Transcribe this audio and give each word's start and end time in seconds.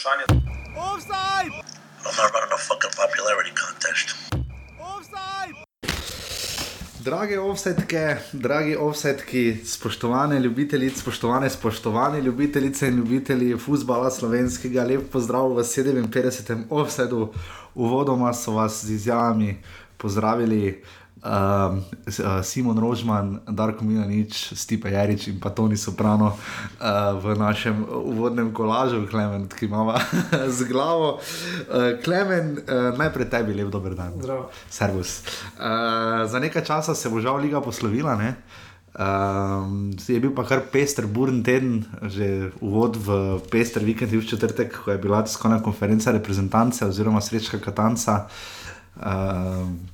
vprašanje. 0.00 0.24
I'm 2.02 2.16
not 2.16 2.32
running 2.32 2.52
a 2.52 2.58
fucking 2.58 2.94
popularity 2.96 3.52
contest. 3.62 4.16
Drage 7.04 7.38
offsetke, 7.38 8.16
dragi 8.32 8.76
offsetki, 8.76 9.56
spoštovane 9.64 10.40
ljubitelice, 10.40 11.00
spoštovane, 11.00 11.50
spoštovane 11.50 12.20
ljubitelice 12.20 12.88
in 12.88 12.96
ljubitelji 12.96 13.58
futbola 13.58 14.10
slovenskega, 14.10 14.84
lep 14.84 15.10
pozdrav 15.12 15.48
v 15.48 15.64
57. 15.64 16.64
offsetu. 16.70 17.32
Uvodoma 17.74 18.32
so 18.34 18.52
vas 18.52 18.84
z 18.84 18.90
izjavami 18.90 19.62
pozdravili 19.96 20.84
um, 21.24 21.84
Simon 22.42 22.78
Rožman, 22.78 23.40
Darko 23.48 23.84
Milanič, 23.84 24.52
Stipe 24.56 24.90
Jarič 24.90 25.28
in 25.28 25.40
pa 25.40 25.50
Toni 25.50 25.76
Soprano 25.76 26.32
uh, 26.32 27.16
v 27.20 27.36
našem 27.36 27.84
uvodnem 27.84 28.52
kolažu, 28.52 29.06
Klemen, 29.06 29.48
ki 29.48 29.68
ima 29.68 30.00
z 30.56 30.64
glavo. 30.68 31.20
Uh, 31.68 32.00
Klemen, 32.00 32.58
uh, 32.64 32.96
najprej 32.96 33.28
tebi 33.28 33.54
lep 33.54 33.68
dober 33.68 33.94
dan. 33.94 34.16
Zdravo. 34.16 34.50
Servus. 34.70 35.22
Uh, 35.56 36.24
za 36.26 36.38
nekaj 36.40 36.64
časa 36.64 36.94
se 36.94 37.08
bo 37.08 37.20
žal 37.20 37.36
liga 37.36 37.60
poslovila. 37.60 38.16
Ne? 38.16 38.36
Um, 38.90 39.94
je 39.94 40.18
bil 40.18 40.34
pa 40.34 40.42
kar 40.42 40.64
pester, 40.66 41.06
burn 41.06 41.44
teden, 41.46 41.86
že 42.10 42.50
uvod 42.58 42.98
v 42.98 43.38
pester 43.46 43.84
vikend, 43.86 44.10
v 44.10 44.26
četrtek, 44.26 44.74
ko 44.74 44.90
je 44.90 44.98
bila 44.98 45.22
tiskovna 45.22 45.62
konferenca 45.62 46.10
reprezentance 46.10 46.82
oziroma 46.82 47.22
srečka 47.22 47.62
Katanca. 47.62 48.26
Uh, 48.26 48.59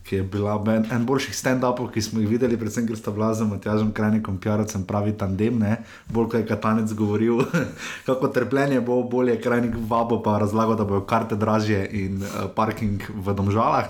ki 0.06 0.16
je 0.16 0.22
bila 0.22 0.56
en, 0.66 0.86
en 0.90 1.04
boljših 1.06 1.34
stand-upov, 1.34 1.92
ki 1.94 2.02
smo 2.02 2.20
jih 2.20 2.28
videli, 2.30 2.58
predvsem 2.58 2.86
ker 2.88 2.98
sta 2.98 3.12
bila 3.14 3.28
z 3.34 3.46
Matjažem 3.46 3.92
Krajnikom, 3.94 4.38
Pjarocem, 4.42 4.82
pravi 4.86 5.12
tandem, 5.18 5.58
ne? 5.58 5.76
bolj 6.10 6.28
kot 6.32 6.40
je 6.40 6.46
Katanec 6.46 6.94
govoril, 6.98 7.42
kako 8.08 8.30
trpljenje 8.34 8.80
bo, 8.80 8.98
bolje 9.06 9.36
je 9.36 9.42
Krajnik 9.42 9.76
vabo 9.90 10.18
pa 10.22 10.38
razlagal, 10.42 10.74
da 10.78 10.84
bojo 10.84 11.04
karte 11.06 11.38
dražje 11.38 11.84
in 11.92 12.18
uh, 12.22 12.48
parking 12.54 13.02
v 13.14 13.34
domžalah. 13.34 13.86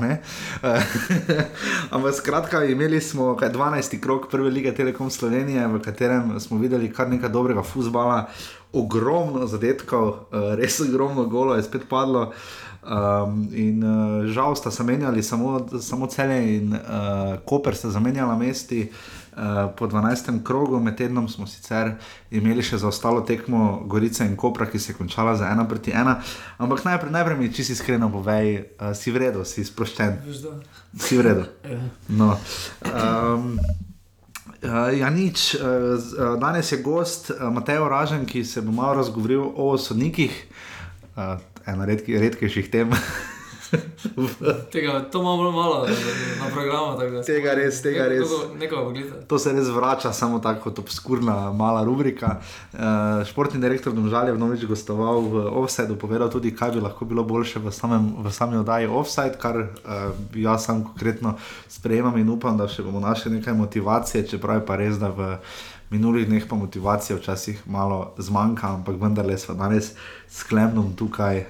Ampak 1.95 2.14
skratka, 2.17 2.64
imeli 2.64 3.01
smo 3.01 3.33
kaj, 3.36 3.53
12. 3.56 4.01
krok 4.01 4.28
prve 4.30 4.53
lige 4.53 4.75
Telekom 4.75 5.11
Slovenije, 5.11 5.64
v 5.67 5.80
katerem 5.80 6.36
smo 6.41 6.61
videli 6.61 6.92
kar 6.92 7.08
nekaj 7.08 7.33
dobrega 7.33 7.64
futbola, 7.64 8.27
ogromno 8.77 9.47
zadetkov, 9.48 10.28
uh, 10.28 10.53
res 10.61 10.80
ogromno 10.84 11.25
golo 11.25 11.56
je 11.56 11.64
spet 11.64 11.89
padlo. 11.89 12.33
Um, 12.87 13.48
in 13.51 13.83
uh, 13.83 14.27
žal 14.31 14.55
sta 14.56 14.70
se 14.70 14.84
menjali 14.84 15.23
samo, 15.23 15.67
samo 15.81 16.06
celje 16.06 16.56
in 16.56 16.73
uh, 16.73 16.81
Koper 17.45 17.75
sta 17.75 17.91
zamenjala 17.91 18.37
mesti. 18.39 18.92
Uh, 19.37 19.42
po 19.77 19.87
12. 19.87 20.45
krogu, 20.45 20.81
med 20.81 20.97
tednom 20.97 21.29
smo 21.29 21.47
sicer 21.47 21.91
imeli 22.31 22.62
še 22.62 22.79
za 22.79 22.89
ostalo 22.89 23.20
tekmo 23.20 23.83
Gorice 23.84 24.25
in 24.25 24.37
Kopra, 24.37 24.64
ki 24.70 24.79
se 24.79 24.92
je 24.92 24.97
končala 24.97 25.35
za 25.36 25.51
ena 25.51 25.67
proti 25.69 25.91
ena. 25.91 26.20
Ampak 26.58 26.85
najprej, 26.85 27.13
najprej 27.13 27.36
mi 27.36 27.52
čisto 27.52 27.74
iskreno 27.74 28.08
povej, 28.13 28.63
uh, 28.79 28.95
si 28.95 29.11
v 29.11 29.27
redu, 29.27 29.45
si 29.45 29.64
sproščen. 29.64 30.23
Si 30.95 31.18
v 31.18 31.27
redu. 31.27 31.45
No. 32.20 32.39
Um, 32.86 33.58
Uh, 34.67 34.89
ja, 34.98 35.11
nič. 35.13 35.55
Uh, 35.55 36.01
danes 36.41 36.73
je 36.73 36.80
gost 36.83 37.29
uh, 37.30 37.53
Matej 37.53 37.77
Ražen, 37.77 38.24
ki 38.27 38.41
se 38.45 38.63
bo 38.64 38.73
malo 38.73 38.97
razgovoril 38.98 39.53
o 39.55 39.77
sodnikih. 39.79 40.33
Uh, 41.14 41.36
ena 41.67 41.85
redki, 41.89 42.19
redkejših 42.19 42.71
tem. 42.71 42.95
tega, 44.73 45.01
to 45.11 45.21
imamo 45.21 45.51
malo 45.51 45.87
na 46.41 46.47
programu. 46.55 46.99
Da, 46.99 47.23
tega 47.23 47.55
res, 47.55 47.83
tega 47.83 48.09
res. 48.09 48.29
To 49.29 49.39
se 49.39 49.53
res 49.53 49.69
vrača, 49.75 50.13
samo 50.13 50.39
tako 50.39 50.69
kot 50.69 50.79
obskurna 50.79 51.53
mala 51.53 51.85
rubrika. 51.85 52.37
Uh, 52.73 53.25
športni 53.27 53.61
direktor 53.61 53.93
Domžal 53.93 54.29
je 54.29 54.37
vnovič 54.37 54.67
gostoval 54.67 55.21
v 55.21 55.47
Offsideu, 55.61 55.99
povedal 55.99 56.31
tudi, 56.31 56.55
kaj 56.55 56.77
bi 56.77 56.85
lahko 56.85 57.05
bilo 57.05 57.25
boljše 57.25 57.63
v, 57.63 57.73
samem, 57.75 58.13
v 58.23 58.33
sami 58.33 58.61
oddaji 58.61 58.87
Offside, 58.87 59.39
kar 59.43 59.59
uh, 59.63 60.13
jaz 60.35 60.67
sam 60.67 60.85
konkretno 60.85 61.37
sprejemam 61.69 62.17
in 62.19 62.31
upam, 62.31 62.59
da 62.59 62.69
še 62.71 62.87
bomo 62.87 63.03
našli 63.03 63.39
nekaj 63.39 63.55
motivacije, 63.55 64.27
čeprav 64.31 64.63
je 64.63 64.67
pa 64.67 64.79
res, 64.79 65.01
da 65.03 65.11
v 65.11 65.37
minulih 65.91 66.27
dneh 66.27 66.42
pa 66.48 66.57
motivacija 66.57 67.17
včasih 67.17 67.63
malo 67.67 68.14
zmanjka, 68.19 68.74
ampak 68.74 68.97
vendarle 69.01 69.39
smo 69.39 69.55
danes 69.55 69.92
s 70.29 70.42
Klemnom 70.42 70.97
tukaj 70.97 71.39
uh, 71.39 71.47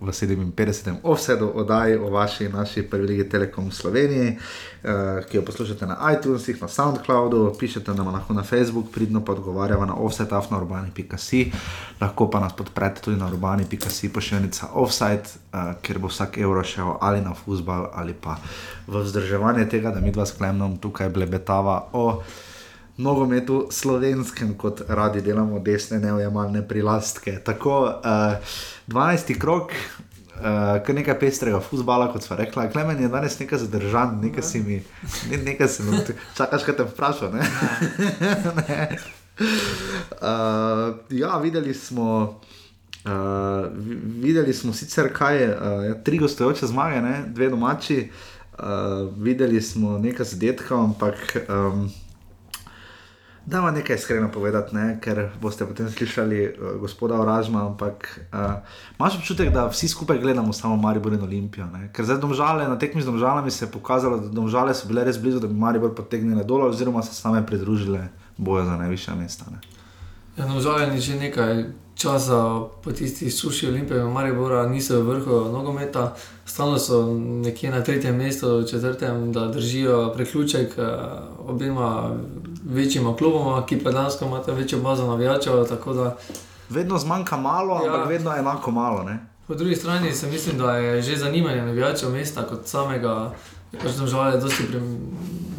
v 0.00 0.08
57. 0.08 0.94
offsetu 1.02 1.50
oddaji 1.54 1.96
o 1.96 2.10
vaši 2.10 2.44
in 2.44 2.52
naši 2.52 2.82
prvi 2.82 3.06
legi 3.06 3.28
Telekom 3.28 3.70
Sloveniji, 3.70 4.36
uh, 4.36 5.24
ki 5.28 5.36
jo 5.36 5.42
poslušate 5.44 5.86
na 5.86 5.98
iTunesih, 6.12 6.62
na 6.62 6.68
SoundCloudu, 6.68 7.52
pišete 7.58 7.94
nam 7.94 8.08
lahko 8.08 8.34
na 8.34 8.42
Facebook, 8.42 8.86
pridno 8.92 9.24
pa 9.24 9.32
odgovarjava 9.32 9.86
na 9.86 9.94
offsetafnourbani.si, 9.94 11.52
lahko 12.00 12.30
pa 12.30 12.40
nas 12.40 12.56
podprete 12.56 13.00
tudi 13.00 13.16
na 13.16 13.26
urbani.si 13.26 14.12
pošiljnica 14.12 14.66
offside, 14.72 15.28
uh, 15.52 15.74
kjer 15.82 15.98
bo 15.98 16.08
vsak 16.08 16.38
evro 16.38 16.64
šel 16.64 16.96
ali 17.00 17.20
na 17.20 17.34
futbal 17.34 17.90
ali 17.92 18.14
pa 18.14 18.38
v 18.86 19.04
vzdrževanje 19.04 19.68
tega, 19.68 19.90
da 19.90 20.00
mi 20.00 20.10
dva 20.10 20.26
s 20.26 20.32
Klemnom 20.32 20.78
tukaj 20.78 21.08
blebetava 21.08 21.88
o 21.92 22.22
nogometu 22.96 23.66
slovenskem, 23.70 24.54
kot 24.58 24.82
radi 24.88 25.20
delamo, 25.20 25.58
desne, 25.58 25.98
neujemalne 25.98 26.68
prilastke. 26.68 27.38
Tako, 27.44 27.82
uh, 27.82 28.32
eh, 28.32 28.38
12. 28.88 29.38
krok. 29.38 29.72
Uh, 30.32 30.80
kar 30.82 30.96
nekaj 30.96 31.14
pestrega 31.20 31.60
futbola, 31.62 32.08
kot 32.10 32.24
smo 32.24 32.36
rekli, 32.36 32.64
klemen 32.72 32.98
je 32.98 33.08
danes 33.08 33.36
nekaj 33.38 33.60
zadržan, 33.62 34.16
nekaj 34.24 34.42
si 34.42 34.58
mi, 34.64 34.78
ne, 35.30 35.36
nekaj 35.38 35.68
si 35.70 35.84
mi, 35.86 36.00
čakaš, 36.34 36.64
kaj 36.66 36.76
te 36.80 36.86
vprašam. 36.88 37.36
Ne? 37.36 37.46
ne. 38.58 38.88
Uh, 40.18 40.96
ja, 41.14 41.38
videli 41.38 41.74
smo, 41.74 42.40
uh, 43.04 43.70
videli 44.24 44.54
smo 44.54 44.72
sicer, 44.72 45.12
kaj 45.14 45.44
uh, 45.46 45.54
tri 46.04 46.18
gostujoče 46.18 46.66
zmage, 46.66 47.02
ne? 47.04 47.22
dve 47.28 47.52
domači, 47.52 48.08
uh, 48.58 48.66
videli 49.16 49.62
smo 49.62 49.98
nekaj 49.98 50.26
zadetkov, 50.32 50.84
ampak. 50.90 51.36
Um, 51.48 51.86
Da, 53.46 53.60
vam 53.60 53.74
nekaj 53.74 53.96
iskreno 53.96 54.28
povedati, 54.30 54.74
ne? 54.74 54.98
ker 55.02 55.30
boste 55.40 55.66
potem 55.66 55.88
slišali 55.90 56.44
uh, 56.46 56.76
gospoda 56.80 57.18
Oražma. 57.20 57.66
Ampak 57.66 58.20
uh, 58.32 58.62
imaš 58.98 59.16
občutek, 59.18 59.50
da 59.50 59.66
vsi 59.66 59.88
skupaj 59.88 60.18
gledamo 60.18 60.52
samo 60.52 60.76
Maribor 60.76 61.12
in 61.12 61.22
Olimpijo. 61.22 61.66
Ne? 61.66 61.88
Ker 61.92 62.06
zdaj 62.06 62.20
domžale, 62.22 62.68
na 62.68 62.78
tekmi 62.78 63.02
z 63.02 63.10
domžalami 63.10 63.50
se 63.50 63.64
je 63.64 63.70
pokazalo, 63.70 64.20
da 64.20 64.28
domžale 64.28 64.74
so 64.74 64.88
bile 64.88 65.04
res 65.04 65.18
blizu, 65.18 65.40
da 65.40 65.50
bi 65.50 65.58
Maribor 65.58 65.94
potegnile 65.94 66.44
dol, 66.44 66.68
oziroma 66.68 67.02
se 67.02 67.14
same 67.14 67.46
pridružile 67.46 68.08
boju 68.36 68.64
za 68.64 68.76
najvišja 68.76 69.14
mesta. 69.14 69.50
Ne? 69.50 69.58
Ja, 70.36 70.46
domžale 70.46 70.86
ni 70.94 71.00
že 71.00 71.18
nekaj 71.18 71.64
časa 72.02 72.60
po 72.82 72.92
tisti 72.92 73.30
suši 73.30 73.68
Olimpije, 73.68 74.04
Maribora 74.04 74.66
niso 74.66 75.00
v 75.00 75.08
vrhu 75.08 75.52
nogometa, 75.52 76.14
stalno 76.46 76.78
so 76.78 77.06
nekje 77.16 77.70
na 77.70 77.82
tretjem 77.84 78.16
mestu, 78.16 78.64
četrtem, 78.70 79.32
da 79.32 79.46
držijo 79.46 80.12
preključek 80.14 80.78
uh, 80.78 80.84
obima 81.50 82.10
večjima 82.64 83.16
kluboma, 83.16 83.66
ki 83.66 83.78
pa 83.84 83.90
danes 83.90 84.20
imate 84.20 84.52
večjo 84.52 84.78
bazo 84.78 85.06
navijačev. 85.06 85.52
Vedno 86.68 86.98
zmanjka 86.98 87.36
malo, 87.36 87.80
ja, 87.84 87.92
ampak 87.92 88.08
vedno 88.08 88.36
enako 88.36 88.70
malo. 88.70 89.02
Ne? 89.02 89.26
Po 89.46 89.54
drugi 89.54 89.76
strani 89.76 90.12
se 90.12 90.26
mislim, 90.26 90.58
da 90.58 90.76
je 90.76 91.02
že 91.02 91.16
zanimanje 91.16 91.62
navijačev 91.62 92.10
mesta 92.10 92.42
kot 92.42 92.66
samega. 92.66 93.32
Pač 93.82 93.96
tam 93.96 94.06
žal 94.06 94.32
je 94.32 94.40
dosti, 94.40 94.66
prim, 94.68 94.98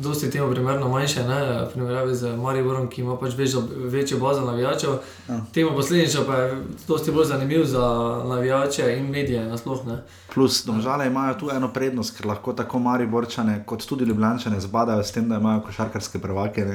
dosti 0.04 0.32
temu 0.32 0.52
primerno 0.52 0.90
manjše, 0.90 1.24
ne, 1.24 1.40
v 1.66 1.70
primerjavi 1.74 2.16
z 2.16 2.36
Mariborom, 2.38 2.90
ki 2.90 3.02
ima 3.02 3.18
pač 3.18 3.38
večjo, 3.38 3.64
večjo 3.76 4.20
bazo 4.20 4.46
navijačev. 4.46 4.98
Ja. 5.30 5.40
Temu 5.54 5.72
posledično 5.76 6.24
pa 6.28 6.36
je 6.36 6.64
dosti 6.88 7.12
bolj 7.12 7.26
zanimiv 7.26 7.66
za 7.66 7.88
navijače 8.30 8.96
in 8.98 9.10
medije 9.10 9.46
nasploh. 9.46 9.80
Plus, 10.34 10.66
domžale 10.66 11.08
imajo 11.08 11.34
tu 11.34 11.50
eno 11.52 11.68
prednost, 11.74 12.18
ker 12.18 12.28
lahko 12.28 12.54
tako 12.54 12.80
Mariborčane 12.80 13.64
kot 13.66 13.86
tudi 13.86 14.06
Ljubljane 14.06 14.60
zbadajo 14.60 15.04
s 15.04 15.12
tem, 15.12 15.30
da 15.30 15.36
imajo 15.36 15.62
košarkarske 15.62 16.20
prvake. 16.20 16.66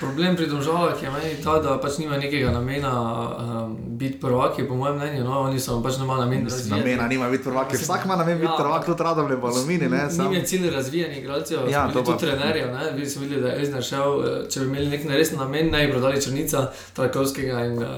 Problem 0.00 0.36
pri 0.36 0.46
domžalah 0.46 1.02
je 1.02 1.10
meni 1.10 1.42
ta, 1.44 1.58
da 1.62 1.78
pač 1.80 1.98
nima 1.98 2.18
nekega 2.18 2.50
namena 2.50 2.92
um, 2.92 3.76
biti 3.88 4.20
prvaki, 4.20 4.68
po 4.68 4.74
mojem 4.74 4.96
mnenju. 4.96 5.24
No, 5.24 5.40
oni 5.40 5.60
so 5.60 5.80
pač 5.82 5.98
nima 5.98 6.18
namena. 6.20 6.50
Namena 6.70 7.08
nima 7.08 7.30
biti 7.30 7.44
prvaki. 7.44 7.76
Vsak 7.76 8.04
ima 8.04 8.16
namen 8.16 8.38
biti 8.38 8.52
ja, 8.52 8.56
prvak, 8.58 8.86
tudi 8.86 9.02
radom 9.02 9.28
ne 9.30 9.36
bo 9.36 9.46
alumini. 9.46 9.88
Ni 10.30 10.44
cilj 10.46 10.70
razvijanja 10.70 11.16
igralcev, 11.16 11.70
ja, 11.70 11.88
tudi 11.92 12.26
pa... 12.36 12.42
trenerjev. 12.42 12.96
Vi 12.96 13.08
ste 13.08 13.20
videli, 13.20 13.42
da 13.42 13.48
je 13.48 13.62
Ezner 13.62 13.84
šel, 13.84 14.20
eh, 14.20 14.36
če 14.50 14.60
bi 14.60 14.66
imeli 14.66 14.92
nek 14.92 15.08
resen 15.10 15.40
namen, 15.40 15.72
naj 15.72 15.86
bi 15.86 15.96
prodali 15.96 16.22
črnica, 16.22 16.66
Trakovskega 16.96 17.64
in 17.66 17.82
uh, 17.82 17.88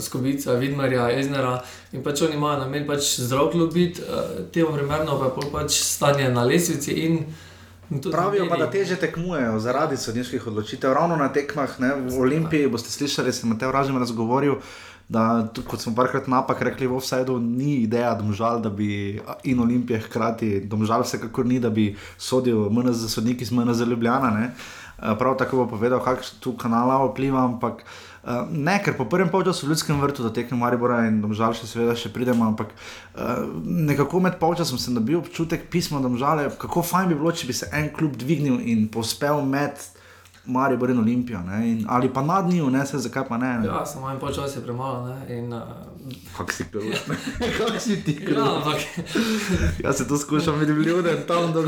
Skubica, 0.00 0.56
Vidmarja, 0.60 1.10
Eznera. 1.20 1.60
In 1.92 2.02
pač 2.02 2.24
oni 2.26 2.36
imajo 2.40 2.64
namen 2.64 2.86
pač 2.88 3.14
zdrav 3.20 3.52
klub 3.52 3.72
biti, 3.74 4.02
uh, 4.02 4.44
temu 4.52 4.74
primerno 4.74 5.18
pa 5.20 5.30
je 5.30 5.50
pač 5.52 5.80
stanje 5.84 6.28
na 6.32 6.44
lesvici 6.48 6.98
in 7.06 7.24
Pravijo 8.12 8.46
pa, 8.48 8.56
da 8.56 8.70
teže 8.70 8.96
tekmujejo 8.96 9.58
zaradi 9.60 9.96
sodniških 9.96 10.46
odločitev. 10.46 10.92
Ravno 10.92 11.16
na 11.16 11.28
tekmah 11.32 11.80
ne, 11.80 11.90
v 12.08 12.20
Olimpiji 12.20 12.70
boste 12.72 12.90
slišali, 12.90 13.32
sem 13.32 13.52
te 13.58 13.68
vražem 13.68 13.98
razgovoril. 13.98 14.62
Da, 15.08 15.48
kot 15.68 15.80
smo 15.80 15.94
parkrat 15.96 16.28
napak 16.30 16.62
rekli, 16.62 16.86
v 16.86 16.96
Offsideu 16.96 17.38
ni 17.42 17.82
ideja, 17.82 18.14
domžal, 18.16 18.62
da 18.62 18.70
bi 18.70 19.20
in 19.44 19.60
Olimpije 19.60 20.00
hkrati, 20.06 20.60
domžal 20.64 21.02
vsekakor 21.04 21.46
ni, 21.46 21.60
da 21.60 21.70
bi 21.70 21.90
sodil 22.18 22.70
MNZ, 22.70 23.10
sodnik 23.12 23.42
iz 23.42 23.52
MNZ 23.52 23.88
Ljubljana. 23.88 24.30
Ne. 24.30 24.54
Prav 25.18 25.36
tako 25.36 25.64
bo 25.64 25.66
povedal, 25.74 26.00
kakšno 26.00 26.40
tu 26.40 26.54
kanala 26.56 27.00
vpliva, 27.04 27.42
ampak 27.44 27.82
ne, 28.50 28.76
ker 28.84 28.94
po 28.94 29.04
prvem 29.10 29.28
polčasu 29.28 29.66
v 29.66 29.74
Ljudskem 29.74 29.98
vrtu, 30.00 30.22
da 30.22 30.30
tekmo 30.30 30.60
Maribora 30.60 31.00
in 31.08 31.18
domžal 31.20 31.56
še 31.58 31.66
seveda 31.66 31.96
še 31.98 32.12
pridemo, 32.14 32.46
ampak 32.46 32.70
nekako 33.66 34.22
med 34.22 34.38
polčasom 34.38 34.78
sem 34.78 34.94
dobil 34.94 35.18
občutek 35.18 35.66
pisma 35.72 36.00
domžale, 36.00 36.46
kako 36.58 36.86
fajn 36.86 37.10
bi 37.10 37.18
bilo, 37.18 37.34
če 37.34 37.50
bi 37.50 37.56
se 37.58 37.68
en 37.74 37.90
klub 37.90 38.14
dvignil 38.16 38.62
in 38.62 38.86
pospel 38.92 39.42
med. 39.42 39.74
Mari 40.46 40.76
bo 40.76 40.86
in 40.86 40.98
Olimpijo, 40.98 41.38
in, 41.38 41.84
ali 41.88 42.12
pa 42.12 42.22
nad 42.22 42.46
njim, 42.46 42.72
ne 42.72 42.86
se 42.86 42.98
zakaj 42.98 43.24
pa 43.28 43.38
ne. 43.38 43.58
ne. 43.58 43.66
Ja, 43.66 43.86
samo 43.86 44.10
en 44.10 44.18
počas 44.18 44.56
je 44.56 44.62
premalo. 44.62 45.16
In, 45.28 45.52
uh... 45.52 45.60
Kak 46.36 46.52
si 46.52 46.64
kruh? 46.64 46.84
Kak 47.58 47.80
si 47.80 48.02
ti 48.04 48.16
kruh? 48.24 48.36
Ja, 48.36 48.56
ampak... 48.56 48.78
Jaz 49.84 49.96
se 49.96 50.08
to 50.08 50.18
skušam 50.18 50.58
videti 50.58 50.78
ljudi 50.78 51.08
tam 51.28 51.52
do, 51.52 51.64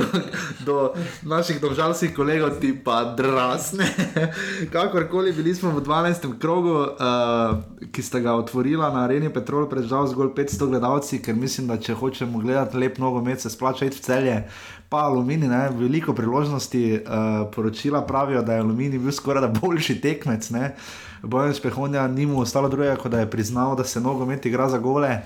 do 0.66 0.92
naših 1.22 1.60
državskih 1.60 2.14
kolegov, 2.16 2.50
ti 2.60 2.80
pa 2.84 3.14
drasne. 3.16 3.86
Kakorkoli 4.72 5.32
bili 5.32 5.54
smo 5.54 5.70
v 5.70 5.80
12. 5.80 6.38
krogu, 6.38 6.74
uh, 6.74 7.88
ki 7.92 8.02
sta 8.02 8.18
ga 8.18 8.34
otvorila 8.34 8.90
na 8.90 9.04
areni 9.04 9.32
Petrol, 9.32 9.68
pred 9.70 9.86
žal 9.86 10.06
zgolj 10.06 10.34
500 10.34 10.66
gledalci, 10.66 11.22
ker 11.22 11.34
mislim, 11.34 11.70
da 11.70 11.78
če 11.78 11.94
hočemo 11.94 12.38
gledati 12.38 12.76
lep 12.76 12.98
nogomet, 12.98 13.40
se 13.40 13.50
splača 13.50 13.86
iti 13.86 13.96
v 13.96 14.00
celje 14.00 14.38
pa 14.94 15.08
Alumini, 15.10 15.48
ne, 15.48 15.70
veliko 15.74 16.12
priložnosti, 16.14 16.92
uh, 16.94 17.50
poročila 17.54 18.04
pravijo, 18.06 18.42
da 18.42 18.54
je 18.54 18.60
Alumini 18.60 18.98
bil 18.98 19.12
skoraj 19.12 19.42
da 19.42 19.48
boljši 19.48 20.00
tekmec. 20.00 20.50
Bojan 21.22 21.54
Špehonja 21.54 22.06
ni 22.08 22.26
mu 22.26 22.40
ostalo 22.40 22.68
drugega, 22.68 22.94
kot 22.96 23.10
da 23.12 23.24
je 23.24 23.30
priznal, 23.30 23.74
da 23.76 23.84
se 23.84 24.00
nogomet 24.00 24.46
igra 24.46 24.68
za 24.68 24.78
gole. 24.78 25.18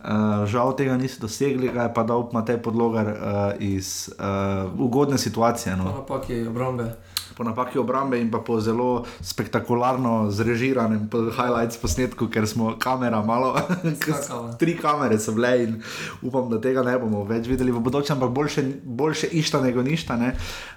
Uh, 0.00 0.46
žal 0.48 0.72
tega 0.76 0.96
niso 0.96 1.20
dosegli, 1.20 1.68
ga 1.68 1.82
je 1.82 1.94
pa 1.94 2.02
dal 2.02 2.30
Matej 2.32 2.62
podlogar 2.64 3.06
uh, 3.12 3.16
iz 3.58 4.08
uh, 4.16 4.72
ugodne 4.80 5.18
situacije. 5.18 5.76
No. 5.76 5.92
Pa 5.92 6.14
pa 6.14 6.22
ki 6.24 6.46
obrambe 6.48 6.94
po 7.40 7.44
napaki 7.44 7.78
obrambe 7.78 8.20
in 8.20 8.28
pa 8.30 8.38
po 8.44 8.60
zelo 8.60 9.06
spektakularno 9.24 10.28
zrežiranem 10.28 11.08
highlights 11.08 11.80
posnetku, 11.80 12.28
ker 12.28 12.44
smo 12.44 12.74
kamera 12.76 13.22
malo, 13.24 13.56
tri 14.60 14.76
kamere 14.76 15.16
so 15.16 15.32
bile 15.32 15.64
in 15.64 15.78
upam, 16.20 16.50
da 16.52 16.60
tega 16.60 16.84
ne 16.84 16.98
bomo 17.00 17.24
več 17.24 17.48
videli 17.48 17.72
v 17.72 17.80
bodoče, 17.80 18.12
ampak 18.12 18.34
boljše, 18.36 18.66
boljše 18.84 19.32
išta 19.40 19.62
nego 19.64 19.80
ništa. 19.80 20.18
Ne. 20.20 20.34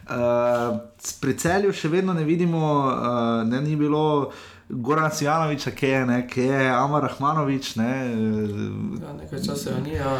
Uh, 0.07 0.79
pri 1.19 1.35
celju 1.35 1.75
še 1.75 1.91
vedno 1.91 2.15
ne 2.15 2.23
vidimo, 2.23 2.63
uh, 2.87 3.43
ne 3.43 3.59
ni 3.59 3.75
bilo. 3.75 4.31
Goran 4.69 5.11
Sijanovič, 5.11 5.67
ki 5.75 5.87
je, 5.91 6.01
ne, 6.07 6.23
ki 6.23 6.47
je 6.47 6.63
Amar 6.71 7.03
Rahmanovič. 7.09 7.75
Ne. 7.75 7.91
Ja, 9.03 9.11
nekaj 9.19 9.43
časa 9.51 9.75
je 9.75 9.81
ni. 9.83 9.99
Ja. 9.99 10.15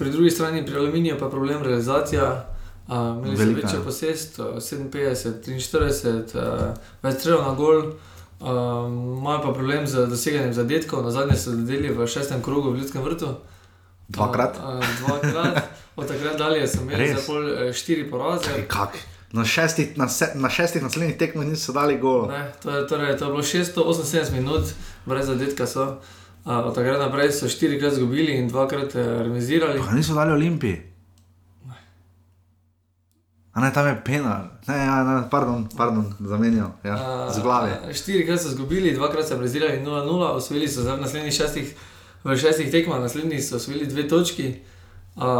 Pri 0.00 0.10
drugi 0.10 0.32
strani, 0.32 0.64
pri 0.64 0.80
aluminiju, 0.80 1.20
pa 1.20 1.28
je 1.28 1.36
problem 1.36 1.60
realizacije. 1.62 2.55
Imeli 2.88 3.36
smo 3.36 3.62
večjo 3.62 3.82
posest, 3.84 4.38
57, 4.38 5.32
43, 5.42 6.38
uh, 6.38 6.76
več 7.02 7.18
strelov 7.18 7.42
na 7.42 7.54
gol, 7.54 7.82
imajo 8.40 9.38
uh, 9.38 9.42
pa 9.42 9.52
problem 9.52 9.86
z 9.86 10.06
doseganjem 10.06 10.52
zadetkov. 10.54 11.02
Na 11.02 11.10
zadnje 11.10 11.36
so 11.40 11.56
delili 11.56 11.90
v 11.90 12.06
šestem 12.06 12.42
krogu 12.42 12.70
v 12.70 12.78
Ljudskem 12.78 13.02
vrtu. 13.02 13.34
Dvakrat. 14.08 14.60
Uh, 14.62 14.78
uh, 14.78 14.86
dvakrat. 15.00 15.62
Od 15.96 16.08
takrat 16.08 16.38
dalje 16.38 16.68
so 16.68 16.82
imeli 16.82 17.08
za 17.14 17.26
pol 17.26 17.42
uh, 17.42 17.72
štiri 17.74 18.10
poraze. 18.10 18.54
Na 19.32 19.44
šestih, 19.44 19.98
na, 19.98 20.08
se, 20.08 20.30
na 20.34 20.48
šestih 20.48 20.82
naslednjih 20.82 21.16
tekmah 21.18 21.46
niso 21.46 21.72
dali 21.72 21.98
gol. 21.98 22.30
To, 22.62 22.82
torej, 22.86 23.16
to 23.18 23.24
je 23.24 23.30
bilo 23.30 23.42
678 23.42 24.32
minut, 24.32 24.70
brez 25.06 25.26
zadetka 25.26 25.66
so. 25.66 25.98
Uh, 26.46 26.70
od 26.70 26.74
takrat 26.74 27.00
naprej 27.02 27.32
so 27.32 27.48
štirikrat 27.48 27.92
izgubili 27.92 28.38
in 28.38 28.48
dvakrat 28.48 28.94
uh, 28.94 29.02
remisirali. 29.26 29.82
Pa 29.82 29.96
niso 29.96 30.14
dali 30.14 30.32
olimpiji. 30.32 30.95
A 33.56 33.60
ne, 33.60 33.72
tam 33.72 33.86
je 33.86 33.96
pena, 34.04 34.50
ne, 34.68 34.76
ja, 34.76 35.04
ne, 35.04 35.22
pardon, 35.30 35.68
pardon 35.76 36.04
zamenjal, 36.20 36.74
ja, 36.84 37.28
z 37.32 37.40
glave. 37.40 37.78
Štirikrat 37.92 38.42
so 38.42 38.48
izgubili, 38.48 38.92
dvakrat 38.92 39.28
so 39.28 39.38
brezirali 39.40 39.80
0-0, 39.80 40.26
osvojili 40.36 40.68
so 40.68 40.82
v 40.84 40.96
naslednjih 41.00 41.32
šestih, 41.32 41.70
v 42.24 42.36
šestih 42.36 42.68
tekmah, 42.70 43.00
naslednjih 43.00 43.40
so 43.40 43.56
osvojili 43.56 43.86
dve 43.88 44.04
točki, 44.08 44.50
a, 45.16 45.30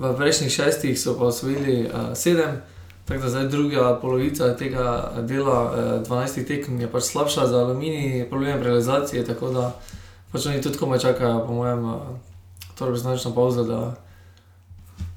v 0.00 0.14
prejšnjih 0.16 0.52
šestih 0.52 0.96
so 0.96 1.12
pa 1.18 1.28
osvojili 1.28 1.90
a, 1.92 2.14
sedem, 2.16 2.56
tako 3.04 3.20
da 3.20 3.28
zdaj 3.28 3.48
druga 3.52 3.98
polovica 4.00 4.56
tega 4.56 5.12
dela, 5.28 5.58
a, 5.60 5.98
12 6.08 6.48
tekem 6.48 6.80
je 6.80 6.88
pač 6.88 7.10
slabša 7.12 7.46
za 7.52 7.60
aluminij, 7.66 8.30
problem 8.30 8.62
realizacije, 8.62 9.26
tako 9.28 9.52
da 9.52 9.74
pač 10.32 10.48
oni 10.48 10.64
tudi 10.64 10.80
komaj 10.80 11.04
čakajo, 11.04 11.44
po 11.44 11.52
mojem, 11.52 11.84
to 12.78 12.88
je 12.88 12.96
značno 12.96 13.34
pauza 13.36 13.92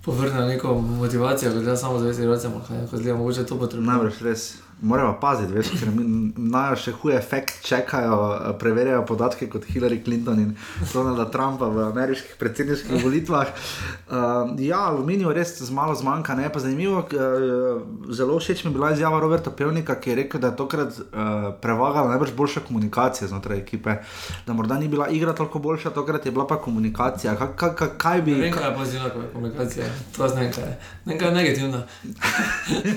povrne 0.06 0.46
neko 0.48 0.74
motivacijo, 0.82 1.54
da 1.54 1.72
je 1.72 1.78
samo 1.78 2.00
zavesti, 2.00 2.26
da 2.26 2.32
je 2.32 2.40
samo, 2.40 2.62
da 2.92 3.10
je 3.10 3.14
mogoče 3.14 3.46
to 3.46 3.60
potrebno. 3.60 3.92
Najbrž 3.92 4.22
res. 4.22 4.65
Moramo 4.82 5.14
paziti, 5.22 5.54
veš, 5.56 5.70
ker 5.80 5.88
imajo 5.88 6.76
še 6.76 6.92
huje 7.00 7.16
efekt, 7.16 7.62
čekajo, 7.64 8.16
preverjajo 8.60 9.06
podatke 9.08 9.48
kot 9.48 9.64
Hillary 9.72 10.02
Clinton 10.04 10.42
in 10.42 10.50
Donalda 10.92 11.30
Trumpa 11.32 11.70
v 11.72 11.86
ameriških 11.86 12.34
predsedniških 12.42 13.06
volitvah. 13.06 13.54
Uh, 13.56 14.52
ja, 14.60 14.82
aluminijo 14.90 15.32
res 15.32 15.54
z 15.62 15.72
malo 15.72 15.96
zmanjka, 15.96 16.36
ne 16.36 16.50
pa 16.52 16.60
zanimivo. 16.60 17.06
Uh, 17.08 17.86
zelo 18.12 18.36
všeč 18.36 18.66
mi 18.66 18.74
je 18.74 18.76
bila 18.76 18.90
izjava 18.92 19.22
Roberta 19.24 19.54
Pevnika, 19.56 19.96
ki 19.96 20.12
je 20.12 20.18
rekel, 20.20 20.44
da 20.44 20.52
je 20.52 20.60
tokrat 20.60 21.00
uh, 21.00 21.48
prevagala 21.64 22.12
najbrž 22.12 22.36
boljša 22.36 22.66
komunikacija 22.68 23.32
znotraj 23.32 23.64
ekipe. 23.64 23.96
Da 24.44 24.54
morda 24.54 24.76
ni 24.76 24.92
bila 24.92 25.08
igra 25.08 25.32
toliko 25.34 25.64
boljša, 25.64 25.94
tokrat 25.96 26.28
je 26.28 26.36
bila 26.36 26.48
pa 26.52 26.60
komunikacija. 26.60 27.38
Ka, 27.40 27.54
ka, 27.56 27.72
ka, 27.80 27.90
kaj 27.96 28.26
bi. 28.28 28.36
Ne 28.36 28.50
vem, 28.50 28.54
kaj 28.60 28.70
je 28.70 28.76
pozitivna 28.76 29.32
komunikacija, 29.34 29.88
to 30.18 30.28
je 30.28 30.36
nekaj, 30.36 30.78
nekaj 31.06 31.34
negativna. 31.40 31.84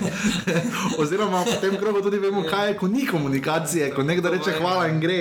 Oziroma, 1.00 1.47
tem 1.68 1.78
krogu 1.80 2.02
tudi 2.02 2.18
vemo, 2.18 2.42
kaj 2.50 2.68
je, 2.68 2.76
ko 2.78 2.88
ni 2.88 3.06
komunikacije, 3.06 3.90
ko 3.94 4.02
nekdo 4.02 4.30
reče 4.32 4.54
hvala 4.58 4.87
in 4.88 5.00
gre. 5.00 5.18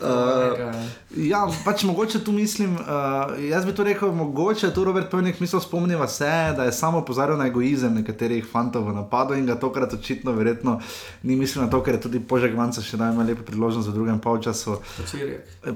Uh, 0.00 0.74
ja, 1.16 1.44
pač 1.64 1.86
mogoče 1.88 2.20
tu 2.24 2.32
mislim, 2.32 2.76
uh, 2.76 3.34
jaz 3.48 3.66
bi 3.66 3.74
to 3.74 3.84
rekel, 3.86 4.12
mogoče 4.12 4.70
tu 4.74 4.84
Robert 4.84 5.10
Pojnik 5.10 5.40
misli 5.40 5.60
spomniva 5.60 6.08
se, 6.08 6.30
da 6.56 6.68
je 6.68 6.72
samo 6.72 7.04
pozoril 7.04 7.36
na 7.36 7.48
egoizem 7.48 7.94
nekaterih 7.94 8.46
fantov 8.52 8.88
v 8.90 8.94
napadu 9.00 9.34
in 9.34 9.46
ga 9.46 9.58
tokrat 9.60 9.94
očitno 9.94 10.32
verjetno 10.32 10.80
ni 11.22 11.36
mislil 11.36 11.64
na 11.64 11.70
to, 11.70 11.82
ker 11.82 11.96
je 11.96 12.06
tudi 12.08 12.20
Požek 12.20 12.56
Vanca 12.56 12.82
še 12.82 13.00
dal 13.00 13.16
lepo 13.26 13.44
priložnost 13.46 13.88
v 13.88 13.96
drugem 13.96 14.20
polčasu. 14.20 14.80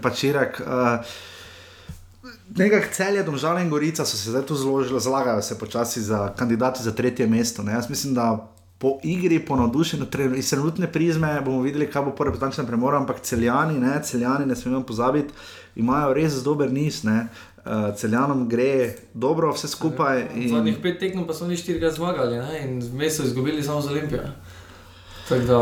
Pačirek. 0.01 0.63
Uh, 0.67 1.05
Nekaj 2.51 2.91
celje, 2.93 3.23
domžale 3.23 3.63
in 3.63 3.71
gorica 3.71 4.05
so 4.05 4.17
se 4.17 4.31
zdaj 4.31 4.43
tu 4.47 4.57
zložili, 4.59 5.01
zlagajo 5.01 5.43
se 5.43 5.59
počasi 5.59 6.03
za 6.03 6.29
kandidati 6.37 6.83
za 6.83 6.93
tretje 6.93 7.27
mesto. 7.27 7.63
Ne? 7.63 7.73
Jaz 7.73 7.91
mislim, 7.91 8.15
da 8.15 8.51
po 8.81 8.99
igri, 9.03 9.39
po 9.45 9.57
navdušenju, 9.57 10.07
iz 10.37 10.51
trenutne 10.51 10.93
prizme 10.93 11.41
bomo 11.45 11.61
videli, 11.61 11.91
kaj 11.91 12.03
bo 12.03 12.15
prvi 12.17 12.33
potančen 12.33 12.67
premor, 12.67 12.95
ampak 12.97 13.21
celjani, 13.21 13.77
ne, 13.81 13.99
celjani, 14.03 14.47
ne 14.47 14.57
smemo 14.57 14.81
pozabiti, 14.89 15.35
imajo 15.77 16.15
res 16.17 16.41
dober 16.45 16.73
niz. 16.73 17.05
Ne. 17.05 17.27
Uh, 17.61 17.91
celjanom 17.97 18.47
gre 18.49 18.95
dobro, 19.15 19.51
vse 19.53 19.69
skupaj. 19.69 20.23
In... 20.35 20.49
Zadnjih 20.49 20.79
pet 20.81 20.97
tekmov 20.99 21.27
pa 21.29 21.35
so 21.37 21.45
oni 21.45 21.59
štirikrat 21.61 21.93
zmagali 21.93 22.39
ne? 22.41 22.61
in 22.65 22.79
vmes 22.81 23.19
so 23.19 23.27
izgubili 23.29 23.63
samo 23.63 23.83
za 23.85 23.91
Olimpijo. 23.91 24.31
Tako 25.29 25.45
da 25.45 25.59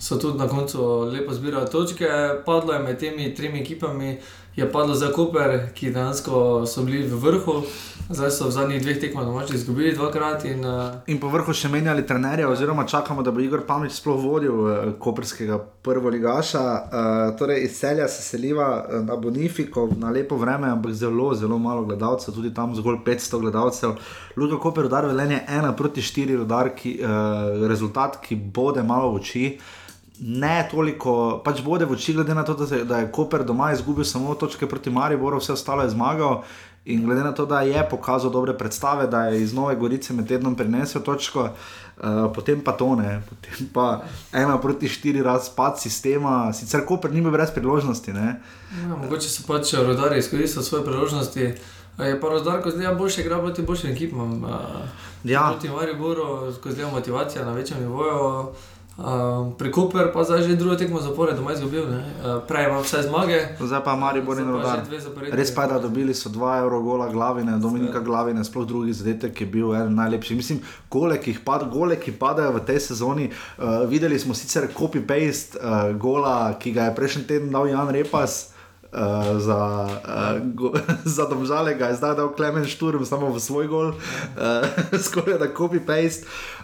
so 0.00 0.18
tudi 0.18 0.38
na 0.38 0.48
koncu 0.48 0.82
lepo 1.14 1.34
zbirali 1.34 1.70
točke, 1.70 2.08
padlo 2.46 2.72
je 2.72 2.82
med 2.82 2.98
temi 2.98 3.34
tremi 3.34 3.60
ekipami 3.60 4.18
je 4.56 4.72
padlo 4.72 4.94
za 4.94 5.12
Koper, 5.12 5.72
ki 5.74 5.90
dejansko 5.90 6.66
so 6.66 6.82
bili 6.82 7.06
v 7.06 7.16
vrhu. 7.16 7.62
Zdaj 8.12 8.30
so 8.30 8.48
v 8.48 8.52
zadnjih 8.52 8.82
dveh 8.82 8.98
tekmah 9.00 9.24
domači 9.24 9.54
izgubili 9.54 9.94
dvakrat. 9.94 10.44
In, 10.44 10.64
uh... 10.64 11.00
in 11.06 11.20
po 11.20 11.30
vrhu 11.32 11.54
še 11.56 11.70
menjali 11.72 12.04
trenerja, 12.06 12.50
oziroma 12.50 12.84
čakamo, 12.84 13.22
da 13.22 13.32
bo 13.32 13.40
Igor 13.40 13.62
Pamič 13.66 13.94
sploh 13.96 14.20
vodil 14.20 14.58
uh, 14.60 14.72
koperskega 15.00 15.56
prvoligaša. 15.86 16.62
Uh, 16.62 17.22
torej 17.38 17.64
iz 17.64 17.78
celja 17.80 18.08
se 18.12 18.22
seliva 18.22 18.84
na 19.06 19.16
Bonifiko, 19.16 19.88
na 19.96 20.12
lepo 20.12 20.36
vreme, 20.36 20.68
ampak 20.68 20.92
zelo, 20.92 21.30
zelo 21.34 21.58
malo 21.58 21.86
gledalcev, 21.88 22.34
tudi 22.34 22.52
tam 22.54 22.74
zgolj 22.76 23.00
500 23.06 23.40
gledalcev. 23.40 23.94
Luka 24.36 24.60
Koper 24.60 24.90
udar 24.90 25.08
velenje 25.08 25.40
1 25.48 25.72
proti 25.78 26.04
4, 26.04 26.42
udar, 26.44 26.74
ki, 26.76 26.98
uh, 27.00 27.64
rezultat, 27.70 28.20
ki 28.20 28.36
bode 28.36 28.84
malo 28.84 29.14
v 29.14 29.22
oči. 29.22 29.46
Uh, 29.56 29.78
ne 30.22 30.68
toliko, 30.70 31.42
pač 31.44 31.62
bode 31.66 31.84
v 31.84 31.96
oči, 31.96 32.14
glede 32.14 32.34
na 32.34 32.44
to, 32.46 32.54
da, 32.54 32.66
se, 32.66 32.84
da 32.86 33.02
je 33.02 33.10
Koper 33.12 33.42
doma 33.44 33.72
izgubil 33.72 34.04
samo 34.04 34.34
točke 34.34 34.68
proti 34.70 34.90
Mariboru, 34.90 35.40
vse 35.42 35.52
ostalo 35.52 35.82
je 35.82 35.90
zmagal. 35.90 36.42
In 36.84 37.04
glede 37.06 37.22
na 37.22 37.32
to, 37.34 37.46
da 37.46 37.60
je 37.60 37.82
pokazal 37.90 38.30
dobre 38.30 38.54
predstave, 38.58 39.06
da 39.06 39.24
je 39.24 39.42
iz 39.42 39.52
Nove 39.54 39.76
Gorice 39.76 40.14
med 40.14 40.26
tednom 40.28 40.54
prinesel 40.58 41.02
točko, 41.02 41.48
uh, 41.50 42.32
potem 42.34 42.60
pa 42.60 42.72
to 42.72 42.94
ne, 42.98 43.20
potem 43.28 43.68
pa 43.74 44.02
ena 44.32 44.58
proti 44.60 44.88
štiri 44.88 45.22
razpad 45.22 45.78
sistema, 45.78 46.52
sicer 46.52 46.82
Koper 46.86 47.12
ni 47.14 47.22
bil 47.22 47.30
brez 47.30 47.50
priložnosti. 47.54 48.10
Ja, 48.10 48.34
mogoče 48.96 49.30
so 49.30 49.46
pač 49.46 49.74
rodari 49.74 50.18
izkoristili 50.18 50.64
svoje 50.64 50.84
priložnosti. 50.84 51.54
Je 51.98 52.20
pa 52.20 52.28
razdar, 52.28 52.62
ko 52.62 52.70
zdaj 52.70 52.94
boljše 52.94 53.20
igra 53.20 53.38
proti 53.38 53.62
boljšim 53.62 53.90
ekipam. 53.90 54.42
Ja. 55.24 55.50
Proti 55.52 55.68
Mariboru, 55.68 56.52
ko 56.62 56.70
zdaj 56.70 56.90
motivacija 56.90 57.44
na 57.44 57.52
večjem 57.52 57.80
nivoju. 57.80 58.46
Uh, 58.92 59.56
pri 59.56 59.72
Cooper 59.72 60.12
pa 60.12 60.20
zdaj 60.20 60.44
že 60.44 60.52
drugo 60.52 60.76
tekmo 60.76 61.00
zapore, 61.00 61.32
doma 61.32 61.56
izgubil, 61.56 61.88
uh, 61.88 62.44
prej 62.44 62.68
ima 62.68 62.76
vse 62.84 63.08
zmage. 63.08 63.56
Zdaj 63.56 63.80
pa 63.88 63.96
Maribor 63.96 64.36
in 64.36 64.52
Rodar. 64.52 64.84
Res 65.32 65.48
pa 65.48 65.64
je, 65.64 65.68
da 65.72 65.78
dobili 65.80 66.12
so 66.12 66.28
2 66.28 66.60
euro 66.60 66.82
gola 66.84 67.08
glavine, 67.08 67.56
Dominika 67.56 68.04
glavine, 68.04 68.44
sploh 68.44 68.68
drugi 68.68 68.92
zadetek 68.92 69.40
je 69.40 69.46
bil 69.48 69.72
eden 69.72 69.96
najlepših. 69.96 70.36
Mislim, 70.36 70.60
gole, 70.92 71.16
ki, 71.16 71.40
pad, 71.40 71.72
gole, 71.72 71.96
ki 71.96 72.12
padajo 72.12 72.52
v 72.52 72.64
tej 72.68 72.92
sezoni, 72.92 73.32
uh, 73.32 73.88
videli 73.88 74.20
smo 74.20 74.36
sicer 74.36 74.68
copy-paste 74.68 75.56
uh, 75.56 75.96
gola, 75.96 76.52
ki 76.60 76.76
ga 76.76 76.92
je 76.92 76.96
prejšnji 77.00 77.24
teden 77.24 77.48
dal 77.48 77.72
Jan 77.72 77.88
Repas. 77.88 78.52
Uh, 78.92 79.40
za, 79.40 79.88
uh, 79.88 80.36
go, 80.52 80.76
za 81.16 81.24
domžalega 81.24 81.88
je 81.88 81.96
zdaj 81.96 82.12
dal 82.12 82.28
Klemen 82.36 82.68
Šturm 82.68 83.08
samo 83.08 83.32
v 83.32 83.40
svoj 83.40 83.64
gol, 83.64 83.96
uh, 83.96 84.68
skoraj 85.08 85.40
da 85.40 85.48
copy-paste. 85.48 86.28
Uh, 86.28 86.61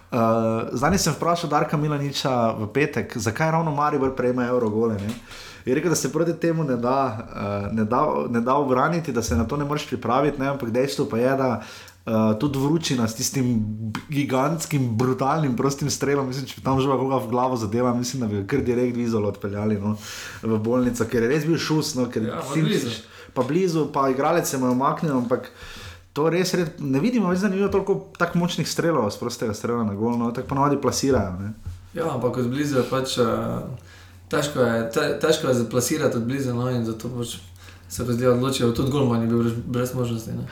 Zdaj 0.72 0.98
sem 0.98 1.12
vprašal 1.12 1.50
Darka 1.50 1.76
Milaniča 1.76 2.56
v 2.56 2.70
petek, 2.72 3.12
zakaj 3.16 3.50
ravno 3.52 3.74
Maribor 3.74 4.16
prejme 4.16 4.46
Eurogole. 4.48 4.96
Ne? 4.96 5.12
Je 5.68 5.74
rekel, 5.74 5.90
da 5.90 5.96
se 5.96 6.12
proti 6.12 6.32
temu 6.32 6.64
ne 6.64 6.76
da, 6.76 7.28
uh, 7.28 7.76
ne, 7.76 7.84
da, 7.84 8.06
ne 8.30 8.40
da 8.40 8.54
obraniti, 8.54 9.12
da 9.12 9.22
se 9.22 9.36
na 9.36 9.44
to 9.44 9.56
ne 9.56 9.64
moreš 9.64 9.86
pripraviti, 9.86 10.40
ne? 10.40 10.48
ampak 10.48 10.70
dejstvo 10.70 11.04
pa 11.10 11.18
je, 11.18 11.36
da 11.36 11.48
uh, 11.60 12.38
tudi 12.40 12.58
vročina 12.58 13.08
s 13.08 13.14
tistim 13.14 13.64
gigantskim, 14.08 14.96
brutalnim, 14.96 15.56
prostim 15.56 15.90
strelom, 15.90 16.26
mislim, 16.26 16.46
če 16.46 16.56
bi 16.56 16.64
tam 16.64 16.80
že 16.80 16.88
koga 16.88 17.20
v 17.20 17.28
glavo 17.28 17.56
zadeva, 17.56 17.92
mislim, 17.94 18.22
da 18.22 18.28
bi 18.32 18.46
kar 18.46 18.64
direkt 18.64 18.96
vizol 18.96 19.28
odpeljali 19.28 19.76
no? 19.80 19.96
v 20.42 20.58
bolnico, 20.58 21.04
ker 21.04 21.26
je 21.26 21.28
res 21.28 21.44
bil 21.44 21.60
šus, 21.60 21.94
no? 22.00 22.08
ker 22.08 22.30
ja, 22.30 22.40
blizu. 22.54 22.94
pa 23.34 23.44
blizu, 23.44 23.90
pa 23.92 24.08
igralec 24.08 24.48
se 24.48 24.58
mu 24.58 24.66
je 24.66 24.72
omaknil, 24.72 25.16
ampak 25.18 25.52
to 26.18 26.30
res 26.34 26.54
red, 26.54 26.80
ne 26.82 26.98
vidimo, 27.00 27.34
da 27.34 27.48
ni 27.48 27.56
bilo 27.56 27.68
toliko 27.70 27.94
tako 28.18 28.38
močnih 28.38 28.68
strelov, 28.68 29.10
sprostega 29.14 29.54
strela 29.54 29.84
na 29.86 29.94
gol, 29.94 30.16
no, 30.18 30.32
tako 30.34 30.48
ponovadi 30.50 30.80
plasirajo. 30.82 31.36
Ne. 31.38 31.52
Ja, 31.94 32.08
ampak 32.14 32.40
od 32.42 32.48
blizu 32.50 32.80
je 32.80 32.82
pač 32.90 33.14
uh, 33.22 33.60
težko, 34.26 34.64
je, 34.66 34.80
te, 34.94 35.04
težko 35.22 35.52
je 35.52 35.60
zaplasirati 35.60 36.18
od 36.18 36.26
blizu, 36.26 36.56
no, 36.58 36.66
in 36.74 36.82
zato 36.88 37.10
pač 37.14 37.36
se 37.88 38.06
pa 38.06 38.12
zdaj 38.12 38.32
odločijo, 38.32 38.72
tudi 38.74 38.90
Golman 38.90 39.22
je 39.22 39.28
bil 39.30 39.44
brez, 39.44 39.54
brez 39.66 39.94
možnosti. 39.94 40.34
Ne. 40.40 40.48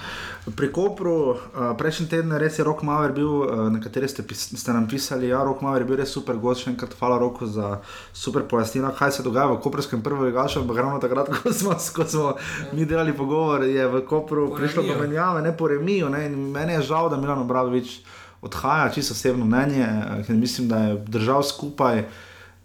Pri 0.46 0.70
Kopru, 0.70 1.34
uh, 1.34 1.38
prejšnji 1.74 2.06
teden, 2.06 2.30
res 2.38 2.58
je 2.58 2.64
Rok 2.64 2.84
Maver 2.86 3.10
bil, 3.10 3.26
uh, 3.26 3.66
nekateri 3.66 4.06
ste, 4.06 4.22
ste 4.30 4.70
nam 4.70 4.86
pisali, 4.86 5.26
da 5.26 5.32
ja, 5.34 5.38
je 5.42 5.48
Rok 5.48 5.62
Maver 5.66 5.82
bil 5.82 5.98
res 5.98 6.12
super 6.14 6.38
gost, 6.38 6.62
še 6.62 6.70
enkrat 6.70 6.94
hvala 7.00 7.16
Roku 7.18 7.48
za 7.50 7.80
super 8.14 8.46
pojasnilo, 8.46 8.92
kaj 8.94 9.10
se 9.10 9.24
dogaja 9.26 9.50
v 9.50 9.58
Koprskem 9.64 10.04
prvem 10.06 10.28
ligašu, 10.28 10.62
ampak 10.62 10.78
ravno 10.78 11.02
takrat, 11.02 11.32
ko 11.34 11.50
smo, 11.50 11.74
ko 11.74 12.06
smo 12.06 12.28
mi 12.78 12.86
delali 12.86 13.10
pogovor, 13.10 13.66
je 13.66 13.88
v 13.90 14.04
Kopru 14.06 14.46
po 14.52 14.60
prišlo 14.60 14.86
do 14.86 14.94
menjave, 15.02 15.42
ne 15.42 15.50
po 15.50 15.66
remiju, 15.66 16.12
ne, 16.14 16.28
in 16.30 16.38
meni 16.54 16.78
je 16.78 16.86
žal, 16.92 17.10
da 17.10 17.18
Milan 17.18 17.42
Obradovič 17.42 17.98
odhaja, 18.46 18.92
čisto 18.94 19.18
osebno 19.18 19.50
mnenje, 19.50 19.88
ker 20.28 20.38
mislim, 20.38 20.70
da 20.70 20.78
je 20.84 21.02
držal 21.10 21.42
skupaj. 21.42 22.06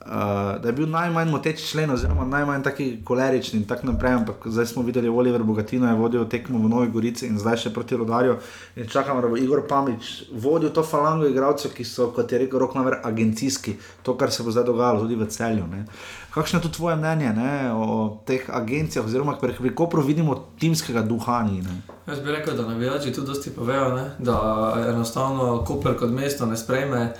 Uh, 0.05 0.62
da 0.62 0.67
je 0.70 0.74
bil 0.74 0.89
najmanj 0.89 1.29
moteč 1.29 1.60
člen, 1.72 1.91
oziroma 1.93 2.25
najmanj 2.25 2.63
taki 2.63 2.86
kolerični 3.05 3.60
in 3.60 3.65
tako 3.70 3.91
naprej. 3.91 4.13
Ampak 4.13 4.36
zdaj 4.46 4.65
smo 4.65 4.81
videli, 4.84 5.05
da 5.08 5.13
je 5.13 5.17
Oliver 5.17 5.43
Bogatino 5.43 5.88
je 5.88 5.93
vodil 5.96 6.25
tekmo 6.25 6.60
v 6.60 6.70
Novi 6.70 6.88
Gorici 6.89 7.27
in 7.27 7.38
zdaj 7.38 7.58
še 7.58 7.74
proti 7.74 7.96
Rodarju. 7.96 8.39
In 8.75 8.88
čakamo, 8.89 9.22
da 9.22 9.29
bo 9.29 9.38
Igor 9.38 9.62
Pamič 9.70 10.24
vodil 10.34 10.74
to 10.74 10.81
falango 10.84 11.29
igralcev, 11.29 11.75
ki 11.77 11.86
so, 11.86 12.10
kot 12.15 12.31
je 12.31 12.39
rekel, 12.41 12.60
rok 12.60 12.74
naver 12.75 12.98
agencijski, 13.03 13.75
to, 14.01 14.17
kar 14.17 14.34
se 14.34 14.43
bo 14.43 14.51
zdaj 14.51 14.65
dogajalo 14.72 15.05
tudi 15.05 15.15
v 15.15 15.27
celju. 15.29 15.67
Ne. 15.70 15.86
Kakšno 16.34 16.60
je 16.60 16.63
tu 16.63 16.72
tvoje 16.72 16.96
mnenje 16.98 17.34
ne, 17.38 17.53
o 17.74 18.17
teh 18.25 18.50
agencijah, 18.50 19.05
oziroma 19.05 19.38
Kopru 19.75 20.01
vidimo 20.01 20.36
timskega 20.60 21.01
duha? 21.05 21.43
Ni, 21.43 21.62
Jaz 22.08 22.20
bi 22.20 22.31
rekel, 22.31 22.58
da 22.58 22.65
navijači 22.65 23.13
tudi 23.13 23.27
dosti 23.27 23.53
povejo, 23.53 23.93
ne, 23.96 24.10
da 24.20 24.74
enostavno 24.89 25.62
Koper 25.67 25.93
kot 26.00 26.10
mesto 26.10 26.46
ne 26.46 26.58
sprejme. 26.58 27.12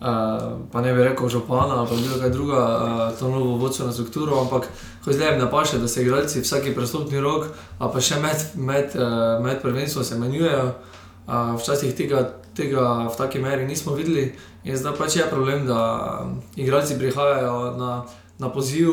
Uh, 0.00 0.06
pa 0.72 0.80
ne 0.80 0.94
bi 0.96 1.02
rekel 1.04 1.28
župana 1.28 1.82
ali 1.82 2.02
bilo 2.02 2.18
kaj 2.20 2.30
druga, 2.30 2.56
uh, 2.56 3.18
to 3.18 3.28
novo 3.28 3.56
vodstveno 3.60 3.92
strukturo, 3.92 4.38
ampak 4.40 4.68
ko 5.04 5.12
zdaj 5.12 5.38
ne 5.38 5.50
paše, 5.50 5.78
da 5.78 5.88
se 5.88 6.02
igralci 6.02 6.40
vsaki 6.40 6.72
prestopni 6.74 7.20
rok, 7.20 7.50
pa 7.78 8.00
še 8.00 8.16
med, 8.20 8.46
med, 8.54 8.96
uh, 8.96 9.44
med 9.44 9.60
prvenstvom 9.62 10.04
se 10.04 10.16
menjujejo. 10.18 10.72
Uh, 11.26 11.52
včasih 11.60 11.92
tega, 11.94 12.24
tega 12.56 13.08
v 13.12 13.16
taki 13.16 13.38
meri 13.38 13.66
nismo 13.66 13.92
videli 13.94 14.32
in 14.64 14.76
zdaj 14.76 14.96
pač 14.98 15.16
je 15.16 15.28
problem, 15.30 15.66
da 15.66 16.24
igralci 16.56 16.98
prihajajo 16.98 17.76
na, 17.76 18.02
na 18.38 18.48
poziv 18.48 18.88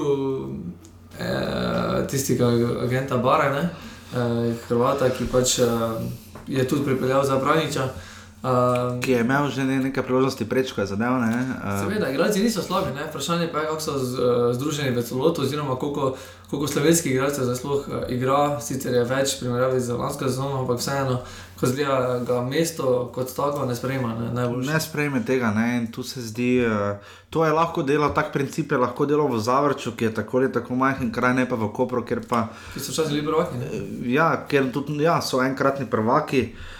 eh, 1.19 2.07
tistega 2.07 2.47
agenta 2.83 3.17
Barene, 3.17 3.69
eh, 4.15 4.53
Hrvata, 4.67 5.09
ki 5.09 5.27
pač 5.31 5.59
eh, 5.59 5.65
je 6.47 6.67
tudi 6.67 6.85
pripeljal 6.85 7.23
za 7.23 7.39
Praniča. 7.39 7.89
Uh, 8.37 9.01
ki 9.01 9.11
je 9.11 9.19
imel 9.25 9.49
že 9.49 9.65
ne, 9.65 9.79
nekaj 9.89 10.03
priložnosti 10.05 10.45
prečko 10.45 10.85
za 10.85 10.93
dnev. 10.95 11.17
Uh, 11.17 11.81
Seveda, 11.81 12.09
igralci 12.13 12.37
niso 12.37 12.61
slabi, 12.61 12.93
ne? 12.93 13.09
vprašanje 13.09 13.49
pa 13.49 13.59
je, 13.59 13.65
kako 13.65 13.81
so 13.81 13.97
z, 13.97 14.13
uh, 14.13 14.53
združeni 14.53 14.93
v 14.93 15.01
celoto, 15.01 15.41
oziroma 15.41 15.75
koliko, 15.75 16.13
koliko 16.49 16.67
slovenskih 16.67 17.11
igralcev 17.11 17.49
za 17.49 17.55
sploh 17.57 17.87
uh, 17.89 18.05
igra, 18.13 18.61
sicer 18.61 18.93
je 18.93 19.01
več, 19.09 19.39
primerjavi 19.41 19.81
z 19.81 19.97
lansko 19.97 20.29
sezono, 20.29 20.61
ampak 20.61 20.77
vseeno, 20.77 21.17
ko 21.57 21.65
zgleda 21.65 22.21
ga 22.29 22.43
mesto 22.45 23.09
kot 23.09 23.33
tako, 23.33 23.65
ne 23.65 23.73
sprejme. 23.73 24.13
Ne, 24.29 24.45
ne 24.69 24.79
sprejme 24.85 25.25
tega, 25.25 25.49
ne? 25.57 25.81
in 25.81 25.89
tu 25.89 26.05
se 26.05 26.21
zdi, 26.21 26.61
uh, 26.61 27.01
to 27.33 27.41
je 27.41 27.49
lahko 27.49 27.81
delo, 27.81 28.13
tak 28.13 28.29
princip 28.37 28.71
je 28.71 28.77
lahko 28.77 29.09
delo 29.09 29.25
v 29.33 29.41
Zavrču, 29.41 29.97
ki 29.97 30.11
je 30.11 30.13
tako 30.21 30.45
ali 30.45 30.53
tako 30.53 30.77
majhen 30.77 31.09
kraj, 31.09 31.33
ne 31.41 31.49
pa 31.49 31.57
v 31.57 31.73
Kopru, 31.73 32.05
ker 32.05 32.21
pa. 32.21 32.51
Ki 32.77 32.85
so 32.85 32.93
včasih 32.93 33.17
bili 33.17 33.25
prvaki. 33.25 33.57
Uh, 33.57 34.09
ja, 34.13 34.29
ker 34.45 34.69
tudi, 34.69 35.01
ja, 35.01 35.17
so 35.25 35.41
enkratni 35.41 35.89
prvaki. 35.89 36.53
Uh, 36.53 36.73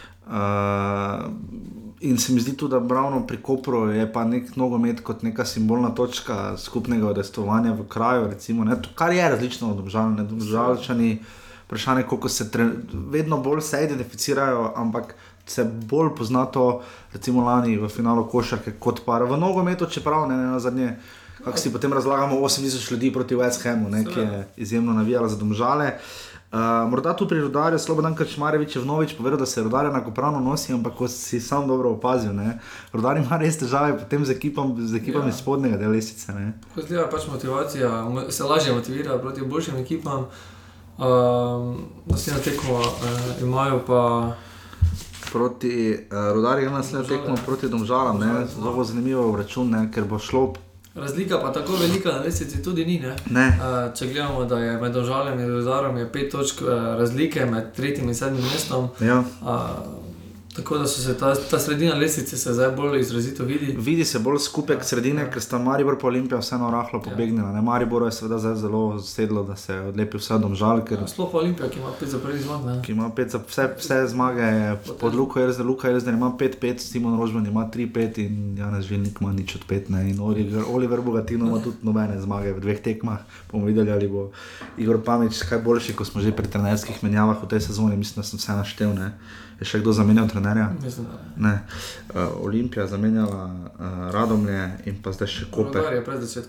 in 2.00 2.18
se 2.18 2.34
mi 2.34 2.40
zdi 2.40 2.58
tudi, 2.58 2.72
da 2.72 2.96
ravno 2.96 3.28
pri 3.28 3.38
Kopru 3.38 3.90
je 3.90 4.14
pa 4.14 4.24
nek 4.24 4.56
nogomet 4.56 5.02
kot 5.02 5.24
neka 5.24 5.46
simbolna 5.46 5.90
točka 5.90 6.58
skupnega 6.58 7.08
odestovanja 7.08 7.74
v 7.74 7.88
kraju, 7.90 8.28
recimo, 8.28 8.64
ne, 8.64 8.82
to, 8.82 8.90
kar 8.96 9.14
je 9.14 9.30
različno 9.30 9.72
od 9.72 9.84
državljanov, 9.84 10.18
ne 10.18 10.40
državljani. 10.40 11.20
Vprašanje 11.68 12.00
je, 12.00 12.08
koliko 12.08 12.30
se 12.30 12.52
tre, 12.52 12.70
vedno 12.94 13.38
bolj 13.38 13.62
se 13.62 13.84
identificirajo, 13.84 14.74
ampak 14.76 15.16
se 15.46 15.64
bolj 15.64 16.10
pozna 16.18 16.46
to, 16.46 16.82
recimo 17.14 17.44
lani 17.44 17.78
v 17.78 17.90
finalu 17.90 18.24
košarke, 18.30 18.72
kot 18.80 19.02
pa 19.06 19.18
v 19.20 19.38
nogometu, 19.38 19.86
čeprav 19.86 20.30
ne, 20.30 20.38
ne 20.38 20.46
na 20.54 20.60
zadnje. 20.60 20.96
Kako 21.44 21.58
si 21.58 21.72
potem 21.74 21.94
razlagamo 21.94 22.36
8000 22.36 22.92
ljudi 22.92 23.12
proti 23.14 23.36
West 23.36 23.64
Hamu, 23.64 23.90
ne, 23.90 24.06
ki 24.06 24.20
je 24.20 24.48
izjemno 24.58 24.94
navijala 24.94 25.28
za 25.28 25.36
domžale. 25.36 25.86
Uh, 25.86 26.27
Uh, 26.52 26.60
morda 26.90 27.14
tu 27.14 27.28
pri 27.28 27.42
rodarju, 27.42 27.80
Slobodan 27.80 28.16
Krčmarevič 28.16 28.76
je 28.76 28.82
vnovič 28.82 29.18
povedal, 29.18 29.40
da 29.40 29.46
se 29.46 29.64
rodarje 29.64 29.90
enakopravno 29.90 30.40
nosi, 30.40 30.74
ampak 30.74 30.94
ko 30.96 31.08
si 31.08 31.40
sam 31.40 31.68
dobro 31.68 31.90
opazil, 31.90 32.32
rodarji 32.94 33.24
ima 33.24 33.38
res 33.38 33.58
težave 33.60 33.98
potem 34.00 34.26
z 34.26 34.32
ekipami 34.32 34.96
ekipam 34.98 35.22
ja. 35.22 35.30
iz 35.30 35.36
spodnjega 35.36 35.78
dela 35.78 35.92
lesice. 35.92 36.32
Kot 36.76 36.92
je 36.92 37.10
pač 37.12 37.28
motivacija, 37.28 37.90
se 38.30 38.44
lažje 38.44 38.74
motivira 38.74 39.18
proti 39.20 39.42
boljšim 39.42 39.76
ekipam, 39.76 40.28
uh, 40.98 41.06
naslednjo 42.06 42.44
tekmo 42.44 42.80
uh, 42.80 43.42
imajo 43.42 43.82
pa. 43.88 44.36
Proti 45.32 45.92
uh, 45.92 46.34
rodarju 46.34 46.66
ima 46.66 46.78
naslednjo 46.78 47.08
tekmo 47.08 47.36
proti 47.46 47.68
domžalam, 47.70 48.24
zelo 48.56 48.84
zanimivo 48.84 49.36
račun, 49.36 49.92
ker 49.92 50.06
bo 50.08 50.20
šlo 50.20 50.54
Razlika 50.98 51.40
pa 51.40 51.54
tako 51.54 51.76
velika 51.76 52.12
na 52.12 52.20
lesici 52.20 52.64
tudi 52.64 52.86
ni. 52.86 53.00
Ne? 53.00 53.16
Ne. 53.30 53.48
Uh, 53.48 53.94
če 53.94 54.08
gledamo, 54.08 54.46
da 54.46 54.60
je 54.60 54.82
med 54.82 54.94
državami 54.94 55.44
in 55.44 55.50
rozarom 55.50 56.00
pet 56.14 56.32
točk 56.32 56.62
uh, 56.62 56.68
razlike 56.98 57.46
med 57.46 57.74
tretjim 57.76 58.08
in 58.08 58.16
sedmim 58.16 58.44
mestom. 58.44 58.90
Ja. 59.02 59.24
Uh, 59.42 60.07
Tako 60.58 60.78
da 60.78 60.88
se 60.88 61.18
ta, 61.18 61.36
ta 61.50 61.60
sredina 61.60 61.96
lesice 61.96 62.38
se 62.38 62.54
zdaj 62.54 62.72
bolj 62.72 63.00
izrazito 63.00 63.44
vidi. 63.44 63.76
Vidi 63.80 64.06
se 64.06 64.20
bolj 64.20 64.40
skupek 64.40 64.84
sredine, 64.84 65.22
ja. 65.22 65.30
ker 65.32 65.42
sta 65.42 65.60
Maribor 65.60 66.00
pa 66.02 66.08
Olimpija 66.08 66.40
vseeno 66.40 66.72
rahlo 66.72 67.02
pobegnila. 67.02 67.52
Ja. 67.52 67.62
Maribor 67.62 68.06
je 68.06 68.12
seveda 68.12 68.40
zdaj 68.40 68.56
zelo 68.56 69.00
sedlo, 69.00 69.44
da 69.44 69.56
se 69.56 69.76
odlepi 69.80 70.18
vse 70.18 70.40
domžal. 70.42 70.82
Ker... 70.86 71.04
Ja, 71.06 71.08
Sploh 71.08 71.36
Olimpija, 71.36 71.70
ki 71.70 71.80
ima 71.80 71.94
pet 72.00 72.10
za 72.10 72.20
prvi 72.20 72.42
zmag. 72.42 72.82
Ki 72.86 72.92
ima 72.92 73.12
pet 73.16 73.32
za 73.32 73.42
vse, 73.48 73.68
vse 73.78 74.00
zmage, 74.08 74.50
pod 75.00 75.16
Luko 75.16 75.40
je 75.40 75.54
zdaj 75.54 75.66
Luka, 75.66 75.94
je 75.94 76.00
zdaj 76.00 76.14
ima 76.14 76.34
5-5, 76.40 76.78
Simon 76.80 77.20
Rožman 77.20 77.46
ima 77.46 77.70
3-5 77.74 78.20
in 78.26 78.58
Janez 78.58 78.86
Žilnik 78.86 79.22
ima 79.22 79.34
nič 79.34 79.56
od 79.56 79.66
5. 79.70 79.90
Ne. 79.94 80.10
In 80.10 80.20
Oliver, 80.20 80.64
Oliver 80.70 81.02
Bogatino 81.02 81.46
ima 81.46 81.62
tudi 81.64 81.78
nobene 81.82 82.22
zmage 82.22 82.58
v 82.58 82.66
dveh 82.66 82.82
tekmah. 82.82 83.20
Bomo 83.52 83.70
videli, 83.70 83.92
ali 83.92 84.10
bo 84.10 84.32
Igor 84.78 85.04
Pamič 85.06 85.44
kaj 85.50 85.62
boljši, 85.62 85.94
ko 85.94 86.06
smo 86.06 86.22
že 86.22 86.34
pri 86.34 86.50
trenerskih 86.50 87.04
menjavah 87.04 87.44
v 87.44 87.48
tej 87.48 87.70
sezoni. 87.70 87.98
Mislim, 87.98 88.26
da 88.26 88.26
sem 88.26 88.42
vse 88.42 88.58
naštel. 88.58 88.98
Ne. 88.98 89.14
Je 89.60 89.66
še 89.66 89.82
kdo 89.82 89.94
zamenjal 89.94 90.28
trenerja? 90.30 90.70
Ne. 91.42 91.54
Uh, 92.14 92.46
Olimpija 92.46 92.86
zamenjala 92.88 93.46
uh, 93.46 93.96
Radomlje 94.14 94.68
in 94.86 95.00
pa 95.02 95.14
zdaj 95.16 95.32
še 95.34 95.48
Koper. 95.52 95.82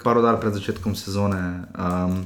Parodar 0.05 0.37
pred 0.43 0.53
začetkom 0.53 0.93
sezone. 0.99 1.41
Um, 1.73 2.21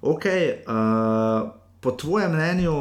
okay, 0.00 0.64
uh, 0.64 1.52
po 1.84 1.92
tvojem 1.92 2.32
mnenju 2.32 2.76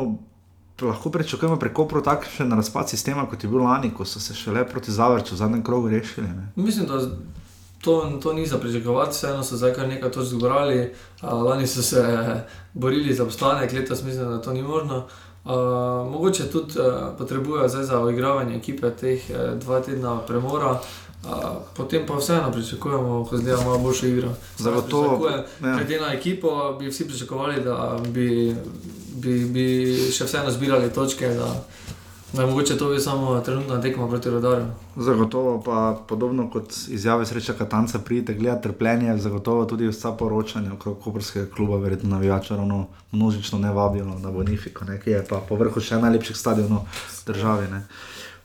lahko 0.81 1.11
pričakujemo 1.11 1.59
preko 1.59 1.87
takšen 2.03 2.51
razpad 2.51 2.89
sistema, 2.89 3.25
kot 3.29 3.43
je 3.43 3.49
bil 3.49 3.63
lani, 3.63 3.91
ko 3.93 4.05
so 4.05 4.19
se 4.19 4.33
šele 4.33 4.65
proti 4.67 4.91
Zavrču 4.91 5.35
v 5.35 5.37
zadnjem 5.37 5.63
krogu 5.63 5.89
rešili? 5.89 6.27
Ne? 6.27 6.51
Mislim, 6.55 6.87
da 6.87 6.99
to, 7.81 8.19
to 8.23 8.33
ni 8.33 8.47
za 8.47 8.57
pričakovati, 8.57 9.11
vseeno 9.11 9.43
so 9.43 9.57
zdaj 9.57 9.73
kar 9.73 9.87
nekaj 9.87 10.11
točk 10.11 10.29
zbrali. 10.29 10.93
Uh, 11.21 11.43
lani 11.43 11.67
so 11.67 11.81
se 11.81 12.03
borili 12.73 13.13
za 13.13 13.23
obstanek, 13.23 13.73
letos 13.73 14.03
mislim, 14.03 14.25
da 14.25 14.41
to 14.41 14.53
ni 14.53 14.61
možno. 14.61 15.07
Uh, 15.45 15.51
mogoče 16.11 16.51
tudi 16.51 16.79
uh, 16.79 17.17
potrebujejo 17.17 17.67
za 17.67 17.99
uigravanje 18.01 18.55
ekipe 18.55 18.89
teh 18.89 19.21
uh, 19.29 19.59
dva 19.59 19.79
tedna 19.79 20.19
premora. 20.27 20.71
Uh, 20.71 21.31
potem 21.75 22.05
pa 22.07 22.17
vseeno 22.17 22.51
pričakujemo, 22.51 23.25
ko 23.29 23.37
zdaj 23.37 23.53
imamo 23.53 23.77
boljšo 23.77 24.05
igro. 24.07 24.29
Zagotovo. 24.57 25.29
Ja. 25.29 25.45
Glede 25.59 25.99
na 25.99 26.13
ekipo 26.13 26.75
bi 26.79 26.87
vsi 26.87 27.07
pričakovali, 27.07 27.63
da 27.63 27.99
bi, 28.07 28.55
bi, 29.15 29.45
bi 29.45 29.65
še 30.11 30.25
vseeno 30.25 30.51
zbirali 30.51 30.93
točke. 30.93 31.29
Da, 31.29 31.63
da 32.35 32.45
mogoče 32.45 32.77
to 32.77 32.89
bi 32.89 32.99
samo 32.99 33.39
trenutna 33.39 33.81
tekma 33.81 34.07
proti 34.07 34.29
rodarju. 34.29 34.65
Zagotovo 34.95 35.61
pa 35.65 35.99
podobno 36.07 36.49
kot 36.49 36.73
izjave 36.87 37.25
sreča 37.25 37.53
Katanca, 37.53 37.99
pridite 37.99 38.33
gledati 38.33 38.63
trpljenje, 38.63 39.17
zagotovo 39.17 39.65
tudi 39.65 39.87
vsa 39.87 40.11
poročanja 40.11 40.73
okrog 40.73 40.99
Koperskega 41.03 41.55
kluba, 41.55 41.77
verjetno 41.77 42.09
navijača 42.09 42.55
ravno 42.55 42.87
množično 43.11 43.59
ne 43.59 43.71
vabijo 43.71 44.05
na 44.05 44.31
Bonifiko, 44.31 44.85
ki 45.03 45.09
je 45.09 45.25
pa 45.29 45.41
povrhu 45.49 45.81
še 45.81 45.99
najlepših 46.01 46.37
stadionov 46.37 46.85
države. 47.25 47.67
Ne. 47.71 47.83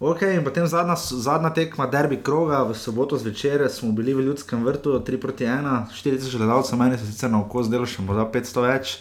Ok, 0.00 0.22
in 0.22 0.44
potem 0.44 0.66
zadnja, 0.66 0.94
zadnja 0.96 1.50
tekma, 1.52 1.86
derbi 1.86 2.16
kroga, 2.24 2.62
v 2.64 2.72
soboto 2.72 3.18
zvečer 3.20 3.66
smo 3.68 3.92
bili 3.92 4.14
v 4.14 4.22
Ljudskem 4.30 4.64
vrtu, 4.64 4.94
3 5.04 5.20
proti 5.20 5.44
1, 5.44 5.90
40 5.92 6.36
gledalcev, 6.36 6.78
meni 6.78 6.98
se 6.98 7.06
sicer 7.06 7.30
na 7.30 7.42
oko 7.42 7.60
zdelo 7.62 7.84
še 7.84 8.00
morda 8.02 8.24
500 8.24 8.64
več. 8.64 8.94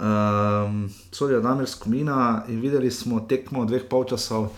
Um, 0.00 0.88
Sodijo 1.12 1.40
danes 1.40 1.74
komina 1.74 2.44
in 2.48 2.60
videli 2.60 2.90
smo 2.90 3.20
tekmo 3.20 3.64
dveh 3.64 3.84
polčasov. 3.90 4.48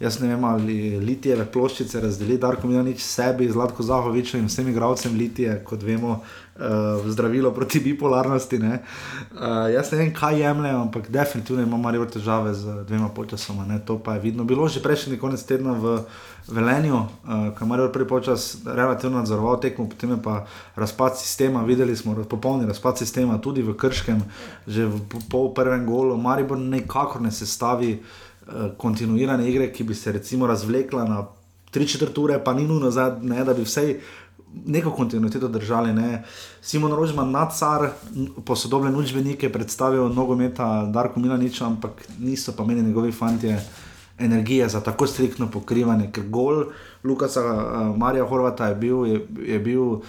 Jaz 0.00 0.20
ne 0.20 0.28
vem, 0.28 0.44
ali 0.44 0.98
litijeve 0.98 1.44
ploščice 1.52 2.00
razdeli, 2.02 2.38
da 2.38 2.50
ko 2.58 2.66
mi 2.66 2.78
nič 2.82 3.02
sebi, 3.02 3.46
Zlatko 3.50 3.82
Zahovič 3.86 4.34
in 4.34 4.48
vsem 4.50 4.70
igravcem 4.70 5.14
litije, 5.18 5.60
kot 5.66 5.82
vemo, 5.86 6.20
uh, 6.56 7.10
zdravilo 7.10 7.50
proti 7.50 7.80
bipolarnosti. 7.80 8.56
Uh, 8.56 8.64
jaz 9.74 9.92
ne 9.92 9.98
vem, 9.98 10.14
kaj 10.14 10.40
jemljem, 10.40 10.76
ampak 10.76 11.10
definitivno 11.10 11.62
imamo 11.62 11.82
malo 11.82 12.06
težave 12.06 12.54
z 12.54 12.84
dvema 12.88 13.08
počasoma. 13.08 13.64
Ne? 13.64 13.78
To 13.86 13.98
pa 13.98 14.14
je 14.14 14.20
vidno. 14.20 14.44
Bilo 14.44 14.68
že 14.68 14.82
prejšnji 14.82 15.18
konec 15.18 15.42
tedna 15.42 15.72
v 15.72 16.00
Velenju, 16.48 16.96
uh, 16.96 17.54
kamar 17.58 17.80
je 17.80 17.92
prvi 17.92 18.08
počas 18.08 18.56
relativno 18.66 19.18
nadzoroval 19.18 19.60
tekmo, 19.60 19.88
potem 19.88 20.10
je 20.10 20.22
pa 20.22 20.46
razpad 20.76 21.18
sistema. 21.18 21.62
Videli 21.62 21.96
smo 21.96 22.14
popolni 22.24 22.66
razpad 22.66 22.98
sistema 22.98 23.38
tudi 23.38 23.62
v 23.62 23.76
Krškem, 23.76 24.22
že 24.66 24.86
v 24.86 25.00
pol 25.30 25.54
prvem 25.54 25.86
golu. 25.86 26.16
Maribor 26.16 26.58
nekako 26.58 27.20
ne 27.20 27.30
sestavi. 27.30 28.02
Eh, 28.42 28.70
kontinuirane 28.76 29.46
igre, 29.50 29.72
ki 29.72 29.84
bi 29.84 29.94
se 29.94 30.12
recimo 30.12 30.46
razvlekla 30.46 31.04
na 31.04 31.26
tri 31.70 31.86
četrt 31.88 32.18
ure, 32.18 32.44
pa 32.44 32.52
ni 32.54 32.66
nujno, 32.66 32.90
ne, 33.22 33.44
da 33.44 33.54
bi 33.54 33.62
vsej 33.62 34.00
neko 34.66 34.90
kontinuiteto 34.90 35.48
držali. 35.48 35.92
Ne. 35.92 36.24
Simon 36.60 36.92
Rožman, 36.92 37.30
nadcar, 37.30 37.90
posodobljen 38.44 38.96
učbenik, 38.96 39.42
je 39.42 39.52
predstavil 39.52 40.08
nogometa 40.08 40.86
Darko 40.86 41.20
Milanič, 41.20 41.60
ampak 41.60 42.04
niso 42.18 42.52
pa 42.56 42.64
meni 42.64 42.82
njegovi 42.82 43.12
fanti. 43.12 43.54
Energije 44.18 44.68
za 44.68 44.80
tako 44.80 45.06
striktno 45.06 45.48
pokrivanje, 45.50 46.10
ker 46.12 46.24
gol 46.28 46.64
Lukasa, 47.04 47.40
uh, 47.40 47.96
Marija 47.96 48.26
Horvata 48.28 48.66
je 48.68 48.74
bil, 48.74 49.06
je, 49.06 49.26
je 49.46 49.58
bil 49.58 49.82
uh, 49.82 50.02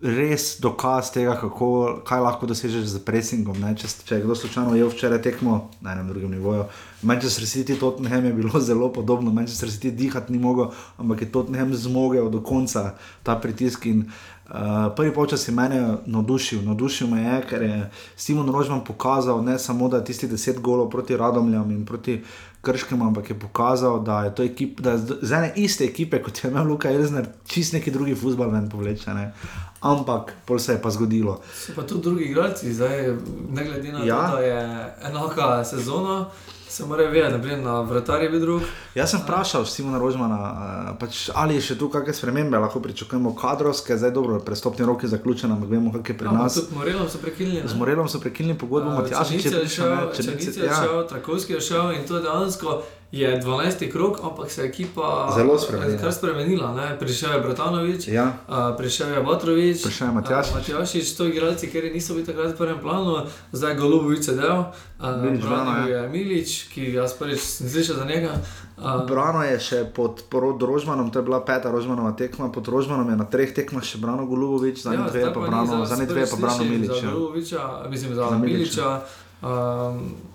res 0.00 0.60
dokaz 0.62 1.10
tega, 1.10 1.34
kako, 1.34 1.68
kaj 2.06 2.20
lahko 2.22 2.46
dosežeš 2.46 2.86
z 2.86 3.00
presingom. 3.02 3.58
Če, 3.74 3.90
če 4.06 4.18
je 4.18 4.22
kdo 4.22 4.36
slučajno 4.38 4.76
ujel 4.76 4.92
včeraj 4.92 5.22
tekmo 5.26 5.58
na 5.82 5.96
enem 5.96 6.12
drugem 6.12 6.36
nivoju, 6.36 6.68
Manchester 7.02 7.46
City 7.50 7.78
Tottenham 7.78 8.30
je 8.30 8.32
bilo 8.32 8.60
zelo 8.70 8.92
podobno, 8.94 9.34
Manchester 9.34 9.68
City 9.68 9.90
dihati 9.90 10.32
ni 10.32 10.38
mogel, 10.38 10.70
ampak 10.98 11.26
je 11.26 11.32
Tottenham 11.32 11.74
zmogel 11.74 12.30
do 12.30 12.42
konca 12.42 12.94
ta 13.22 13.38
pritisk. 13.38 13.86
In, 13.86 14.10
Uh, 14.48 14.94
prvi 14.96 15.12
počas 15.12 15.42
je 15.48 15.52
mene 15.52 15.96
navdušil, 16.06 16.62
navdušil 16.64 17.08
me 17.08 17.20
je, 17.20 17.40
ker 17.50 17.62
je 17.62 17.90
Simon 18.16 18.48
Rožman 18.48 18.80
pokazal 18.80 19.42
ne 19.44 19.58
samo, 19.58 19.88
da 19.92 20.00
je 20.00 20.04
tisti 20.04 20.28
deset 20.28 20.60
golov 20.60 20.88
proti 20.88 21.16
Radomljam 21.16 21.70
in 21.70 21.84
proti 21.86 22.22
Krškem, 22.60 23.02
ampak 23.02 23.30
je 23.30 23.38
pokazal, 23.38 24.00
da 24.02 24.24
je 24.24 24.34
to 24.34 24.42
ekip, 24.42 24.80
da 24.80 24.90
je 24.90 24.98
z 25.22 25.32
ene 25.32 25.52
iste 25.56 25.84
ekipe, 25.84 26.22
kot 26.22 26.44
je 26.44 26.50
imel 26.50 26.64
Luka 26.64 26.90
Elzner, 26.90 27.28
čist 27.46 27.72
neki 27.72 27.90
drugi 27.90 28.14
futbol 28.14 28.48
ven 28.50 28.70
povleče. 28.72 29.14
Ne? 29.14 29.32
Ampak 29.80 30.34
pol 30.46 30.58
se 30.58 30.72
je 30.72 30.82
pa 30.82 30.90
zgodilo. 30.90 31.40
So 31.54 31.72
pa 31.76 31.82
tudi 31.82 32.02
drugi 32.02 32.24
igralci, 32.24 32.74
zdaj 32.74 33.14
ne 33.50 33.64
glede 33.64 33.92
na 33.92 34.04
ja. 34.04 34.30
to, 34.30 34.36
da 34.36 34.42
je 34.42 34.94
enaka 35.02 35.64
sezona. 35.64 36.26
Se 36.68 36.86
mora 36.86 37.04
vedeti, 37.04 37.38
da 37.38 37.48
je 37.48 37.56
na 37.56 37.80
vrtarju 37.80 38.30
bil 38.30 38.40
drug. 38.40 38.62
Jaz 38.94 39.10
sem 39.10 39.20
vprašal 39.22 39.64
Simona 39.64 39.98
Rožmana, 39.98 40.36
uh, 40.36 40.98
pač, 41.00 41.30
ali 41.34 41.54
je 41.56 41.62
še 41.70 41.78
tu 41.80 41.88
kakšne 41.88 42.12
spremembe, 42.14 42.58
lahko 42.60 42.82
pričakujemo 42.84 43.32
kadrovske, 43.34 43.96
zdaj 43.96 44.12
dobro, 44.12 44.40
prestopni 44.44 44.84
rok 44.86 45.02
je 45.02 45.08
zaključen, 45.08 45.52
ampak 45.52 45.70
vemo, 45.70 45.92
kaj 45.94 46.12
je 46.12 46.18
pri 46.18 46.28
ja, 46.28 46.34
nas. 46.36 46.58
Z 46.58 46.76
Morelom 46.76 47.08
so 47.08 47.22
prekinili. 47.22 47.64
Z 47.64 47.78
Morelom 47.78 48.08
so 48.08 48.20
prekinili 48.20 48.58
pogodbo, 48.58 48.90
Matjaš 48.90 49.30
je 49.30 49.40
šel, 49.40 50.12
Črnice 50.12 50.60
je 50.60 50.68
šel, 50.68 51.06
Trakovski 51.08 51.56
je 51.56 51.60
šel 51.60 51.92
in 51.96 52.04
to 52.08 52.20
je 52.20 52.22
dejansko 52.28 52.82
je 53.12 53.40
12. 53.40 53.92
krok, 53.92 54.20
ampak 54.22 54.50
se 54.50 54.62
je 54.62 54.68
ekipa 54.68 55.32
zelo 55.36 55.58
spremenila. 55.58 56.00
Kar 56.00 56.12
spremenila 56.12 56.74
ne? 56.74 56.96
Prišel 56.98 57.32
je 57.32 57.40
Bratanovič, 57.40 58.08
ja. 58.08 58.36
uh, 58.48 58.76
prišel 58.76 59.08
je 59.08 59.22
Batrovič, 59.22 59.82
prišel 59.82 60.06
je 60.06 60.12
Matjaš. 60.12 60.54
Matjašič, 60.54 61.16
to 61.16 61.24
igralci, 61.24 61.70
ker 61.72 61.88
niso 61.92 62.14
bili 62.14 62.26
takrat 62.26 62.52
v 62.52 62.56
prvem 62.56 62.78
planu, 62.84 63.24
zdaj 63.52 63.80
Golubovič 63.80 64.28
je 64.28 64.34
del, 64.36 64.60
uh, 64.60 65.40
Brano 65.40 65.88
je 65.88 66.08
Milič, 66.08 66.68
ki 66.68 66.92
jaz 67.00 67.16
prvič 67.16 67.40
nisem 67.64 67.68
slišal 67.68 67.96
za 67.96 68.04
njega. 68.04 68.36
Uh, 68.76 69.08
Brano 69.08 69.40
je 69.40 69.56
še 69.56 69.78
pod 69.88 70.28
Rožmanom, 70.60 71.08
to 71.08 71.18
je 71.18 71.24
bila 71.24 71.40
peta 71.40 71.72
Rožmanova 71.72 72.12
tekma, 72.12 72.52
pod 72.52 72.68
Rožmanom 72.68 73.08
je 73.08 73.16
na 73.16 73.24
treh 73.24 73.56
tekmah 73.56 73.80
še 73.80 74.04
Brano 74.04 74.28
Golubovič, 74.28 74.84
za 74.84 74.92
ne 74.92 75.00
ja, 75.00 75.08
dve 75.08 75.32
pa 75.32 75.40
Brano, 75.48 75.80
za 75.88 75.96
ne 75.96 76.04
dve 76.04 76.28
pa 76.28 76.36
Brano 76.36 76.60
Milič. 76.60 76.92
Za 76.92 77.08
ja. 77.08 77.12
Goluboviča, 77.16 77.60
mislim 77.88 78.12
za, 78.12 78.28
za 78.28 78.36
Miliča. 78.36 79.00
Um, 79.40 80.27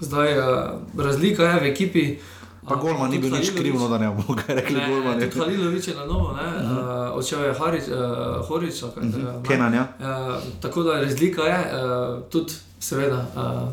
Zdaj, 0.00 0.38
uh, 0.38 0.44
razlika 0.98 1.44
je 1.44 1.60
v 1.60 1.64
ekipi. 1.72 2.18
Pa 2.68 2.76
Golma 2.76 3.08
ni 3.08 3.18
bil 3.18 3.32
nič 3.32 3.50
kriv, 3.56 3.74
no, 3.74 3.88
da 3.88 3.98
ne 3.98 4.08
bomo 4.08 4.36
rekli, 4.46 4.76
da 4.76 4.82
je 4.82 4.88
Golma 4.88 5.14
nekaj. 5.16 5.40
Halilovič 5.40 5.88
je 5.88 5.94
na 5.94 6.04
novo, 6.04 6.32
ne, 6.32 6.48
uh 6.48 6.70
-huh. 6.70 7.10
uh, 7.10 7.18
odšel 7.18 7.44
je 7.44 7.54
Harič, 7.54 7.84
uh, 7.88 8.46
Horič, 8.46 8.82
uh 8.82 8.88
-huh. 8.96 9.38
uh, 9.38 9.46
Kenan, 9.48 9.74
ja. 9.74 9.86
Uh, 9.98 10.42
tako 10.60 10.82
da 10.82 11.00
razlika 11.00 11.42
je, 11.42 11.58
uh, 11.58 12.22
tudi 12.30 12.52
seveda. 12.78 13.26
Uh, 13.36 13.68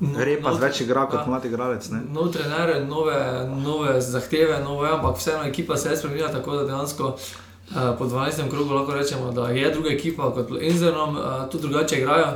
Repa 0.00 0.52
z 0.54 0.60
več 0.60 0.80
igra 0.80 1.06
kot 1.08 1.26
mladi 1.26 1.48
igralec. 1.48 1.88
Nov 2.12 2.28
trener, 2.32 2.84
nove, 2.84 3.16
nove 3.64 4.00
zahteve, 4.00 4.60
nove, 4.64 4.90
ampak 4.92 5.16
vseeno 5.16 5.44
ekipa 5.44 5.76
se 5.76 5.90
je 5.90 5.96
spremenila 5.96 6.28
tako, 6.28 6.56
da 6.56 6.64
dejansko 6.64 7.04
uh, 7.06 7.96
po 7.98 8.04
12. 8.04 8.50
krogu 8.50 8.74
lahko 8.74 8.94
rečemo, 8.94 9.32
da 9.32 9.48
je 9.48 9.70
druga 9.70 9.90
ekipa 9.90 10.34
kot 10.34 10.50
Inzernom, 10.60 11.16
uh, 11.16 11.48
tudi 11.50 11.68
drugače 11.68 11.96
igrajo. 11.96 12.26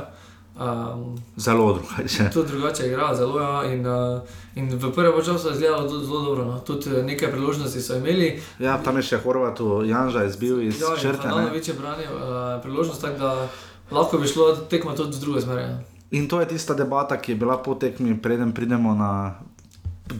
Um, 0.61 1.17
zelo 1.37 1.73
drugače. 1.73 2.29
Tudi 2.33 2.51
drugače 2.51 2.87
igra, 2.87 3.15
zelo 3.15 3.39
ja. 3.39 3.73
In, 3.73 3.87
uh, 3.87 4.21
in 4.55 4.69
v 4.69 4.91
prvem 4.91 5.25
času 5.25 5.47
je 5.47 5.53
izgledalo 5.53 5.89
zelo, 5.89 6.03
zelo 6.03 6.21
dobro. 6.21 6.45
No. 6.45 6.59
Tudi 6.59 6.89
eh, 6.89 7.03
nekaj 7.03 7.31
priložnosti 7.31 7.81
so 7.81 7.95
imeli. 7.97 8.41
Ja, 8.59 8.77
tam 8.83 8.97
je 8.97 9.03
še 9.03 9.17
Horvat, 9.17 9.59
Janža 9.85 10.21
je 10.21 10.29
zbil 10.29 10.61
iz 10.61 10.81
ja, 10.81 10.93
črte. 11.01 11.27
Ja, 11.27 11.49
več 11.53 11.71
je 11.71 11.73
branil 11.73 12.13
uh, 12.13 12.61
priložnost, 12.61 13.01
tako 13.01 13.17
da 13.17 13.49
lahko 13.91 14.19
bi 14.21 14.27
šlo 14.27 14.51
tekmo 14.69 14.93
tudi 14.93 15.17
z 15.17 15.23
druge 15.23 15.41
smeri. 15.41 15.61
Ja. 15.61 15.79
In 16.11 16.27
to 16.27 16.43
je 16.43 16.51
tista 16.53 16.77
debata, 16.77 17.17
ki 17.17 17.31
je 17.31 17.39
bila 17.41 17.57
po 17.57 17.73
tekmi, 17.75 18.13
preden 18.21 18.53
pridemo 18.53 18.93
na 18.95 19.41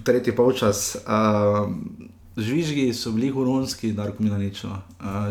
tretji 0.03 0.33
polčas. 0.33 0.95
Uh, 1.05 1.69
Žvižgi 2.31 2.93
so 2.95 3.11
bili 3.11 3.27
huronski, 3.29 3.91
da 3.91 4.07
reko 4.07 4.23
mi 4.23 4.31
na 4.31 4.39
nič. 4.39 4.63
Uh, 4.63 4.79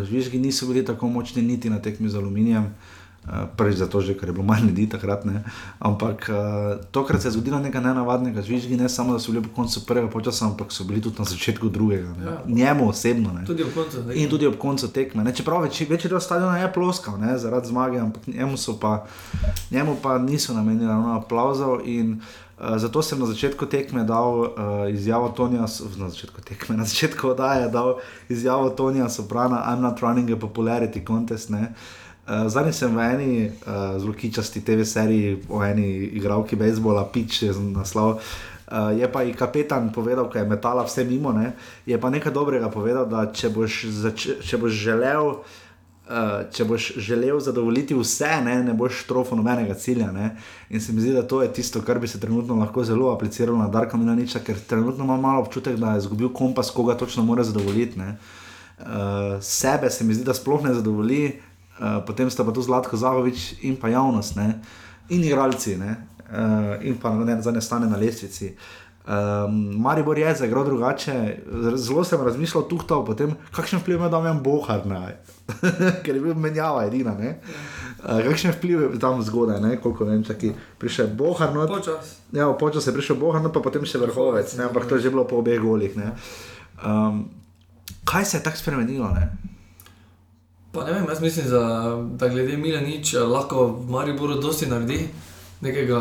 žvižgi 0.05 0.39
niso 0.39 0.69
bili 0.69 0.85
tako 0.85 1.09
močni 1.09 1.43
niti 1.43 1.71
na 1.73 1.81
tekmi 1.83 2.13
z 2.13 2.21
aluminijem. 2.21 2.69
Uh, 2.69 3.00
prvič 3.29 3.77
zato, 3.77 4.01
že, 4.01 4.17
ker 4.17 4.29
je 4.29 4.33
bilo 4.33 4.45
manj 4.45 4.73
ljudi 4.73 4.89
takrat. 4.89 5.25
Ne. 5.25 5.45
Ampak 5.79 6.31
uh, 6.33 6.81
tokrat 6.91 7.23
se 7.23 7.29
je 7.29 7.33
zgodilo 7.33 7.61
nekaj 7.61 7.83
nenavadnega, 7.83 8.43
žvižgi 8.43 8.77
ne 8.77 8.89
samo, 8.89 9.13
da 9.13 9.21
so 9.21 9.33
bili 9.33 9.45
po 9.45 9.55
koncu 9.55 9.85
prvega 9.87 10.09
počasa, 10.09 10.47
ampak 10.47 10.73
so 10.73 10.85
bili 10.85 11.03
tudi 11.03 11.19
na 11.19 11.25
začetku 11.25 11.69
drugega. 11.69 12.09
Ja. 12.25 12.43
Njemu 12.47 12.89
osebno. 12.89 13.33
Ne. 13.33 13.45
Tudi 13.45 13.63
ob 13.63 13.75
koncu 13.75 13.97
tekme. 13.97 14.15
In 14.15 14.31
tudi 14.31 14.47
ob 14.47 14.57
koncu 14.57 14.89
tekme. 14.89 15.25
Ne. 15.25 15.35
Čeprav 15.37 15.63
več, 15.69 15.81
večji 15.81 16.11
del 16.11 16.21
stadiona 16.21 16.59
je 16.59 16.73
ploskal 16.73 17.21
ne, 17.21 17.39
zaradi 17.39 17.69
zmage, 17.69 18.01
ampak 18.01 18.27
njemu, 18.27 18.57
pa, 18.81 19.07
njemu 19.71 19.97
pa 20.03 20.19
niso 20.19 20.55
namenili 20.55 20.91
aplauzov. 21.17 21.85
Uh, 21.85 22.77
zato 22.77 23.03
sem 23.03 23.19
na 23.21 23.27
začetku 23.27 23.67
tekme 23.67 24.05
dal 24.05 24.41
uh, 24.41 24.49
izjavo 24.93 25.29
Tonija, 25.29 25.65
na 25.97 26.09
začetku 26.09 26.41
tekme, 26.41 26.77
na 26.77 26.85
začetku 26.85 27.29
oddaje 27.29 27.69
dal 27.69 27.97
izjavo 28.29 28.71
Tonija 28.71 29.09
Soprana, 29.09 29.65
I'm 29.69 29.81
not 29.81 30.01
running 30.01 30.31
a 30.31 30.37
popularity 30.37 31.05
contest. 31.07 31.51
Uh, 31.51 31.73
Uh, 32.31 32.47
Zadnji 32.47 32.71
sem 32.73 32.95
v 32.95 33.01
eni 33.03 33.33
uh, 33.51 33.99
zelo 33.99 34.13
kičasti 34.15 34.61
TV 34.63 34.85
seriji 34.87 35.43
o 35.51 35.65
eni 35.67 36.15
igralki 36.15 36.55
bejzbola, 36.55 37.03
pič 37.11 37.43
je 37.43 37.51
naslov. 37.75 38.23
Uh, 38.71 38.95
je 38.95 39.09
pa 39.11 39.25
i 39.27 39.35
kapetan 39.35 39.91
povedal, 39.91 40.31
da 40.31 40.39
je 40.39 40.47
metala 40.47 40.85
vse 40.87 41.03
mimo, 41.05 41.33
ne? 41.35 41.59
je 41.87 41.99
pa 41.99 42.07
nekaj 42.07 42.31
dobrega 42.31 42.71
povedal, 42.71 43.11
da 43.11 43.27
če 43.35 43.51
boš, 43.51 43.83
če 44.47 44.63
boš 44.63 44.79
želel. 44.79 45.43
Uh, 46.11 46.47
če 46.55 46.65
boš 46.71 46.93
želel 47.03 47.43
zadovoljiti 47.43 47.99
vse, 47.99 48.31
ne, 48.47 48.63
ne 48.63 48.79
boš 48.79 49.05
trofo 49.11 49.35
nobenega 49.35 49.75
cilja. 49.75 50.13
Ne. 50.15 50.37
In 50.71 50.79
se 50.79 50.95
mi 50.95 51.03
zdi, 51.03 51.11
da 51.15 51.27
to 51.27 51.43
je 51.43 51.51
tisto, 51.51 51.83
kar 51.83 51.99
bi 51.99 52.07
se 52.07 52.21
trenutno 52.23 52.55
lahko 52.63 52.87
zelo 52.87 53.11
apliciralo 53.11 53.59
na 53.59 53.67
Darka 53.67 53.99
Milaniča, 53.99 54.43
ker 54.47 54.59
trenutno 54.59 55.03
ima 55.05 55.19
malo 55.19 55.43
občutek, 55.43 55.79
da 55.83 55.95
je 55.95 56.07
izgubil 56.07 56.31
kompas, 56.35 56.71
koga 56.71 56.95
točno 56.95 57.27
mora 57.27 57.43
zadovoljiti. 57.47 57.99
Uh, 57.99 59.39
sebe 59.43 59.91
se 59.91 60.05
mi 60.05 60.15
zdi, 60.15 60.25
da 60.25 60.35
sploh 60.35 60.63
ne 60.67 60.75
zadovolji, 60.75 61.31
uh, 61.81 62.05
potem 62.07 62.31
sta 62.31 62.45
pa 62.45 62.53
tu 62.53 62.63
Zlatko 62.63 63.01
Zahovič 63.01 63.65
in 63.65 63.81
pa 63.81 63.89
javnost 63.89 64.37
ne? 64.37 64.61
in 65.09 65.25
igralci. 65.25 65.75
Ne? 65.81 66.11
uh, 66.31 66.87
in 66.87 66.99
pa 66.99 67.15
ne 67.15 67.43
za 67.43 67.51
ne 67.51 67.61
stane 67.61 67.87
na 67.87 67.97
lestvici. 67.97 68.57
Um, 69.01 69.81
Maribor 69.81 70.19
je 70.19 70.35
zaigral 70.35 70.65
drugače, 70.65 71.37
zelo 71.75 72.05
sem 72.05 72.21
razmišljal 72.21 72.69
tukaj 72.69 72.99
o 72.99 73.15
tem, 73.15 73.33
kakšen 73.53 73.81
vpliv 73.81 73.97
ima 73.97 74.09
Damien 74.09 74.43
Bohar, 74.43 74.83
ker 76.05 76.15
je 76.15 76.21
bil 76.21 76.35
menjava 76.35 76.85
edina. 76.87 77.17
Uh, 77.17 78.21
kakšen 78.29 78.53
vpliv 78.53 78.83
je 78.83 79.01
tam 79.01 79.23
zgodaj, 79.23 79.61
ne? 79.61 79.81
koliko 79.81 80.05
vem, 80.05 80.23
če 80.25 80.37
je 80.43 80.55
prišel 80.79 81.15
Bohar. 81.17 81.55
No, 81.55 81.67
počas. 81.67 82.19
Ja, 82.33 82.53
počas 82.53 82.87
je 82.87 82.95
prišel 82.95 83.17
Bohar, 83.17 83.43
no, 83.43 83.51
pa 83.51 83.65
potem 83.65 83.85
še 83.89 83.99
vrhovec, 83.99 84.55
ne? 84.59 84.69
ampak 84.69 84.87
to 84.87 85.01
je 85.01 85.09
že 85.09 85.15
bilo 85.15 85.25
po 85.25 85.41
obeh 85.41 85.59
golih. 85.59 85.97
Um, 86.85 87.25
kaj 88.05 88.25
se 88.25 88.39
je 88.39 88.45
tako 88.45 88.63
spremenilo? 88.63 89.11
Ne? 89.17 89.50
Pa 90.73 90.85
ne 90.85 90.93
vem, 90.93 91.05
jaz 91.09 91.21
mislim, 91.21 91.51
da, 91.51 91.63
da 92.15 92.29
glede 92.29 92.57
Mila 92.57 92.81
nič 92.81 93.15
lahko 93.15 93.67
v 93.67 93.91
Mariboru 93.91 94.35
dosti 94.41 94.67
naredi. 94.67 95.09
Nekega, 95.61 95.99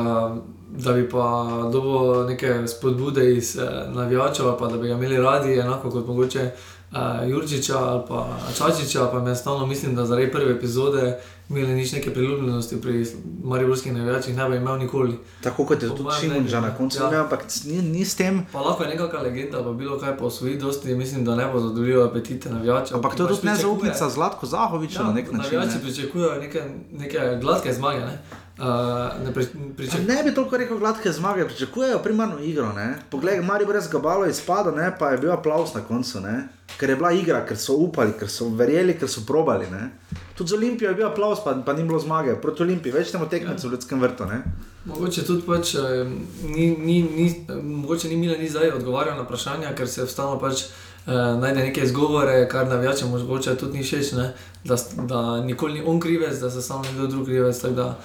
da 0.69 0.93
bi 0.93 1.09
pa 1.09 1.49
dobil 1.73 2.27
neke 2.27 2.67
spodbude 2.67 3.35
iz 3.35 3.57
eh, 3.57 3.63
navijačev, 3.93 4.45
pa 4.59 4.67
da 4.67 4.77
bi 4.77 4.87
ga 4.87 4.93
imeli 4.93 5.17
radi, 5.17 5.59
enako 5.59 5.89
kot 5.89 6.07
mogoče 6.07 6.51
eh, 6.91 7.29
Jurčiča 7.29 7.77
ali 7.77 8.01
pa 8.07 8.37
Čačiča, 8.57 9.09
pa 9.11 9.19
me 9.19 9.35
stalno 9.35 9.65
mislim, 9.65 9.95
da 9.95 10.05
zaradi 10.05 10.31
prve 10.31 10.51
epizode 10.51 11.19
imeli 11.49 11.73
nič 11.73 11.91
neke 11.91 12.13
priljubljenosti 12.13 12.81
pri 12.81 13.07
mariborskih 13.43 13.93
navijačih, 13.93 14.35
ne 14.35 14.49
bi 14.49 14.55
imel 14.55 14.77
nikoli. 14.77 15.17
Tako 15.43 15.65
kot 15.65 15.83
je 15.83 15.89
to 15.89 16.11
čim 16.19 16.47
že 16.47 16.61
na 16.61 16.75
koncu, 16.75 16.99
ja. 17.11 17.23
ampak 17.23 17.45
ni, 17.65 17.81
ni 17.81 18.05
s 18.05 18.15
tem. 18.15 18.45
Pa 18.51 18.61
lahko 18.61 18.83
je 18.83 18.89
nekakšna 18.89 19.21
legenda, 19.21 19.63
pa 19.63 19.71
bilo 19.71 19.99
kaj 19.99 20.17
posvoji, 20.17 20.57
dosti 20.57 20.95
mislim, 20.95 21.25
da 21.25 21.35
ne 21.35 21.47
bo 21.53 21.59
zadovoljilo 21.59 22.05
apetite 22.05 22.49
navijačev. 22.49 22.97
Ampak 22.97 23.15
to 23.15 23.23
je 23.23 23.29
tudi 23.29 23.47
nezaupnica 23.47 24.09
Zlatko 24.09 24.45
Zahoviča 24.45 25.01
ja, 25.01 25.07
na 25.07 25.13
nek 25.13 25.31
način. 25.31 25.57
Navijači 25.57 25.77
ne. 25.77 25.83
pričakujejo 25.83 26.39
neke, 26.39 26.61
neke 26.91 27.19
gladke 27.41 27.73
zmage. 27.73 27.99
Ne? 27.99 28.21
Uh, 28.59 29.25
ne, 29.25 29.33
pri, 29.33 29.45
pričak... 29.77 30.01
ne 30.07 30.23
bi 30.23 30.33
toliko 30.35 30.57
rekel, 30.57 30.79
gladke 30.79 31.11
zmage, 31.11 31.45
pričakujejo 31.45 31.99
primarno 31.99 32.39
igro. 32.39 32.73
Ne? 32.73 32.95
Poglej, 33.09 33.41
Mari 33.41 33.65
brez 33.65 33.87
gabalo 33.87 34.25
je 34.25 34.33
spadal, 34.33 34.75
pa 34.99 35.09
je 35.09 35.17
bil 35.17 35.31
aplaus 35.31 35.73
na 35.73 35.81
koncu. 35.81 36.19
Ne? 36.19 36.47
Ker 36.77 36.89
je 36.89 36.95
bila 36.95 37.11
igra, 37.11 37.45
ker 37.47 37.57
so 37.57 37.77
upali, 37.79 38.11
ker 38.19 38.27
so 38.29 38.49
verjeli, 38.49 38.97
ker 38.99 39.07
so 39.07 39.23
probali. 39.27 39.69
Ne? 39.71 39.89
Tudi 40.35 40.49
za 40.49 40.55
Olimpijo 40.55 40.89
je 40.89 40.95
bil 40.95 41.07
aplaus, 41.07 41.39
pa, 41.43 41.55
pa 41.65 41.73
ni 41.73 41.83
bilo 41.83 41.99
zmage. 41.99 42.35
Proti 42.41 42.63
Olimpiji 42.63 42.91
več 42.91 43.15
temo 43.15 43.29
tekmecev 43.31 43.69
ja. 43.69 43.69
v 43.69 43.77
ljudskem 43.77 44.03
vrtu. 44.03 44.27
Ne? 44.27 44.43
Mogoče 44.85 45.23
tudi 45.23 45.47
pač, 45.47 45.75
ni, 46.43 46.75
ni, 46.75 47.01
ni, 47.03 47.31
mogoče 47.63 48.11
ni 48.11 48.19
Mila 48.19 48.37
ni 48.37 48.49
zdaj 48.49 48.75
odgovarjal 48.75 49.15
na 49.15 49.23
vprašanja, 49.23 49.71
ker 49.75 49.87
se 49.87 50.03
vstalo 50.03 50.39
pač. 50.39 50.67
Uh, 51.09 51.39
najde 51.39 51.63
neke 51.63 51.81
izgovore, 51.81 52.43
kar 52.51 52.67
navijače 52.67 53.07
morda 53.07 53.55
tudi 53.57 53.77
ni 53.79 53.83
všeč, 53.83 54.11
da, 54.67 54.75
da 55.07 55.21
nikoli 55.41 55.79
ni 55.79 55.83
on 55.85 55.99
krivec, 55.99 56.37
da 56.37 56.51
se 56.51 56.61
samo 56.61 56.83
nekdo 56.83 57.07
drug 57.07 57.25
krivec. 57.25 57.63
Mira 57.63 57.95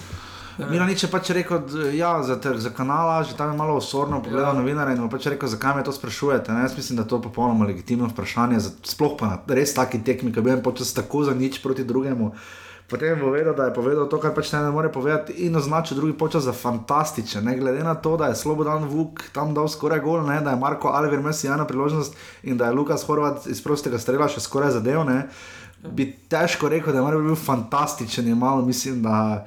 nič 0.90 1.02
je 1.02 1.10
pač 1.10 1.30
rekel, 1.30 1.62
da 1.66 1.88
ja, 1.90 2.22
za, 2.22 2.38
za 2.38 2.70
kanala, 2.70 3.22
že 3.22 3.36
tam 3.36 3.52
je 3.52 3.58
malo 3.58 3.76
osorno 3.76 4.22
pogledal 4.22 4.54
ja. 4.54 4.58
novinarje 4.60 4.96
in 4.96 5.08
pač 5.10 5.26
rekel, 5.26 5.48
zakaj 5.48 5.76
me 5.76 5.84
to 5.84 5.92
sprašujete. 5.92 6.52
Ne? 6.52 6.66
Jaz 6.68 6.76
mislim, 6.76 6.98
da 7.00 7.04
to 7.04 7.16
je 7.16 7.26
popolnoma 7.26 7.66
legitimno 7.66 8.08
vprašanje, 8.12 8.60
sploh 8.82 9.16
pa 9.18 9.26
na 9.26 9.38
res 9.48 9.74
taki 9.74 10.02
tekmi, 10.04 10.32
ki 10.32 10.44
bi 10.44 10.54
jim 10.54 10.62
počas 10.62 10.94
tako 10.94 11.24
za 11.24 11.34
nič 11.34 11.62
proti 11.62 11.84
drugemu. 11.84 12.32
Potem 12.84 13.16
je 13.16 13.16
povedal, 13.16 13.54
da 13.56 13.64
je 13.64 13.74
povedal 13.74 14.04
to, 14.12 14.20
kar 14.20 14.34
pač 14.36 14.52
ne 14.52 14.60
more 14.68 14.92
povedati, 14.92 15.32
in 15.48 15.56
označil 15.56 15.96
drugi 15.96 16.12
počas 16.20 16.44
za 16.44 16.52
fantastičen. 16.52 17.44
Ne? 17.44 17.56
Glede 17.56 17.80
na 17.80 17.94
to, 17.96 18.16
da 18.20 18.28
je 18.28 18.36
Slobodan 18.36 18.84
Vuk 18.84 19.24
tam 19.32 19.54
dal 19.56 19.68
skoraj 19.72 20.04
gol, 20.04 20.20
ne? 20.22 20.40
da 20.44 20.52
je 20.52 20.60
Marko 20.60 20.92
Alver 20.92 21.18
imel 21.18 21.32
sjajno 21.32 21.64
priložnost 21.64 22.14
in 22.42 22.60
da 22.60 22.68
je 22.68 22.76
Lukas 22.76 23.02
Horvat 23.08 23.46
iz 23.48 23.64
prostega 23.64 23.98
strela 23.98 24.28
še 24.28 24.44
skoraj 24.44 24.76
zadev, 24.76 25.00
ne? 25.08 25.24
bi 25.84 26.06
težko 26.28 26.68
rekel, 26.68 26.92
da 26.92 27.00
je 27.00 27.22
bil 27.24 27.36
fantastičen. 27.36 28.28
Je 28.28 28.34
malo, 28.34 28.62
mislim, 28.64 29.02
da 29.02 29.46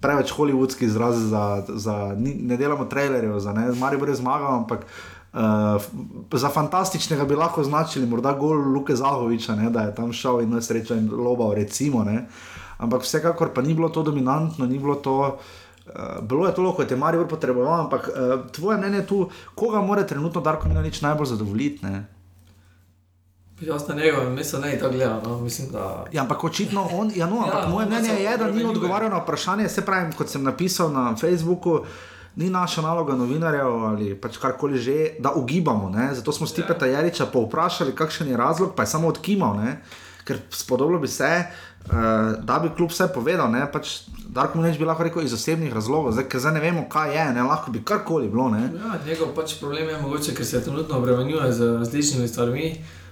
preveč 0.00 0.30
holivudski 0.30 0.84
izraz, 0.84 1.18
za, 1.30 1.64
za, 1.68 2.16
ne 2.18 2.56
delamo 2.56 2.84
trailerjev, 2.84 3.38
za 3.40 3.52
ne, 3.52 3.70
mari 3.80 3.96
bo 3.96 4.04
res 4.04 4.18
zmagal, 4.20 4.60
ampak 4.60 4.84
uh, 4.84 5.82
za 6.32 6.50
fantastičnega 6.52 7.24
bi 7.24 7.38
lahko 7.38 7.60
označili 7.64 8.06
morda 8.06 8.34
gol 8.38 8.60
Luke 8.74 8.96
Zahoviča, 8.96 9.56
ne, 9.56 9.70
da 9.70 9.88
je 9.88 9.94
tam 9.94 10.12
šel 10.12 10.42
in 10.44 10.52
nesreča 10.54 10.98
in 11.00 11.08
lobal, 11.10 11.54
recimo. 11.56 12.04
Ne. 12.04 12.26
Ampak 12.78 13.06
vsekakor 13.06 13.54
pa 13.54 13.62
ni 13.62 13.74
bilo 13.74 13.88
to 13.88 14.02
dominantno, 14.02 14.66
ni 14.66 14.78
bilo 14.78 14.94
to. 14.94 15.38
Uh, 15.84 16.20
bilo 16.24 16.46
je 16.46 16.54
to, 16.54 16.72
kot 16.72 16.90
je 16.90 16.96
Marijo 16.96 17.26
potreboval, 17.28 17.80
ampak 17.84 18.08
uh, 18.08 18.46
tvoje 18.52 18.78
mnenje 18.78 19.06
tu, 19.06 19.28
koga 19.54 19.80
mora 19.80 20.06
trenutno 20.06 20.40
Darko 20.40 20.68
Milanič 20.68 21.00
najbolj 21.00 21.26
zadovoljiti? 21.26 21.86
Jaz 23.66 23.88
na 23.88 23.94
njega 23.94 24.22
mislim, 24.30 24.62
ne 24.62 24.78
tako 24.78 24.92
gledam. 24.92 25.20
No. 25.24 25.40
Mislim, 25.40 25.68
da... 25.72 26.04
ja, 26.12 26.22
ampak 26.22 26.44
očitno 26.44 26.88
on, 26.92 27.12
ja, 27.14 27.26
no, 27.26 27.36
ampak 27.36 27.62
ja, 27.62 27.68
moje 27.68 27.86
mnenje 27.86 28.22
je, 28.22 28.36
da 28.38 28.50
ni 28.50 28.64
odgovarjal 28.64 29.10
na 29.10 29.18
vprašanje. 29.18 29.68
Se 29.68 29.84
pravi, 29.84 30.12
kot 30.12 30.28
sem 30.28 30.42
napisal 30.42 30.92
na 30.92 31.16
Facebooku, 31.16 31.80
ni 32.36 32.50
naša 32.50 32.82
naloga 32.82 33.14
novinarjev 33.14 33.84
ali 33.84 34.14
pač 34.14 34.36
karkoli 34.36 34.78
že, 34.78 35.10
da 35.18 35.32
ugibamo. 35.32 35.90
Ne? 35.90 36.14
Zato 36.14 36.32
smo 36.32 36.46
Stipeta 36.46 36.86
ja. 36.86 36.92
Jariča 36.92 37.26
povprašali, 37.26 37.94
kakšen 37.94 38.28
je 38.28 38.36
razlog, 38.36 38.74
pa 38.76 38.82
je 38.82 38.86
samo 38.86 39.08
odkimal. 39.08 39.56
Ne? 39.56 39.80
Ker 40.24 40.38
spodobilo 40.50 40.98
bi 40.98 41.08
se, 41.08 41.44
uh, 41.86 41.92
da 42.40 42.58
bi 42.58 42.70
kljub 42.76 42.90
vse 42.90 43.10
povedal, 43.14 43.50
ne, 43.52 43.66
pač 43.72 44.06
Darko 44.34 44.58
Mlinč 44.58 44.78
bi 44.80 44.88
lahko 44.88 45.04
rekel 45.04 45.22
iz 45.22 45.34
osebnih 45.36 45.72
razlogov, 45.72 46.14
zdaj, 46.16 46.24
ker 46.32 46.40
zdaj 46.40 46.54
ne 46.56 46.62
vemo, 46.64 46.86
kaj 46.88 47.12
je, 47.12 47.26
ne, 47.36 47.42
lahko 47.44 47.70
bi 47.70 47.82
karkoli 47.84 48.30
bilo. 48.32 48.48
Ja, 48.56 48.96
njegov 49.04 49.34
pač 49.36 49.58
problem 49.60 49.92
je 49.92 49.98
mogoče, 50.00 50.32
ker 50.34 50.48
se 50.48 50.62
trenutno 50.64 50.96
obremenjuje 50.96 51.52
z 51.52 51.68
različnimi 51.84 52.28
stvarmi. 52.28 52.70
Uh, 52.72 53.03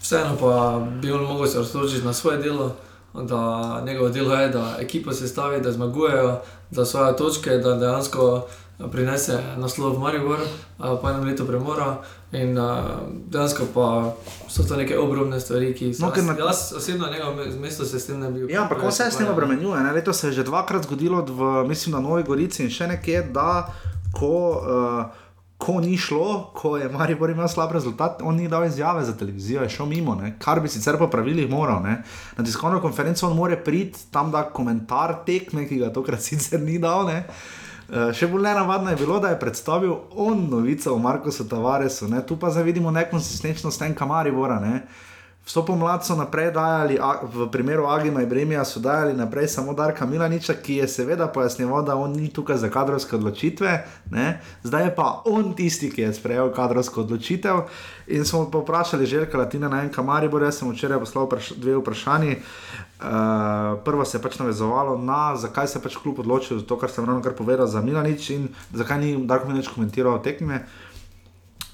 vseeno 0.00 0.36
pa 0.40 0.86
bi 1.00 1.12
on 1.12 1.22
lahko 1.22 1.46
se 1.46 1.58
osredotočil 1.58 2.04
na 2.04 2.12
svoje 2.12 2.38
delo, 2.38 2.76
da 3.14 3.82
njegovo 3.86 4.08
delo 4.08 4.34
je, 4.34 4.48
da 4.48 4.76
ekipa 4.78 5.12
se 5.12 5.28
stavi, 5.28 5.60
da 5.60 5.72
zmagujejo, 5.72 6.40
da 6.70 6.84
svoje 6.84 7.16
točke, 7.16 7.50
da 7.50 7.74
dejansko 7.74 8.46
prinese 8.88 9.42
naslov 9.60 9.96
v 9.96 10.00
Maribor, 10.00 10.40
uh, 10.40 10.96
pa 11.02 11.12
enem 11.12 11.28
letu 11.28 11.44
premora. 11.44 12.00
In 12.32 12.58
uh, 12.58 13.02
dejansko 13.28 13.66
pa 13.74 14.14
so 14.48 14.62
to 14.62 14.76
neke 14.76 14.98
obrobne 14.98 15.40
stvari, 15.40 15.74
ki 15.74 15.90
so 15.94 16.08
jih 16.14 16.24
no, 16.24 16.36
jaz 16.38 16.72
osebno 16.76 17.06
na 17.06 17.12
njegovem 17.12 17.60
mestu 17.60 17.84
se 17.84 18.00
s 18.00 18.06
tem 18.06 18.20
ne 18.20 18.30
bi 18.30 18.44
ukvarjal. 18.44 18.54
Ja, 18.54 18.62
ampak 18.62 18.82
on 18.82 18.92
se 18.92 19.10
s 19.10 19.16
tem 19.16 19.28
obremenjuje. 19.28 19.92
Leto 19.92 20.12
se 20.12 20.28
je 20.28 20.32
že 20.32 20.44
dvakrat 20.44 20.82
zgodilo, 20.82 21.24
v, 21.28 21.68
mislim, 21.68 21.92
na 21.92 22.00
Novi 22.00 22.22
Gorici 22.22 22.62
in 22.62 22.70
še 22.70 22.86
nekje, 22.86 23.22
da 23.34 23.74
ko. 24.14 24.34
Uh, 24.62 25.19
ko 25.60 25.80
ni 25.80 25.98
šlo, 25.98 26.50
ko 26.56 26.76
je 26.80 26.88
Maribor 26.88 27.30
imel 27.30 27.48
slab 27.48 27.72
rezultat, 27.76 28.22
on 28.24 28.36
ni 28.36 28.48
dal 28.48 28.64
izjave 28.64 29.04
za 29.04 29.12
televizijo, 29.16 29.62
je 29.62 29.68
šel 29.68 29.86
mimo, 29.86 30.14
ne? 30.16 30.32
kar 30.40 30.60
bi 30.60 30.68
sicer 30.72 30.96
po 30.98 31.10
pravilih 31.12 31.50
moral. 31.50 31.82
Ne? 31.84 31.98
Na 32.38 32.44
tiskovno 32.44 32.80
konferenco 32.80 33.28
on 33.28 33.36
more 33.36 33.58
priti 33.64 34.06
tam, 34.10 34.30
da 34.32 34.46
komentar 34.48 35.18
tekme, 35.26 35.66
ki 35.68 35.82
ga 35.82 35.92
tokrat 35.92 36.22
sicer 36.24 36.60
ni 36.64 36.78
dal. 36.80 37.04
Ne? 37.06 37.18
Uh, 37.90 38.08
še 38.16 38.30
bolj 38.32 38.46
nenavadno 38.48 38.94
je 38.94 39.02
bilo, 39.02 39.20
da 39.20 39.34
je 39.34 39.40
predstavil 39.40 39.94
on 40.16 40.46
novico 40.50 40.94
o 40.94 40.98
Markusu 40.98 41.48
Tavaresu, 41.48 42.08
tu 42.26 42.38
pa 42.40 42.50
zdaj 42.50 42.64
vidimo 42.64 42.90
nekonsistenčnost 42.90 43.84
tenka 43.84 44.08
Maribora. 44.08 44.60
Ne? 44.64 44.74
Uh, 44.80 45.09
Vso 45.50 45.64
pomlad 45.66 46.04
so 46.06 46.14
naprej 46.14 46.52
dajali, 46.54 46.94
v 47.34 47.50
primeru 47.50 47.86
Agima 47.90 48.22
in 48.22 48.28
Bremija 48.28 48.62
so 48.64 48.78
dajali 48.80 49.16
naprej 49.18 49.48
samo 49.48 49.74
Darka 49.74 50.06
Milaniča, 50.06 50.54
ki 50.54 50.74
je 50.74 50.88
seveda 50.88 51.26
pojasnjeval, 51.26 51.82
da 51.82 51.96
on 51.98 52.12
ni 52.14 52.28
tukaj 52.30 52.56
za 52.56 52.68
kadrovske 52.70 53.16
odločitve, 53.16 53.72
ne? 54.14 54.38
zdaj 54.62 54.84
je 54.84 54.94
pa 54.94 55.22
on 55.26 55.50
tisti, 55.58 55.90
ki 55.90 56.02
je 56.02 56.12
sprejel 56.14 56.52
kadrovsko 56.54 57.00
odločitev. 57.02 57.64
In 58.06 58.24
smo 58.24 58.44
pa 58.50 58.62
vprašali 58.62 59.06
Željka 59.06 59.38
Latina 59.38 59.68
na 59.68 59.80
enem 59.80 59.90
kamarju, 59.92 60.38
jaz 60.38 60.58
sem 60.58 60.70
včeraj 60.70 61.02
poslal 61.02 61.26
vpraš 61.26 61.50
dve 61.56 61.74
vprašanji. 61.82 62.36
Uh, 63.00 63.06
prvo 63.84 64.04
se 64.04 64.18
je 64.18 64.22
pač 64.22 64.38
navezovalo 64.38 64.98
na, 64.98 65.36
zakaj 65.36 65.66
se 65.66 65.78
je 65.78 65.82
pač 65.82 65.96
klub 65.96 66.18
odločil 66.18 66.58
za 66.58 66.66
to, 66.66 66.78
kar 66.78 66.90
sem 66.90 67.04
ravno 67.04 67.22
kar 67.22 67.34
povedal 67.34 67.66
za 67.66 67.80
Milanič 67.82 68.30
in 68.30 68.48
zakaj 68.74 68.98
ni 69.00 69.26
Darko 69.26 69.48
Milanič 69.48 69.72
komentiral 69.74 70.22
tekme 70.22 70.62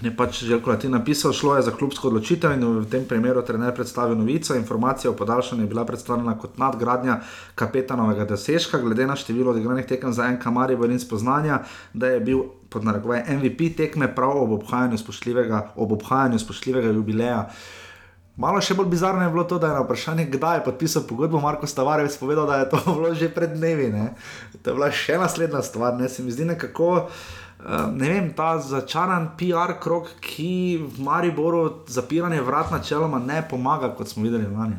je 0.02 0.12
pač 0.12 0.44
že 0.44 0.60
kot 0.60 0.84
ti 0.84 0.88
napisal, 0.92 1.32
šlo 1.32 1.56
je 1.56 1.62
za 1.62 1.72
klubsko 1.72 2.08
odločitev 2.12 2.52
in 2.52 2.60
v 2.60 2.84
tem 2.84 3.04
primeru 3.08 3.40
trener 3.40 3.72
predstavil 3.72 4.16
novico. 4.16 4.52
Informacija 4.54 5.10
o 5.10 5.16
podaljšanju 5.16 5.64
je 5.64 5.68
bila 5.72 5.84
predstavljena 5.88 6.36
kot 6.38 6.58
nadgradnja 6.60 7.20
kapetanovega 7.54 8.28
dosežka, 8.28 8.78
glede 8.78 9.06
na 9.06 9.16
število 9.16 9.56
odigranih 9.56 9.86
tekem 9.86 10.12
za 10.12 10.28
en 10.28 10.36
kamar 10.40 10.70
in 10.70 11.00
spoznanja, 11.00 11.64
da 11.94 12.12
je 12.12 12.20
bil 12.20 12.44
pod 12.68 12.84
narekovaj 12.84 13.24
MVP 13.40 13.76
tekme 13.76 14.14
prav 14.14 14.36
ob 14.36 14.52
obhajanju 14.60 14.98
spoštljivega, 14.98 15.72
ob 15.76 15.92
obhajanju 15.92 16.38
spoštljivega 16.38 16.92
jubileja. 16.92 17.48
Malo 18.36 18.60
še 18.60 18.74
bolj 18.76 18.90
bizarno 18.92 19.24
je 19.24 19.32
bilo 19.32 19.46
to, 19.48 19.56
da 19.58 19.70
je 19.70 19.78
na 19.78 19.80
vprašanje, 19.80 20.26
kdaj 20.28 20.58
je 20.58 20.64
podpisal 20.66 21.06
pogodbo, 21.08 21.40
Marko 21.40 21.64
Stavarec 21.66 22.12
povedal, 22.20 22.44
da 22.44 22.58
je 22.60 22.68
to 22.68 22.82
bilo 22.98 23.14
že 23.14 23.32
pred 23.32 23.56
dnevi. 23.56 23.88
Ne? 23.88 24.12
To 24.60 24.70
je 24.70 24.76
bila 24.76 24.90
še 24.92 25.16
naslednja 25.16 25.64
stvar, 25.64 25.96
ne 25.96 26.08
se 26.08 26.22
mi 26.22 26.34
zdi 26.34 26.44
nekako. 26.52 27.08
Ne 27.92 28.08
vem, 28.08 28.32
ta 28.36 28.58
začaran 28.58 29.30
PR 29.38 29.74
krok, 29.80 30.08
ki 30.20 30.78
v 30.78 31.02
Mariboru 31.02 31.82
zapiranje 31.86 32.40
vrat 32.42 32.70
načeloma 32.70 33.18
ne 33.18 33.42
pomaga, 33.50 33.94
kot 33.94 34.08
smo 34.08 34.22
videli 34.22 34.46
lani. 34.46 34.76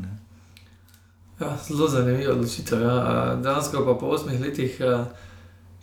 Ja, 1.39 1.57
zelo 1.67 1.87
zanimivo 1.87 2.31
odločitev. 2.31 2.81
Ja. 2.81 3.35
Dejansko 3.43 3.85
pa 3.85 3.93
po 3.99 4.05
osmih 4.15 4.41
letih 4.41 4.79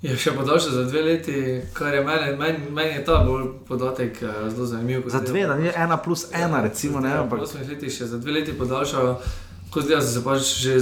je 0.03 0.17
še 0.17 0.33
podaljšal 0.37 0.73
za 0.73 0.85
dve 0.85 1.03
leti, 1.03 1.43
kar 1.73 1.95
je 1.95 2.05
meni, 2.05 2.37
meni, 2.37 2.71
meni 2.71 2.97
je 2.97 3.05
ta 3.05 3.21
bolj 3.25 3.45
podatek 3.69 4.19
zelo 4.49 4.67
zanimiv. 4.67 5.05
Za 5.07 5.21
dve, 5.21 5.47
da 5.47 5.57
ni 5.57 5.71
ena 5.77 5.97
plus 5.97 6.27
ena, 6.33 6.63
recimo. 6.63 7.01
Ne, 7.01 7.13
ampak... 7.25 7.39
Po 7.39 7.45
osmih 7.45 7.69
letih 7.69 7.93
še 7.93 8.09
za 8.11 8.19
dve 8.19 8.41
leti 8.41 8.57
podaljšal, 8.59 9.13
kot 9.71 9.85
zdaj 9.85 10.03
se 10.09 10.25
pač 10.25 10.55
že 10.65 10.81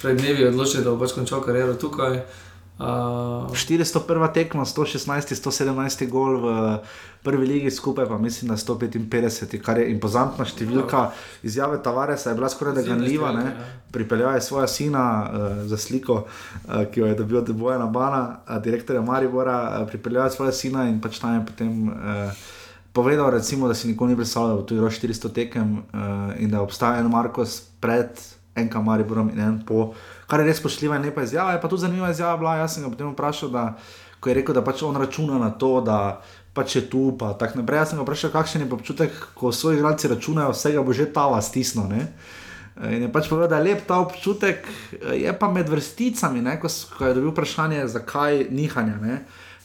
pred 0.00 0.16
dnevi 0.16 0.46
odločil, 0.48 0.86
da 0.86 0.94
bo 0.94 1.02
pač 1.02 1.18
končal 1.18 1.42
kariero 1.44 1.74
tukaj. 1.74 2.22
Uh, 2.22 2.49
401 2.80 4.32
tekma, 4.32 4.64
116, 4.64 5.34
117 5.36 6.08
gol 6.08 6.40
v 6.40 6.78
prvi 7.22 7.46
ligi, 7.46 7.70
skupaj 7.70 8.08
pa 8.08 8.18
mislim, 8.18 8.48
da 8.48 8.56
155, 8.56 9.58
kar 9.60 9.78
je 9.78 9.90
impozantna 9.92 10.46
številka. 10.48 11.10
Izjave 11.44 11.82
Tavaresa 11.84 12.30
je 12.30 12.38
bila 12.38 12.48
skoraj 12.48 12.78
da 12.78 12.86
ganljiva. 12.86 13.34
ja. 13.36 13.52
Pripeljal 13.92 14.38
je 14.38 14.46
svoja 14.46 14.66
sina 14.66 15.04
uh, 15.28 15.60
za 15.68 15.76
sliko, 15.76 16.24
uh, 16.24 16.86
ki 16.88 17.00
jo 17.00 17.10
je 17.10 17.18
dobil 17.18 17.42
od 17.42 17.52
Bojana 17.52 17.86
Bana, 17.86 18.22
uh, 18.48 18.56
direktorja 18.64 19.02
Maribora, 19.04 19.58
uh, 19.82 19.88
pripeljal 19.88 20.30
je 20.30 20.38
svoja 20.38 20.52
sina 20.52 20.88
in 20.88 21.00
pač 21.00 21.20
tam 21.20 21.36
je 21.40 21.46
potem. 21.52 21.76
Uh, 21.88 22.48
Povedal, 22.90 23.30
recimo, 23.30 23.68
da 23.70 23.74
si 23.78 23.86
nikoli 23.86 24.10
ni 24.10 24.16
predstavljal, 24.18 24.50
da 24.50 24.58
bo 24.58 24.66
tu 24.66 24.74
igral 24.74 24.90
400 24.90 25.28
tekem 25.30 25.76
uh, 25.78 26.32
in 26.42 26.50
da 26.50 26.58
obstaja 26.58 26.98
en 26.98 27.06
Markos 27.06 27.60
pred 27.78 28.18
enim 28.56 28.84
Mariborom 28.84 29.30
in 29.30 29.40
en 29.40 29.60
po, 29.66 29.92
kar 30.30 30.40
je 30.40 30.46
res 30.46 30.62
pošljiva 30.62 30.98
in 30.98 31.08
lepa 31.08 31.24
izjava. 31.26 31.56
Je 31.56 31.62
pa 31.62 31.68
tudi 31.68 31.84
zanimiva 31.86 32.10
izjava 32.10 32.36
bila. 32.38 32.58
Jaz 32.62 32.76
sem 32.76 32.86
ga 32.86 32.92
potem 32.92 33.10
vprašal, 33.12 33.50
da, 33.54 33.64
ko 34.20 34.30
je 34.30 34.36
rekel, 34.38 34.54
da 34.54 34.62
pač 34.64 34.84
on 34.86 34.98
računa 35.00 35.40
na 35.42 35.50
to, 35.50 35.72
da 35.84 36.20
pač 36.54 36.76
je 36.78 36.84
tu. 36.92 37.10
Pa, 37.18 37.34
tako 37.40 37.62
naprej. 37.62 37.82
Jaz 37.82 37.92
sem 37.92 38.00
ga 38.00 38.06
vprašal, 38.06 38.34
kakšen 38.34 38.64
je 38.64 38.70
občutek, 38.78 39.18
ko 39.34 39.52
svoji 39.52 39.80
igralci 39.80 40.12
računajo, 40.12 40.54
vsega 40.54 40.86
bo 40.86 40.94
že 40.96 41.10
tava 41.12 41.42
stisnilo. 41.42 42.06
In 42.80 43.02
je 43.02 43.10
pač 43.12 43.28
povedal, 43.28 43.50
da 43.50 43.58
je 43.58 43.66
lep 43.66 43.84
ta 43.84 43.98
občutek, 44.00 44.64
je 45.12 45.32
pa 45.36 45.50
med 45.52 45.68
vrsticami, 45.68 46.40
ne, 46.40 46.56
ko, 46.62 46.70
ko 46.96 47.10
je 47.10 47.16
dobil 47.18 47.34
vprašanje, 47.34 47.84
zakaj 47.92 48.46
nihanja. 48.48 48.96
Ne. 49.02 49.18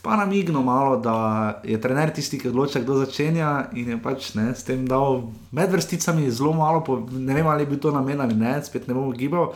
Pa 0.04 0.18
nam 0.20 0.34
igno 0.36 0.62
malo, 0.62 0.98
da 1.00 1.62
je 1.64 1.80
trener 1.82 2.12
tisti, 2.14 2.38
ki 2.42 2.52
odloča, 2.52 2.82
kdo 2.84 3.00
začenja 3.00 3.72
in 3.74 3.96
je 3.96 3.98
pač 4.02 4.34
ne, 4.36 4.52
s 4.54 4.68
tem 4.68 4.84
dal 4.86 5.32
med 5.56 5.72
vrsticami 5.72 6.28
zelo 6.30 6.52
malo, 6.54 6.84
po, 6.86 7.00
ne 7.10 7.34
vem 7.34 7.48
ali 7.48 7.66
bi 7.66 7.80
to 7.82 7.94
namen 7.94 8.22
ali 8.22 8.36
ne, 8.36 8.60
spet 8.66 8.90
ne 8.90 8.94
bom 8.94 9.14
gibal. 9.16 9.54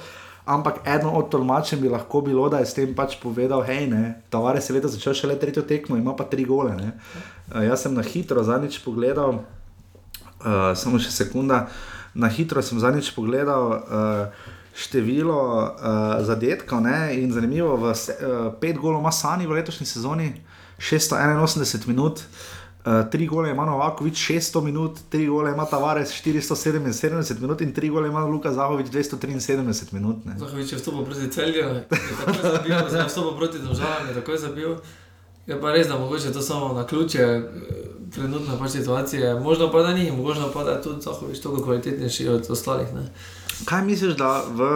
Ampak 0.49 0.81
eno 0.89 1.11
od 1.19 1.29
tolmačev 1.29 1.81
bi 1.83 1.89
lahko 1.89 2.23
bilo, 2.25 2.47
da 2.49 2.63
je 2.63 2.65
s 2.65 2.73
tem 2.73 2.93
pač 2.97 3.19
povedal, 3.21 3.61
hej, 3.67 3.85
ne, 3.91 4.21
Tavare 4.33 4.61
se 4.61 4.73
je 4.73 4.81
začel 4.87 5.13
šele 5.13 5.35
tretjo 5.39 5.61
tekmo, 5.61 5.97
ima 5.97 6.15
pa 6.17 6.25
tri 6.25 6.45
gole. 6.45 6.73
Uh, 6.73 7.61
jaz 7.63 7.85
sem 7.85 7.93
na 7.93 8.01
hitro 8.01 8.43
zadnjič 8.43 8.79
pogledal, 8.81 9.43
uh, 10.41 10.71
samo 10.73 10.97
še 10.97 11.11
sekunda, 11.13 11.67
na 12.13 12.31
hitro 12.33 12.61
sem 12.65 12.81
zadnjič 12.81 13.13
pogledal. 13.15 13.77
Uh, 13.77 14.55
število 14.79 15.35
uh, 15.35 16.21
zadetkov 16.23 16.79
ne? 16.85 17.11
in 17.19 17.33
zanimivo, 17.35 17.73
v 17.75 17.89
uh, 17.91 18.53
pet 18.61 18.77
golov 18.79 19.01
ima 19.01 19.11
Sani 19.11 19.43
v 19.49 19.57
letošnji 19.57 19.83
sezoni, 19.85 20.29
681 20.79 21.89
minut. 21.89 22.21
Uh, 22.23 22.58
tri 22.83 23.27
gole 23.27 23.51
ima 23.51 23.65
Novakovič 23.65 24.31
600 24.31 24.61
minut, 24.63 24.99
tri 25.09 25.27
gole 25.27 25.51
ima 25.51 25.65
Tavares 25.65 26.11
477 26.25 27.41
minut 27.41 27.61
in 27.61 27.73
tri 27.73 27.89
gole 27.89 28.07
ima 28.07 28.25
Luka 28.25 28.53
Zahovič 28.53 28.87
273 28.87 29.93
minut. 29.93 30.25
Ne. 30.25 30.35
Zahovič 30.39 30.71
je 30.71 30.77
vstopil 30.77 31.05
proti 31.05 31.31
celju, 31.31 31.65
je 32.65 33.05
vstopil 33.07 33.37
proti 33.37 33.59
državam, 33.59 34.07
je 34.07 34.13
takoj 34.13 34.37
zabil. 34.37 34.75
Je 35.47 35.61
pa 35.61 35.71
res, 35.71 35.87
da 35.87 35.97
mogoče 35.97 36.31
to 36.33 36.41
samo 36.41 36.73
na 36.73 36.87
ključe, 36.87 37.41
trenutne 38.15 38.57
pač 38.59 38.71
situacije, 38.71 39.35
možno 39.39 39.71
pa 39.71 39.81
da 39.81 39.93
ni, 39.93 40.11
možno 40.11 40.51
pa 40.53 40.63
da 40.63 40.71
je 40.71 40.81
tudi 40.81 41.01
Zahovič 41.01 41.39
toliko 41.39 41.63
kvalitetnejši 41.63 42.27
od 42.27 42.45
ostalih. 42.49 42.93
Ne. 42.93 43.09
Kaj 43.65 43.81
misliš, 43.85 44.13
da 44.15 44.43
v, 44.55 44.67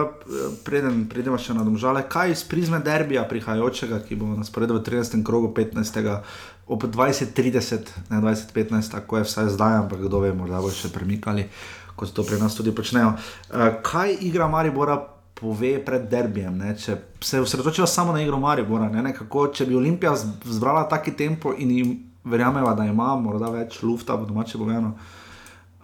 preden 0.64 1.06
pridemo 1.08 1.38
še 1.40 1.54
na 1.56 1.64
domžale, 1.64 2.02
kaj 2.08 2.34
iz 2.34 2.42
prizme 2.44 2.82
derbija 2.84 3.22
prihajajočega, 3.28 4.02
ki 4.04 4.18
bo 4.20 4.34
na 4.36 4.44
sporedu 4.44 4.76
v 4.76 4.82
13. 4.84 5.22
krogu 5.24 5.54
15. 5.56 6.20
ob 6.66 6.84
20.30, 6.84 7.90
ne 8.10 8.20
20.15, 8.20 8.90
tako 8.90 9.18
je 9.18 9.24
vsaj 9.24 9.48
zdaj, 9.48 9.76
ampak 9.76 10.00
kdo 10.00 10.20
ve, 10.24 10.32
morda 10.32 10.60
bo 10.64 10.70
še 10.72 10.88
premikali, 10.92 11.44
kot 11.96 12.14
to 12.16 12.24
pri 12.24 12.40
nas 12.40 12.56
tudi 12.56 12.72
počnejo. 12.74 13.12
Kaj 13.84 14.16
igra 14.24 14.48
Maribora 14.48 14.96
pove 15.34 15.76
pred 15.84 16.08
derbijem, 16.08 16.56
ne? 16.58 16.72
če 16.78 16.96
se 17.20 17.40
osredotočila 17.40 17.86
samo 17.86 18.12
na 18.12 18.22
igro 18.22 18.38
Maribora, 18.40 18.88
ne? 18.88 19.02
Nekako, 19.02 19.48
če 19.52 19.66
bi 19.66 19.76
Olimpija 19.76 20.14
zbrala 20.16 20.86
taki 20.88 21.12
tempo 21.18 21.52
in 21.58 21.70
jim 21.70 21.92
verjameva, 22.24 22.72
da 22.74 22.86
ima 22.88 23.12
morda 23.20 23.50
več 23.52 23.82
lufta, 23.82 24.16
bo 24.16 24.26
domače 24.30 24.58
povedano. 24.58 24.94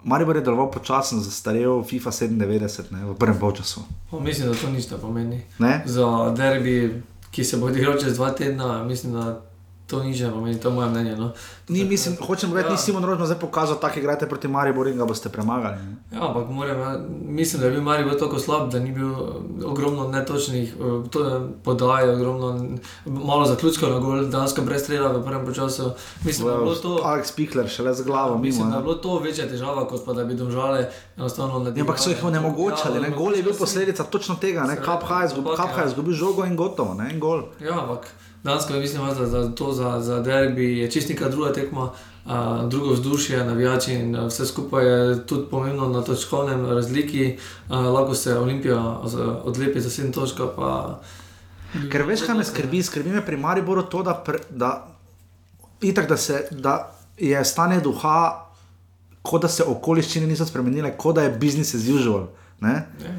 Maribor 0.05 0.37
je 0.37 0.43
deloval 0.43 0.71
počasno, 0.73 1.21
zastarel 1.21 1.83
FIFA 1.85 2.11
97 2.11 2.93
ne, 2.95 3.05
v 3.11 3.15
prvem 3.21 3.37
času. 3.57 3.83
Mislim, 4.21 4.49
da 4.49 4.55
to 4.57 4.71
ne 4.71 5.01
pomeni. 5.01 5.43
Ne? 5.59 5.83
Za 5.85 6.33
derbi, 6.37 7.03
ki 7.31 7.45
se 7.45 7.57
bo 7.61 7.67
odigral 7.67 7.99
čez 8.01 8.17
dva 8.17 8.31
tedna, 8.33 8.85
mislim, 8.85 9.13
da 9.13 9.43
to 9.91 10.03
nič 10.03 10.21
ne 10.23 10.31
pomeni, 10.31 10.61
to 10.61 10.69
je 10.69 10.75
moje 10.75 10.89
mnenje. 10.89 11.17
No. 11.17 11.33
Ni, 11.69 11.85
mislim, 11.85 12.17
hočem 12.27 12.55
reči, 12.55 12.67
ja. 12.67 12.73
ni 12.73 12.79
Simon 12.79 13.05
Rožno 13.05 13.27
zdaj 13.27 13.39
pokazal, 13.43 13.79
da 13.83 13.91
igrate 13.97 14.29
proti 14.29 14.49
Mariboru 14.49 14.91
in 14.91 14.99
ga 14.99 15.05
boste 15.05 15.29
premagali. 15.29 15.83
Ne? 15.83 15.97
Ja, 16.15 16.29
ampak 16.29 16.47
moram, 16.51 16.79
ja, 16.81 17.01
mislim, 17.27 17.61
da 17.61 17.67
je 17.67 17.73
bil 17.73 17.83
Maribor 17.83 18.19
tako 18.19 18.39
slab, 18.39 18.71
da 18.71 18.79
ni 18.79 18.93
bil 18.93 19.11
eh, 19.11 19.65
ogromno 19.67 20.09
netočnih 20.09 20.75
eh, 20.75 21.11
podaj, 21.65 22.11
ogromno 22.15 22.79
malo 23.05 23.45
zaključkov 23.51 23.91
na 23.91 23.99
gol, 23.99 24.25
dansko 24.31 24.63
brez 24.63 24.87
strela 24.87 25.11
v 25.13 25.25
prvem 25.27 25.55
času. 25.55 25.91
Mislim, 26.25 26.47
da 26.47 26.53
je 26.53 26.59
bilo 26.59 26.75
to. 26.75 26.95
Alex 27.05 27.35
Pihler, 27.35 27.69
še 27.69 27.83
le 27.83 27.95
z 27.95 28.07
glavo, 28.07 28.39
ja, 28.39 28.41
mislim, 28.47 28.67
mimo. 28.67 28.73
Da 28.73 28.79
je 28.79 28.87
bilo 28.87 28.99
to 29.03 29.19
večja 29.19 29.49
težava, 29.51 29.89
kot 29.91 30.07
pa 30.07 30.15
da 30.15 30.25
bi 30.25 30.39
domžale 30.39 30.87
enostavno. 31.19 31.65
Ja, 31.67 31.75
ampak 31.83 31.99
so 31.99 32.15
jih 32.15 32.25
onemogočali, 32.25 33.03
ja, 33.03 33.15
gol 33.17 33.35
je 33.35 33.43
bil 33.43 33.59
posledica 33.59 34.07
točno 34.07 34.39
tega, 34.39 34.69
Kapha 34.81 35.25
je 35.83 35.87
izgubil 35.91 36.15
žogo 36.15 36.47
in 36.47 36.57
gotovo, 36.57 36.95
ne 36.95 37.11
en 37.11 37.21
gol. 37.21 37.49
Ja, 37.59 37.83
ampak. 37.83 38.07
Dansko 38.43 38.75
je 38.75 38.81
mislim, 38.81 39.03
da 39.19 39.27
za 39.27 39.51
to 39.55 39.73
za, 39.73 40.01
za 40.01 40.21
derbi 40.21 40.79
je 40.79 40.91
čistnika 40.91 41.29
druga 41.29 41.53
tekma, 41.53 41.91
a, 42.27 42.67
drugo 42.71 42.93
vzdušje, 42.93 43.45
navijači 43.45 43.93
in 43.95 44.17
vse 44.27 44.47
skupaj 44.47 44.87
je 44.87 45.27
tudi 45.27 45.47
pomembno 45.51 45.89
na 45.89 46.03
točkovnem 46.03 46.67
razliki. 46.67 47.39
A, 47.69 47.81
lahko 47.81 48.15
se 48.15 48.39
Olimpija 48.39 48.79
odlepi 49.45 49.81
za 49.81 50.03
7 50.03 50.13
točk. 50.13 50.41
Pa... 50.57 51.01
Ker 51.93 52.03
veš, 52.03 52.23
kaj 52.27 52.35
me 52.35 52.45
skrbi, 52.45 52.83
skrbi 52.83 53.11
me 53.11 53.27
pri 53.27 53.37
Mariboru 53.37 53.83
to, 53.83 54.03
da, 54.03 54.15
pre, 54.15 54.39
da, 54.51 54.89
itak, 55.81 56.09
da, 56.09 56.17
se, 56.17 56.49
da 56.51 56.93
je 57.19 57.45
stanje 57.45 57.81
duha, 57.81 58.47
kot 59.23 59.43
da 59.43 59.49
se 59.49 59.65
okoliščine 59.65 60.27
niso 60.27 60.47
spremenile, 60.47 60.97
kot 60.97 61.15
da 61.15 61.23
je 61.23 61.37
business 61.39 61.75
as 61.75 61.89
usual. 61.89 62.27
Ne? 62.61 62.73
Ne. 63.03 63.19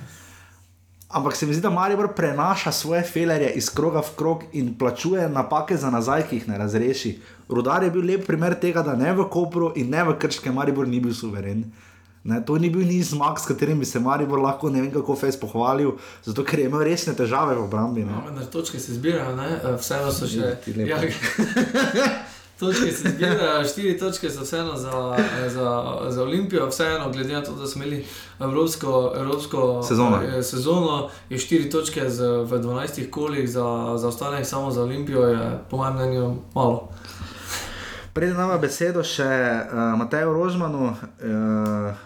Ampak 1.13 1.35
se 1.35 1.45
mi 1.45 1.53
zdi, 1.53 1.61
da 1.61 1.69
Maribor 1.69 2.13
prenaša 2.15 2.71
svoje 2.71 3.03
felerje 3.03 3.49
iz 3.59 3.69
kroga 3.69 3.99
v 3.99 4.15
krog 4.15 4.43
in 4.53 4.77
plačuje 4.77 5.29
napake 5.29 5.77
za 5.77 5.89
nazaj, 5.89 6.23
ki 6.29 6.35
jih 6.35 6.47
ne 6.47 6.57
razreši. 6.57 7.19
Rudar 7.49 7.83
je 7.83 7.91
bil 7.91 8.05
lep 8.05 8.25
primer 8.27 8.55
tega, 8.59 8.81
da 8.81 8.95
ne 8.95 9.13
v 9.13 9.27
Kopru 9.29 9.73
in 9.75 9.89
ne 9.91 10.03
v 10.03 10.15
Krškem 10.19 10.55
Maribor 10.55 10.87
ni 10.87 10.99
bil 10.99 11.13
suveren. 11.13 11.65
Ne, 12.23 12.37
to 12.45 12.57
ni 12.57 12.69
bil 12.69 12.85
niz 12.85 13.09
zmag, 13.09 13.39
s 13.39 13.49
katerim 13.49 13.79
bi 13.79 13.85
se 13.85 13.99
Maribor 13.99 14.39
lahko 14.39 14.69
ne 14.69 14.81
vem 14.81 14.91
kako 14.91 15.15
fez 15.15 15.39
pohvalil, 15.39 15.95
zato 16.23 16.43
ker 16.45 16.59
je 16.59 16.67
imel 16.69 16.83
resne 16.85 17.15
težave 17.17 17.55
v 17.55 17.63
obrambi. 17.63 18.05
No, 18.05 18.21
na 18.31 18.45
točke 18.45 18.79
se 18.79 18.93
zbirajo, 18.93 19.33
vseeno 19.81 20.11
so 20.13 20.29
še 20.29 20.53
ti 20.63 20.75
lepi. 20.77 21.09
točke 22.61 22.91
se 22.91 23.09
zbirajo, 23.09 23.65
štiri 23.65 23.97
točke 23.97 24.29
so 24.29 24.43
vseeno 24.45 24.75
za, 24.77 25.17
za, 25.47 25.97
za 26.09 26.23
Olimpijo, 26.23 26.67
vseeno, 26.69 27.11
glede 27.11 27.33
na 27.33 27.43
to, 27.43 27.55
da 27.55 27.67
smo 27.67 27.83
imeli 27.83 28.05
evropsko, 28.39 29.13
evropsko 29.15 29.83
sezono. 29.83 30.21
Je, 30.21 30.43
sezono, 30.43 31.09
je 31.29 31.37
štiri 31.37 31.69
točke 31.69 32.09
z, 32.09 32.21
v 32.45 32.61
12 32.61 33.09
kolih, 33.09 33.49
za, 33.49 33.97
za 33.97 34.07
ostale, 34.07 34.45
samo 34.45 34.71
za 34.71 34.81
Olimpijo, 34.81 35.23
je 35.27 35.59
po 35.69 35.77
mojem 35.77 35.95
mnenju 35.95 36.35
malo. 36.53 36.89
Preden 38.13 38.35
imamo 38.35 38.57
besedo 38.59 39.03
še 39.03 39.23
uh, 39.23 39.97
Mateju 39.97 40.33
Rožmanu, 40.33 40.85
uh, 40.85 40.95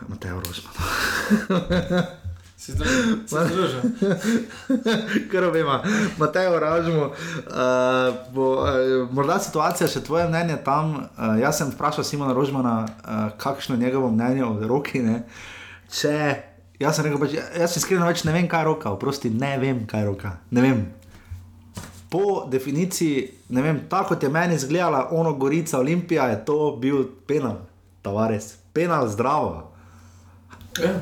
Mateju 0.08 0.42
Rožmanu. 0.46 2.16
Si 2.58 2.72
združil. 2.72 3.82
Kar 5.32 5.44
vemo, 5.52 5.84
Matej 6.18 6.48
Oražmo. 6.48 7.12
Uh, 7.12 7.12
uh, 8.32 9.12
morda 9.12 9.36
situacija, 9.44 9.90
še 9.92 10.00
tvoje 10.08 10.30
mnenje 10.32 10.62
tam. 10.64 10.96
Uh, 11.04 11.36
jaz 11.42 11.60
sem 11.60 11.74
vprašal 11.74 12.08
Simona 12.08 12.32
Rožmana, 12.34 12.76
uh, 12.88 13.26
kakšno 13.36 13.76
je 13.76 13.84
njegovo 13.84 14.08
mnenje 14.12 14.46
o 14.48 14.56
roki. 14.72 15.04
Ne? 15.04 15.26
Če, 15.92 16.16
jaz 16.80 16.96
sem 16.96 17.10
rekel, 17.10 17.20
pač, 17.26 17.36
jaz 17.36 17.76
iskreno 17.76 18.08
več 18.08 18.24
ne 18.24 18.38
vem, 18.38 18.48
kaj 18.48 18.64
je 18.64 18.70
roka, 18.72 18.96
oprosti, 18.96 19.34
ne 19.36 19.52
vem, 19.60 19.84
kaj 19.84 20.06
je 20.06 20.10
roka. 20.14 20.34
Ne 20.56 20.64
vem. 20.64 20.82
Po 22.08 22.46
definiciji, 22.48 23.28
ne 23.52 23.68
vem, 23.68 23.84
tako 23.92 24.14
kot 24.14 24.24
je 24.24 24.32
meni 24.32 24.56
izgledala 24.56 25.10
ono 25.12 25.36
Gorica 25.36 25.84
Olimpija, 25.84 26.32
je 26.32 26.40
to 26.48 26.72
bil 26.80 27.04
penal, 27.28 27.66
tavares, 28.06 28.54
penal 28.72 29.12
zdravo. 29.12 29.74
Ja. 30.80 30.96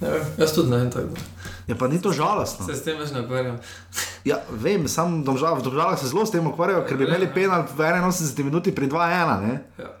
Vem, 0.00 0.26
jaz 0.40 0.54
tudi 0.56 0.70
ne 0.72 0.80
vem 0.80 0.90
tako. 0.90 1.24
Je 1.68 1.76
pa 1.78 1.88
ni 1.88 2.00
to 2.02 2.12
žalostno. 2.12 2.66
Se 2.66 2.74
s 2.74 2.84
tem 2.84 2.98
več 2.98 3.12
ne 3.12 3.22
ukvarjam. 3.24 3.58
ja, 4.30 4.40
vem, 4.50 4.88
sam 4.88 5.20
domžal, 5.24 5.60
v 5.60 5.66
domžalah 5.68 5.98
se 6.00 6.08
zelo 6.08 6.24
s 6.26 6.32
tem 6.32 6.46
ukvarjajo, 6.46 6.86
ker 6.88 6.96
bi 7.00 7.08
imeli 7.08 7.28
penal 7.34 7.66
v 7.68 7.84
81 7.84 8.48
minuti 8.48 8.72
pri 8.72 8.88
2-1. 8.88 9.58
Ja. 9.78 9.92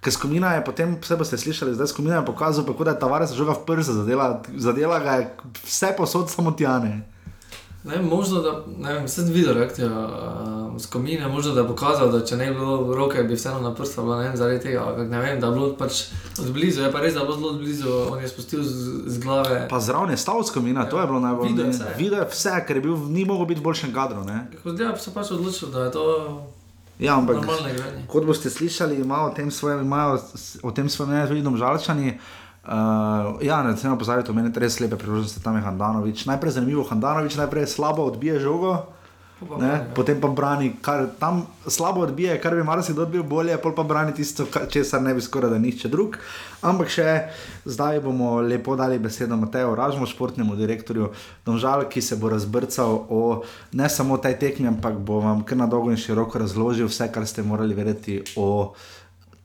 Ker 0.00 0.16
skomina 0.16 0.54
je 0.56 0.64
potem, 0.64 0.96
vse 0.96 1.16
boste 1.20 1.36
slišali, 1.36 1.76
zdaj 1.76 1.92
skomina 1.92 2.20
je 2.20 2.26
pokazal, 2.26 2.64
kako 2.64 2.88
da 2.88 2.96
je 2.96 3.00
Tavares 3.02 3.34
žoga 3.36 3.52
v 3.52 3.64
prsa, 3.68 3.92
zadela, 4.00 4.28
zadela 4.56 4.98
ga 5.04 5.16
je 5.20 5.24
vse 5.62 5.92
posod 5.96 6.32
samo 6.32 6.56
tjane. 6.56 7.02
Ne, 7.84 7.96
možno, 7.98 8.40
da 8.40 8.50
ne 8.78 8.94
vem, 8.94 9.08
sem 9.08 9.24
videl 9.26 9.54
reakcijo 9.54 9.88
uh, 9.88 10.80
z 10.80 10.86
komine, 10.86 11.28
možno 11.28 11.54
da 11.54 11.60
je 11.60 11.66
pokazal, 11.66 12.10
da 12.12 12.20
če 12.20 12.36
ne 12.36 12.46
bi 12.46 12.54
bilo 12.54 12.94
roke, 12.94 13.22
bi 13.22 13.34
vseeno 13.34 13.60
na 13.60 13.74
prsta 13.74 14.02
bilo, 14.02 14.18
ne 14.18 14.28
vem, 14.28 14.36
zaradi 14.36 14.60
tega, 14.60 14.82
ne 15.00 15.18
vem, 15.18 15.40
da 15.40 15.46
je 15.46 15.52
bilo 15.52 15.70
pač 15.74 16.02
od 16.38 16.52
blizu, 16.52 16.82
je 16.82 16.92
pa 16.92 17.00
res, 17.00 17.14
da 17.14 17.20
je 17.20 17.26
bilo 17.26 17.38
zelo 17.38 17.52
blizu, 17.54 17.94
on 18.10 18.20
je 18.20 18.28
spustil 18.28 18.62
z, 18.62 18.74
z 19.06 19.18
glave. 19.18 19.62
Pa 19.68 19.80
zraven 19.80 20.10
je 20.10 20.16
stal 20.18 20.44
s 20.44 20.50
komina, 20.50 20.80
ja. 20.80 20.88
to 20.88 21.00
je 21.00 21.06
bilo 21.06 21.20
najbolj 21.20 21.48
Videl 21.48 21.70
vse. 21.70 21.88
Videl 21.96 22.18
je 22.18 22.28
vse, 22.28 22.54
ker 22.66 22.76
je 22.76 22.82
bil, 22.82 22.96
ni 23.08 23.24
mogel 23.24 23.46
biti 23.46 23.60
boljšem 23.60 23.94
kadrom, 23.94 24.26
ne. 24.26 24.44
Ja, 24.76 24.92
se 24.98 25.14
pač 25.14 25.30
odločil, 25.30 25.68
da 25.68 25.84
je 25.84 25.92
to 25.92 26.04
Ja, 26.98 27.16
ampak, 27.16 27.40
kot 28.06 28.26
boste 28.26 28.50
slišali, 28.50 28.98
imajo 28.98 29.30
o 29.30 29.34
tem 29.34 29.50
svojem, 29.50 29.80
imajo 29.80 30.18
s- 30.18 30.60
o 30.62 30.70
tem 30.70 30.84
svojem 30.84 31.10
mnenju 31.10 31.28
tudi 31.28 31.42
domžalčani. 31.42 32.08
Uh, 32.10 32.49
ja, 33.40 33.62
ne 33.62 33.76
smemo 33.76 33.98
pozabiti, 33.98 34.30
omeniti 34.30 34.60
res 34.60 34.80
lepe 34.80 34.96
priložnosti, 34.96 35.42
tam 35.42 35.56
je 35.56 35.62
Handanovič. 35.64 36.24
Najprej 36.28 36.58
zanimivo, 36.60 36.84
Handanovič 36.84 37.36
najprej 37.40 37.66
slabo 37.66 38.04
odbije 38.04 38.40
žogo, 38.40 38.86
ne, 39.40 39.66
ja. 39.66 39.84
potem 39.94 40.20
pa 40.20 40.28
brani, 40.28 40.74
kar 40.84 41.06
tam 41.18 41.46
slabo 41.66 42.04
odbije, 42.04 42.36
kar 42.40 42.54
bi 42.54 42.62
marsikdo 42.62 43.02
odbil 43.02 43.22
bolje, 43.22 43.56
pol 43.62 43.72
pa 43.72 43.82
brani 43.82 44.12
tisto, 44.14 44.44
česar 44.68 45.02
ne 45.02 45.14
bi 45.14 45.24
skoraj 45.24 45.50
da 45.50 45.58
nihče 45.58 45.88
drug. 45.88 46.18
Ampak 46.60 46.92
še 46.92 47.06
zdaj 47.64 48.02
bomo 48.04 48.36
lepo 48.44 48.76
dali 48.76 49.00
besedo 49.00 49.36
Mateju 49.40 49.72
Ražmu, 49.74 50.06
športnemu 50.06 50.56
direktorju 50.60 51.08
Domžal, 51.46 51.86
ki 51.88 52.04
se 52.04 52.20
bo 52.20 52.28
razbrcal 52.28 53.06
o 53.08 53.42
ne 53.72 53.88
samo 53.88 54.20
tej 54.20 54.36
tekmi, 54.36 54.68
ampak 54.68 55.00
bo 55.00 55.22
vam 55.24 55.40
kar 55.44 55.56
na 55.56 55.66
dolgo 55.66 55.88
in 55.88 56.00
široko 56.00 56.44
razložil 56.44 56.92
vse, 56.92 57.08
kar 57.08 57.24
ste 57.24 57.42
morali 57.42 57.74
vedeti 57.74 58.20
o 58.36 58.74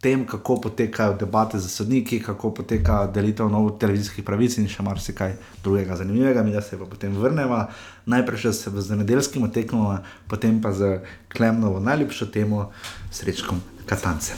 tem, 0.01 0.25
kako 0.25 0.59
potekajo 0.61 1.15
debate 1.19 1.59
za 1.59 1.69
sodniki, 1.69 2.19
kako 2.19 2.53
poteka 2.53 3.07
delitev 3.07 3.49
novih 3.49 3.79
televizijskih 3.79 4.25
pravic 4.25 4.57
in 4.57 4.67
še 4.69 4.83
marsikaj 4.83 5.33
drugega 5.63 5.95
zanimivega. 5.95 6.43
Mi 6.43 6.53
se 6.61 6.77
pa 6.77 6.85
potem 6.85 7.15
vrnemo, 7.17 7.65
najprej 8.05 8.45
še 8.45 8.51
z 8.51 8.99
nedeljskim 9.01 9.49
tekmom, 9.51 9.97
potem 10.27 10.61
pa 10.61 10.73
z 10.73 10.99
Klemnovo 11.29 11.79
najljubšo 11.79 12.31
temo, 12.31 12.69
srečkom 13.11 13.61
Katancem. 13.85 14.37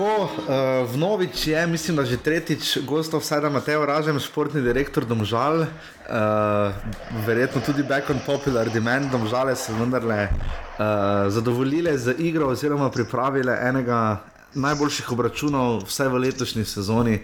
Tako, 0.00 0.22
uh, 0.22 0.92
Vnovič 0.92 1.46
je, 1.46 1.66
mislim, 1.66 1.96
da 1.96 2.04
že 2.08 2.16
tretjič 2.16 2.78
gostov, 2.88 3.20
vsaj 3.20 3.40
da 3.44 3.50
Mateo 3.52 3.84
Ražem, 3.84 4.16
športni 4.16 4.62
direktor 4.64 5.04
Domžal, 5.04 5.60
uh, 5.60 6.72
verjetno 7.26 7.60
tudi 7.60 7.84
back 7.84 8.08
on 8.08 8.16
popular 8.24 8.70
demand, 8.72 9.12
Domžale 9.12 9.52
so 9.56 9.76
vendarle 9.76 10.22
uh, 10.24 11.28
zadovoljile 11.28 11.98
z 11.98 12.14
igro 12.18 12.48
oziroma 12.48 12.88
pripravile 12.90 13.58
enega 13.60 14.22
najboljših 14.54 15.12
obračunov 15.12 15.84
vsaj 15.84 16.08
v 16.08 16.24
letošnji 16.24 16.64
sezoni. 16.64 17.20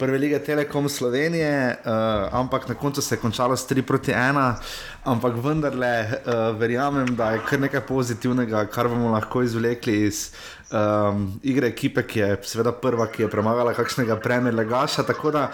Prve 0.00 0.18
lige 0.18 0.38
Telekom 0.38 0.88
Slovenije, 0.88 1.76
uh, 1.84 1.92
ampak 2.32 2.68
na 2.68 2.74
koncu 2.74 3.02
se 3.02 3.14
je 3.14 3.18
končalo 3.20 3.56
s 3.56 3.68
3 3.68 3.82
proti 3.82 4.12
1, 4.12 4.54
ampak 5.04 5.34
vendarle 5.44 6.06
uh, 6.08 6.56
verjamem, 6.56 7.16
da 7.16 7.30
je 7.30 7.42
kar 7.44 7.60
nekaj 7.60 7.80
pozitivnega, 7.84 8.64
kar 8.72 8.88
bomo 8.88 9.10
lahko 9.12 9.42
izvlekli 9.42 9.98
iz 10.06 10.30
um, 10.72 11.28
igre 11.42 11.68
ekipe, 11.68 12.06
ki 12.06 12.18
je 12.20 12.38
seveda 12.48 12.72
prva, 12.72 13.10
ki 13.12 13.22
je 13.22 13.28
premagala 13.28 13.76
kakšnega 13.76 14.16
premjera 14.24 14.64
Gaša. 14.64 15.04
Tako 15.04 15.34
da 15.36 15.50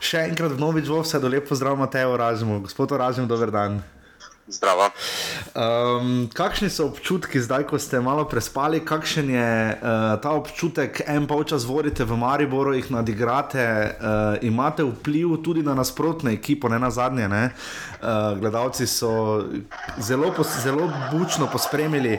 še 0.00 0.24
enkrat 0.30 0.56
v 0.56 0.72
vse 0.88 1.20
do 1.20 1.28
lepo 1.28 1.54
zdrav, 1.54 1.76
Mateo 1.76 2.16
Ražmo, 2.16 2.60
gospod 2.64 2.96
Ražmo, 2.96 3.28
dober 3.28 3.52
dan. 3.52 3.82
Zdravo. 4.48 4.88
Um, 5.52 6.28
kakšni 6.32 6.70
so 6.72 6.86
občutki 6.88 7.36
zdaj, 7.36 7.66
ko 7.68 7.76
ste 7.76 8.00
malo 8.00 8.24
prespali, 8.24 8.80
kakšen 8.80 9.28
je 9.28 9.50
uh, 9.76 10.16
ta 10.24 10.32
občutek, 10.32 11.02
en 11.04 11.28
polčas 11.28 11.68
vodite 11.68 12.08
v 12.08 12.16
Mariboru, 12.16 12.72
jih 12.72 12.88
nadigrate, 12.88 13.60
uh, 13.60 14.40
imate 14.40 14.86
vpliv 14.88 15.36
tudi 15.44 15.60
na 15.60 15.76
nasprotne 15.76 16.32
ekipo, 16.32 16.72
ne 16.72 16.80
na 16.80 16.88
zadnje. 16.88 17.28
Ne? 17.28 17.42
Uh, 18.00 18.40
gledalci 18.40 18.88
so 18.88 19.44
zelo, 20.00 20.32
pos, 20.32 20.56
zelo 20.64 20.88
bučno 21.12 21.50
pospremili. 21.52 22.16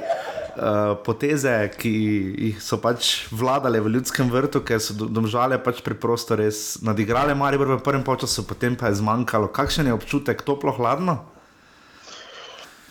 Uh, 0.60 1.00
poteze, 1.06 1.72
ki 1.80 1.92
jih 2.36 2.62
so 2.62 2.78
pač 2.84 3.30
vladale 3.32 3.80
v 3.80 3.96
ljudskem 3.96 4.28
vrtu, 4.28 4.60
ker 4.62 4.82
so 4.84 4.94
do- 4.94 5.08
domžale 5.08 5.56
pač 5.56 5.80
preprosto 5.82 6.36
res 6.36 6.82
nadigrale 6.84 7.32
Maribor 7.34 7.80
v 7.80 7.82
prvem 7.82 8.04
času, 8.04 8.44
potem 8.44 8.76
pa 8.76 8.92
je 8.92 9.00
zmanjkalo. 9.00 9.48
Kakšen 9.48 9.88
je 9.88 9.96
občutek, 9.96 10.44
toplo, 10.44 10.76
hladno? 10.76 11.39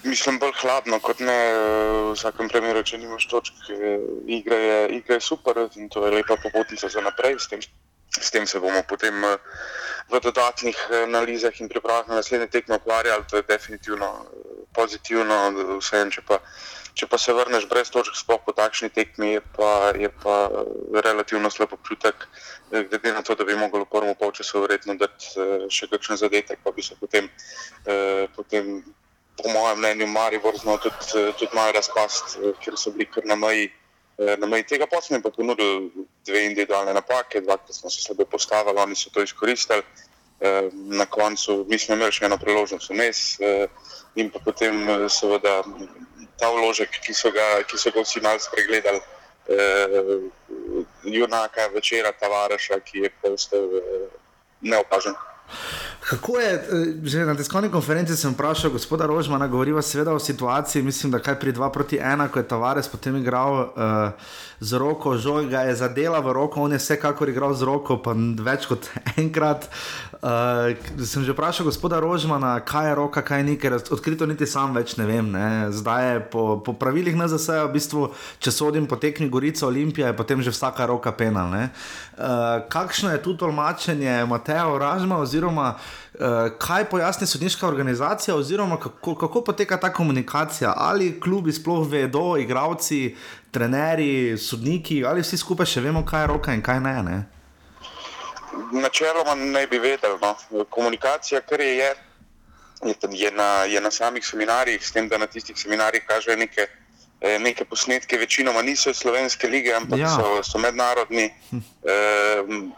Mislim, 0.05 0.39
bolj 0.39 0.53
hladno 0.61 1.01
kot 1.01 1.21
ne. 1.21 1.39
V 2.09 2.13
vsakem 2.15 2.49
primeru, 2.49 2.83
če 2.87 2.99
nimaš 2.99 3.27
točk, 3.31 3.55
eh, 3.75 3.99
igra 4.27 4.57
je, 4.57 4.79
igra 5.01 5.15
je 5.19 5.21
super 5.21 5.59
in 5.77 5.89
to 5.89 6.07
je 6.07 6.13
lepa 6.13 6.37
popotnica 6.43 6.89
za 6.89 7.01
naprej. 7.01 7.39
S 7.39 7.49
tem, 7.49 7.61
s 8.21 8.31
tem 8.31 8.47
se 8.47 8.61
bomo 8.61 8.83
potem 8.89 9.25
eh, 9.25 9.37
v 10.09 10.21
dodatnih 10.21 10.77
eh, 10.91 11.03
analizah 11.05 11.61
in 11.61 11.69
pripravah 11.69 12.09
na 12.09 12.21
naslednje 12.23 12.47
tekme 12.47 12.77
ukvarjali. 12.77 13.25
To 13.31 13.37
je 13.37 13.43
definitivno 13.49 14.07
eh, 14.07 14.65
pozitivno. 14.75 15.39
Vseeno, 15.83 16.11
če 16.15 16.23
pa, 16.29 16.39
če 16.95 17.07
pa 17.07 17.19
se 17.19 17.35
vrneš 17.35 17.67
brez 17.69 17.91
točk, 17.91 18.15
sploh 18.17 18.41
po 18.47 18.55
takšni 18.55 18.89
tekmi, 18.95 19.35
je 19.37 19.43
pa, 19.57 19.93
je 19.99 20.09
pa 20.23 20.37
eh, 20.47 20.71
relativno 21.05 21.51
slab 21.51 21.75
občutek. 21.75 22.29
eh, 22.73 22.85
Glede 22.85 23.13
na 23.13 23.23
to, 23.23 23.35
da 23.35 23.45
bi 23.45 23.59
mogli 23.59 23.83
v 23.83 23.91
prvem 23.91 24.15
polčasu 24.15 24.63
verjetno 24.63 24.95
eh, 24.95 25.67
še 25.69 25.91
kakšen 25.91 26.17
zadetek, 26.17 26.63
pa 26.65 26.71
bi 26.71 26.83
se 26.83 26.95
potem, 27.01 27.29
eh, 27.85 28.25
potem 28.37 28.81
po 29.43 29.49
mojem 29.49 29.79
mnenju, 29.79 30.07
Maribor 30.07 30.57
znal 30.59 30.79
tudi, 30.79 30.97
eh, 31.15 31.33
tudi 31.39 31.55
malo 31.55 31.73
razpast, 31.73 32.37
eh, 32.37 32.53
ker 32.65 32.77
so 32.77 32.91
bili 32.91 33.07
kar 33.07 33.25
na 33.27 33.37
meji, 33.37 33.73
eh, 34.19 34.37
na 34.37 34.47
meji 34.47 34.63
tega. 34.63 34.87
Pa 34.87 35.01
smo 35.01 35.17
jim 35.17 35.23
pa 35.23 35.31
ponudili 35.31 35.91
dve 36.27 36.45
individualne 36.47 36.95
napake, 36.95 37.41
dvakrat 37.41 37.75
smo 37.75 37.91
se 37.91 38.03
slabo 38.03 38.25
postavili, 38.25 38.81
oni 38.81 38.95
so 38.97 39.11
to 39.11 39.23
izkoristili. 39.23 39.83
Na 40.73 41.07
koncu 41.07 41.67
mi 41.69 41.79
smo 41.79 41.95
imeli 41.95 42.13
še 42.13 42.25
eno 42.25 42.37
priložnost 42.39 42.91
vmes 42.91 43.41
in 44.15 44.31
pa 44.31 44.39
potem 44.39 44.87
seveda 45.11 45.65
ta 46.39 46.51
vložek, 46.55 46.95
ki 47.03 47.15
so 47.15 47.33
ga, 47.35 47.65
ki 47.67 47.79
so 47.79 47.91
ga 47.91 48.05
vsi 48.05 48.21
malo 48.23 48.39
spregledali, 48.39 49.01
junaka 51.03 51.67
večera 51.75 52.13
Tavareša, 52.13 52.79
ki 52.87 52.99
je 52.99 53.11
postal 53.23 53.67
neopažen. 54.61 55.19
Kako 56.09 56.39
je, 56.39 56.53
eh, 56.55 56.61
že 57.05 57.25
na 57.27 57.35
tiskovni 57.37 57.69
konferenci 57.69 58.17
sem 58.17 58.33
vprašal 58.33 58.71
gospoda 58.71 59.07
Rožmana, 59.07 59.49
govoriva 59.49 59.83
seveda 59.83 60.13
o 60.13 60.19
situaciji, 60.19 60.83
mislim, 60.83 61.13
da 61.13 61.19
kaj 61.19 61.41
pri 61.41 61.53
2 61.53 61.73
proti 61.73 61.99
1, 62.01 62.29
ko 62.29 62.39
je 62.39 62.49
Tavares 62.49 62.89
potem 62.89 63.17
igral 63.17 63.53
uh, 63.53 63.69
z 64.61 64.79
roko, 64.79 65.17
žog 65.17 65.51
ga 65.53 65.61
je 65.69 65.75
zadela 65.77 66.21
v 66.21 66.33
roko, 66.33 66.63
on 66.63 66.73
je 66.73 66.79
vsekakor 66.79 67.29
igral 67.29 67.55
z 67.55 67.63
roko, 67.63 67.99
pa 68.03 68.15
več 68.41 68.67
kot 68.67 68.89
enkrat. 69.23 69.69
Uh, 70.19 70.75
sem 71.07 71.23
že 71.23 71.31
vprašal 71.31 71.63
gospoda 71.63 72.03
Rožmana, 72.03 72.59
kaj 72.59 72.91
je 72.91 72.95
roka, 72.99 73.23
kaj 73.23 73.47
ni, 73.47 73.55
ker 73.55 73.79
odkrito 73.79 74.27
niti 74.27 74.51
sam 74.51 74.75
več 74.75 74.97
ne 74.99 75.07
vem. 75.07 75.23
Ne. 75.31 75.71
Zdaj 75.71 76.03
je 76.11 76.17
po, 76.33 76.59
po 76.59 76.75
pravilih 76.75 77.15
NZS, 77.15 77.47
v 77.63 77.71
bistvu, 77.71 78.03
če 78.43 78.51
sodim 78.51 78.91
po 78.91 78.99
tekmi 78.99 79.31
Gorica 79.31 79.71
Olimpija, 79.71 80.11
je 80.11 80.19
potem 80.19 80.43
že 80.43 80.51
vsaka 80.51 80.91
roka 80.91 81.15
penal. 81.15 81.55
Uh, 81.55 82.67
kakšno 82.67 83.15
je 83.15 83.23
tu 83.23 83.39
tolmačenje 83.39 84.27
Mateja 84.27 84.67
Ražma, 84.67 85.23
oziroma 85.23 85.79
uh, 85.79 86.51
kaj 86.59 86.91
pojasni 86.91 87.31
sodniška 87.31 87.63
organizacija, 87.71 88.35
oziroma 88.35 88.75
kako, 88.75 89.15
kako 89.15 89.47
poteka 89.47 89.79
ta 89.79 89.95
komunikacija, 89.95 90.75
ali 90.75 91.15
klubi 91.23 91.55
sploh 91.55 91.87
vedo, 91.87 92.35
igravci, 92.35 93.15
trenerji, 93.55 94.35
sodniki, 94.35 95.05
ali 95.07 95.23
vsi 95.23 95.39
skupaj 95.39 95.79
še 95.79 95.87
vemo, 95.87 96.03
kaj 96.03 96.27
je 96.27 96.31
roka 96.35 96.59
in 96.59 96.63
kaj 96.63 96.83
ne. 96.83 97.03
ne? 97.07 97.38
Načeloma 98.73 99.35
naj 99.35 99.67
bi 99.67 99.79
vedeli. 99.79 100.19
No. 100.21 100.65
Komunikacija, 100.71 101.41
kar 101.41 101.61
je, 101.61 101.77
je, 101.77 101.95
je, 103.13 103.31
na, 103.31 103.65
je 103.65 103.81
na 103.81 103.91
samih 103.91 104.27
seminarjih, 104.27 104.87
s 104.87 104.93
tem, 104.93 105.09
da 105.09 105.19
na 105.19 105.27
tistih 105.27 105.57
seminarjih 105.59 106.05
kažejo 106.07 106.37
neke, 106.37 106.67
eh, 107.21 107.39
neke 107.39 107.65
posnetke, 107.65 108.19
večinoma 108.19 108.63
niso 108.63 108.91
iz 108.91 108.97
slovenske 108.97 109.49
lige, 109.49 109.73
ampak 109.75 109.99
Ja. 109.99 110.09
so, 110.09 110.43
so 110.43 110.59
mednarodni. 110.59 111.31
Um, 111.51 112.75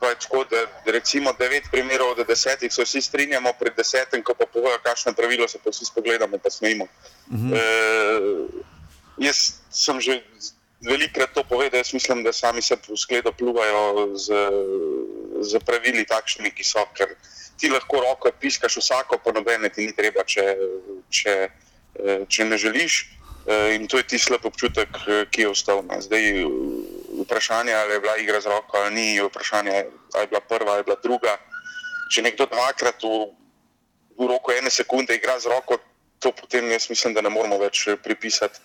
Pa 0.00 0.06
je 0.06 0.14
tako, 0.14 0.44
da 0.44 0.92
recimo 0.92 1.32
devet 1.38 1.64
primerov 1.72 2.10
od 2.10 2.26
desetih 2.26 2.72
se 2.72 2.82
vsi 2.82 3.00
strinjamo, 3.02 3.50
pred 3.58 3.72
desetim, 3.76 4.22
ko 4.22 4.34
pa 4.34 4.46
povejo, 4.46 4.78
kakšno 4.82 5.12
pravilo 5.12 5.48
se 5.48 5.58
pa 5.64 5.70
vsi 5.70 5.84
spogledamo, 5.84 6.38
pa 6.38 6.50
smejimo. 6.50 6.86
-huh. 7.30 7.56
e, 7.56 7.62
jaz 9.18 9.36
sem 9.70 10.00
že 10.00 10.22
velikrat 10.80 11.34
to 11.34 11.44
povedal, 11.44 11.78
jaz 11.78 11.92
mislim, 11.92 12.22
da 12.22 12.32
sami 12.32 12.62
se 12.62 12.76
v 12.76 12.96
skledo 12.96 13.32
pluvajo 13.32 14.14
z, 14.14 14.30
z 15.40 15.58
pravili 15.66 16.06
takšnimi, 16.06 16.50
ki 16.54 16.64
so, 16.64 16.86
ker 16.94 17.16
ti 17.58 17.70
lahko 17.70 18.00
roko 18.00 18.30
piskaš 18.40 18.78
vsako, 18.78 19.18
pa 19.18 19.32
nobene 19.34 19.68
ti 19.68 19.86
ni 19.86 19.92
treba, 19.92 20.22
če, 20.22 20.44
če, 21.10 21.34
eh, 21.98 22.20
če 22.28 22.44
ne 22.44 22.58
želiš. 22.58 23.10
Eh, 23.48 23.74
In 23.74 23.88
to 23.88 23.98
je 23.98 24.06
ti 24.06 24.18
slab 24.18 24.44
občutek, 24.46 24.88
ki 25.30 25.40
je 25.40 25.48
ostal. 25.48 25.82
ne. 25.82 25.98
Zdaj, 26.02 26.44
vprašanje, 27.24 27.74
ali 27.74 27.92
je 27.92 28.00
bila 28.00 28.16
igra 28.16 28.40
z 28.40 28.46
roko 28.46 28.78
ali 28.78 28.94
ni, 28.94 29.20
vprašanje, 29.20 29.86
ali 30.14 30.22
je 30.22 30.26
bila 30.26 30.40
prva 30.40 30.70
ali 30.72 30.80
je 30.80 30.84
bila 30.84 30.98
druga. 31.02 31.38
Če 32.14 32.22
nekdo 32.22 32.46
dvakrat 32.46 33.02
v, 33.02 33.34
v 34.18 34.26
roku 34.28 34.52
ene 34.52 34.70
sekunde 34.70 35.16
igra 35.16 35.40
z 35.40 35.50
roko, 35.50 35.78
to 36.18 36.32
potem 36.32 36.70
jaz 36.70 36.88
mislim, 36.90 37.14
da 37.14 37.20
ne 37.20 37.30
moramo 37.30 37.58
več 37.58 37.88
pripisati 38.02 38.60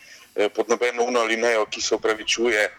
pod 0.55 0.69
nobeno 0.69 1.03
uno 1.03 1.19
ali 1.19 1.37
nejo, 1.37 1.65
ki 1.65 1.81
se 1.81 1.95
upravičuje. 1.95 2.71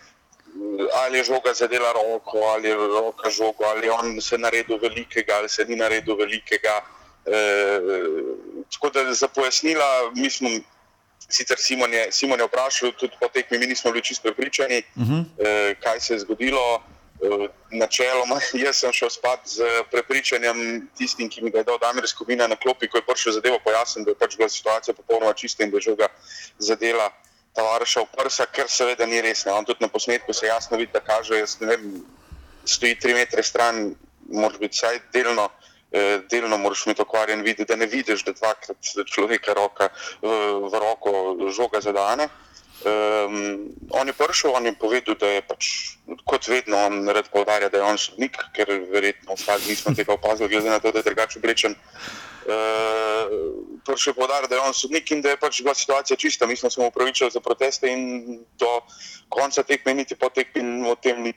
Ali 0.94 1.18
je 1.18 1.24
žoga 1.24 1.54
zadela 1.54 1.92
roko, 1.92 2.38
ali 2.38 2.68
je 2.68 2.74
roka 2.74 3.30
žoga, 3.30 3.66
ali 3.66 3.86
je 3.86 3.92
on 3.92 4.20
se 4.20 4.38
naredil 4.38 4.78
velikega, 4.78 5.34
ali 5.34 5.48
se 5.48 5.64
ni 5.64 5.76
naredil 5.76 6.16
velikega. 6.16 6.80
E, 7.26 7.80
tako 8.72 8.90
da 8.90 9.14
za 9.14 9.28
pojasnila, 9.28 10.12
mi 10.14 10.30
smo 10.30 10.48
Sicer 11.28 11.58
Simon 11.58 11.92
je, 11.92 12.12
Simon 12.12 12.40
je 12.40 12.46
vprašal, 12.46 12.92
tudi 12.92 13.16
po 13.20 13.28
tekmi, 13.28 13.58
mi 13.58 13.66
nismo 13.66 13.90
bili 13.92 14.04
čisto 14.04 14.22
prepričani, 14.22 14.82
uh 14.96 15.02
-huh. 15.02 15.24
eh, 15.38 15.74
kaj 15.80 16.00
se 16.00 16.14
je 16.14 16.18
zgodilo. 16.18 16.82
Eh, 17.22 17.48
načeloma, 17.70 18.40
jaz 18.64 18.76
sem 18.76 18.92
šel 18.92 19.10
spat 19.10 19.40
z 19.44 19.62
prepričanjem 19.90 20.88
tistim, 20.98 21.30
ki 21.30 21.42
mi 21.42 21.50
ga 21.50 21.58
je 21.58 21.64
dal 21.64 21.78
Damir 21.78 22.08
Skupina 22.08 22.46
na 22.46 22.56
klopi, 22.56 22.88
ko 22.88 22.98
je 22.98 23.06
prišel 23.06 23.32
zadevo 23.32 23.58
pojasniti, 23.64 24.04
da 24.04 24.10
je 24.10 24.18
pač 24.18 24.36
bila 24.36 24.48
situacija 24.48 24.94
popolnoma 24.94 25.32
čista 25.32 25.64
in 25.64 25.70
da 25.70 25.76
je 25.76 25.80
žoga 25.80 26.08
zadela 26.58 27.10
tovariša 27.54 28.04
v 28.04 28.10
prsa, 28.18 28.46
ker 28.50 28.70
seveda 28.70 29.06
ni 29.06 29.20
res. 29.22 29.46
On 29.46 29.64
tudi 29.64 29.84
na 29.84 29.88
posnetku 29.88 30.34
se 30.34 30.46
jasno 30.46 30.76
vidi, 30.76 30.92
da 30.92 31.00
kaže, 31.00 31.38
jaz 31.38 31.58
ne 31.60 31.70
vem, 31.70 31.84
stoji 32.64 32.98
tri 33.00 33.14
metre 33.14 33.42
stran, 33.42 33.94
mora 34.30 34.58
biti 34.58 34.78
vsaj 34.78 35.00
delno. 35.14 35.50
Eh, 35.94 36.24
delno 36.26 36.56
moraš 36.58 36.86
imeti 36.86 37.04
okvarjen 37.04 37.44
vid, 37.46 37.60
da 37.68 37.76
ne 37.76 37.86
vidiš, 37.86 38.24
da 38.26 38.32
dvakrat 38.34 38.88
človeka 39.06 39.54
roka 39.54 39.92
v, 40.22 40.30
v 40.66 40.80
roko 40.82 41.36
žoga 41.54 41.78
zadane. 41.80 42.26
Um, 42.84 43.70
on 43.94 44.10
je 44.10 44.12
prišel, 44.12 44.50
on 44.58 44.66
je 44.66 44.72
povedal, 44.74 45.14
da 45.14 45.28
je 45.30 45.42
pač, 45.46 45.68
kot 46.26 46.48
vedno, 46.50 46.80
on 46.88 47.06
rad 47.06 47.30
povdarja, 47.30 47.70
da 47.70 47.78
je 47.78 47.86
on 47.86 47.98
sodnik, 47.98 48.40
ker 48.52 48.66
verjetno 48.90 49.38
ostali 49.38 49.70
nismo 49.70 49.94
tega 49.94 50.18
opazili, 50.18 50.50
glede 50.50 50.74
na 50.74 50.82
to, 50.82 50.90
da 50.90 50.98
je 50.98 51.06
drugače 51.06 51.38
oblečen. 51.38 51.78
Uh, 51.78 52.33
prišel 53.86 54.10
je 54.10 54.14
povdarjati, 54.14 54.50
da 54.50 54.56
je 54.56 54.66
on 54.66 54.74
sodnik 54.74 55.10
in 55.10 55.22
da 55.22 55.32
je 55.32 55.40
pač 55.40 55.62
bila 55.62 55.74
situacija 55.74 56.16
čista. 56.16 56.46
Mi 56.46 56.56
smo 56.56 56.70
se 56.70 56.80
mu 56.80 56.88
upravičili 56.88 57.30
za 57.30 57.40
proteste 57.40 57.88
in 57.92 58.44
do 58.58 58.80
konca 59.28 59.62
tekme, 59.62 59.94
niti 59.94 60.14
po 60.14 60.28
tekmi, 60.28 60.84
o 60.90 60.94
tem 60.94 61.22
ni 61.22 61.32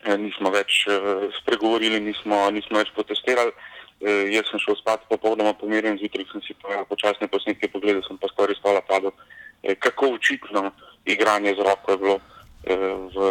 Eh, 0.00 0.16
nismo 0.16 0.48
več 0.48 0.86
uh, 0.88 1.26
spregovorili, 1.42 1.98
nismo, 2.00 2.46
nismo 2.56 2.80
več 2.80 2.88
protestirali. 2.96 3.52
Uh, 4.00 4.30
jaz 4.32 4.48
sem 4.48 4.62
šel 4.62 4.78
spat 4.78 5.02
popolnoma 5.10 5.52
pomirjen, 5.60 5.98
zjutraj 6.00 6.24
sem 6.30 6.44
si 6.46 6.56
počasne 6.88 7.28
posnetke 7.28 7.68
pogledal, 7.68 8.00
sem 8.06 8.16
pa 8.16 8.30
skoraj 8.32 8.56
spala 8.56 8.80
padel. 8.88 9.12
Uh, 9.12 9.74
kako 9.76 10.14
očitno 10.16 10.70
igranje 11.04 11.52
z 11.58 11.66
roko 11.66 11.92
je 11.92 12.00
bilo 12.00 12.16
uh, 12.16 12.96
v, 13.12 13.28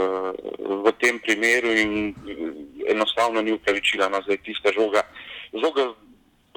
v 0.86 0.94
tem 1.02 1.18
primeru 1.26 1.74
in 1.74 2.14
enostavno 2.86 3.42
ni 3.42 3.58
upravičila 3.58 4.12
na 4.14 4.22
zdaj 4.28 4.44
tista 4.46 4.70
žoga. 4.76 5.08
Žoga 5.58 5.90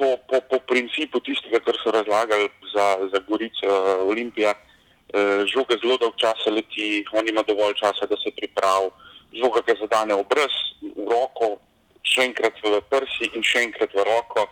po, 0.02 0.18
po, 0.26 0.40
po 0.50 0.58
principu 0.66 1.22
tistega, 1.22 1.62
kar 1.62 1.78
so 1.78 1.94
razlagali 1.94 2.50
za, 2.74 2.86
za 3.14 3.22
Gorico 3.28 3.70
uh, 3.70 4.02
Olimpija, 4.10 4.50
uh, 4.50 5.46
žoga 5.46 5.78
zelo 5.78 5.94
dolg 6.02 6.18
časa 6.18 6.50
leti, 6.50 7.04
on 7.14 7.28
ima 7.30 7.46
dovolj 7.46 7.78
časa, 7.78 8.10
da 8.10 8.18
se 8.18 8.34
pripravi 8.34 8.90
žoga 9.32 9.60
ga 9.66 9.74
zadane 9.80 10.14
v 10.14 10.20
obraz, 10.20 10.52
v 10.82 11.08
roko, 11.08 11.56
še 12.04 12.28
enkrat 12.28 12.56
v 12.60 12.80
prsi 12.90 13.30
in 13.32 13.44
še 13.44 13.64
enkrat 13.68 13.92
v 13.94 14.04
roko. 14.04 14.46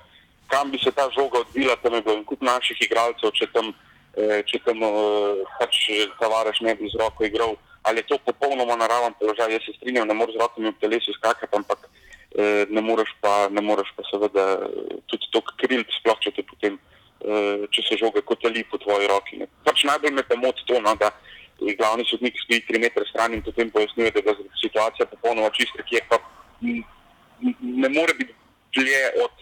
Kam 0.51 0.70
bi 0.72 0.80
se 0.82 0.90
ta 0.90 1.07
žoga 1.14 1.44
odvila, 1.44 1.76
tam 1.82 1.94
je 1.94 2.03
bilo 2.03 2.16
in 2.18 2.26
kup 2.26 2.40
naših 2.42 2.78
igralcev, 2.82 3.30
če 3.36 3.51
tam, 3.55 3.74
eh, 4.16 4.40
če 4.42 4.62
tam 4.64 4.82
eh, 4.82 5.44
pač 5.61 5.90
Tavares 6.18 6.61
ne 6.64 6.74
bi 6.74 6.88
z 6.88 6.98
roko 6.98 7.24
igral. 7.24 7.55
Ali 7.82 8.03
je 8.03 8.12
to 8.12 8.18
popolnoma 8.24 8.76
naraven 8.76 9.14
položaj, 9.20 9.53
jaz 9.53 9.64
se 9.64 9.72
strinjam, 9.76 10.09
ne 10.09 10.14
moreš 10.14 10.36
z 10.36 10.42
rokami 10.42 10.72
v 10.72 10.80
telesu 10.80 11.12
skakati, 11.16 11.57
ampak 11.57 11.86
eh, 11.86 11.99
ne 12.70 12.80
moreš 12.80 13.10
pa, 13.20 13.48
ne 13.50 13.62
moreš 13.64 13.90
pa 13.96 14.04
seveda 14.06 14.44
tudi 15.10 15.26
to 15.34 15.42
kril, 15.58 15.82
sploh 15.98 16.18
če 16.22 16.30
te 16.36 16.44
potem, 16.46 16.76
če 17.74 17.82
se 17.88 17.98
žoga 17.98 18.22
kotali 18.22 18.62
po 18.70 18.78
tvoji 18.78 19.08
roki. 19.10 19.40
Pač 19.66 19.82
najbolj 19.88 20.14
me 20.14 20.22
pa 20.22 20.38
moti 20.38 20.62
to, 20.68 20.78
no, 20.80 20.94
da 21.00 21.10
glavni 21.78 22.06
sodnik 22.08 22.38
stoji 22.40 22.62
tri 22.68 22.78
metre 22.80 23.04
stran 23.10 23.34
in 23.34 23.42
potem 23.42 23.70
pojasnjuje, 23.70 24.12
da 24.14 24.22
je 24.30 24.36
situacija 24.62 25.06
popolnoma 25.10 25.50
čista, 25.56 25.82
ki 25.82 25.98
je 25.98 26.04
pa 26.08 26.20
ne 27.60 27.88
more 27.88 28.14
biti 28.18 28.34
dlje 28.76 29.02
od, 29.24 29.34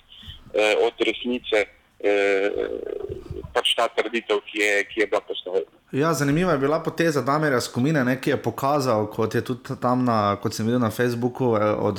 eh, 0.54 0.74
od 0.86 0.94
resnice. 1.06 1.66
Eh, 1.98 2.50
pač 3.50 3.72
ta 3.74 3.88
trditev, 3.90 4.38
ki 4.46 4.60
je, 4.60 4.74
ki 4.86 5.00
je 5.00 5.06
bila 5.10 5.20
postavljena. 5.26 5.66
Ja, 5.92 6.12
zanimiva 6.14 6.52
je 6.52 6.58
bila 6.58 6.78
poteza 6.82 7.22
Damirja 7.22 7.60
Skomine, 7.60 8.04
ne, 8.04 8.14
ki 8.20 8.30
je 8.30 8.36
pokazal, 8.42 9.08
kot 9.10 9.34
je 9.34 9.42
tudi 9.42 9.74
tam, 9.82 10.04
na, 10.06 10.36
kot 10.38 10.54
sem 10.54 10.66
videl 10.68 10.78
na 10.78 10.92
Facebooku, 10.94 11.56
eh, 11.56 11.64
od 11.74 11.98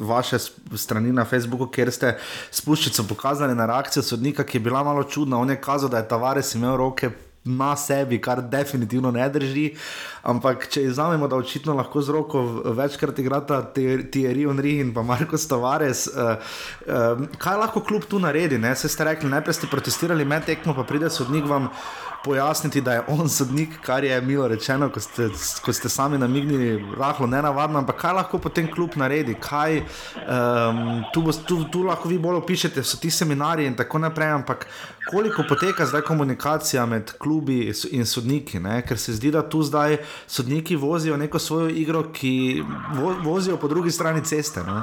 vaše 0.00 0.38
strani 0.76 1.12
na 1.12 1.24
Facebooku, 1.24 1.66
kjer 1.66 1.90
ste 1.92 2.14
spuščico 2.50 3.08
pokazali 3.08 3.54
na 3.58 3.66
reakcijo 3.66 4.02
sodnika, 4.02 4.44
ki 4.44 4.60
je 4.60 4.66
bila 4.70 4.84
malo 4.84 5.02
čudna. 5.04 5.40
On 5.40 5.50
je 5.50 5.60
kazal, 5.60 5.90
da 5.90 5.98
je 5.98 6.08
Tavares 6.08 6.54
imel 6.54 6.76
roke 6.76 7.10
na 7.44 7.76
sebi, 7.76 8.20
kar 8.20 8.42
definitivno 8.42 9.10
ne 9.10 9.28
drži. 9.28 9.66
Ampak 10.22 10.68
če 10.72 10.86
izvzamemo, 10.88 11.28
da 11.28 11.36
očitno 11.36 11.74
lahko 11.76 12.02
z 12.02 12.14
roko 12.16 12.42
večkrat 12.76 13.18
igrata 13.20 13.60
Thierry 13.74 14.46
Henry 14.48 14.78
in 14.80 14.94
pa 14.94 15.02
Marko 15.02 15.38
Stavares, 15.38 16.06
uh, 16.08 16.40
uh, 16.86 17.26
kaj 17.38 17.60
lahko 17.60 17.84
kljub 17.84 18.08
tu 18.08 18.18
naredi? 18.18 18.58
Ne? 18.58 18.74
Se 18.76 18.88
ste 18.88 19.04
rekli, 19.04 19.30
najprej 19.30 19.60
ste 19.60 19.70
protestirali 19.70 20.24
med 20.24 20.48
tekmo, 20.48 20.74
pa 20.74 20.86
pride 20.88 21.10
sodnik 21.12 21.44
vam 21.48 21.68
pojasniti, 22.24 22.80
da 22.80 22.92
je 22.92 23.02
on 23.08 23.28
sodnik, 23.28 23.68
kar 23.82 24.04
je 24.04 24.20
milo 24.20 24.48
rečeno, 24.48 24.88
ko 24.88 25.00
ste, 25.00 25.28
ko 25.64 25.72
ste 25.72 25.88
sami 25.88 26.18
namignili, 26.18 26.80
lahko 26.96 27.26
ne 27.26 27.42
navadno, 27.42 27.78
ampak 27.78 28.00
kaj 28.00 28.12
lahko 28.12 28.38
potem 28.38 28.70
kljub 28.72 28.96
naredi, 28.96 29.36
kaj 29.40 29.80
um, 29.80 31.04
tu, 31.12 31.24
tu, 31.46 31.58
tu 31.72 31.82
lahko 31.84 32.08
vi 32.08 32.18
bolj 32.18 32.40
opišete, 32.40 32.82
so 32.82 32.96
ti 33.00 33.10
seminarji 33.10 33.66
in 33.66 33.76
tako 33.76 33.98
naprej, 33.98 34.32
ampak 34.38 34.66
koliko 35.10 35.44
poteka 35.48 35.86
zdaj 35.86 36.00
komunikacija 36.00 36.86
med 36.86 37.12
klubi 37.18 37.72
in 37.90 38.06
sodniki, 38.06 38.58
ne? 38.58 38.80
ker 38.88 38.98
se 38.98 39.12
zdi, 39.12 39.30
da 39.30 39.44
tu 39.48 39.62
zdaj 39.62 39.98
sodniki 40.26 40.76
vozijo 40.76 41.16
neko 41.16 41.38
svojo 41.38 41.68
igro, 41.68 42.06
ki 42.12 42.64
vo, 42.94 43.14
vozijo 43.22 43.56
po 43.56 43.68
drugi 43.68 43.90
strani 43.90 44.24
ceste. 44.24 44.64
Ne? 44.64 44.82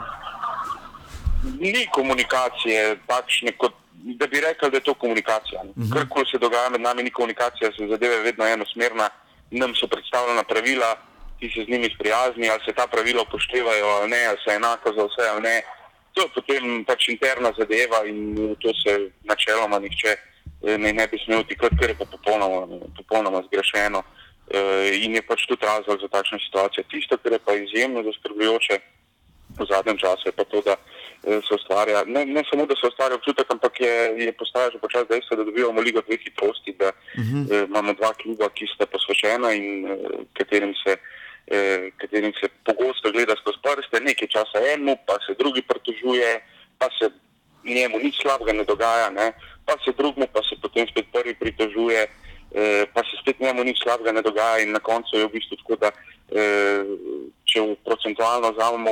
Ni 1.59 1.87
komunikacije 1.93 2.99
takšne 3.07 3.57
kot 3.57 3.80
da 4.03 4.27
bi 4.27 4.41
rekel, 4.41 4.69
da 4.69 4.77
je 4.77 4.83
to 4.83 4.93
komunikacija. 4.93 5.61
Uh 5.61 5.77
mhm. 5.77 5.81
-huh. 5.81 5.93
Karkoli 5.93 6.25
se 6.31 6.37
dogaja 6.37 6.69
med 6.69 6.81
nami, 6.81 7.03
ni 7.03 7.11
komunikacija, 7.11 7.71
se 7.71 7.87
zadeve 7.87 8.19
vedno 8.19 8.45
enosmerna, 8.45 9.09
nam 9.51 9.75
so 9.75 9.87
predstavljena 9.87 10.43
pravila, 10.43 10.95
ti 11.39 11.51
se 11.53 11.63
z 11.65 11.71
njimi 11.71 11.89
sprijazni, 11.95 12.49
ali 12.49 12.61
se 12.65 12.73
ta 12.73 12.87
pravila 12.87 13.21
upoštevajo 13.21 13.85
ali 13.85 14.09
ne, 14.09 14.25
ali 14.25 14.37
so 14.43 14.51
enako 14.51 14.93
za 14.93 15.03
vse 15.03 15.29
ali 15.33 15.41
ne. 15.41 15.61
To 16.13 16.21
je 16.21 16.27
potem 16.35 16.85
pač 16.85 17.07
interna 17.07 17.51
zadeva 17.57 18.05
in 18.05 18.55
to 18.59 18.69
se 18.83 19.09
načeloma 19.23 19.79
nihče 19.79 20.11
eh, 20.67 20.77
ne, 20.77 20.93
ne 20.93 21.07
bi 21.07 21.17
smel 21.25 21.43
tikati, 21.43 21.77
ker 21.79 21.89
je 21.89 21.95
pa 21.99 22.05
popolnoma, 22.05 22.67
popolnoma 22.97 23.41
zgrešeno. 23.47 24.03
E, 24.51 24.59
in 25.05 25.15
je 25.15 25.21
pač 25.23 25.45
tudi 25.47 25.63
razlog 25.65 26.01
za 26.01 26.07
takšno 26.11 26.39
situacijo. 26.43 26.83
Tisto, 26.91 27.17
kar 27.17 27.31
je 27.31 27.39
pa 27.39 27.55
izjemno 27.55 28.03
zaskrbljujoče 28.03 28.79
v 29.59 29.67
zadnjem 29.69 29.97
času, 29.97 30.27
je 30.27 30.35
pa 30.35 30.43
to, 30.43 30.61
da 30.65 30.75
se 31.47 31.55
ustvarja. 31.55 32.03
Ne, 32.07 32.25
ne 32.25 32.43
samo, 32.49 32.65
da 32.65 32.75
se 32.75 32.87
ustvarja 32.87 33.15
občutek, 33.15 33.47
ampak 33.53 33.79
je, 33.81 33.95
je 34.25 34.31
postaja 34.31 34.71
že 34.71 34.79
počasi 34.79 35.09
dejstvo, 35.09 35.37
da 35.37 35.43
dobivamo 35.43 35.81
ligo 35.81 36.01
dveh 36.07 36.21
hitrosti, 36.23 36.75
da 36.79 36.89
uh 36.91 37.23
-huh. 37.23 37.43
eh, 37.53 37.65
imamo 37.69 37.93
dva 37.93 38.13
kluba, 38.13 38.49
ki 38.49 38.67
sta 38.75 38.85
posvečena 38.85 39.53
in 39.53 39.85
eh, 39.85 39.97
katerim, 40.33 40.73
se, 40.83 40.97
eh, 41.47 41.91
katerim 41.97 42.33
se 42.39 42.49
pogosto 42.67 43.11
gleda 43.11 43.35
skozi 43.41 43.59
prste, 43.63 43.99
nekaj 43.99 44.27
časa 44.27 44.57
eno, 44.73 44.95
pa 45.07 45.15
se 45.25 45.31
drugi 45.39 45.61
pritožuje, 45.61 46.29
pa 46.79 46.87
se 46.97 47.05
njemu 47.63 47.97
nič 48.03 48.15
slabega 48.21 48.53
ne 48.53 48.63
dogaja, 48.63 49.09
ne? 49.09 49.33
pa 49.65 49.73
se 49.85 49.91
drugmu, 49.97 50.27
pa 50.33 50.41
se 50.43 50.55
potem 50.61 50.87
spet 50.87 51.05
prvi 51.13 51.33
pritožuje. 51.33 52.07
Eh, 52.55 52.85
pa 52.93 53.01
se 53.03 53.15
spet 53.21 53.39
njemu 53.39 53.63
nič 53.63 53.79
slabega 53.83 54.11
ne 54.11 54.21
dogaja, 54.21 54.59
in 54.59 54.71
na 54.71 54.79
koncu 54.79 55.17
je 55.17 55.25
v 55.25 55.31
bistvu 55.31 55.55
tako, 55.63 55.75
da 55.79 55.89
eh, 56.35 56.83
če 57.47 57.63
procentualno 57.85 58.51
vzamemo 58.51 58.91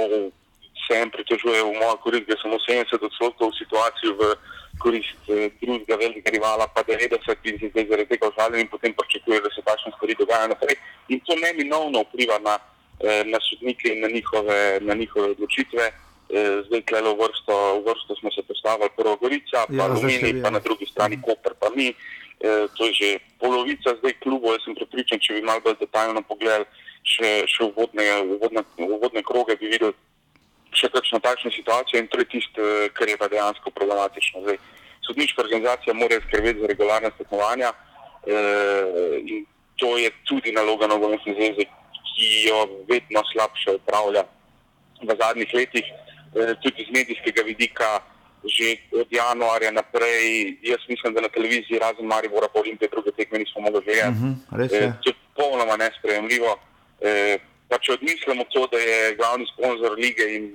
se 0.89 0.97
en 0.97 1.09
pritožuje 1.13 1.61
v 1.63 1.77
mojo 1.77 1.97
korist, 2.03 2.25
da 2.25 2.35
samo 2.41 2.57
70 2.57 3.05
odstotkov 3.05 3.53
situacij 3.53 4.09
v 4.17 4.33
korist 4.81 5.21
eh, 5.29 5.53
drugega 5.61 5.95
velikega 6.01 6.33
rivala, 6.33 6.65
pa 6.73 6.81
90 6.81 7.45
in 7.45 7.69
zdaj 7.69 7.85
zaradi 7.85 8.09
tega 8.09 8.31
užaljen 8.31 8.65
in 8.65 8.71
potem 8.73 8.93
pričakuje, 8.97 9.41
da 9.45 9.49
se 9.53 9.61
takšne 9.61 9.93
stvari 9.95 10.17
dogajajo 10.17 10.51
naprej. 10.55 10.75
In 11.13 11.21
to 11.27 11.37
neminovno 11.37 12.01
vpliva 12.09 12.39
na, 12.41 12.57
eh, 13.05 13.23
na 13.29 13.37
sodnike 13.47 13.93
in 13.93 14.01
na 14.01 14.09
njihove, 14.09 14.79
na 14.81 14.93
njihove 14.93 15.27
odločitve. 15.37 15.85
Eh, 16.29 16.61
zdaj, 16.67 16.81
klelo 16.89 17.13
vrsto, 17.21 17.55
vrsto 17.85 18.15
smo 18.19 18.31
se 18.31 18.41
postavili, 18.47 18.89
prvo 18.97 19.15
Gorica, 19.21 19.65
pa 19.67 19.83
ja, 19.83 19.87
Lumini, 19.87 20.41
pa 20.41 20.49
na 20.49 20.59
drugi 20.59 20.85
strani 20.85 21.15
mhm. 21.15 21.23
Koper, 21.25 21.53
pa 21.59 21.69
mi. 21.75 21.93
E, 22.39 22.67
to 22.77 22.87
je 22.87 22.93
že 22.93 23.09
polovica 23.35 23.99
zdaj 23.99 24.13
klubov. 24.23 24.55
Jaz 24.55 24.63
sem 24.63 24.75
prepričan, 24.75 25.19
če 25.19 25.35
bi 25.35 25.41
malo 25.43 25.59
bolj 25.59 25.75
detaljno 25.81 26.23
pogledali 26.23 26.63
še, 27.03 27.43
še 27.51 27.67
uvodne, 27.67 28.05
uvodne, 28.35 28.63
uvodne 28.79 29.23
kroge, 29.27 29.57
bi 29.59 29.67
videli, 29.67 29.91
še 30.74 30.89
kakšno 30.93 31.20
takšno 31.20 31.51
situacijo 31.51 31.99
in 31.99 32.07
to 32.07 32.20
je 32.20 32.26
tisto, 32.26 32.61
eh, 32.61 32.89
kar 32.93 33.09
je 33.09 33.17
pa 33.17 33.28
dejansko 33.28 33.72
problematično. 33.72 34.41
Zdaj, 34.41 34.57
sodniška 35.07 35.41
organizacija 35.41 35.93
mora 35.93 36.20
skrbeti 36.28 36.59
za 36.59 36.67
regularne 36.67 37.11
tekmovanja 37.17 37.74
eh, 38.28 39.22
in 39.26 39.45
to 39.80 39.97
je 39.97 40.11
tudi 40.28 40.51
naloga 40.51 40.88
nogometne 40.88 41.34
zveze, 41.34 41.65
ki 42.09 42.30
jo 42.49 42.59
vedno 42.89 43.24
slabše 43.32 43.80
upravlja 43.80 44.24
v 45.01 45.15
zadnjih 45.15 45.53
letih, 45.53 45.86
eh, 46.36 46.53
tudi 46.61 46.86
z 46.86 46.91
medijskega 46.93 47.43
vidika. 47.45 47.99
Že 48.39 48.95
od 48.95 49.11
januarja 49.11 49.67
naprej, 49.67 50.55
jaz 50.63 50.80
mislim, 50.88 51.11
da 51.13 51.22
na 51.22 51.28
televiziji, 51.28 51.76
razen 51.76 52.07
Maribora, 52.07 52.47
pa 52.47 52.59
Olimpije, 52.63 52.88
druge 52.88 53.11
tekme 53.11 53.39
nismo 53.39 53.61
mogli 53.61 53.84
gledati. 53.84 54.15
Uh 54.15 54.32
-huh, 54.55 54.63
e, 54.63 54.93
to 55.03 55.09
je 55.09 55.15
popolnoma 55.36 55.76
nesprejemljivo. 55.76 56.55
E, 57.01 57.39
pa 57.70 57.78
če 57.78 57.95
odmislimo 57.97 58.45
to, 58.53 58.65
da 58.72 58.82
je 58.82 59.15
glavni 59.20 59.45
sponzor 59.53 59.95
lige 59.97 60.26
in 60.36 60.49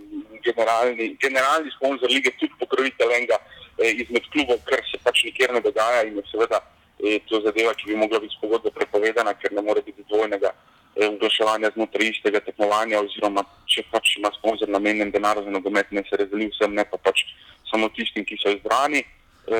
generalni, 0.44 1.14
generalni 1.22 1.70
sponzor 1.76 2.10
lige 2.10 2.34
tudi 2.40 2.52
pokrovitelj 2.60 3.14
enega 3.16 3.38
e, 3.78 3.92
izmed 4.02 4.26
klubov, 4.32 4.60
kar 4.68 4.82
se 4.90 4.98
pač 5.04 5.24
nikjer 5.28 5.54
ne 5.54 5.62
dogaja 5.64 6.02
in 6.08 6.18
je 6.18 6.26
seveda 6.32 6.60
e, 6.98 7.20
to 7.30 7.40
zadeva, 7.46 7.74
ki 7.78 7.90
bi 7.92 7.98
mogla 8.02 8.20
biti 8.22 8.34
s 8.34 8.42
pogodbo 8.42 8.74
prepovedana, 8.74 9.36
ker 9.38 9.54
ne 9.54 9.62
more 9.62 9.82
biti 9.86 10.02
dvojnega 10.10 10.52
oglaševanja 10.94 11.72
znotraj 11.74 12.06
istega 12.06 12.40
tekmovanja, 12.46 13.00
oziroma 13.02 13.42
če 13.70 13.82
pač 13.90 14.16
ima 14.18 14.30
sponzor 14.36 14.70
namenjen 14.70 15.10
denar 15.14 15.40
za 15.42 15.50
nogomet, 15.50 15.90
ne 15.90 16.04
se 16.06 16.18
razdeli 16.20 16.50
vsem, 16.52 16.74
ne 16.74 16.84
pa 16.86 17.00
pač 17.02 17.24
samo 17.70 17.88
tistim, 17.96 18.26
ki 18.26 18.38
so 18.38 18.52
izbrani. 18.54 19.02
E, 19.44 19.58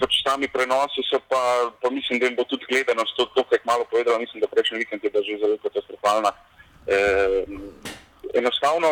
pač 0.00 0.20
sami 0.22 0.48
prenosi 0.48 1.02
so 1.08 1.18
pa, 1.28 1.40
pa 1.82 1.90
mislim, 1.90 2.20
da 2.20 2.28
jim 2.28 2.38
bo 2.38 2.46
tudi 2.48 2.68
gledanost 2.70 3.18
to, 3.18 3.26
to 3.34 3.44
kaj 3.50 3.62
malo 3.66 3.84
povedala, 3.90 4.22
mislim, 4.22 4.40
da 4.44 4.50
prejšnji 4.52 4.84
vikend 4.84 5.04
je 5.04 5.10
bila 5.10 5.26
že 5.26 5.40
zelo 5.42 5.58
katastrofalna. 5.64 6.32
E, 6.86 6.96
enostavno 8.34 8.88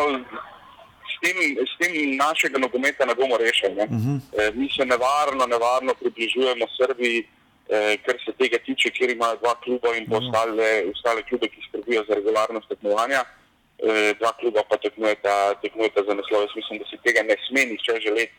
s 1.11 1.15
tem, 1.21 1.37
s 1.65 1.73
tem 1.79 2.17
našega 2.17 2.57
nogometa 2.59 3.05
ne 3.05 3.15
bomo 3.15 3.37
rešili. 3.37 3.73
Uh 3.73 3.79
-huh. 3.79 4.19
e, 4.37 4.51
mi 4.51 4.69
se 4.69 4.85
nevarno, 4.85 5.45
nevarno 5.45 5.93
približujemo 5.93 6.65
Srbiji, 6.77 7.27
e, 7.69 7.97
kar 8.05 8.15
se 8.25 8.31
tega 8.31 8.57
tiče, 8.65 8.89
kjer 8.89 9.09
imajo 9.09 9.35
dva 9.35 9.55
kluba 9.63 9.95
in 9.95 10.03
uh 10.03 10.09
-huh. 10.09 10.17
ostale, 10.19 10.83
ostale 10.93 11.23
klube, 11.23 11.47
ki 11.47 11.59
skrbijo 11.67 12.03
za 12.07 12.15
regularnost 12.15 12.67
tekmovanja. 12.69 13.21
E, 13.79 14.13
dva 14.19 14.31
kluba 14.39 14.61
pa 14.69 14.77
tekmujeta, 14.77 15.55
tekmujeta 15.61 16.01
za 16.07 16.13
naslov. 16.13 16.41
Jaz 16.41 16.55
mislim, 16.55 16.79
da 16.79 16.85
si 16.85 16.97
tega 17.03 17.21
ne 17.23 17.35
sme 17.47 17.65
nihče 17.65 17.99
želeti. 18.07 18.33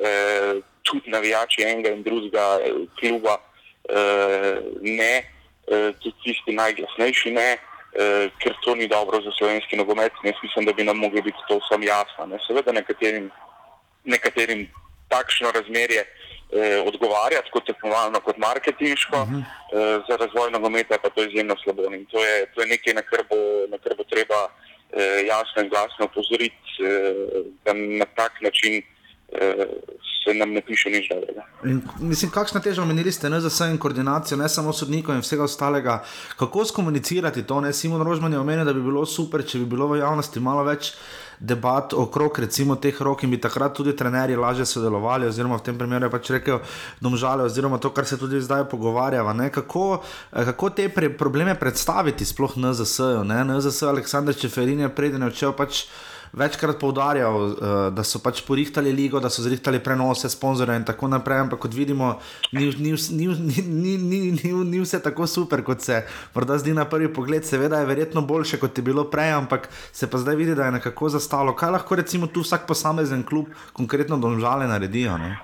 Eh, 0.00 0.60
tudi 0.82 1.10
navijači 1.10 1.62
enega 1.62 1.90
in 1.90 2.02
drugega 2.02 2.58
eh, 2.64 2.72
kluba, 3.00 3.36
eh, 3.88 4.60
ne, 4.80 5.14
eh, 5.66 5.92
tudi 6.00 6.16
tisti 6.24 6.52
najglasnejši 6.52 7.30
ne, 7.30 7.50
eh, 7.52 7.58
ker 8.42 8.54
to 8.64 8.74
ni 8.74 8.86
dobro 8.88 9.20
za 9.20 9.30
slovenski 9.38 9.76
nogomet. 9.76 10.12
Jaz 10.24 10.34
mislim, 10.42 10.64
da 10.64 10.72
bi 10.72 10.84
nam 10.84 10.96
moglo 10.96 11.22
biti 11.22 11.38
to 11.48 11.58
vsem 11.58 11.82
jasno. 11.82 12.26
Ne. 12.26 12.38
Seveda 12.46 12.72
nekaterim, 12.72 13.30
nekaterim 14.04 14.68
takšno 15.08 15.50
razmerje 15.50 16.02
eh, 16.02 16.78
odgovarja, 16.86 17.42
tako 17.46 17.60
tekmovalno 17.60 18.20
kot 18.20 18.36
marketinško, 18.38 19.16
uh 19.22 19.28
-huh. 19.28 19.42
eh, 19.42 20.02
za 20.08 20.16
razvoj 20.16 20.50
nogometa 20.50 20.98
pa 21.02 21.10
to 21.10 21.22
je 21.22 21.28
izjemno 21.28 21.56
slabo. 21.62 21.82
In 21.94 22.06
to 22.12 22.18
je, 22.24 22.46
to 22.54 22.60
je 22.62 22.66
nekaj, 22.66 22.94
na 22.94 23.02
kar 23.02 23.22
bo, 23.30 23.40
na 23.72 23.78
kar 23.82 23.92
bo 23.98 24.04
treba 24.04 24.40
eh, 24.46 25.20
jasno 25.32 25.62
in 25.62 25.68
glasno 25.68 26.04
opozoriti, 26.10 26.70
eh, 26.84 27.14
da 27.64 27.72
na 27.72 28.06
tak 28.20 28.32
način 28.40 28.82
se 30.24 30.34
nam 30.34 30.52
ne 30.52 30.60
piše 30.60 30.90
nič 30.90 31.08
dobrega. 31.08 31.44
Mislim, 32.00 32.30
kakšna 32.30 32.60
težava 32.60 32.88
menili 32.88 33.12
ste 33.12 33.30
za 33.30 33.48
vse 33.48 33.70
in 33.70 33.78
koordinacijo, 33.78 34.38
ne 34.38 34.48
samo 34.48 34.72
sodnikov 34.72 35.14
in 35.14 35.24
vsega 35.24 35.44
ostalega. 35.44 36.02
Kako 36.36 36.64
skomunicirati 36.64 37.42
to? 37.42 37.60
Ne? 37.60 37.72
Simon 37.72 38.02
Rožman 38.02 38.32
je 38.32 38.38
omenil, 38.38 38.64
da 38.64 38.72
bi 38.72 38.82
bilo 38.82 39.06
super, 39.06 39.46
če 39.46 39.58
bi 39.58 39.64
bilo 39.64 39.88
v 39.88 40.00
javnosti 40.02 40.40
malo 40.40 40.64
več 40.64 40.92
debat 41.40 41.94
okrog 41.96 42.38
recimo 42.38 42.76
teh 42.76 43.00
rok 43.00 43.22
in 43.24 43.30
bi 43.30 43.40
takrat 43.40 43.72
tudi 43.74 43.96
trenerji 43.96 44.36
lažje 44.36 44.66
sodelovali, 44.66 45.26
oziroma 45.26 45.56
v 45.56 45.64
tem 45.64 45.78
primeru 45.78 46.06
je 46.06 46.12
pač 46.12 46.30
rekel 46.36 46.60
domžale, 47.00 47.46
oziroma 47.48 47.78
to, 47.80 47.90
kar 47.96 48.04
se 48.04 48.18
tudi 48.20 48.40
zdaj 48.40 48.66
pogovarjava. 48.68 49.32
Kako, 49.48 50.02
kako 50.30 50.70
te 50.70 50.88
pre 50.88 51.08
probleme 51.16 51.54
predstaviti 51.56 52.24
sploh 52.24 52.56
NZS-ju? 52.56 53.24
NZS 53.24 53.82
Aleksandr 53.88 54.36
Čeferin 54.36 54.80
je 54.84 54.92
preden 54.92 55.22
je 55.22 55.32
odšel 55.32 55.56
pač 55.56 55.86
večkrat 56.32 56.78
poudarjal, 56.80 57.36
uh, 57.36 57.54
da 57.94 58.04
so 58.06 58.20
pač 58.22 58.42
porihtali 58.46 58.92
ligo, 58.92 59.20
da 59.20 59.30
so 59.30 59.42
zrihtali 59.42 59.80
prenose, 59.82 60.30
sponzorje 60.30 60.76
in 60.76 60.86
tako 60.86 61.08
naprej. 61.10 61.44
Ampak 61.46 61.60
kot 61.64 61.74
vidimo, 61.74 62.12
ni, 62.52 62.70
ni, 62.78 62.94
ni, 62.94 63.26
ni, 63.66 63.96
ni, 63.98 64.20
ni, 64.36 64.52
ni 64.52 64.80
vse 64.80 65.02
tako 65.02 65.26
super, 65.26 65.64
kot 65.66 65.82
se 65.82 66.02
morda 66.34 66.58
zdi 66.58 66.74
na 66.76 66.86
prvi 66.88 67.10
pogled. 67.12 67.44
Seveda 67.46 67.80
je 67.80 67.90
verjetno 67.90 68.22
boljše, 68.22 68.60
kot 68.62 68.78
je 68.78 68.86
bilo 68.86 69.04
prej, 69.10 69.32
ampak 69.40 69.68
se 69.92 70.10
pa 70.10 70.18
zdaj 70.18 70.36
vidi, 70.36 70.54
da 70.54 70.70
je 70.70 70.78
nekako 70.78 71.08
zastalo. 71.08 71.56
Kaj 71.56 71.76
lahko 71.76 71.98
recimo 71.98 72.26
tu 72.26 72.44
vsak 72.46 72.66
posamezen 72.68 73.26
klub, 73.26 73.50
konkretno 73.72 74.18
domžale, 74.18 74.70
naredijo? 74.70 75.18
Ne? 75.18 75.36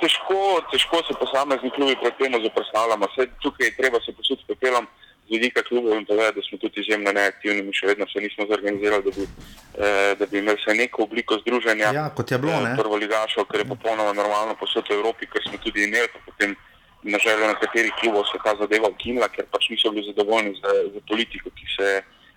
Težko, 0.00 0.60
težko 0.70 1.00
se 1.08 1.16
posamezni 1.16 1.70
klubi 1.72 1.96
pred 2.02 2.18
tem 2.20 2.36
zoprstavljamo. 2.42 3.08
Tukaj 3.42 3.66
je 3.66 3.76
treba 3.76 4.00
se 4.04 4.12
posuditi 4.12 4.44
s 4.44 4.48
pepelom 4.52 4.84
z 5.26 5.30
vidika 5.30 5.62
klubov 5.62 5.98
in 5.98 6.06
povedati, 6.06 6.40
da 6.40 6.46
smo 6.48 6.58
tudi 6.58 6.80
izjemno 6.80 7.12
neaktivni, 7.12 7.62
mi 7.62 7.74
še 7.74 7.86
vedno 7.90 8.06
se 8.06 8.20
nismo 8.20 8.46
zorganizirali, 8.50 9.02
da 9.04 9.10
bi, 9.10 9.24
eh, 9.26 10.14
da 10.18 10.26
bi 10.26 10.38
imeli 10.38 10.58
vsaj 10.60 10.74
neko 10.74 11.02
obliko 11.02 11.38
združenja. 11.42 11.90
Ja, 11.94 12.06
kot 12.16 12.30
je 12.30 12.38
bilo. 12.38 12.52
Eh, 12.52 12.76
prvo 12.78 12.96
ligašo, 12.96 13.44
kar 13.44 13.60
je 13.60 13.68
popolnoma 13.74 14.12
normalno 14.12 14.54
posod 14.54 14.86
v 14.88 14.98
Evropi, 14.98 15.26
ker 15.26 15.42
smo 15.48 15.58
tudi 15.58 15.84
imeli, 15.84 16.08
potem 16.26 16.56
na 17.02 17.18
željo 17.18 17.46
nekaterih 17.46 17.92
klubov 18.00 18.24
se 18.30 18.38
ta 18.44 18.54
zadeva 18.60 18.88
ukinila, 18.88 19.28
ker 19.28 19.46
pač 19.50 19.68
niso 19.70 19.90
bili 19.90 20.06
zadovoljni 20.06 20.54
z, 20.60 20.76
z 20.94 21.02
politiko, 21.10 21.50
ki 21.50 21.66
se, 21.76 21.88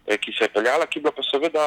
eh, 0.08 0.18
ki 0.18 0.34
se 0.34 0.44
je 0.50 0.54
peljala, 0.58 0.86
ki 0.86 1.00
bila 1.00 1.14
pa 1.14 1.24
seveda 1.30 1.64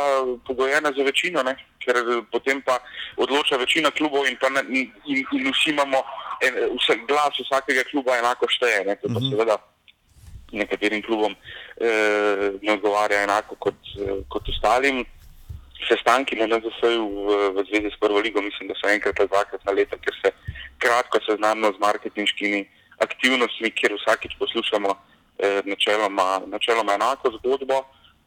pogojena 0.47 0.91
za 0.97 1.03
večino, 1.03 1.43
ne? 1.43 1.55
ker 1.83 1.99
potem 2.31 2.63
pa 2.63 2.79
odloča 3.17 3.57
večina 3.57 3.91
klubov 3.91 4.27
in, 4.27 4.39
ne, 4.55 4.63
in, 5.07 5.23
in 5.33 5.51
vsi 5.51 5.71
imamo 5.71 6.03
en, 6.43 6.55
vse, 6.79 6.99
glas 7.07 7.39
vsakega 7.39 7.83
kluba 7.91 8.19
enako 8.19 8.47
šteje. 8.51 8.85
Ne? 8.87 8.97
To 9.03 9.11
pa 9.11 9.19
mhm. 9.19 9.31
seveda 9.31 9.59
nekaterim 10.53 11.03
klubom 11.03 11.35
eh, 11.35 12.53
ne 12.63 12.73
odgovarja 12.73 13.23
enako 13.23 13.57
kot, 13.59 13.81
eh, 13.99 14.23
kot 14.29 14.49
ostalim. 14.49 15.05
Sestanki 15.89 16.37
na 16.39 16.47
NZS-u 16.47 17.07
v, 17.27 17.39
v 17.57 17.65
zvezi 17.71 17.91
s 17.91 17.99
prvo 18.01 18.21
ligo, 18.23 18.43
mislim, 18.43 18.69
da 18.71 18.75
so 18.79 18.87
enkrat 18.89 19.19
ali 19.19 19.29
dvakrat 19.29 19.65
na 19.67 19.73
leto, 19.73 19.99
ker 19.99 20.15
se 20.21 20.31
kratko 20.79 21.19
seznanimo 21.27 21.73
z 21.75 21.83
marketinškimi 21.83 22.61
aktivnostmi, 23.03 23.71
kjer 23.75 23.97
vsakič 23.99 24.37
poslušamo 24.39 24.95
eh, 24.95 25.61
načeloma, 25.65 26.43
načeloma 26.47 26.95
enako 26.95 27.35
zgodbo. 27.39 27.83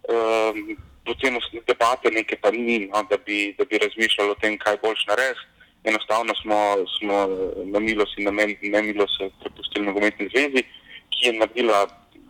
Eh, 0.09 0.75
potem 1.05 1.37
debate 1.67 2.11
nekaj 2.11 2.37
pa 2.41 2.51
ni, 2.51 2.87
no, 2.89 3.03
da, 3.09 3.17
bi, 3.17 3.53
da 3.57 3.65
bi 3.65 3.77
razmišljali 3.77 4.31
o 4.31 4.39
tem, 4.41 4.57
kaj 4.57 4.81
boš 4.83 5.05
narediti. 5.07 5.51
Enostavno 5.85 6.33
smo, 6.41 6.57
smo 6.97 7.17
na 7.65 7.79
milost 7.79 8.17
in 8.17 8.25
na 8.25 8.31
nemilost 8.61 9.21
prepustili 9.43 9.85
nogometni 9.85 10.29
zvezi, 10.33 10.63
ki 11.13 11.27
je 11.27 11.33
naredila 11.33 11.85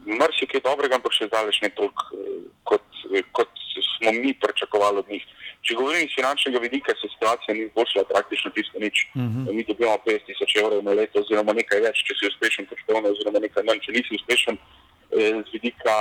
marsikaj 0.05 0.61
dobrega, 0.61 0.99
ampak 0.99 1.13
še 1.13 1.27
zdaleč 1.29 1.61
ne 1.61 1.69
toliko, 1.73 2.03
eh, 2.13 2.45
kot, 2.63 2.85
eh, 3.11 3.25
kot 3.31 3.49
smo 3.97 4.11
mi 4.11 4.33
pričakovali 4.33 4.99
od 4.99 5.09
njih. 5.09 5.25
Če 5.65 5.75
govorim 5.75 6.05
iz 6.05 6.13
finančnega 6.15 6.59
vidika, 6.61 6.93
se 7.01 7.09
situacija 7.09 7.55
ni 7.55 7.65
izboljšala 7.65 8.05
praktično 8.05 8.51
čisto 8.55 8.79
nič. 8.79 9.07
Uh 9.15 9.21
mhm. 9.21 9.39
-huh. 9.45 9.53
Mi 9.53 9.63
dobivamo 9.63 9.97
50 10.05 10.25
tisoč 10.25 10.55
evrov 10.55 10.83
na 10.83 10.91
leto, 10.91 11.19
oziroma 11.19 11.53
nekaj 11.53 11.79
več, 11.81 12.03
če 12.07 12.13
si 12.19 12.27
uspešen, 12.27 12.65
poštovno, 12.65 13.09
oziroma 13.09 13.39
nekaj 13.39 13.63
manj, 13.63 13.79
če 13.85 13.91
nisi 13.91 14.15
uspešen 14.19 14.55
eh, 14.57 15.43
z 15.47 15.49
vidika, 15.53 15.95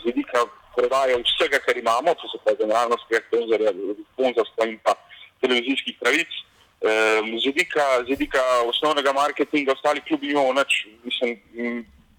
z 0.00 0.04
vidika 0.04 0.38
prodaje 0.76 1.16
vsega, 1.24 1.58
kar 1.58 1.76
imamo, 1.76 2.14
to 2.14 2.28
se 2.28 2.38
pa 2.44 2.54
generalno 2.54 2.96
sponzorstva 4.12 4.64
in 4.66 4.78
pa 4.84 4.94
televizijskih 5.40 5.96
pravic. 6.00 6.30
Z 7.42 7.44
vidika, 7.44 7.84
z 8.04 8.08
vidika 8.08 8.40
osnovnega 8.64 9.12
marketinga, 9.12 9.72
ostali 9.72 10.00
klubi 10.00 10.30
imamo 10.30 10.52
več, 10.52 10.86
mislim, 11.04 11.36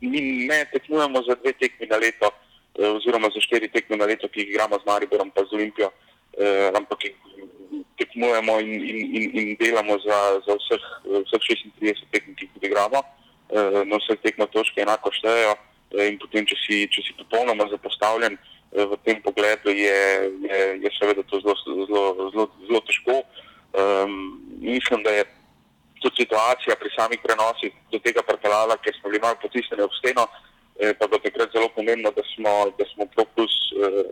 mi 0.02 0.22
ne 0.48 0.66
tekmujemo 0.72 1.22
za 1.28 1.36
dve 1.36 1.54
tekmi 1.54 1.88
na 1.88 1.98
leto, 1.98 2.32
eh, 2.80 2.88
oziroma 2.88 3.30
za 3.34 3.42
štiri 3.42 3.70
tekme 3.70 3.98
na 3.98 4.06
leto, 4.06 4.28
ki 4.28 4.40
jih 4.40 4.50
igramo 4.50 4.80
z 4.80 4.86
Mariborom 4.86 5.32
in 5.36 5.46
z 5.46 5.54
Olimpijo, 5.54 5.92
eh, 6.38 6.72
ampak 6.76 7.00
tekmujemo 7.98 8.60
in, 8.60 8.74
in, 8.74 9.00
in, 9.16 9.40
in 9.40 9.56
delamo 9.60 9.98
za, 10.00 10.42
za 10.48 10.54
vseh, 10.56 10.84
vseh 11.26 11.42
36 11.80 12.06
tekem, 12.12 12.36
ki 12.36 12.50
jih 12.50 12.72
igramo. 12.72 13.04
Eh, 13.52 13.86
na 13.86 13.98
vseh 14.00 14.20
tekmah 14.24 14.48
točke 14.48 14.82
enako 14.82 15.12
štejejo 15.12 15.56
in 16.08 16.16
potem, 16.18 16.46
če 16.48 16.56
si, 16.56 16.88
če 16.88 17.04
si 17.04 17.14
popolnoma 17.20 17.68
zapostavljen 17.68 18.38
v 18.72 18.96
tem 19.04 19.20
pogledu, 19.20 19.74
je, 19.76 20.00
je, 20.48 20.60
je 20.80 20.90
seveda 20.96 21.24
to 21.28 21.42
zelo, 21.44 21.56
zelo, 21.60 22.30
zelo, 22.32 22.46
zelo 22.68 22.80
težko. 22.88 23.18
Um, 23.76 24.40
mislim, 24.64 25.04
da 25.04 25.12
je 25.12 25.26
tudi 26.02 26.24
situacija 26.24 26.76
pri 26.76 26.90
samih 26.98 27.20
prenosih 27.24 27.72
do 27.92 28.00
tega 28.00 28.22
pripeljala, 28.26 28.78
ker 28.84 28.94
smo 28.98 29.10
bili 29.10 29.22
malo 29.22 29.38
potisnjeni 29.42 29.86
ob 29.86 29.94
steno, 30.00 30.28
eh, 30.80 30.94
pa 30.98 31.08
bo 31.08 31.22
takrat 31.22 31.54
zelo 31.54 31.70
pomembno, 31.76 32.12
da 32.18 32.24
smo, 32.34 32.54
da 32.78 32.86
smo 32.94 33.06
Proplus 33.16 33.54
eh, 33.72 34.04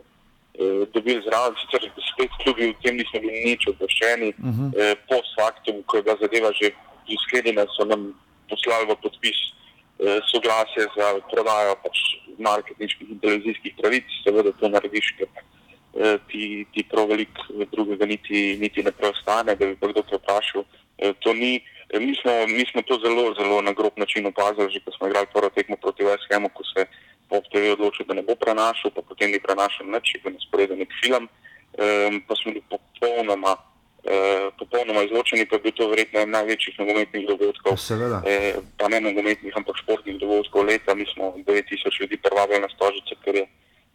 eh, 0.62 0.86
dobili 0.94 1.22
zraven. 1.26 1.58
Sicer 1.62 1.90
spet 2.12 2.32
klubi 2.44 2.70
v 2.70 2.78
tem 2.82 2.96
nismo 2.96 3.20
bili 3.20 3.44
nič 3.50 3.66
obveščeni, 3.74 4.32
uh 4.38 4.44
mhm. 4.44 4.66
-huh. 4.66 4.70
eh, 4.80 4.94
post 5.10 5.30
factum, 5.38 5.82
ko 5.86 5.96
je 5.96 6.02
bila 6.02 6.16
zadeva 6.22 6.52
že 6.60 6.70
izklenjena, 7.16 7.66
so 7.76 7.84
nam 7.84 8.14
poslali 8.50 8.86
v 8.90 8.96
podpis 9.02 9.38
eh, 9.46 10.20
soglasje 10.30 10.86
za 10.96 11.06
prodajo 11.30 11.76
pač 11.84 11.96
marketinških 12.38 13.10
in 13.10 13.18
televizijskih 13.18 13.74
pravic, 13.78 14.06
seveda 14.24 14.52
to 14.52 14.68
narediš, 14.68 15.08
ker 15.18 15.28
eh, 15.30 16.16
ti, 16.30 16.66
ti 16.74 16.84
prav 16.90 17.10
velik 17.10 17.34
drugega 17.72 18.06
niti, 18.06 18.56
niti 18.60 18.82
ne 18.82 18.92
preostane, 18.92 19.56
da 19.56 19.66
bi 19.66 19.76
kdo 19.92 20.04
vprašal. 20.06 20.64
Eh, 20.98 21.12
to 21.20 21.34
ni, 21.34 21.60
mi 21.98 22.14
smo, 22.20 22.32
mi 22.46 22.64
smo 22.70 22.82
to 22.82 22.98
zelo, 23.04 23.34
zelo 23.34 23.62
na 23.62 23.72
grob 23.72 23.92
način 23.96 24.26
opazili, 24.26 24.70
že 24.70 24.80
ko 24.84 24.90
smo 24.92 25.08
igrali 25.08 25.26
prvo 25.34 25.48
tekmo 25.50 25.76
proti 25.76 26.04
VSM-u, 26.04 26.48
ko 26.48 26.62
se 26.64 26.86
Pop 27.30 27.44
TV 27.52 27.72
odločil, 27.72 28.06
da 28.06 28.14
ne 28.14 28.22
bo 28.26 28.34
prenašal, 28.34 28.90
pa 28.90 29.02
potem 29.06 29.30
ni 29.30 29.38
prenašal 29.38 29.86
nič, 29.86 30.14
je 30.14 30.20
bil 30.22 30.34
nasporeden 30.34 30.82
nek 30.82 30.90
film, 30.98 31.30
um, 31.30 32.14
pa 32.26 32.34
smo 32.34 32.50
bili 32.50 32.62
popolnoma, 32.66 33.54
uh, 33.54 34.50
popolnoma 34.58 35.06
izločeni, 35.06 35.46
pa 35.46 35.56
je 35.56 35.62
bil 35.62 35.74
to 35.78 35.88
verjetno 35.94 36.20
en 36.20 36.34
največjih 36.34 36.78
nogometnih 36.82 37.28
dogodkov. 37.30 37.78
Seveda. 37.78 38.18
Eh, 38.26 38.58
pa 38.78 38.90
ne 38.90 38.98
nogometnih, 39.00 39.54
ampak 39.54 39.78
športnih 39.78 40.18
dogodkov 40.18 40.66
leta. 40.66 40.94
Mi 40.94 41.06
smo 41.14 41.34
9000 41.46 42.00
ljudi 42.02 42.18
prvabili 42.18 42.66
na 42.66 42.70
stožice, 42.74 43.14
kar 43.24 43.34
je 43.34 43.46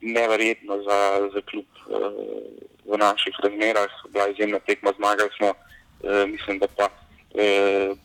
neverjetno 0.02 0.80
za, 0.88 1.00
za 1.36 1.42
klub 1.44 1.68
uh, 1.92 2.12
v 2.88 2.98
naših 2.98 3.36
razmerah. 3.44 3.92
Bila 4.16 4.32
je 4.32 4.32
izjemna 4.32 4.60
tekma, 4.60 4.96
zmagali 4.96 5.30
smo, 5.38 5.50
uh, 5.52 6.24
mislim, 6.24 6.60
da 6.64 6.68
pa 6.72 6.88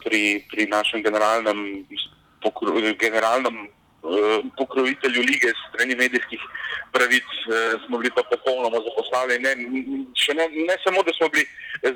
pri, 0.05 0.22
pri 0.51 0.66
našem 0.66 1.03
generalnem, 1.03 1.87
pokro, 2.43 2.74
generalnem 2.99 3.57
uh, 4.03 4.43
pokrovitelju 4.59 5.22
lige 5.22 5.53
strani 5.68 5.95
medijskih 5.95 6.41
pravic 6.93 7.28
uh, 7.47 7.81
smo 7.87 7.99
bili 7.99 8.11
pa 8.16 8.22
popolnoma 8.31 8.78
zapostavljeni. 8.87 9.43
Ne, 9.43 9.55
ne, 10.39 10.47
ne 10.68 10.76
samo, 10.85 11.03
da 11.03 11.12
smo 11.18 11.28
bili 11.28 11.47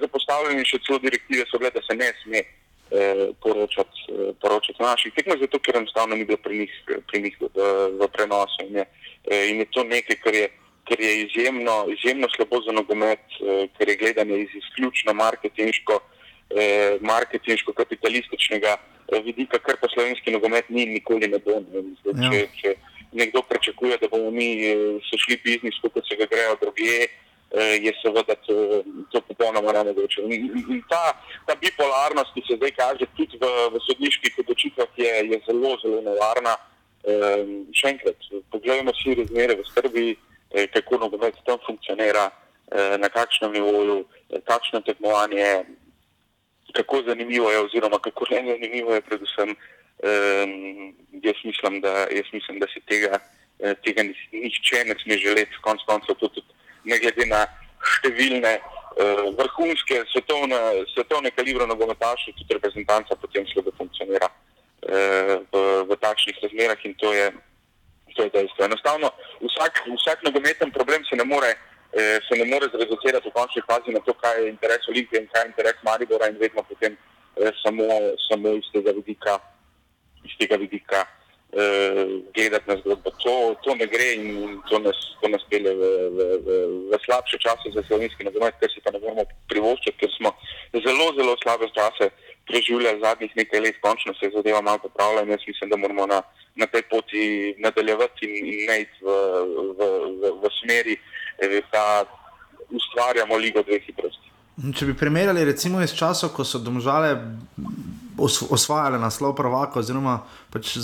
zapostavljeni, 0.00 0.68
še 0.68 0.78
celo 0.86 0.98
direktive 0.98 1.46
so 1.50 1.58
bile, 1.58 1.70
da 1.74 1.82
se 1.82 1.96
ne 1.96 2.12
sme 2.22 2.44
eh, 2.90 3.28
poročati, 3.42 4.04
eh, 4.08 4.32
poročati 4.40 4.82
naših 4.82 5.12
tekmah, 5.16 5.38
zato 5.40 5.58
ker 5.58 5.76
enostavno 5.76 6.16
ni 6.16 6.24
bilo 6.24 6.38
pri 6.38 6.58
njih, 6.58 6.72
pri 7.10 7.22
njih 7.22 7.36
v, 7.40 7.48
v 8.00 8.08
prenosu. 8.12 8.66
In 8.68 8.76
je, 8.76 8.84
eh, 9.30 9.50
in 9.50 9.58
je 9.58 9.66
to 9.70 9.84
nekaj, 9.84 10.16
kar 10.24 10.34
je, 10.34 10.48
kar 10.88 11.00
je 11.00 11.12
izjemno, 11.24 11.86
izjemno 11.96 12.28
slabo 12.36 12.60
za 12.66 12.72
nogomet, 12.72 13.24
eh, 13.40 13.66
ker 13.78 13.88
je 13.88 13.96
gledanje 13.96 14.38
iz 14.38 14.48
izključno 14.62 15.14
marketinško, 15.14 16.00
eh, 16.50 16.98
marketinško-kapitalističnega 17.00 18.76
eh, 18.76 19.20
vidika, 19.24 19.58
kar 19.58 19.76
pa 19.80 19.88
slovenski 19.94 20.30
nogomet 20.34 20.68
ni 20.68 20.86
nikoli 20.86 21.28
ne 21.28 21.38
bo. 21.38 21.60
Ja. 21.60 22.30
če, 22.30 22.46
če 22.60 22.74
nekdo 23.14 23.42
pričakuje, 23.42 23.98
da 24.02 24.08
bomo 24.08 24.30
mi 24.30 24.48
eh, 24.66 24.98
se 25.10 25.18
šli 25.18 25.38
biznis, 25.44 25.78
kot 25.82 26.02
se 26.08 26.16
ga 26.16 26.26
grejo 26.30 26.56
drugje, 26.62 27.06
eh, 27.06 27.78
je 27.86 27.92
seveda 28.02 28.34
to, 28.46 28.82
to 29.12 29.20
popolnoma 29.28 29.72
nemogoče. 29.72 30.22
In- 30.22 30.50
in- 30.58 30.82
Ta, 30.90 31.14
ta 31.46 31.54
bipolarnost, 31.54 32.34
ki 32.34 32.42
se 32.48 32.56
zdaj 32.56 32.72
kaže 32.76 33.06
tudi 33.16 33.38
v, 33.40 33.48
v 33.72 33.80
sodniških 33.86 34.38
odločitvah, 34.44 34.90
je, 34.96 35.12
je 35.30 35.40
zelo, 35.46 35.76
zelo 35.82 36.00
nevarna. 36.04 36.56
Um, 37.04 37.66
še 37.76 37.90
enkrat, 37.92 38.16
poglejmo 38.48 38.92
si 38.96 39.12
razmere 39.12 39.58
v 39.58 39.64
Srbiji, 39.68 40.12
eh, 40.56 40.66
kako 40.72 41.02
nogomet 41.02 41.36
tam 41.44 41.58
funkcionira, 41.66 42.30
eh, 42.72 42.96
na 42.96 43.08
kakšnem 43.12 43.52
nivoju, 43.52 44.04
eh, 44.32 44.40
kakšno 44.40 44.80
tekmovanje 44.80 45.36
je, 45.36 45.58
kako 46.76 47.02
zanimivo 47.06 47.50
je, 47.50 47.58
oziroma 47.58 47.98
kako 47.98 48.24
ne 48.30 48.42
zanimivo 48.50 48.94
je, 48.94 49.00
predvsem. 49.00 49.56
Um, 50.04 50.94
jaz, 51.22 51.38
mislim, 51.44 51.80
da, 51.80 51.92
jaz 52.10 52.28
mislim, 52.32 52.58
da 52.58 52.66
si 52.66 52.80
tega, 52.90 53.18
eh, 53.58 53.74
tega 53.84 54.02
nihče 54.32 54.84
ne 54.84 54.94
sme 55.02 55.18
želeti, 55.18 55.60
konec 55.62 55.82
koncev, 55.86 56.18
tudi 56.18 56.42
ne 56.84 56.98
glede 56.98 57.26
na 57.30 57.44
številne 57.84 58.52
uh, 58.58 59.22
vrhunske 59.38 60.02
svetovne, 60.12 60.58
svetovne 60.92 61.30
kalibre 61.36 61.66
nogometaše, 61.70 62.34
tudi 62.40 62.56
reprezentanca 62.58 63.16
potem 63.20 63.46
slabo 63.52 63.72
funkcionira 63.78 64.28
uh, 64.28 65.34
v, 65.52 65.62
v 65.88 65.98
takšnih 66.02 66.42
razmerah 66.42 66.84
in 66.84 66.96
to 67.00 67.12
je, 67.12 67.30
to 68.16 68.26
je 68.26 68.34
dejstvo. 68.34 68.66
Enostavno, 68.66 69.12
vsak, 69.46 69.84
vsak 69.94 70.26
nogometen 70.26 70.74
problem 70.74 71.06
se 71.08 71.16
ne 71.16 71.24
more. 71.28 71.54
Eh, 71.96 72.18
Se 72.28 72.36
ne 72.38 72.44
more 72.44 72.68
zreducirati 72.72 73.28
v 73.28 73.32
končni 73.32 73.62
fazi 73.66 73.90
na 73.92 74.00
to, 74.00 74.14
kaj 74.14 74.42
je 74.42 74.48
interes 74.50 74.88
Olimpije 74.88 75.22
in 75.22 75.28
kaj 75.32 75.42
je 75.42 75.48
interes 75.48 75.82
Maribora, 75.82 76.28
in 76.28 76.38
vedno 76.38 76.62
potem 76.62 76.96
eh, 76.96 77.52
samo, 77.62 77.84
samo 78.28 78.56
iz 78.60 78.70
tega 78.72 78.92
vidika, 78.92 79.38
iz 80.24 80.34
tega 80.38 80.56
vidika 80.56 81.06
eh, 81.54 82.06
gledati 82.34 82.70
na 82.70 82.76
zgodbo. 82.76 83.10
To, 83.24 83.54
to 83.62 83.74
ne 83.74 83.86
gre 83.86 84.08
in 84.14 84.60
to 84.68 84.78
nas, 84.78 84.98
to 85.20 85.28
nas 85.28 85.42
pelje 85.50 85.74
v, 85.74 85.82
v, 86.16 86.20
v, 86.46 86.48
v 86.90 87.00
slabše 87.06 87.38
čase 87.38 87.74
za 87.74 87.82
slovenski 87.86 88.26
nogomet, 88.26 88.58
ker 88.60 88.70
si 88.70 88.82
pa 88.84 88.90
ne 88.90 88.98
moremo 88.98 89.24
privoščiti, 89.48 89.98
ker 90.02 90.10
smo 90.18 90.34
zelo, 90.74 91.12
zelo 91.18 91.36
slabe 91.42 91.70
čase 91.74 92.10
preživljali 92.46 93.00
zadnjih 93.00 93.36
nekaj 93.36 93.60
let, 93.60 93.76
končno 93.80 94.14
se 94.14 94.26
je 94.26 94.36
zadeva 94.36 94.60
malo 94.60 94.78
popravila 94.78 95.22
in 95.22 95.30
jaz 95.30 95.40
mislim, 95.46 95.70
da 95.70 95.76
moramo 95.76 96.06
na, 96.06 96.22
na 96.54 96.66
tej 96.66 96.82
poti 96.90 97.54
nadaljevati 97.58 98.26
in, 98.26 98.46
in 98.46 98.66
ne 98.68 98.80
iti 98.80 98.98
v, 99.00 99.14
v, 99.78 99.88
v, 100.20 100.32
v 100.42 100.52
smeri, 100.60 100.96
da 101.72 102.04
ustvarjamo 102.70 103.36
ligo 103.36 103.62
dveh 103.62 103.82
hitrosti. 103.86 104.30
Če 104.78 104.86
bi 104.86 104.94
primerjali 104.94 105.44
recimo 105.44 105.82
iz 105.82 105.94
časov, 105.94 106.30
ko 106.36 106.44
so 106.46 106.60
domžale 106.62 107.16
os 108.18 108.38
osvajale 108.50 108.98
naslov 109.02 109.34
prvaka, 109.34 109.80
oziroma 109.82 110.20
pač 110.54 110.76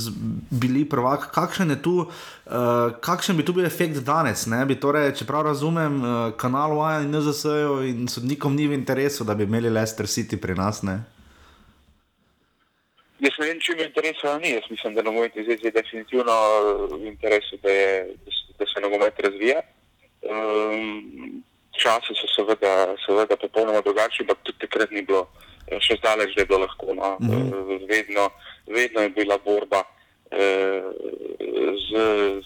bili 0.50 0.82
prvak, 0.88 1.28
kakšen 1.30 1.70
je 1.70 1.78
tu, 1.82 1.94
uh, 2.02 2.90
kakšen 2.98 3.38
bi 3.38 3.46
tu 3.46 3.54
bil 3.54 3.66
efekt 3.66 4.02
danes? 4.06 4.48
Ne? 4.50 4.64
Bi 4.66 4.74
torej, 4.74 5.12
če 5.20 5.28
prav 5.28 5.46
razumem, 5.46 6.00
uh, 6.02 6.18
kanal 6.40 6.74
Waja 6.80 7.04
in 7.04 7.14
NZS-ju 7.14 7.78
in 7.86 8.10
sodnikom 8.10 8.58
ni 8.58 8.66
v 8.66 8.74
interesu, 8.74 9.24
da 9.24 9.38
bi 9.38 9.46
imeli 9.46 9.70
Leicester 9.70 10.10
City 10.10 10.40
pri 10.40 10.58
nas. 10.58 10.82
Ne? 10.82 10.98
Jaz 13.20 13.36
ne 13.38 13.46
vem, 13.46 13.58
če 13.60 13.76
mi 13.76 13.84
interes 13.84 14.22
ali 14.24 14.42
ni. 14.42 14.54
Jaz 14.56 14.66
mislim, 14.72 14.94
da 14.96 15.04
na 15.06 15.12
moj 15.14 15.30
zvezi 15.34 15.68
je 15.68 15.74
definitivno 15.76 16.36
v 16.96 17.04
interesu, 17.12 17.60
da, 17.62 17.70
je, 17.70 18.16
da, 18.58 18.66
se, 18.66 18.80
nogomet 18.82 19.20
razvija. 19.20 19.60
Um, 20.22 21.42
časi 21.72 22.12
so 22.14 22.28
seveda, 22.28 22.94
seveda 23.06 23.36
popolnoma 23.36 23.80
drugačni, 23.80 24.24
ampak 24.24 24.44
tudi 24.44 24.58
takrat 24.66 24.90
ni 24.92 25.02
bilo, 25.02 25.28
eh, 25.68 25.80
še 25.80 25.96
zdaleč, 25.96 26.34
da 26.34 26.42
je 26.42 26.50
bilo 26.50 26.60
lahko. 26.66 26.94
No. 26.94 27.16
Mm 27.20 27.28
-hmm. 27.28 27.88
vedno, 27.88 28.30
vedno 28.66 29.00
je 29.00 29.08
bila 29.08 29.38
borba 29.38 29.82
eh, 30.30 30.82
z, 31.86 31.90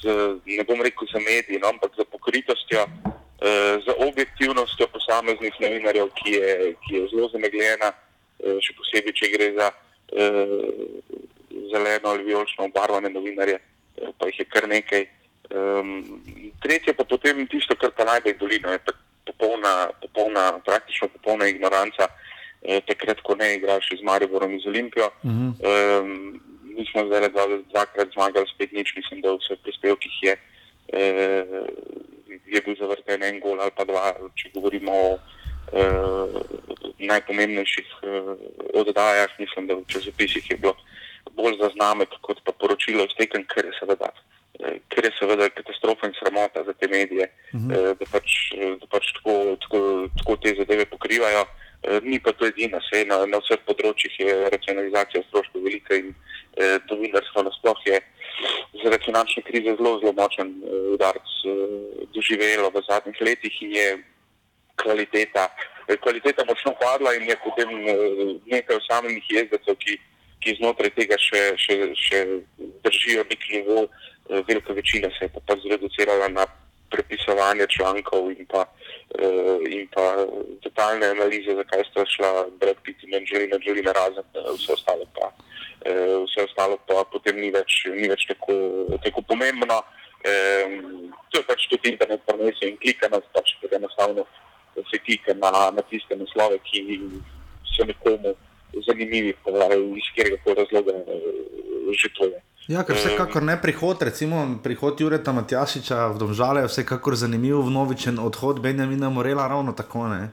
z, 0.03 0.05
ne 0.45 0.65
bom 0.65 0.81
rekel 0.83 1.09
za 1.13 1.19
mediji, 1.19 1.59
no, 1.59 1.69
ampak 1.69 1.93
za 1.97 2.05
pokritostjo, 2.05 2.87
eh, 3.43 3.77
za 3.87 3.93
objektivnostjo 4.09 4.87
posameznih 4.87 5.55
novinarjev, 5.61 6.09
ki 6.15 6.31
je, 6.31 6.75
ki 6.83 6.95
je 6.95 7.09
zelo 7.13 7.29
zamegljena, 7.29 7.93
eh, 7.93 8.59
še 8.61 8.73
posebej, 8.79 9.13
če 9.13 9.27
gre 9.35 9.53
za 9.59 9.69
eh, 10.13 10.47
zeleno 11.73 12.09
ali 12.09 12.25
vijolično 12.25 12.65
obarvane 12.65 13.11
novinarje, 13.11 13.59
eh, 13.59 14.09
pa 14.19 14.27
jih 14.27 14.39
je 14.39 14.45
kar 14.45 14.69
nekaj. 14.69 15.07
Um, 15.51 16.23
tretje 16.63 16.95
pa 16.97 17.05
potem 17.05 17.47
tisto, 17.47 17.77
kar 17.77 17.93
pa 17.93 18.05
najbolj 18.09 18.39
boli, 18.41 18.61
no, 18.65 18.73
je 18.73 18.81
popolna, 19.27 19.91
popolna, 20.01 20.45
praktično 20.65 21.09
popolna 21.09 21.49
ignoranca, 21.49 22.09
eh, 22.63 22.81
takrat, 22.87 23.21
ko 23.21 23.37
ne 23.37 23.55
igraš 23.57 23.93
z 23.99 24.03
Mariborom 24.03 24.53
in 24.53 24.61
z 24.61 24.67
Olimpijo. 24.73 25.11
Uh 25.23 25.31
-huh. 25.31 26.01
um, 26.01 26.41
mi 26.77 26.87
smo 26.91 27.07
zdaj 27.07 27.29
dva, 27.29 27.47
dvakrat 27.71 28.09
zmagali, 28.13 28.47
spet 28.55 28.73
nič, 28.73 28.97
mislim, 28.97 29.21
da 29.21 29.33
v 29.33 29.39
vseh 29.39 29.59
prispevkih 29.63 30.15
je, 30.23 30.35
eh, 30.93 31.45
je 32.47 32.61
bil 32.61 32.77
zavrten 32.79 33.23
en 33.23 33.41
gol 33.41 33.61
ali 33.61 33.71
pa 33.77 33.85
dva, 33.85 34.13
če 34.35 34.51
govorimo 34.55 34.93
o 34.93 35.19
eh, 35.73 36.27
najpomembnejših 36.99 37.89
eh, 38.03 38.33
oddajah, 38.75 39.31
mislim, 39.39 39.67
da 39.67 39.79
v 39.79 39.87
časopisih 39.87 40.51
je 40.51 40.57
bilo 40.57 40.75
bolj 41.35 41.59
zaznamek 41.63 42.11
kot 42.21 42.43
pa 42.45 42.53
poročilo 42.53 43.07
iz 43.07 43.15
tekem, 43.19 43.47
ker 43.49 43.65
je 43.71 43.79
seveda. 43.79 44.11
Eh, 44.61 44.79
Ker 44.89 45.05
je 45.05 45.13
seveda 45.19 45.49
katastrofa 45.51 46.07
in 46.07 46.15
sramota 46.19 46.65
za 46.65 46.73
te 46.73 46.89
medije, 46.89 47.31
uh 47.53 47.61
-huh. 47.61 47.99
da 47.99 48.07
pač, 48.13 48.29
eh, 48.57 48.77
da 48.81 48.87
pač 48.87 49.13
tako, 49.17 49.57
tako, 49.63 50.09
tako 50.19 50.37
te 50.37 50.55
zadeve 50.59 50.85
pokrivajo. 50.87 51.45
Eh, 51.85 52.01
Ni 52.03 52.19
pa 52.21 52.33
to 52.33 52.47
edina, 52.47 52.81
sej 52.89 53.05
na, 53.05 53.19
na 53.29 53.39
vseh 53.45 53.61
področjih 53.69 54.15
je 54.17 54.35
racionalizacija 54.55 55.21
stroškov 55.27 55.67
velika 55.67 55.99
in 56.01 56.15
eh, 56.57 56.79
novinarstvo 56.89 57.45
nasploh 57.45 57.83
je 57.85 58.01
zaradi 58.83 59.05
finančne 59.05 59.43
krize 59.45 59.75
zelo, 59.77 59.99
zelo 60.01 60.15
močen 60.17 60.55
eh, 60.65 60.79
udarc 60.97 61.35
eh, 61.45 62.09
doživelo 62.17 62.71
v 62.73 62.85
zadnjih 62.89 63.21
letih 63.29 63.61
in 63.67 63.77
je 63.77 63.89
kvaliteta, 64.81 65.45
eh, 65.89 66.01
kvaliteta 66.01 66.47
močno 66.49 66.73
padla 66.81 67.13
in 67.19 67.29
je 67.29 67.37
potem 67.45 67.69
eh, 67.69 67.95
nekaj 68.57 68.81
osamljenih 68.81 69.31
jezdecev, 69.37 69.77
ki, 69.85 69.99
ki 70.41 70.57
znotraj 70.63 70.95
tega 70.97 71.21
še, 71.21 71.43
še, 71.61 71.79
še 72.01 72.25
držijo 72.87 73.29
nek 73.29 73.45
nivo, 73.53 73.85
eh, 73.85 74.14
velika 74.29 74.73
večina 74.73 75.09
se 75.19 75.25
je 75.25 75.29
pa, 75.29 75.41
pa 75.47 75.55
zreducirala 75.57 76.29
na 76.29 76.47
prepisovanje 76.91 77.67
člankov 77.77 78.31
in 78.31 78.47
pa, 78.47 78.63
eh, 79.19 79.59
in 79.77 79.89
pa 79.95 80.27
totalne 80.63 81.07
analize, 81.07 81.55
zakaj 81.55 81.83
sta 81.91 82.07
šla 82.07 82.31
Brad 82.61 82.77
Pitt 82.83 83.03
in 83.03 83.15
Angelina 83.15 83.59
Jolie 83.65 83.93
razen, 83.93 84.25
eh, 84.35 84.51
vse 84.57 84.73
ostalo 84.73 85.07
pa. 85.17 85.27
eh, 85.85 86.17
Vse 86.27 86.45
ostalo 86.45 86.77
pa 86.87 87.05
potem 87.13 87.37
ni 87.41 87.51
več, 87.51 87.85
ni 87.93 88.09
več 88.09 88.27
tako, 88.27 88.55
tako 89.05 89.23
pomembno. 89.23 89.83
Um, 90.25 91.13
to 91.29 91.39
je 91.39 91.45
pač 91.45 91.67
tudi 91.69 91.91
internet, 91.93 92.23
prenese 92.25 92.65
in 92.65 92.79
klikanost, 92.81 93.29
pač, 93.35 93.51
ker 93.61 93.75
enostavno 93.77 94.25
se 94.91 94.99
klika 94.99 95.35
na, 95.35 95.51
na 95.77 95.83
tiste 95.91 96.17
naslove, 96.17 96.57
ki 96.65 96.81
so 97.75 97.85
nekomu 97.85 98.33
zanimivi, 98.87 99.35
pa 99.45 99.69
iz 99.75 100.09
katerega 100.17 100.57
razloga 100.57 100.97
eh, 100.97 101.93
že 101.93 102.09
to 102.17 102.25
je. 102.33 102.41
Ja, 102.69 102.81
ker 102.81 102.97
vsekakor 102.97 103.43
ne 103.45 103.59
prihod, 103.61 104.01
recimo 104.03 104.41
prihod 104.65 105.01
Jureta 105.01 105.33
Matjašiča 105.37 106.07
v 106.15 106.19
Domžale 106.19 106.65
je 106.65 106.71
vsekakor 106.73 107.13
zanimiv, 107.13 107.61
vnovičen 107.61 108.17
odhod 108.19 108.61
Benjamina 108.65 109.11
Morela, 109.13 109.45
ravno 109.49 109.73
tako 109.77 110.09
ne. 110.09 110.31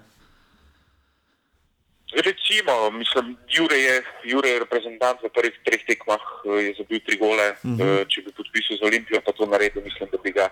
Recimo. 2.11 2.91
Mislim, 2.91 3.35
Jure 3.47 3.77
je, 3.77 4.03
Jure 4.23 4.49
je 4.49 4.59
reprezentant 4.59 5.19
v 5.23 5.29
prvih 5.31 5.55
treh 5.65 5.83
tekmah, 5.87 6.19
eh, 6.47 6.71
je 6.71 6.71
zabil 6.79 6.99
tri 7.03 7.17
gole. 7.17 7.47
Uh 7.51 7.69
Mhm. 7.69 7.81
-huh. 7.81 8.07
Če 8.07 8.21
bi 8.21 8.31
podpisal 8.31 8.77
za 8.79 8.85
Olimpijo, 8.85 9.21
pa 9.25 9.31
to 9.31 9.45
naredil, 9.45 9.83
mislim, 9.83 10.09
da 10.11 10.17
bi 10.17 10.31
ga. 10.31 10.47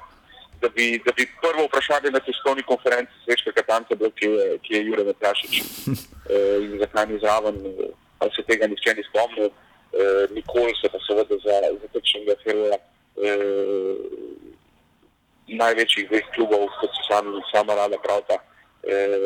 Da 0.61 0.69
bi, 0.69 0.99
da 1.05 1.11
bi 1.15 1.23
prvo 1.41 1.63
vprašanje 1.67 2.11
na 2.11 2.19
tiskovni 2.19 2.63
konferenci 2.63 3.11
Katance 3.55 3.95
bilo, 3.95 4.11
kje 4.11 4.29
je, 4.29 4.57
kje 4.63 4.77
je 4.77 4.85
Jure 4.85 5.03
Matjašič 5.03 5.53
eh, 5.61 6.63
in 6.63 6.79
zakaj 6.79 7.05
ni 7.07 7.19
zraven, 7.19 7.55
eh, 7.55 7.91
ali 8.19 8.31
se 8.35 8.43
tega 8.43 8.67
nihče 8.67 8.93
ni 8.95 9.03
spomnil. 9.09 9.49
Eh, 9.89 10.27
nikoli 10.31 10.73
se 10.81 10.89
pa 10.89 10.99
seveda 11.01 11.35
za, 11.43 11.55
za 11.81 11.87
takšnega 11.93 12.35
heroja 12.43 12.77
eh, 13.25 13.95
največjih 15.49 16.05
dveh 16.09 16.27
klubov, 16.35 16.67
kot 16.77 16.93
so 16.93 17.05
sami, 17.07 17.41
sama 17.49 17.73
rada 17.73 17.97
pravta, 17.97 18.37
eh, 18.85 19.17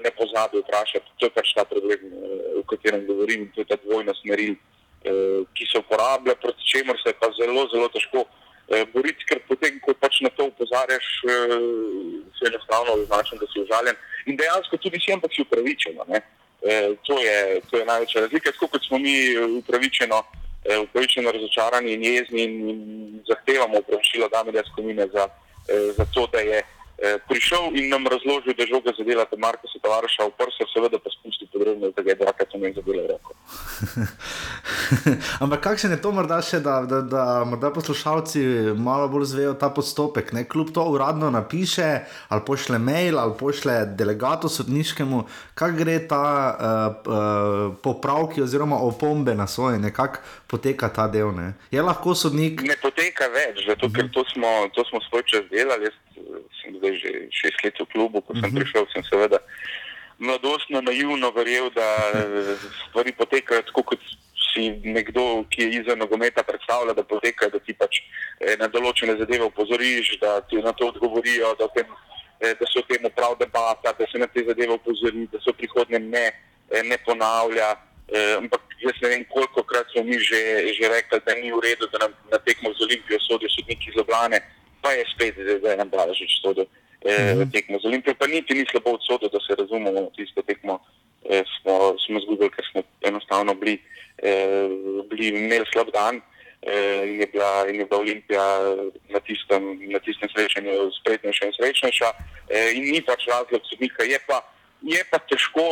ne 0.00 0.10
pozabi 0.16 0.62
vprašati. 0.62 1.12
To 1.20 1.28
je 1.28 1.34
pač 1.36 1.52
ta 1.52 1.64
problem, 1.68 2.00
eh, 2.00 2.56
o 2.56 2.62
katerem 2.64 3.04
govorim, 3.06 3.50
to 3.52 3.60
je 3.60 3.68
ta 3.68 3.76
dvojna 3.84 4.14
smeril, 4.22 4.56
eh, 4.56 5.44
ki 5.52 5.68
se 5.68 5.78
uporablja, 5.84 6.34
proti 6.40 6.64
čemer 6.64 6.96
se 7.02 7.12
je 7.12 7.20
pa 7.20 7.28
zelo, 7.36 7.68
zelo 7.74 7.88
težko 7.92 8.24
eh, 8.72 8.86
boriti, 8.94 9.22
ker 9.28 9.44
potem, 9.48 9.76
ko 9.84 9.94
pač 10.00 10.20
na 10.24 10.30
to 10.32 10.48
upozarjaš, 10.48 11.06
eh, 11.28 11.60
se 12.40 12.48
enostavno 12.48 13.04
označen, 13.04 13.38
da 13.38 13.46
si 13.52 13.60
užaljen. 13.60 13.96
In 14.26 14.40
dejansko 14.40 14.80
tudi 14.80 14.98
si, 14.98 15.12
ampak 15.12 15.30
si 15.34 15.44
upravičen. 15.44 16.00
Eh, 16.66 16.96
to, 17.06 17.18
je, 17.18 17.60
to 17.70 17.78
je 17.78 17.84
največja 17.84 18.20
razlika. 18.20 18.52
Tako 18.52 18.66
kot 18.66 18.82
smo 18.88 18.98
mi 18.98 19.14
eh, 19.32 19.44
upravičeno, 19.44 20.22
eh, 20.64 20.78
upravičeno 20.78 21.32
razočarani 21.32 21.92
in 21.92 22.04
jezni 22.04 22.42
in, 22.42 22.68
in 22.70 22.80
zahtevamo 23.28 23.78
upravičilo 23.78 24.28
Damira 24.28 24.62
Skomine 24.72 25.06
za, 25.06 25.28
za 25.96 26.04
to, 26.14 26.26
da 26.32 26.38
je 26.38 26.62
prišel 27.28 27.76
in 27.76 27.90
nam 27.92 28.06
razložil, 28.08 28.54
da 28.56 28.64
žoga 28.64 28.92
zadela 28.98 29.26
Marka 29.36 29.68
Sotavaraša 29.72 30.30
v 30.30 30.32
prsa, 30.38 30.64
seveda 30.72 30.98
pa 30.98 31.10
spustil 31.12 31.48
podrobno, 31.52 31.90
da 31.96 32.02
ga 32.02 32.10
je 32.10 32.18
dvakrat 32.22 32.54
omen 32.54 32.72
zadela 32.74 33.04
roko. 33.10 33.34
Ampak 35.42 35.60
kakšen 35.60 35.92
je 35.92 36.00
to 36.00 36.12
morda 36.12 36.38
še, 36.42 36.60
da, 36.64 36.80
da, 36.88 37.00
da 37.04 37.24
morda 37.44 37.70
poslušalci 37.74 38.40
malo 38.80 39.08
bolj 39.12 39.28
zvejo 39.32 39.54
ta 39.60 39.68
postopek? 39.70 40.32
Ne? 40.32 40.46
Kljub 40.48 40.72
to 40.74 40.84
uradno 40.94 41.30
napiše, 41.30 42.06
ali 42.28 42.46
pošle 42.46 42.78
mail, 42.78 43.18
ali 43.20 43.36
pošle 43.38 43.76
delegatu 43.98 44.48
sodniškemu, 44.48 45.24
kako 45.54 45.76
gre 45.76 45.98
ta 46.08 46.24
uh, 46.24 46.56
uh, 47.12 47.76
popravki 47.82 48.42
oziroma 48.42 48.80
opombe 48.80 49.34
na 49.34 49.46
sojenje, 49.46 49.92
kako 49.92 50.24
poteka 50.46 50.88
ta 50.88 51.06
del. 51.08 51.34
Ne? 51.34 51.54
Je 51.70 51.82
lahko 51.82 52.14
sodnik. 52.14 52.62
Ne 52.62 52.76
poteka 52.82 53.28
več, 53.34 53.64
zato 53.66 53.90
ker 53.92 54.08
to 54.14 54.24
smo, 54.32 54.68
to 54.74 54.84
smo 54.90 55.02
svoj 55.08 55.26
čas 55.26 55.46
delali. 55.50 55.90
Jaz 55.90 55.96
eh, 55.96 56.44
sem 56.62 56.78
zdaj 56.78 56.94
že 57.02 57.10
šest 57.34 57.64
let 57.66 57.80
v 57.82 57.88
klubu, 57.92 58.22
ko 58.22 58.36
sem 58.38 58.54
prišel, 58.54 58.86
sem 58.94 59.04
seveda 59.10 59.42
mladostno, 60.18 60.80
naivno 60.80 61.32
verjel, 61.34 61.70
da 61.74 61.88
eh, 62.14 62.54
stvari 62.88 63.12
potekajo 63.18 63.66
tako, 63.68 63.82
kot 63.92 64.06
si 64.46 64.70
nekdo, 64.86 65.44
ki 65.52 65.66
je 65.66 65.82
izven 65.82 65.98
nogometa, 66.00 66.46
predstavlja, 66.46 66.94
da 66.96 67.04
potekajo, 67.04 67.52
da 67.52 67.60
ti 67.60 67.74
pač 67.76 68.00
eh, 68.40 68.54
na 68.60 68.70
določene 68.70 69.18
zadeve 69.18 69.50
opozoriš, 69.50 70.16
da 70.22 70.38
ti 70.46 70.62
na 70.62 70.72
to 70.72 70.92
odgovorijo, 70.94 71.56
da, 71.58 71.68
tem, 71.74 71.90
da 72.40 72.70
se 72.70 72.80
o 72.80 72.86
tem 72.86 73.10
prav 73.10 73.34
debata, 73.40 73.92
da 73.98 74.06
se 74.06 74.22
na 74.22 74.30
te 74.30 74.46
zadeve 74.46 74.78
opozori, 74.78 75.26
da 75.32 75.42
se 75.42 75.50
v 75.50 75.58
prihodnje 75.58 76.00
ne, 76.06 76.30
ne 76.86 76.98
ponavlja. 77.04 77.74
Eh, 78.06 78.34
ampak 78.38 78.62
jaz 78.80 78.94
ne 79.02 79.08
vem, 79.08 79.24
koliko 79.24 79.62
krat 79.62 79.86
smo 79.92 80.02
mi 80.04 80.18
že, 80.18 80.38
že 80.78 80.88
rekli, 80.88 81.18
da 81.26 81.34
ni 81.34 81.50
v 81.52 81.58
redu, 81.58 81.86
da 81.92 81.98
nam 82.06 82.12
na 82.30 82.38
tekmo 82.38 82.70
z 82.74 82.82
Olimpijo 82.86 83.18
sodijo 83.20 83.48
sodniki 83.50 83.90
iz 83.90 83.96
Ljubljane, 83.98 84.38
pa 84.82 84.92
je 84.92 85.04
spet 85.14 85.34
zdaj 85.58 85.76
nam 85.76 85.90
Blažič 85.90 86.40
sodil 86.42 86.66
eh, 87.02 87.34
Mhm. 87.34 87.50
tekmo 87.50 87.78
z 87.78 87.84
Olimpijo, 87.86 88.14
pa 88.14 88.26
niti 88.26 88.54
ni 88.54 88.64
slabo 88.70 88.94
odsodil, 88.94 89.28
da 89.28 89.38
se 89.42 89.54
razumemo, 89.58 90.10
tisto 90.16 90.42
tekmo 90.42 90.78
eh, 91.30 91.42
smo, 91.58 91.98
smo 92.06 92.20
zgubili, 92.20 92.50
ker 92.50 92.64
smo 92.70 92.82
enostavno 93.02 93.54
bili, 93.54 93.82
eh, 94.22 94.68
bili 95.10 95.28
imeli 95.28 95.66
slab 95.72 95.90
dan. 95.92 96.22
Eh, 96.62 97.02
in, 97.06 97.20
je 97.20 97.26
bila, 97.26 97.66
in 97.68 97.74
je 97.80 97.84
bila 97.86 98.00
Olimpija 98.00 98.46
na 99.08 99.20
tistem, 99.20 99.62
na 99.92 99.98
tistem 99.98 100.28
srečanju 100.34 100.90
spretnejša 101.00 101.46
in 101.46 101.52
srečnejša, 101.52 102.08
eh, 102.50 102.70
in 102.74 102.82
ni 102.90 103.00
pač 103.02 103.26
razlog 103.26 103.60
sodnika. 103.70 104.02
Je 104.02 104.18
pa, 104.26 104.40
je 104.82 105.02
pa 105.10 105.18
težko, 105.18 105.62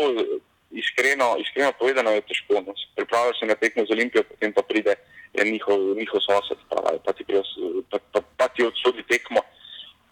iskreno, 0.75 1.37
iskreno 1.39 1.73
povedano, 1.79 2.11
je 2.11 2.21
težko. 2.29 2.61
No. 2.67 2.75
Pripravljaš 2.97 3.41
se 3.41 3.47
na 3.47 3.55
tekmo 3.55 3.85
z 3.87 3.91
Olimpijo, 3.91 4.23
potem 4.23 4.53
pa 4.53 4.63
pride 4.63 4.95
njihov, 5.45 5.97
njihov 5.97 6.21
sosed, 6.21 6.59
pa, 6.69 6.77
pa, 7.05 7.13
ti, 7.13 7.25
pri 7.25 7.43
pa, 7.91 7.99
pa, 8.13 8.21
pa 8.37 8.49
ti 8.49 8.67
odsodi 8.67 9.03
tekmo. 9.09 9.41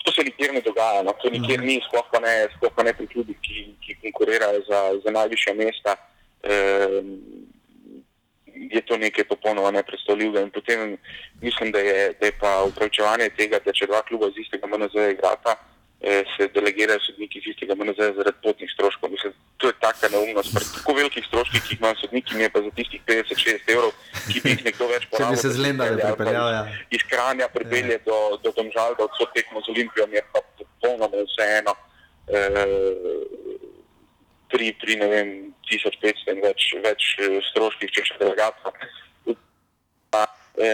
To 0.05 0.13
se 0.13 0.25
nikjer 0.25 0.55
ne 0.55 0.61
dogaja, 0.61 1.03
no. 1.03 1.15
to 1.23 1.31
nikjer 1.31 1.63
ni, 1.63 1.81
sploh 1.89 2.07
pa 2.13 2.19
ne, 2.21 2.49
sploh 2.57 2.73
pa 2.75 2.83
ne 2.83 2.93
pri 2.93 3.07
klubih, 3.07 3.37
ki, 3.43 3.67
ki 3.85 4.01
konkurirajo 4.03 4.63
za, 4.67 4.81
za 5.05 5.11
najvišja 5.11 5.55
mesta. 5.55 5.95
Ehm, 6.43 7.15
je 8.55 8.81
to 8.87 8.97
nekaj 8.97 9.25
popolnoma 9.25 9.71
nepredstavljivega. 9.71 10.41
In 10.41 10.51
potem 10.51 10.97
mislim, 11.41 11.73
da 11.73 11.79
je, 11.79 12.13
da 12.21 12.27
je 12.27 12.33
pa 12.41 12.63
upravičevanje 12.69 13.29
tega, 13.37 13.59
da 13.65 13.73
če 13.73 13.87
dva 13.87 14.03
kluba 14.03 14.29
iz 14.29 14.43
istega 14.43 14.67
MNZ 14.67 15.07
igrata, 15.13 15.57
se 16.37 16.49
delegirajo 16.55 17.01
sodniki 17.01 17.39
iz 17.39 17.45
istega 17.53 17.75
MNZ 17.79 17.99
zaradi 18.17 18.39
potnih 18.43 18.71
stroškov. 18.75 19.11
Mislim, 19.11 19.33
to 19.57 19.71
je 19.71 19.75
taka 19.81 20.09
neumnost. 20.11 20.55
Pri 20.55 20.65
tako 20.75 20.95
velikih 20.99 21.27
stroških, 21.29 21.63
ki 21.63 21.75
jih 21.75 21.81
imajo 21.81 21.97
sodniki, 22.01 22.35
mi 22.35 22.43
je 22.43 22.51
pa 22.51 22.63
za 22.65 22.71
tistih 22.79 23.01
50-60 23.07 23.71
evrov, 23.75 23.93
ki 24.27 24.41
bi 24.43 24.55
jih 24.55 24.65
nekdo 24.67 24.89
več 24.91 25.05
Če 25.05 25.11
bi 25.11 25.17
porabil, 25.17 25.39
se 25.43 25.49
da 25.49 25.55
z 25.55 25.63
Lendave 25.67 25.95
pripelje 25.95 26.09
ali 26.09 26.17
pa 26.17 26.25
pripeljal, 26.25 26.49
ja. 26.57 26.63
iz 26.99 27.07
Kranja 27.13 27.49
pripelje 27.55 28.01
do, 28.09 28.19
do 28.43 28.55
Domžal, 28.57 28.97
da 28.99 29.07
odsot 29.07 29.31
tekmo 29.37 29.63
z 29.63 29.75
Olimpijo, 29.77 30.09
mi 30.11 30.19
je 30.19 30.25
pa 30.33 30.43
popolnoma 30.59 31.23
vseeno. 31.29 31.77
Eh, 32.33 32.67
pri, 34.53 34.75
pri 34.83 34.99
ne 35.01 35.09
vem, 35.15 35.31
1500 35.71 36.35
in 36.35 36.43
več, 36.43 36.67
več 36.83 37.15
eh, 37.23 37.39
stroških, 37.53 37.95
če 37.95 38.09
še 38.11 38.19
delegatka 38.21 38.75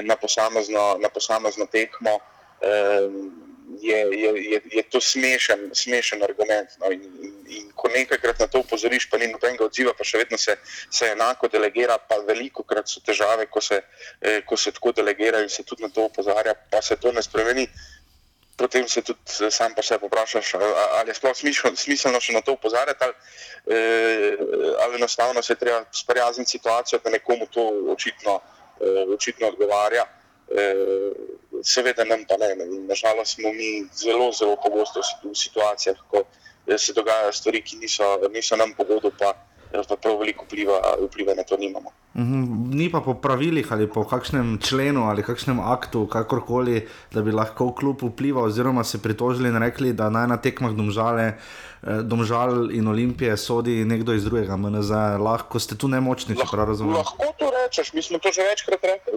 na 0.03 0.17
posamezno, 0.17 0.99
na 0.99 1.09
posamezno 1.09 1.67
tekmo, 1.71 2.19
eh, 2.63 3.07
je, 3.81 3.99
je, 4.23 4.31
je, 4.53 4.61
je 4.73 4.83
to 4.91 5.01
smešen, 5.01 5.71
smešen 5.75 6.23
argument. 6.23 6.69
No, 6.81 6.91
in, 6.91 7.03
in, 7.23 7.35
in 7.49 7.71
ko 7.77 7.89
nekajkrat 7.89 8.39
na 8.41 8.47
to 8.47 8.59
upozoriš, 8.65 9.11
pa 9.11 9.19
ni 9.19 9.27
nobenega 9.29 9.65
odziva, 9.65 9.93
pa 9.99 10.05
še 10.05 10.19
vedno 10.19 10.39
se, 10.39 10.57
se 10.91 11.13
enako 11.13 11.49
delegira, 11.49 11.99
pa 11.99 12.17
veliko 12.27 12.63
krat 12.63 12.89
so 12.89 13.01
težave, 13.01 13.47
ko 13.47 13.61
se, 13.61 13.83
eh, 14.21 14.41
ko 14.47 14.57
se 14.57 14.73
tako 14.73 14.93
delegira 14.93 15.41
in 15.45 15.49
se 15.49 15.63
tudi 15.63 15.83
na 15.83 15.89
to 15.89 16.09
upozarja, 16.09 16.55
pa 16.71 16.83
se 16.83 16.97
to 16.97 17.13
ne 17.13 17.23
spremeni 17.23 17.69
potem 18.59 18.89
se 18.89 19.03
tudi 19.03 19.19
eh, 19.47 19.51
sam 19.51 19.75
pa 19.75 19.83
se 19.83 19.99
poprašaš, 19.99 20.55
a- 20.55 20.59
a- 20.59 20.89
ali 20.99 21.11
je 21.11 21.15
sploh 21.15 21.37
smišno- 21.37 21.77
smiselno 21.77 22.21
še 22.21 22.33
na 22.33 22.41
to 22.41 22.53
upozarjati, 22.53 23.05
ali, 23.05 23.15
eh, 23.71 24.37
ali 24.83 24.97
enostavno 24.97 25.43
se 25.43 25.55
treba 25.55 25.85
sprijazniti 25.95 26.51
situacijo, 26.51 26.99
da 27.05 27.11
nekomu 27.11 27.47
to 27.47 27.63
očitno, 27.95 28.41
eh, 28.81 29.05
očitno 29.15 29.49
odgovarja. 29.49 30.03
Eh, 30.03 30.18
seveda 31.63 32.05
nam 32.05 32.25
pa 32.25 32.37
ne. 32.37 32.55
Nažalost 32.83 33.35
smo 33.35 33.49
mi 33.51 33.69
zelo, 33.95 34.33
zelo 34.33 34.57
pogosto 34.57 35.01
v 35.01 35.05
situ- 35.05 35.31
v 35.31 35.37
situacijah, 35.37 35.97
ko 36.07 36.23
eh, 36.67 36.79
se 36.79 36.93
dogajajo 36.93 37.33
stvari, 37.33 37.63
ki 37.63 37.77
niso, 37.77 38.05
niso 38.29 38.57
nam 38.57 38.73
pogodu, 38.73 39.11
pa, 39.11 39.33
eh, 39.73 39.83
pa 39.83 39.97
prav 39.97 40.19
veliko 40.19 40.45
vpliva, 40.45 40.77
vpliva 41.03 41.35
na 41.35 41.43
to 41.43 41.57
nimamo. 41.57 41.91
Mhm, 42.15 42.41
Ni 42.71 42.91
pa 42.91 43.01
po 43.01 43.15
pravilih 43.15 43.73
ali 43.73 43.87
po 43.87 44.05
kakšnem 44.05 44.59
členu 44.59 45.05
ali 45.05 45.23
kakšnem 45.23 45.61
aktu, 45.61 46.07
kakorkoli, 46.07 46.83
da 47.13 47.23
bi 47.23 47.33
lahko 47.33 47.73
klub 47.73 48.03
vplival, 48.03 48.45
oziroma 48.45 48.85
se 48.85 48.99
pritožili 48.99 49.49
in 49.49 49.57
rekli, 49.57 49.93
da 49.93 50.09
naj 50.09 50.27
na 50.27 50.37
tekmah 50.39 50.73
domžale. 50.73 51.35
eh, 51.81 52.03
Domžal 52.03 52.71
in 52.71 52.89
Olimpije 52.89 53.37
sodi 53.37 53.85
nekdo 53.85 54.13
iz 54.13 54.25
drugega, 54.25 54.57
MNZ, 54.57 54.91
lahko 55.19 55.59
ste 55.59 55.77
tu 55.77 55.89
nemočni, 55.89 56.35
če 56.35 56.45
prav 56.51 56.67
razumem. 56.67 56.95
Lahko 56.95 57.33
to 57.39 57.51
rečeš, 57.53 57.93
mi 57.93 58.03
smo 58.03 58.19
to 58.19 58.29
že 58.31 58.43
večkrat 58.43 58.83
rekli, 58.83 59.13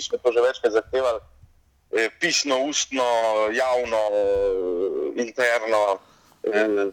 mi 0.00 0.02
smo 0.02 0.18
to 0.18 0.32
že 0.32 0.40
večkrat 0.40 0.72
zahtevali, 0.72 1.20
eh, 1.92 2.08
pisno, 2.20 2.64
ustno, 2.64 3.04
javno, 3.52 4.02
eh, 4.12 5.20
interno. 5.20 6.00
eh, 6.48 6.92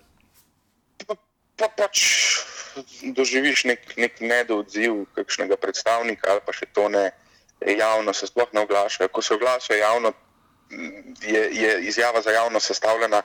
Pa, 1.07 1.15
pa 1.55 1.67
pač 1.77 2.01
doživiš 3.15 3.63
nek, 3.63 3.97
nek 3.97 4.19
nedodziv 4.19 5.05
kakšnega 5.15 5.55
predstavnika 5.55 6.31
ali 6.31 6.41
pa 6.45 6.51
še 6.51 6.65
to 6.73 6.89
ne 6.89 7.11
javno 7.61 8.13
se 8.13 8.27
sploh 8.27 8.49
ne 8.53 8.65
oglašajo. 8.65 9.07
Ko 9.07 9.21
se 9.21 9.33
oglašajo 9.33 9.79
javno, 9.79 10.11
je, 11.21 11.41
je 11.53 11.71
izjava 11.87 12.21
za 12.21 12.31
javno 12.31 12.59
sestavljena 12.59 13.21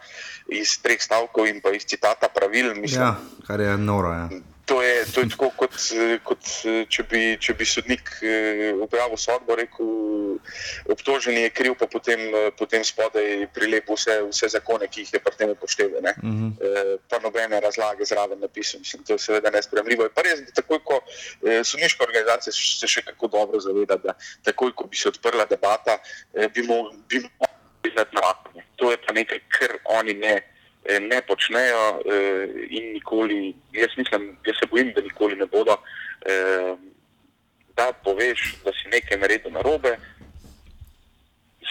iz 0.49 0.79
treh 0.83 1.03
stavkov 1.03 1.49
in 1.49 1.61
pa 1.61 1.73
iz 1.73 1.85
citata 1.85 2.29
pravil. 2.29 2.75
Mislim, 2.75 3.03
Ja, 3.03 3.17
kar 3.47 3.61
je 3.61 3.77
noro. 3.77 4.13
Ja. 4.13 4.29
To 4.73 4.81
je, 4.83 5.05
to 5.13 5.21
je 5.21 5.29
tako, 5.29 5.51
kot, 5.57 5.75
eh, 5.93 6.17
kot 6.25 6.41
eh, 6.65 6.87
če, 6.89 7.05
bi, 7.11 7.21
če 7.37 7.53
bi 7.59 7.67
sodnik 7.69 8.09
eh, 8.25 8.71
objavil 8.81 9.19
sodbo, 9.21 9.53
rekel, 9.59 10.39
obtoženi 10.89 11.43
je 11.45 11.51
kriv, 11.53 11.75
pa 11.77 11.85
potem, 11.93 12.23
eh, 12.33 12.49
potem 12.57 12.81
spodaj 12.81 13.51
prilepil 13.53 13.99
vse, 13.99 14.15
vse 14.31 14.49
zakone, 14.55 14.89
ki 14.89 15.05
jih 15.05 15.13
je 15.13 15.21
pri 15.21 15.37
tem 15.37 15.53
upošteval. 15.53 16.01
ne. 16.01 16.15
Mhm. 16.23 16.49
Eh, 16.57 16.95
Pa 17.13 17.19
nobene 17.21 17.61
razlage 17.61 18.07
zraven 18.09 18.41
napisal. 18.41 18.81
Mislim, 18.81 19.05
to 19.05 19.19
je 19.19 19.19
seveda 19.19 19.51
nespremljivo. 19.53 20.09
Je 20.09 20.15
pa 20.17 20.25
res, 20.25 20.41
da 20.41 20.57
takoj, 20.63 20.81
ko 20.89 21.03
eh, 21.05 21.61
sodniška 21.65 22.05
organizacija 22.09 22.53
se 22.57 22.89
še 22.89 23.05
kako 23.11 23.29
dobro 23.29 23.61
zaveda, 23.61 24.01
da 24.01 24.17
takoj, 24.49 24.73
ko 24.73 24.89
bi 24.89 24.97
se 24.97 25.13
odprla 25.13 25.45
debata, 25.51 25.99
eh, 26.33 26.49
bi 26.49 26.65
mogli 26.65 26.97
biti 27.13 27.93
nad 27.97 28.09
nami. 28.17 28.65
To 28.81 28.89
je 28.91 28.97
pa 29.05 29.13
nekaj, 29.13 29.45
kar 29.53 29.77
oni 30.01 30.15
ne, 30.15 30.35
eh, 30.41 30.52
ne 30.85 31.23
počnejo 31.23 32.03
eh, 32.05 32.47
in 32.71 32.93
nikoli, 32.93 33.55
jaz 33.73 33.91
mislim, 33.97 34.37
jaz 34.47 34.57
se 34.59 34.67
bojim, 34.71 34.93
da 34.97 35.01
nikoli 35.01 35.37
ne 35.37 35.47
bodo. 35.47 35.77
Eh, 36.27 36.77
da 37.77 37.93
poveš, 38.05 38.57
da 38.65 38.73
si 38.73 38.89
nekaj 38.91 39.19
naredil 39.19 39.53
na 39.53 39.63
robe. 39.63 39.97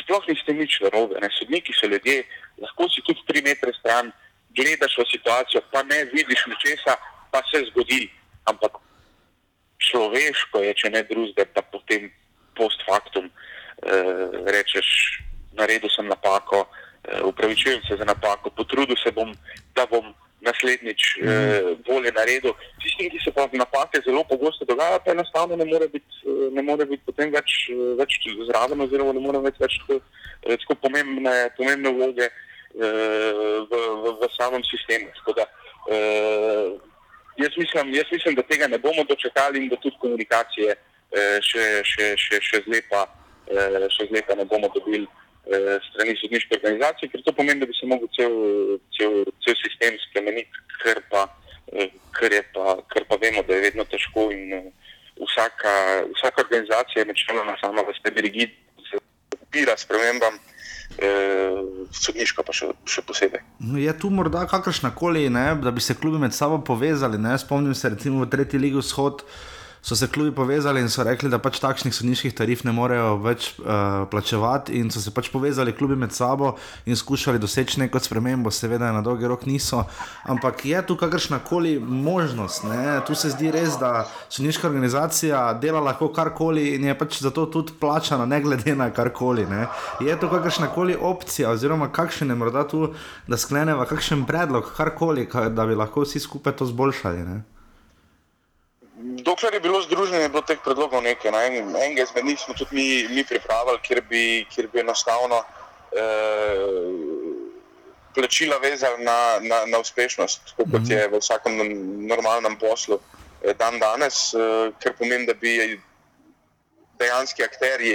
Sploh 0.01 0.23
niste 0.27 0.53
nič 0.53 0.79
na 0.81 0.89
robe, 0.89 1.19
ne 1.21 1.29
sodniki 1.29 1.73
so 1.75 1.87
ljudje, 1.87 2.23
lahko 2.57 2.87
si 2.89 3.03
tudi 3.05 3.21
tri 3.27 3.41
metre 3.45 3.73
stran, 3.79 4.11
gledaš 4.55 4.97
v 4.97 5.05
situacijo, 5.11 5.61
pa 5.71 5.83
ne 5.83 6.05
vidiš 6.09 6.47
ničesa, 6.47 6.95
pa 7.31 7.43
se 7.51 7.65
zgodi. 7.69 8.09
Ampak 8.49 8.79
človeško 9.77 10.63
je, 10.63 10.73
če 10.73 10.89
ne 10.89 11.03
drugega, 11.03 11.45
da 11.55 11.61
potem 11.61 12.09
post 12.57 12.81
factum 12.87 13.27
eh, 13.27 14.25
rečeš, 14.47 14.87
naredil 15.53 15.91
sem 15.93 16.07
napako, 16.07 16.65
eh, 16.65 16.80
upravičujem 17.23 17.81
se 17.87 17.97
za 17.97 18.05
napako, 18.05 18.49
potrudil 18.49 18.95
se 19.03 19.11
bom, 19.11 19.33
da 19.75 19.85
bom 19.89 20.13
naslednjič 20.41 21.01
mm. 21.21 21.29
eh, 21.29 21.61
bolje 21.87 22.11
naredil. 22.11 22.53
Tistim, 22.81 23.09
ki 23.09 23.19
se 23.23 23.31
pa 23.31 23.47
napake 23.53 24.01
zelo 24.05 24.23
pogosto 24.23 24.65
dogajajo, 24.65 24.99
pa 25.05 25.11
enostavno 25.11 25.55
ne 25.55 25.65
more 25.65 25.87
biti, 25.87 26.13
eh, 26.25 26.49
ne 26.51 26.61
more 26.61 26.85
biti 26.85 27.03
potem 27.05 27.31
več, 27.33 27.69
eh, 27.69 27.93
več 28.01 28.19
zraven, 28.49 28.81
oziroma 28.81 29.13
ne 29.13 29.21
more 29.21 29.41
biti 29.45 29.63
več 29.63 29.77
tako, 29.81 30.01
eh, 30.43 30.57
tako 30.57 30.75
pomembne, 30.85 31.35
pomembne 31.57 31.93
vloge 31.97 32.27
eh, 32.27 32.33
v, 33.69 33.81
v, 34.03 34.15
v 34.21 34.31
samem 34.37 34.65
sistemu. 34.65 35.13
Da, 35.37 35.45
eh, 35.93 36.67
jaz, 37.45 37.57
mislim, 37.57 37.93
jaz 37.93 38.11
mislim, 38.11 38.35
da 38.35 38.49
tega 38.49 38.67
ne 38.67 38.81
bomo 38.81 39.05
dočekali 39.09 39.61
in 39.61 39.69
da 39.69 39.77
tudi 39.77 39.97
komunikacije 40.01 40.73
eh, 40.73 41.37
še, 41.41 41.65
še, 41.85 42.13
še, 42.17 42.41
še 42.41 42.63
zlepa. 42.67 43.07
Še 43.51 44.05
zleta 44.07 44.35
ne 44.37 44.45
bomo 44.47 44.69
dobili 44.71 45.03
eh, 45.03 45.20
strani 45.89 46.15
sodniške 46.21 46.55
organizacije, 46.55 47.09
ker 47.09 47.23
to 47.25 47.33
pomeni, 47.33 47.59
da 47.59 47.65
bi 47.65 47.73
se 47.73 47.87
lahko 47.89 48.07
cel, 48.17 48.35
cel, 48.97 49.15
cel 49.45 49.57
sistem 49.63 49.97
spremenil, 50.07 50.45
ker 50.83 51.01
pa, 51.09 51.25
eh, 51.73 51.89
ker, 52.17 52.37
pa, 52.53 52.77
ker 52.93 53.07
pa 53.09 53.17
vemo, 53.21 53.43
da 53.47 53.57
je 53.57 53.65
vedno 53.65 53.85
težko 53.89 54.29
in 54.35 54.53
eh, 54.53 54.69
vsaka, 55.21 55.73
vsaka 56.15 56.45
organizacija 56.45 57.01
je 57.01 57.09
načeloma 57.09 57.57
sama 57.61 57.85
v 57.87 57.97
sebi 57.99 58.27
rigidna, 58.27 58.85
se 58.89 59.01
upira 59.41 59.77
spremembam. 59.77 60.39
Eh, 60.91 61.87
sodniška 61.95 62.43
pa 62.43 62.53
še, 62.53 62.67
še 62.85 63.01
posebej. 63.07 63.39
No, 63.63 63.77
je 63.79 63.91
tu 63.97 64.09
morda 64.11 64.43
kakršna 64.51 64.91
koli, 64.95 65.23
da 65.31 65.71
bi 65.71 65.81
se 65.81 65.95
klubi 65.95 66.19
med 66.19 66.35
sabo 66.35 66.59
povezali? 66.67 67.17
Ne? 67.17 67.37
Spomnim 67.39 67.73
se, 67.73 67.89
recimo 67.89 68.25
v 68.25 68.27
tretji 68.29 68.59
ligi 68.59 68.75
vzhod, 68.83 69.23
uh, 69.23 69.60
so 69.81 69.95
se 69.95 70.07
klubi 70.07 70.31
povezali 70.31 70.81
in 70.81 70.89
so 70.89 71.03
rekli, 71.03 71.29
da 71.29 71.39
pač 71.41 71.59
takšnih 71.59 71.93
sodniških 71.95 72.35
tarif 72.37 72.61
ne 72.63 72.71
morejo 72.71 73.15
več 73.23 73.47
uh, 73.59 74.05
plačevati, 74.11 74.77
in 74.77 74.91
so 74.93 75.01
se 75.01 75.11
pač 75.13 75.31
povezali 75.33 75.73
klubi 75.73 75.95
med 75.97 76.13
sabo 76.13 76.53
in 76.85 76.95
skušali 76.95 77.41
doseči 77.41 77.79
neko 77.81 77.99
spremembo, 77.99 78.51
seveda 78.53 78.91
na 78.93 79.01
dolgi 79.01 79.27
rok 79.27 79.47
niso. 79.49 79.83
Ampak 80.29 80.65
je 80.65 80.81
tu 80.85 80.97
kakršna 80.97 81.39
koli 81.45 81.79
možnost, 81.79 82.63
ne? 82.69 82.99
tu 83.07 83.15
se 83.17 83.33
zdi 83.33 83.49
res, 83.51 83.79
da 83.81 84.05
sodniška 84.29 84.67
organizacija 84.69 85.41
dela 85.61 85.81
lahko 85.81 86.11
karkoli 86.13 86.75
in 86.75 86.85
je 86.85 86.97
pač 86.97 87.17
zato 87.25 87.47
tudi 87.49 87.73
plačana, 87.79 88.25
ne 88.29 88.41
glede 88.41 88.75
na 88.77 88.91
karkoli. 88.93 89.47
Ne? 89.49 89.65
Je 90.05 90.19
tu 90.19 90.29
kakršna 90.29 90.69
koli 90.75 90.95
opcija, 90.95 91.49
oziroma 91.49 91.89
kakšen 91.89 92.29
je 92.29 92.37
morda 92.37 92.67
tu, 92.67 92.91
da 93.27 93.37
skleneva 93.37 93.89
kakšen 93.89 94.27
predlog, 94.29 94.69
karkoli, 94.77 95.25
da 95.49 95.65
bi 95.65 95.75
lahko 95.75 96.05
vsi 96.05 96.21
skupaj 96.21 96.53
to 96.61 96.69
zboljšali. 96.69 97.25
Ne? 97.25 97.41
Dokler 99.21 99.53
je 99.53 99.59
bilo 99.59 99.81
združenje, 99.81 100.21
je 100.21 100.29
bilo 100.29 100.41
teh 100.41 100.59
predlogov 100.63 101.03
nekaj. 101.03 101.31
Na 101.31 101.43
en, 101.45 101.75
enega 101.75 102.03
izmed 102.03 102.25
njih 102.25 102.39
smo 102.39 102.53
tudi 102.53 102.75
mi, 102.75 103.07
mi 103.09 103.23
pripravili, 103.23 103.79
kjer 103.83 104.01
bi, 104.09 104.45
kjer 104.49 104.67
bi 104.73 104.79
enostavno 104.79 105.43
eh, 105.91 106.55
plačila 108.15 108.57
vezali 108.57 109.03
na, 109.03 109.39
na, 109.41 109.65
na 109.65 109.79
uspešnost, 109.79 110.41
kot 110.57 110.67
mm 110.67 110.71
-hmm. 110.71 110.91
je 110.91 111.07
v 111.07 111.19
vsakem 111.19 111.53
normalnem 112.07 112.59
poslu 112.59 112.99
eh, 113.43 113.53
dan 113.53 113.79
danes, 113.79 114.33
eh, 114.33 114.71
ker 114.79 114.93
pomeni, 114.97 115.25
da 115.25 115.33
bi 115.33 115.81
dejanski 116.99 117.43
akterji 117.43 117.93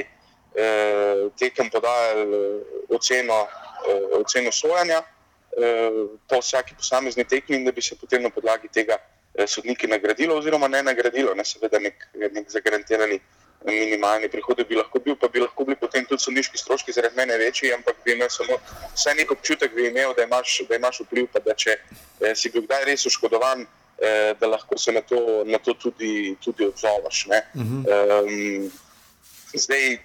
eh, 0.55 1.29
tekem 1.39 1.71
podajali 1.71 2.23
eh, 2.23 2.61
oceno, 2.89 3.47
eh, 3.89 4.17
oceno 4.21 4.53
sojanja 4.53 5.03
eh, 5.03 5.91
po 6.29 6.39
vsaki 6.39 6.75
posamezni 6.75 7.25
tekmi 7.25 7.57
in 7.57 7.65
da 7.65 7.73
bi 7.73 7.83
se 7.83 7.97
potem 8.01 8.23
na 8.23 8.31
podlagi 8.31 8.69
tega. 8.69 8.99
Eh, 9.39 9.47
sodniki 9.47 9.87
nagradilo, 9.87 10.37
oziroma 10.39 10.69
ne 10.69 10.83
nagradilo, 10.83 11.35
ne 11.35 11.45
seveda 11.45 11.79
nek, 11.79 12.07
nek 12.33 12.47
zagarantirani 12.49 13.19
minimalni 13.67 14.31
prihod 14.33 14.63
bi 14.69 14.79
lahko 14.79 15.01
bil, 15.05 15.17
pa 15.21 15.29
bi 15.29 15.43
lahko 15.43 15.65
bili 15.65 15.77
potem 15.77 16.07
tudi 16.09 16.23
sodniški 16.23 16.57
stroški 16.57 16.95
zaradi 16.97 17.19
mene 17.19 17.37
večji, 17.43 17.73
ampak 17.75 17.99
bi 18.05 18.15
imel 18.15 18.31
samo 18.33 18.57
vsaj 18.95 19.17
nek 19.19 19.35
občutek, 19.35 19.75
bi 19.75 19.89
imel, 19.91 20.15
da 20.17 20.25
imaš, 20.25 20.63
da 20.69 20.79
imaš 20.81 21.03
vpliv, 21.05 21.29
pa 21.35 21.43
da 21.45 21.53
če 21.53 21.75
eh, 21.75 22.33
si 22.33 22.49
bil 22.55 22.65
kdaj 22.65 22.87
res 22.89 23.05
oškodovan, 23.11 23.67
eh, 23.67 24.33
da 24.41 24.49
lahko 24.55 24.79
se 24.81 24.95
na 24.97 25.05
to, 25.05 25.21
na 25.45 25.61
to 25.61 25.75
tudi, 25.85 26.37
tudi 26.45 26.71
odzoveš. 26.71 27.27
Uh 27.27 27.61
-huh. 27.61 28.25
um, 28.25 28.73
zdaj, 29.53 29.99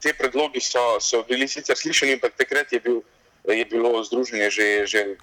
te 0.00 0.14
predlogi 0.14 0.60
so, 0.60 0.96
so 1.00 1.22
bili 1.28 1.48
sicer 1.48 1.76
slišani, 1.76 2.16
ampak 2.16 2.40
takrat 2.40 2.72
je, 2.72 2.80
bil, 2.80 3.02
je 3.44 3.64
bilo 3.64 4.04
združenje 4.04 4.50
že. 4.50 4.86
že 4.86 5.16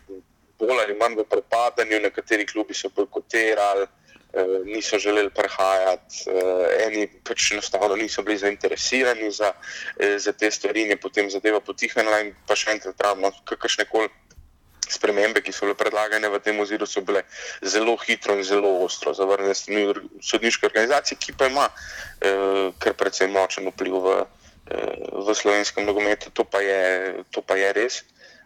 bolj 0.59 0.81
ali 0.83 0.95
manj 0.95 1.19
v 1.19 1.27
propadanju, 1.29 1.99
nekateri 2.01 2.45
klubi 2.45 2.73
so 2.73 2.89
bojkotirali, 2.95 3.87
eh, 4.33 4.59
niso 4.65 4.97
želeli 4.99 5.29
prihajati, 5.29 6.23
eh, 6.27 6.85
eni 6.87 7.07
pač 7.23 7.51
enostavno 7.51 7.95
niso 7.95 8.23
bili 8.23 8.37
zainteresirani 8.37 9.31
za, 9.31 9.53
eh, 9.99 10.19
za 10.19 10.31
te 10.31 10.51
stvari, 10.51 10.81
in 10.81 10.89
je 10.89 10.97
potem 10.97 11.31
zadeva 11.31 11.59
potihnila. 11.59 12.21
In 12.21 12.35
pa 12.47 12.55
še 12.55 12.71
enkrat 12.71 12.97
pravimo, 12.97 13.31
kakršne 13.45 13.85
koli. 13.85 14.09
Spremembe, 14.85 15.41
ki 15.41 15.51
so 15.51 15.65
bile 15.65 15.73
predlagane 15.73 16.29
v 16.29 16.39
tem 16.39 16.59
oziru, 16.59 16.85
so 16.85 17.01
bile 17.01 17.23
zelo 17.63 17.97
hitro 17.97 18.35
in 18.37 18.43
zelo 18.43 18.69
ostro 18.85 19.13
zavrnjene 19.13 19.55
strani 19.55 19.93
sodniške 20.21 20.67
organizacije, 20.67 21.17
ki 21.17 21.33
pa 21.33 21.47
ima 21.49 21.69
eh, 22.21 22.69
kar 22.79 22.93
precej 22.93 23.27
močen 23.27 23.65
vpliv 23.65 23.97
v, 23.97 24.25
eh, 24.69 25.09
v 25.25 25.33
slovenskem 25.33 25.85
nogometu. 25.85 26.29
To, 26.29 26.45
to 27.31 27.41
pa 27.41 27.55
je 27.55 27.73
res. 27.73 28.03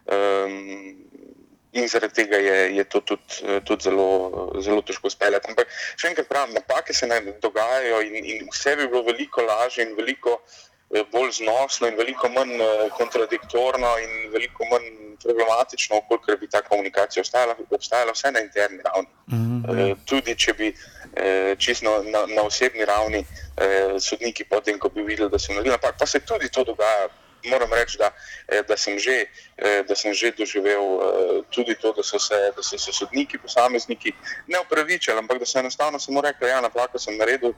Um, 0.08 1.09
in 1.72 1.88
zaradi 1.88 2.14
tega 2.14 2.36
je, 2.36 2.76
je 2.76 2.84
to 2.84 3.00
tudi, 3.00 3.60
tudi 3.64 3.82
zelo, 3.82 4.08
zelo 4.60 4.82
težko 4.82 5.10
speljati. 5.10 5.52
Ampak 5.52 5.70
še 5.96 6.10
enkrat 6.10 6.28
pravim, 6.28 6.54
napake 6.54 6.94
se 6.94 7.06
naj 7.06 7.22
dogajajo 7.42 8.00
in, 8.06 8.16
in 8.24 8.50
vse 8.50 8.74
bi 8.76 8.88
bilo 8.88 9.04
veliko 9.06 9.44
lažje 9.46 9.86
in 9.86 9.94
veliko 9.98 10.40
eh, 10.40 11.04
bolj 11.12 11.36
znosno 11.38 11.90
in 11.90 11.98
veliko 12.00 12.30
manj 12.34 12.56
eh, 12.58 12.88
kontradiktorno 12.98 13.92
in 14.02 14.34
veliko 14.34 14.66
manj 14.72 14.90
problematično, 15.20 16.00
koliko 16.08 16.36
bi 16.40 16.48
ta 16.48 16.62
komunikacija 16.64 17.20
obstajala, 17.20 17.54
obstajala 17.70 18.16
vse 18.16 18.32
na 18.32 18.40
interni 18.40 18.82
ravni. 18.84 19.08
Mm 19.28 19.62
-hmm. 19.62 19.96
Tudi 20.08 20.36
če 20.36 20.52
bi 20.58 20.74
čisto 21.58 22.02
na, 22.02 22.26
na 22.26 22.42
osebni 22.42 22.84
ravni 22.84 23.24
sodniki 24.00 24.44
potem, 24.44 24.78
ko 24.78 24.88
bi 24.88 25.02
videli, 25.02 25.30
da 25.30 25.38
se 25.38 25.52
naredili 25.52 25.74
napak, 25.74 25.98
pa 25.98 26.06
se 26.06 26.20
tudi 26.20 26.48
to 26.48 26.64
dogaja 26.64 27.08
moram 27.44 27.72
reči, 27.72 27.98
da, 27.98 28.10
eh, 28.48 28.62
da, 28.68 28.76
sem 28.76 28.98
že, 28.98 29.26
eh, 29.56 29.82
da 29.88 29.94
sem 29.94 30.14
že 30.14 30.32
doživel 30.36 30.82
eh, 30.82 31.42
tudi 31.50 31.74
to, 31.74 31.92
da 31.92 32.02
so 32.02 32.18
se, 32.18 32.52
da 32.56 32.62
so 32.62 32.78
se 32.78 32.92
sodniki, 32.92 33.38
posamezniki 33.38 34.12
ne 34.46 34.60
upravičili, 34.60 35.18
ampak 35.18 35.38
da 35.38 35.46
so 35.46 35.58
enostavno 35.58 35.98
samo 35.98 36.20
rekli, 36.20 36.46
da 36.46 36.48
ja, 36.48 36.60
napako 36.60 36.98
sem 36.98 37.16
naredil. 37.16 37.52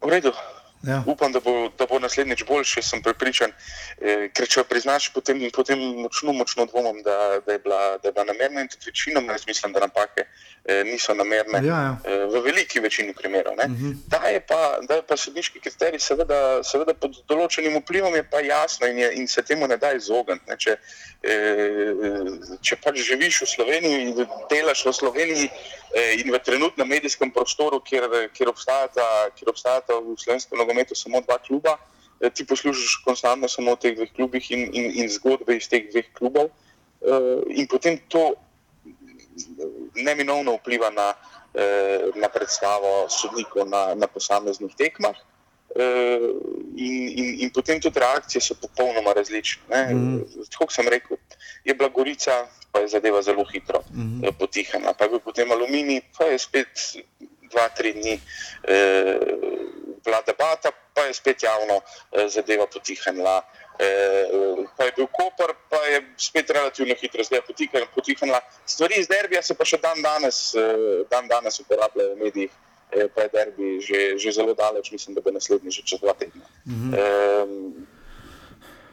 V 0.00 0.08
redu, 0.08 0.32
Ja. 0.82 1.02
Upam, 1.06 1.32
da 1.32 1.40
bo, 1.40 1.68
da 1.78 1.86
bo 1.86 1.98
naslednjič 1.98 2.44
boljši, 2.48 2.82
sem 2.82 3.02
pripričan. 3.04 3.52
E, 4.00 4.30
ker 4.32 4.48
če 4.48 4.64
priznaš, 4.64 5.10
potem, 5.12 5.42
potem 5.52 5.80
močno, 6.00 6.32
močno 6.32 6.64
dvomim, 6.70 7.02
da, 7.04 7.16
da, 7.44 7.52
je 7.52 7.60
bila, 7.60 7.80
da 8.00 8.08
je 8.08 8.12
bila 8.16 8.24
namerna 8.24 8.64
in 8.64 8.70
tudi 8.72 8.88
večinoma 8.88 9.36
jaz 9.36 9.44
mislim, 9.46 9.74
da 9.76 9.84
napake 9.84 10.24
e, 10.24 10.28
niso 10.84 11.14
namerne. 11.14 11.60
Ja, 11.66 11.78
ja. 11.82 11.92
E, 12.04 12.16
v 12.30 12.42
veliki 12.44 12.80
večini 12.80 13.14
primerov. 13.14 13.54
Uh 13.58 13.64
mhm. 13.64 13.90
-huh. 13.90 13.94
Da 14.08 14.28
je 14.28 14.40
pa, 14.40 14.78
pa 15.08 15.16
sodniški 15.16 15.60
kriterij, 15.60 15.98
seveda, 15.98 16.62
seveda 16.62 16.94
pod 16.94 17.16
določenim 17.28 17.80
vplivom 17.80 18.14
je 18.14 18.24
pa 18.30 18.40
jasno 18.40 18.86
in, 18.86 18.98
je, 18.98 19.12
in 19.14 19.28
se 19.28 19.42
temu 19.42 19.66
ne 19.66 19.76
da 19.76 19.92
izogniti. 19.92 20.56
Če, 20.58 20.76
e, 21.22 21.34
če 22.62 22.76
pač 22.76 22.98
živiš 22.98 23.42
v 23.42 23.46
Sloveniji 23.46 24.02
in 24.02 24.26
delaš 24.50 24.86
v 24.86 24.92
Sloveniji. 24.92 25.50
Eh, 25.90 26.22
in 26.22 26.30
v 26.30 26.38
trenutnem 26.38 26.86
medijskem 26.86 27.30
prostoru, 27.34 27.80
kjer, 27.82 28.06
kjer, 28.30 28.48
obstajata, 28.48 29.30
kjer 29.34 29.48
obstajata 29.50 29.98
v 29.98 30.14
slovenskem 30.14 30.58
nogometu 30.58 30.94
samo 30.94 31.18
dva 31.20 31.38
kluba, 31.42 31.78
eh, 32.20 32.30
ti 32.30 32.46
poslušaš 32.46 33.02
konstantno 33.02 33.48
samo 33.48 33.74
v 33.74 33.80
teh 33.82 33.94
dveh 33.98 34.12
klubih 34.14 34.50
in, 34.54 34.70
in, 34.70 34.86
in 35.02 35.10
zgodbe 35.10 35.56
iz 35.58 35.66
teh 35.66 35.90
dveh 35.90 36.06
klubov. 36.14 36.54
Eh, 37.02 37.58
in 37.58 37.66
potem 37.66 37.98
to 38.06 38.38
neminovno 39.94 40.56
vpliva 40.56 40.90
na, 40.90 41.14
na 42.14 42.28
predstavo 42.28 43.08
sodnikov 43.08 43.68
na, 43.68 43.94
na 43.94 44.06
posameznih 44.06 44.74
tekmah. 44.76 45.16
In, 46.76 46.94
in, 47.08 47.26
in 47.46 47.50
potem 47.54 47.80
tudi 47.80 48.00
reakcije 48.00 48.42
so 48.42 48.54
popolnoma 48.58 49.12
različne. 49.14 49.94
Mm. 49.94 50.46
Kot 50.58 50.72
sem 50.72 50.88
rekel, 50.88 51.18
je 51.64 51.74
bila 51.74 51.88
Gorica 51.88 52.46
pa 52.72 52.78
je 52.80 52.88
zadeva 52.88 53.22
zelo 53.22 53.44
hitro 53.44 53.82
mm 53.90 54.20
-hmm. 54.20 54.32
potihnila. 54.38 54.92
Pa 54.92 55.04
je 55.04 55.10
bil 55.10 55.20
potem 55.20 55.52
aluminij, 55.52 56.00
pa 56.18 56.24
je 56.24 56.38
spet 56.38 56.68
dva, 57.50 57.68
tri 57.68 57.92
dni 57.92 58.20
eh, 58.62 59.18
bila 60.04 60.22
debata, 60.26 60.70
pa 60.94 61.00
je 61.00 61.14
spet 61.14 61.42
javno 61.42 61.80
eh, 62.12 62.28
zadeva 62.28 62.66
potihnila. 62.66 63.42
Pa 64.76 64.84
je 64.84 64.92
bil 64.96 65.06
Koper, 65.06 65.54
pa 65.68 65.76
je 65.76 66.02
spet 66.16 66.50
relativno 66.50 66.94
hitro 67.00 67.24
zdaj 67.24 67.40
potihnila. 67.94 68.40
Stvari 68.66 68.94
iz 69.00 69.08
derbija 69.08 69.42
se 69.42 69.54
pa 69.54 69.64
še 69.64 69.78
dan 69.80 70.02
danes, 70.02 70.54
uh, 70.54 71.06
dan 71.10 71.28
danes 71.28 71.60
uporabljajo 71.60 72.14
v 72.14 72.24
medijih, 72.24 72.50
uh, 72.50 73.06
pa 73.14 73.22
je 73.26 73.32
derbi 73.32 73.80
že, 73.80 74.00
že 74.18 74.32
zelo 74.32 74.54
daleč, 74.54 74.92
mislim, 74.92 75.14
da 75.14 75.24
bo 75.24 75.32
naslednji 75.32 75.70
že 75.70 75.82
čez 75.86 76.00
dva 76.00 76.14
tedna. 76.14 76.44
-huh. 76.66 76.92
uh, 76.92 77.48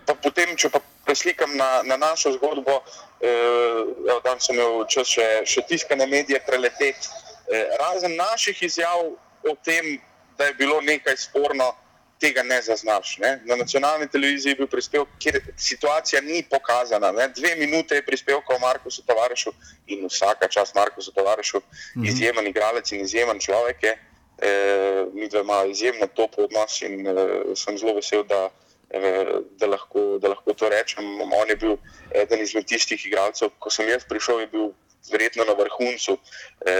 pa 0.06 0.16
potem, 0.16 0.56
če 0.56 0.70
pa 0.70 0.80
preslikam 1.06 1.58
na, 1.58 1.84
na 1.84 1.98
našo 1.98 2.32
zgodbo, 2.32 2.80
uh, 2.80 4.22
danes 4.24 4.48
sem 4.48 4.56
imel 4.56 4.86
čas 4.88 5.08
še, 5.08 5.44
še 5.46 5.62
tiskane 5.68 6.08
medije 6.08 6.40
preleteti. 6.48 7.08
Uh, 7.48 7.76
razen 7.80 8.16
naših 8.16 8.64
izjav 8.64 9.04
o 9.44 9.56
tem, 9.64 10.00
da 10.38 10.46
je 10.46 10.54
bilo 10.54 10.82
nekaj 10.82 11.18
sporno 11.18 11.74
tega 12.20 12.44
ne 12.44 12.62
zaznaš. 12.62 13.18
Ne? 13.18 13.40
Na 13.46 13.56
nacionalni 13.56 14.08
televiziji 14.08 14.52
je 14.52 14.56
bil 14.56 14.68
prispevek, 14.68 15.08
kjer 15.20 15.40
situacija 15.58 16.22
ni 16.22 16.44
pokazana. 16.50 17.12
Ne? 17.12 17.28
Dve 17.36 17.56
minute 17.56 17.96
je 17.96 18.06
prispevka 18.06 18.56
o 18.56 18.60
Marku 18.60 18.90
Tovarišu 19.06 19.54
in 19.88 20.06
vsaka 20.08 20.48
čas 20.48 20.74
Marku 20.76 21.02
Tovarišu, 21.16 21.58
mm 21.58 22.02
-hmm. 22.02 22.10
izjemen 22.10 22.48
igralec 22.48 22.92
in 22.92 23.02
izjemen 23.02 23.40
človek. 23.40 23.84
Je. 23.84 23.98
E, 24.42 25.06
mi 25.14 25.28
dva 25.28 25.42
imamo 25.42 25.66
izjemno 25.66 26.08
top 26.08 26.32
odnos 26.38 26.82
in 26.82 27.08
e, 27.08 27.14
sem 27.56 27.78
zelo 27.78 27.94
vesel, 27.94 28.24
da, 28.24 28.50
e, 28.90 29.26
da, 29.58 29.68
lahko, 29.68 30.18
da 30.22 30.30
lahko 30.30 30.54
to 30.54 30.70
rečem. 30.70 31.22
On 31.22 31.50
je 31.50 31.56
bil 31.56 31.78
eden 32.12 32.42
izmed 32.42 32.66
tistih 32.66 33.06
igralcev, 33.06 33.50
ko 33.60 33.70
sem 33.70 33.90
jaz 33.90 34.04
prišel, 34.10 34.40
je 34.40 34.48
bil 34.48 34.70
verjetno 35.12 35.44
na 35.46 35.54
vrhuncu 35.54 36.18
e, 36.66 36.74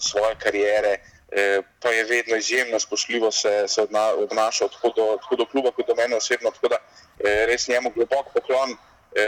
svoje 0.00 0.34
kariere. 0.38 0.98
Eh, 1.32 1.62
pa 1.80 1.88
je 1.88 2.04
vedno 2.04 2.36
izjemno 2.36 2.78
spoštljivo 2.80 3.30
se, 3.32 3.64
se 3.68 3.80
odnašal 4.16 4.68
tako 4.68 4.92
do, 4.96 5.16
tako 5.22 5.36
do 5.36 5.46
kluba, 5.46 5.70
kot 5.70 5.86
do 5.86 5.94
mene 5.94 6.16
osebno. 6.16 6.50
Tako 6.50 6.68
da 6.68 6.76
eh, 6.76 7.46
res 7.46 7.68
njemu 7.68 7.90
globok 7.94 8.32
poklon. 8.34 8.76
E, 9.14 9.24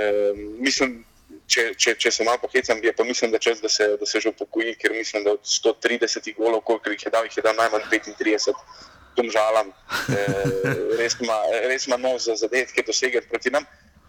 mislim, 0.59 1.05
če, 1.46 1.74
če, 1.76 1.94
če 2.00 2.11
se 2.11 2.24
malo 2.24 2.38
pohecam, 2.40 2.80
je 2.84 2.92
pa 2.96 3.05
mislim, 3.05 3.32
da 3.32 3.38
čas, 3.38 3.61
da 3.61 3.68
se, 3.68 3.88
da 4.00 4.07
se 4.07 4.20
že 4.20 4.32
upokoji, 4.32 4.74
ker 4.80 4.92
mislim, 4.96 5.24
da 5.24 5.34
od 5.36 5.44
130 5.44 6.30
golov, 6.36 6.61
koliko 6.64 6.90
jih 6.90 7.07
je 7.07 7.12
dal, 7.12 7.28
jih 7.28 7.36
je 7.36 7.44
dal 7.44 7.57
najmanj 7.59 7.84
35. 7.92 8.52
Žalam, 9.14 9.68
res 10.98 11.14
ima, 11.22 11.36
res 11.68 11.86
ima 11.86 11.96
nos 12.00 12.24
za 12.26 12.34
zadetke, 12.36 12.82
dosegati 12.82 13.28
proti 13.30 13.52
nam. 13.55 13.66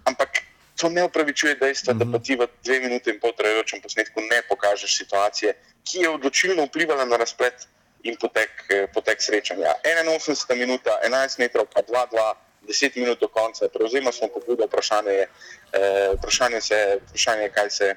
Ampak 0.09 0.39
to 0.79 0.89
ne 0.89 1.03
upravičuje 1.05 1.59
dejstva, 1.59 1.93
da 1.93 2.07
pa 2.09 2.19
ti 2.19 2.35
v 2.39 2.47
dve 2.63 2.79
minuti 2.87 3.13
in 3.13 3.19
pol 3.21 3.35
trajajočem 3.37 3.83
posnetku 3.83 4.23
ne 4.25 4.41
pokažeš 4.49 4.97
situacije, 5.03 5.53
ki 5.85 6.07
je 6.07 6.09
odločilno 6.09 6.65
vplivala 6.65 7.05
na 7.05 7.19
razplet 7.21 7.67
in 8.05 8.17
potek, 8.21 8.51
eh, 8.69 8.87
potek 8.93 9.21
srečanja. 9.21 9.75
81 9.83 10.55
minut, 10.55 10.81
11 11.03 11.39
metrov, 11.41 11.65
pa 11.73 11.81
2-2, 11.81 12.35
10 12.67 12.95
minut 12.95 13.19
do 13.19 13.27
konca, 13.27 13.69
prevzema 13.69 14.11
smo 14.11 14.27
pobudo, 14.27 14.65
vprašanje 14.65 15.11
je, 15.11 15.27
eh, 15.73 16.13
vprašanje 16.17 16.61
se, 16.61 16.99
vprašanje, 17.07 17.49
kaj, 17.49 17.69
se, 17.69 17.95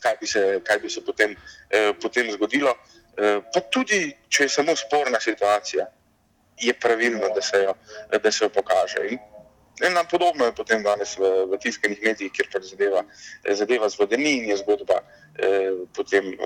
kaj, 0.00 0.16
bi 0.20 0.26
se, 0.26 0.60
kaj 0.64 0.78
bi 0.78 0.90
se 0.90 1.04
potem, 1.04 1.36
eh, 1.70 1.92
potem 2.00 2.32
zgodilo. 2.32 2.74
Eh, 3.18 3.40
pa 3.54 3.60
tudi, 3.60 4.16
če 4.28 4.44
je 4.44 4.48
samo 4.48 4.76
sporna 4.76 5.20
situacija, 5.20 5.86
je 6.60 6.74
pravilno, 6.74 7.28
da 7.34 7.42
se 7.42 7.62
jo, 7.62 7.74
da 8.22 8.32
se 8.32 8.44
jo 8.44 8.48
pokaže. 8.48 9.08
In, 9.10 9.18
Eno 9.80 10.04
podobno 10.10 10.44
je 10.44 10.54
potem 10.54 10.82
danes 10.82 11.18
v, 11.18 11.46
v 11.46 11.58
tiskanih 11.62 12.00
medijih, 12.02 12.32
kjer 12.34 12.48
pač 12.50 12.64
zadeva, 12.72 13.04
zadeva 13.54 13.88
zvodeni 13.88 14.32
in 14.40 14.48
je 14.50 14.56
zgodba 14.58 14.98
eh, 15.38 15.70
potem 15.94 16.32
eh, 16.34 16.38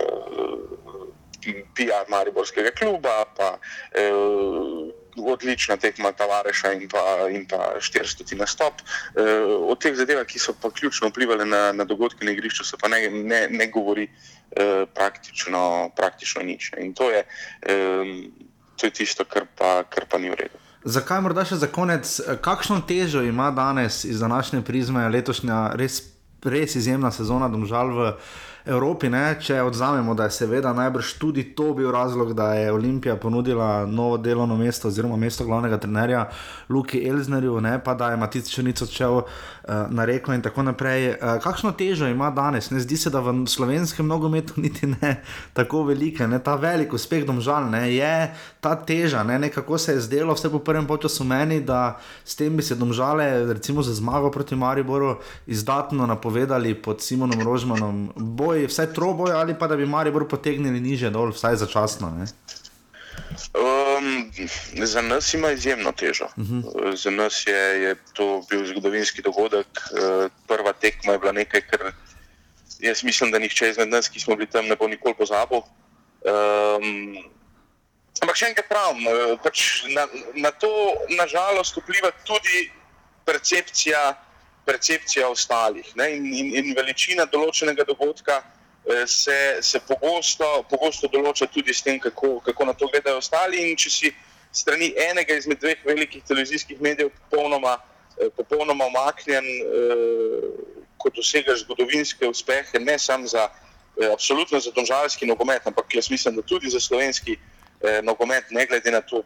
PR 1.74 2.11
Mariborskega 2.11 2.70
kluba, 2.78 3.24
pa 3.36 3.57
eh, 3.95 4.93
odlična 5.16 5.76
tekma 5.76 6.12
Tavareša 6.12 6.72
in 6.72 6.88
pa, 6.88 7.28
in 7.30 7.47
pa 7.49 7.74
400 7.80 8.36
nastop. 8.38 8.74
Eh, 9.16 9.45
o 9.68 9.74
teh 9.74 9.97
zadevah, 9.97 10.26
ki 10.26 10.38
so 10.38 10.55
pa 10.62 10.70
ključno 10.70 11.09
vplivali 11.09 11.47
na, 11.47 11.72
na 11.72 11.84
dogodke 11.84 12.24
na 12.24 12.32
igrišču, 12.32 12.64
se 12.64 12.76
pa 12.80 12.88
ne, 12.88 13.11
ne, 13.11 13.47
ne 13.51 13.66
govori 13.66 14.09
eh, 14.09 14.86
praktično, 14.95 15.90
praktično 15.97 16.43
nič. 16.43 16.72
In 16.78 16.95
to 16.95 17.11
je, 17.11 17.24
eh, 17.62 18.05
to 18.76 18.86
je 18.86 18.90
tisto, 18.90 19.24
kar 19.24 19.47
pa, 19.59 19.82
kar 19.84 20.07
pa 20.11 20.18
ni 20.18 20.30
v 20.30 20.34
redu. 20.34 20.59
Zakaj 20.84 21.20
morda 21.22 21.45
še 21.47 21.61
za 21.62 21.68
konec, 21.70 22.09
kakšno 22.43 22.80
težo 22.88 23.22
ima 23.22 23.51
danes 23.55 24.05
iz 24.05 24.18
današnje 24.20 24.64
prizme 24.66 25.09
letošnja 25.09 25.76
res, 25.78 26.01
res 26.43 26.74
izjemna 26.74 27.12
sezona, 27.14 27.49
domžal 27.49 27.93
v 27.95 28.09
Evropi, 28.64 29.08
ne? 29.10 29.36
če 29.40 29.56
odzamemo, 29.62 30.14
da 30.14 30.28
je 30.28 30.36
seveda 30.36 30.72
najbrž 30.72 31.16
tudi 31.18 31.42
to 31.58 31.72
bil 31.74 31.90
razlog, 31.90 32.34
da 32.38 32.52
je 32.54 32.72
Olimpija 32.72 33.16
ponudila 33.16 33.86
novo 33.86 34.16
delovno 34.16 34.56
mesto 34.56 34.88
oziroma 34.88 35.16
mesto 35.16 35.44
glavnega 35.44 35.78
trenerja 35.82 36.28
Luki 36.68 37.02
Elznerju, 37.08 37.60
ne? 37.60 37.78
pa 37.84 37.94
da 37.94 38.10
je 38.10 38.16
Matic 38.16 38.50
Črnic 38.50 38.82
odšel 38.82 39.22
uh, 39.68 39.90
na 39.90 40.04
reko 40.04 40.32
in 40.32 40.42
tako 40.42 40.62
naprej. 40.62 41.08
Uh, 41.08 41.36
kakšno 41.42 41.72
težo 41.72 42.06
ima 42.08 42.30
danes? 42.30 42.70
Ne 42.70 42.80
zdi 42.80 42.96
se, 42.96 43.10
da 43.10 43.20
v 43.20 43.46
slovenskem 43.46 44.06
nogometu 44.06 44.60
niti 44.60 44.86
ne 44.86 45.22
tako 45.52 45.84
velike, 45.84 46.26
ne? 46.26 46.38
ta 46.38 46.54
velik 46.54 46.92
uspeh 46.92 47.26
domžal, 47.26 47.70
ne? 47.70 47.94
je 47.94 48.32
ta 48.60 48.74
teža, 48.76 49.22
ne? 49.22 49.38
nekako 49.38 49.78
se 49.78 49.92
je 49.92 50.00
zdelo 50.00 50.34
vse 50.34 50.50
po 50.50 50.58
prvem 50.58 50.86
času 51.02 51.24
meni, 51.24 51.60
da 51.60 51.98
s 52.24 52.36
tem 52.36 52.56
bi 52.56 52.62
se 52.62 52.74
domžale, 52.74 53.52
recimo 53.52 53.82
za 53.82 53.94
zmago 53.94 54.30
proti 54.30 54.56
Mariboru, 54.56 55.16
izdatno 55.46 56.06
napovedali 56.06 56.74
pod 56.74 57.02
Simonom 57.02 57.40
Rožmanom 57.40 58.12
boj, 58.16 58.66
vsaj 58.66 58.92
troboj, 58.94 59.32
ali 59.32 59.54
pa 59.58 59.66
da 59.66 59.76
bi 59.76 59.86
Maribor 59.86 60.28
potegnili 60.28 60.80
niže 60.80 61.10
dol, 61.10 61.32
vsaj 61.32 61.56
začasno. 61.56 62.12
Um, 63.52 64.32
za 64.86 65.02
nas 65.02 65.34
ima 65.34 65.50
izjemno 65.50 65.92
težo. 65.92 66.24
Uh 66.36 66.44
mhm. 66.44 66.60
-huh. 66.60 66.96
Za 66.96 67.10
nas 67.10 67.46
je, 67.46 67.82
je 67.82 67.94
to 68.12 68.44
bil 68.50 68.66
zgodovinski 68.66 69.22
dogodek. 69.22 69.66
Uh, 69.66 70.30
prva 70.46 70.72
tekma 70.72 71.12
je 71.12 71.18
bila 71.18 71.32
nekaj, 71.32 71.60
kar 71.60 71.92
jaz 72.80 73.02
mislim, 73.02 73.30
da 73.30 73.38
nihče 73.38 73.70
izmed 73.70 73.88
nas, 73.88 74.08
ki 74.08 74.20
smo 74.20 74.36
bili 74.36 74.50
tam, 74.50 74.66
ne 74.66 74.76
bo 74.76 74.88
nikoli 74.88 75.14
pozabil. 75.14 75.58
Um, 75.58 77.16
ampak 78.22 78.36
še 78.36 78.46
enkrat 78.46 78.68
pravim, 78.68 79.06
uh, 79.06 79.38
pač 79.42 79.84
na, 79.88 80.06
na 80.34 80.50
to 80.50 80.70
nažalost 81.08 81.76
vpliva 81.76 82.10
tudi 82.24 82.70
percepcija 83.24 84.14
percepcija 84.64 85.28
ostalih. 85.28 85.92
In, 85.96 86.26
in, 86.34 86.50
in 86.56 86.74
veličina 86.76 87.26
določenega 87.30 87.86
dogodka 87.88 88.38
eh, 88.38 88.61
se, 89.07 89.59
se 89.62 89.80
pogosto, 89.87 90.64
pogosto 90.70 91.09
določa 91.09 91.47
tudi 91.47 91.74
s 91.74 91.83
tem, 91.83 92.01
kako, 92.03 92.41
kako 92.41 92.64
na 92.64 92.74
to 92.74 92.89
gledajo 92.91 93.20
ostali. 93.22 93.70
In 93.70 93.76
če 93.78 93.91
si 93.91 94.12
strani 94.53 94.93
enega 95.09 95.37
izmed 95.39 95.61
dveh 95.62 95.85
velikih 95.87 96.24
televizijskih 96.28 96.80
medijev 96.83 97.12
popolnoma, 97.24 97.76
eh, 98.18 98.30
popolnoma 98.37 98.89
omaknjen, 98.91 99.47
eh, 99.47 100.49
ko 100.99 101.11
dosegaš 101.14 101.64
zgodovinske 101.64 102.28
uspehe, 102.28 102.78
ne 102.80 102.99
samo 102.99 103.26
za. 103.26 103.49
Absolutno 104.09 104.57
za 104.57 104.70
domžalski 104.72 105.26
nogomet, 105.28 105.66
ampak 105.68 105.95
jaz 105.95 106.07
mislim, 106.11 106.39
da 106.39 106.43
tudi 106.43 106.70
za 106.72 106.80
slovenski 106.80 107.35
eh, 107.37 108.01
nogomet, 108.03 108.49
ne 108.51 108.64
glede 108.66 108.91
na 108.91 109.03
to, 109.05 109.20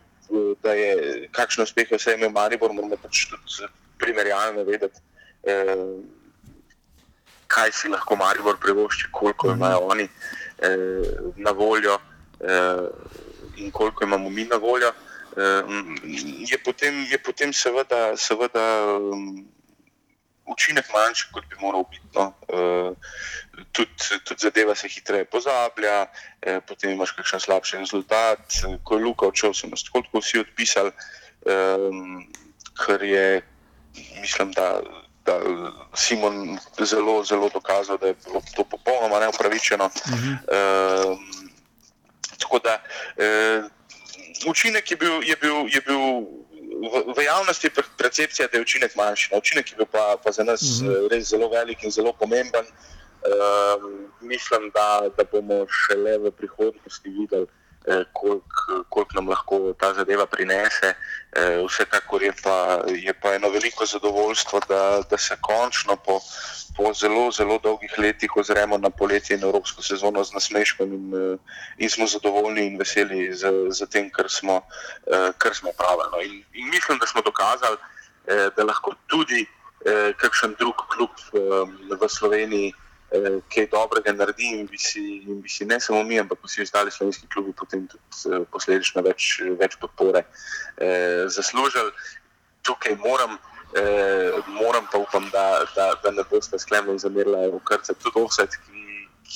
da 0.63 0.73
je 0.75 1.29
kakšne 1.31 1.63
uspehe 1.63 1.97
vse 1.97 2.17
imel 2.17 2.33
Maribor, 2.35 2.73
moramo 2.75 2.99
pač 2.99 3.29
tudi 3.31 3.69
primerjalno 3.99 4.65
vedeti, 4.65 5.01
eh, 5.43 5.77
kaj 7.47 7.72
si 7.72 7.88
lahko 7.88 8.16
Maribor 8.16 8.57
privošči, 8.61 9.09
koliko 9.12 9.49
mhm. 9.49 9.57
imajo 9.57 9.78
oni 9.78 10.09
eh, 10.59 10.68
na 11.36 11.51
voljo 11.51 11.99
eh, 12.40 12.88
in 13.57 13.70
koliko 13.70 14.05
imamo 14.05 14.30
mi 14.30 14.44
na 14.44 14.57
voljo. 14.57 14.92
Eh, 15.36 15.62
je, 16.51 16.59
potem, 16.64 17.07
je 17.11 17.18
potem 17.18 17.53
seveda, 17.53 18.16
seveda 18.16 18.97
um, 18.97 19.47
učinek 20.47 20.86
manjši, 20.94 21.28
kot 21.32 21.47
bi 21.51 21.57
moral 21.61 21.84
biti. 21.90 22.07
No. 22.14 22.32
Eh, 22.49 22.90
tudi, 23.72 24.20
tudi 24.24 24.40
zadeva 24.40 24.74
se 24.74 24.88
hitreje 24.88 25.24
pozablja, 25.24 26.07
eh, 26.42 26.61
potem 26.66 26.94
imaš 26.94 27.12
kakšen 27.18 27.40
slabši 27.40 27.82
rezultat. 27.82 28.61
Ko 28.84 28.97
je 28.97 29.05
Luka 29.05 29.26
odšel, 29.26 29.55
so 29.55 29.68
nas 29.70 29.84
tako 29.84 30.20
vsi 30.20 30.40
odpisali, 30.44 30.92
eh, 31.47 31.90
kar 32.74 33.03
je, 33.03 33.42
mislim, 34.20 34.53
da 34.53 34.80
da 35.27 35.41
Simon 35.95 36.59
zelo, 36.81 37.24
zelo 37.24 37.49
dokazal, 37.49 37.99
da 37.99 38.07
je 38.07 38.14
bilo 38.24 38.43
to 38.57 38.64
popolnoma 38.64 39.20
neupravičeno. 39.20 39.85
Uh 39.85 40.12
-huh. 40.12 40.33
uh, 41.12 41.18
tako 42.39 42.59
da 42.59 42.83
uh, 43.16 44.51
učinek 44.51 44.91
je 44.91 44.97
bil, 44.97 45.22
je 45.22 45.37
bil, 45.37 45.57
je 45.74 45.81
bil 45.87 46.03
v, 46.93 47.14
v 47.16 47.24
javnosti 47.24 47.70
percepcija, 47.99 48.49
da 48.53 48.59
je 48.59 48.62
učinek 48.62 48.97
manjši. 48.97 49.31
Učinek 49.39 49.70
je 49.70 49.77
bil 49.77 49.87
pa, 49.87 50.16
pa 50.24 50.33
za 50.33 50.45
nas 50.45 50.62
uh 50.62 50.83
mhm. 50.83 50.93
-huh. 50.93 51.09
res 51.11 51.29
zelo 51.29 51.49
velik 51.49 51.83
in 51.83 51.91
zelo 51.91 52.12
pomemben. 52.12 52.66
Uh, 53.27 53.83
mislim, 54.20 54.70
da, 54.74 55.09
da 55.16 55.24
bomo 55.33 55.66
šele 55.68 56.18
v 56.18 56.31
prihodnosti 56.31 57.09
videli. 57.09 57.47
Eh, 57.87 58.05
koliko 58.12 58.84
kolik 58.89 59.14
nam 59.14 59.28
lahko 59.28 59.74
ta 59.78 59.93
zadeva 59.95 60.26
prinese. 60.26 60.95
Eh, 61.32 61.62
vsekakor 61.68 62.22
je 62.22 62.32
pa, 62.43 62.82
je 62.89 63.12
pa 63.14 63.34
eno 63.34 63.49
veliko 63.49 63.87
zadovoljstvo, 63.87 64.61
da, 64.68 65.03
da 65.11 65.18
se 65.18 65.37
končno 65.41 65.97
po, 65.97 66.18
po 66.76 66.95
zelo, 66.95 67.30
zelo 67.30 67.59
dolgih 67.62 67.95
letih 67.99 68.37
ozremo 68.37 68.78
na 68.78 68.91
poletje 68.91 69.37
in 69.37 69.45
evropsko 69.45 69.82
sezono 69.82 70.24
z 70.24 70.34
nasmeškom 70.34 70.93
in, 70.93 71.14
eh, 71.14 71.39
in 71.78 71.91
smo 71.91 72.07
zadovoljni 72.07 72.66
in 72.66 72.78
veseli 72.78 73.34
z, 73.34 73.53
z 73.70 73.87
tem, 73.87 74.11
kar 74.11 74.26
smo, 74.28 74.61
kar 75.39 75.55
smo 75.55 75.70
pravili. 75.78 76.26
In, 76.26 76.45
in 76.53 76.70
mislim, 76.70 76.99
da 76.99 77.07
smo 77.07 77.22
dokazali. 77.22 77.76
da 78.57 78.64
lahko 78.64 78.91
tudi 79.07 79.47
kakšen 80.18 80.57
drug 80.59 80.74
klub 80.91 81.11
v 82.01 82.09
Sloveniji 82.09 82.72
kaj 83.55 83.67
dobrega 83.71 84.13
naredi 84.13 84.51
in 84.59 84.67
bi, 84.67 84.79
si, 84.79 85.23
in 85.27 85.41
bi 85.41 85.49
si 85.49 85.65
ne 85.65 85.81
samo 85.81 86.03
mi, 86.03 86.19
ampak 86.19 86.39
vsi 86.45 86.63
ostali 86.63 86.91
slovenski 86.91 87.29
klubi 87.33 87.53
potem 87.53 87.87
tudi 87.87 88.35
eh, 88.35 88.45
posledično 88.53 89.03
več, 89.03 89.41
več 89.61 89.77
podpore 89.81 90.25
eh, 90.25 91.27
zaslužili. 91.29 91.93
Tukaj 92.63 92.97
moram. 92.97 93.39
Eh, 93.77 94.33
moram 94.49 94.87
pa 94.93 94.99
upam, 94.99 95.27
da, 95.33 95.67
da, 95.75 95.91
da 96.03 96.11
ne 96.11 96.23
boste 96.31 96.59
sklenili 96.59 96.99
zamerila 96.99 97.49
v 97.53 97.61
krce. 97.67 97.95
Tudi 98.01 98.23
offset, 98.23 98.55
ki, 98.63 98.87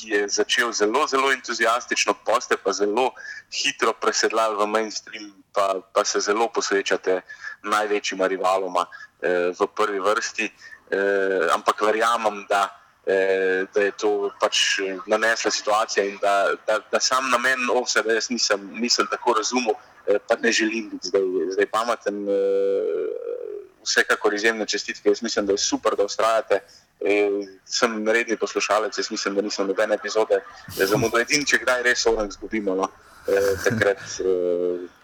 je 0.06 0.28
začel 0.28 0.72
zelo, 0.72 1.06
zelo 1.06 1.32
entuzijastično, 1.32 2.14
poste 2.24 2.56
pa 2.56 2.72
zelo 2.72 3.10
hitro 3.52 3.92
presedlali 3.92 4.56
v 4.56 4.66
mainstream, 4.66 5.32
pa, 5.52 5.82
pa 5.92 6.04
se 6.04 6.20
zelo 6.20 6.48
posvečate 6.48 7.20
največjima 7.62 8.26
rivaloma 8.26 8.86
eh, 8.86 9.50
v 9.50 9.66
prvi 9.76 10.00
vrsti. 10.00 10.46
Eh, 10.90 11.48
ampak 11.54 11.82
verjamem, 11.82 12.46
da, 12.48 12.68
eh, 13.10 13.66
da 13.74 13.82
je 13.82 13.92
to 13.98 14.30
pač 14.40 14.78
nanesla 15.06 15.50
situacija 15.50 16.04
in 16.06 16.18
da, 16.22 16.34
da, 16.66 16.78
da 16.92 17.00
sam 17.00 17.30
namen 17.30 17.70
offset, 17.74 18.06
da 18.06 18.16
jaz 18.18 18.30
nisem, 18.30 18.70
nisem 18.80 19.06
tako 19.10 19.34
razumel, 19.38 19.74
eh, 20.06 20.18
pa 20.28 20.36
ne 20.36 20.52
želim 20.52 20.90
biti 20.90 21.08
zdaj, 21.08 21.22
zdaj 21.56 21.66
pameten. 21.66 22.24
Eh, 22.28 23.38
vsekakor 23.84 24.34
izjemne 24.34 24.66
čestitke. 24.66 25.08
Jaz 25.08 25.22
mislim, 25.22 25.46
da 25.46 25.52
je 25.52 25.58
super, 25.58 25.96
da 25.96 26.04
ustrajate. 26.04 26.60
E, 27.00 27.30
sem 27.64 28.08
redni 28.08 28.36
poslušalec, 28.36 28.98
jaz 28.98 29.10
mislim, 29.10 29.34
da 29.34 29.42
nisem 29.42 29.66
nobene 29.66 29.94
epizode 29.94 30.40
zamudil. 30.76 31.20
Edini, 31.20 31.46
če 31.46 31.62
kdaj 31.64 31.82
res 31.86 32.06
orang 32.06 32.32
zgubimo, 32.32 32.74
no, 32.76 32.90
e, 33.26 33.40
takrat, 33.64 34.02
e, 34.20 34.34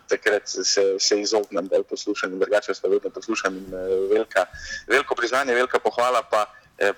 takrat 0.09 0.49
se, 0.49 0.85
se 1.01 1.21
izognem, 1.21 1.69
da 1.73 1.83
poslušam 1.83 2.33
in 2.33 2.43
drugače 2.43 2.77
pa 2.83 2.93
vedno 2.93 3.11
poslušam. 3.11 3.57
In, 3.57 3.73
velika, 4.13 4.47
veliko 4.87 5.15
priznanje, 5.15 5.55
velika 5.55 5.81
pohvala 5.81 6.23
pa, 6.31 6.47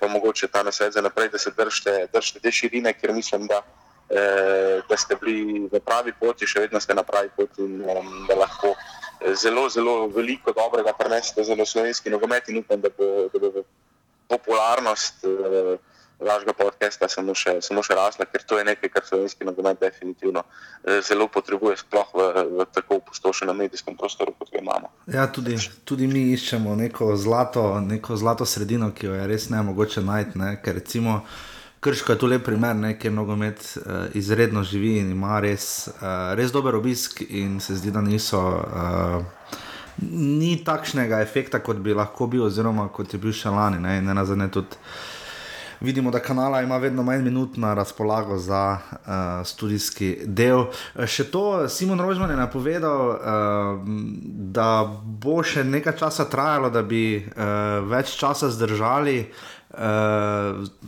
pa 0.00 0.08
mogoče 0.08 0.48
ta 0.48 0.62
nasvet 0.62 0.92
za 0.92 1.02
naprej, 1.02 1.28
da 1.28 1.38
se 1.38 1.50
držite, 1.56 2.06
držite 2.12 2.40
te 2.40 2.52
širine, 2.52 2.92
ker 2.92 3.12
mislim, 3.12 3.46
da, 3.46 3.62
da 4.88 4.96
ste 4.96 5.16
bili 5.20 5.68
v 5.72 5.80
pravi 5.80 6.12
poti, 6.20 6.46
še 6.46 6.66
vedno 6.66 6.80
ste 6.80 6.96
na 6.98 7.04
pravi 7.06 7.30
poti 7.36 7.62
in 7.62 7.84
da 8.28 8.34
lahko 8.34 8.74
zelo, 9.34 9.68
zelo 9.68 10.06
veliko 10.06 10.52
dobrega 10.52 10.92
prenesete 10.98 11.44
za 11.44 11.56
slovenski 11.64 12.10
nogomet 12.10 12.48
in 12.48 12.58
upam, 12.58 12.80
da 12.80 12.90
bo, 12.98 13.28
da 13.32 13.38
bo 13.38 13.62
popularnost 14.28 15.24
uh, 15.24 15.78
vašega 16.20 16.52
podcasta 16.52 17.08
samo 17.08 17.34
še, 17.34 17.58
samo 17.62 17.82
še 17.86 17.94
rasla, 17.94 18.26
ker 18.26 18.42
to 18.46 18.58
je 18.58 18.64
nekaj, 18.66 18.90
kar 18.90 19.04
slovenski 19.06 19.46
nogomet 19.46 19.80
definitivno 19.80 20.42
uh, 20.42 20.98
zelo 21.06 21.28
potrebuje, 21.32 21.76
sploh 21.84 22.10
v, 22.14 22.26
v 22.58 22.66
tako 22.74 22.98
opustošenem 23.02 23.56
medijskem 23.64 23.96
prostoru, 23.96 24.34
kot 24.38 24.50
ga 24.52 24.62
imamo. 24.62 24.90
Ja, 25.06 25.28
tudi, 25.30 25.58
tudi 25.84 26.10
mi 26.10 26.28
iščemo 26.34 26.74
neko 26.78 27.14
zlato, 27.16 27.68
neko 27.84 28.18
zlato 28.18 28.46
sredino, 28.46 28.90
ki 28.94 29.06
jo 29.06 29.14
je 29.14 29.28
res 29.30 29.48
ne 29.54 29.62
mogoče 29.70 30.02
najti, 30.02 30.38
ne? 30.38 30.56
ker 30.62 30.80
recimo. 30.82 31.22
Krško 31.78 32.10
je 32.10 32.18
tu 32.18 32.26
lep 32.26 32.42
primer, 32.42 32.74
ker 32.98 33.12
nogomet 33.14 33.60
uh, 33.62 34.08
izredno 34.18 34.64
živi 34.66 34.96
in 34.98 35.12
ima 35.14 35.36
res, 35.38 35.86
uh, 35.92 36.34
res 36.34 36.50
dober 36.50 36.74
obisk, 36.74 37.22
in 37.22 37.60
se 37.62 37.76
zdi, 37.78 37.94
da 37.94 38.02
niso. 38.02 38.40
Uh, 38.42 39.54
ni 40.02 40.56
takšnega 40.64 41.20
efekta, 41.22 41.60
kot 41.62 41.78
bi 41.82 41.94
lahko 41.94 42.26
bil, 42.30 42.44
oziroma 42.46 42.88
kot 42.94 43.14
je 43.14 43.18
bil 43.22 43.34
še 43.34 43.50
lani. 43.54 43.78
Ne, 43.82 44.00
ne 44.02 44.14
nazadnje 44.14 44.50
tudi 44.54 44.82
vidimo, 45.80 46.10
da 46.10 46.20
kanala 46.20 46.62
ima 46.62 46.76
vedno 46.76 47.02
manj 47.02 47.22
minut 47.22 47.56
na 47.56 47.74
razpolago 47.74 48.38
za 48.38 48.78
uh, 48.90 49.46
študijski 49.46 50.16
del. 50.24 50.64
Še 51.06 51.28
to, 51.30 51.68
Simon 51.68 52.00
Rožman 52.00 52.30
je 52.30 52.36
napovedal, 52.36 53.08
uh, 53.08 53.18
da 54.58 54.84
bo 55.04 55.42
še 55.42 55.64
nekaj 55.64 55.96
časa 55.98 56.28
trajalo, 56.30 56.70
da 56.70 56.82
bi 56.82 57.18
uh, 57.18 57.84
več 57.88 58.16
časa 58.18 58.50
zdržali 58.50 59.20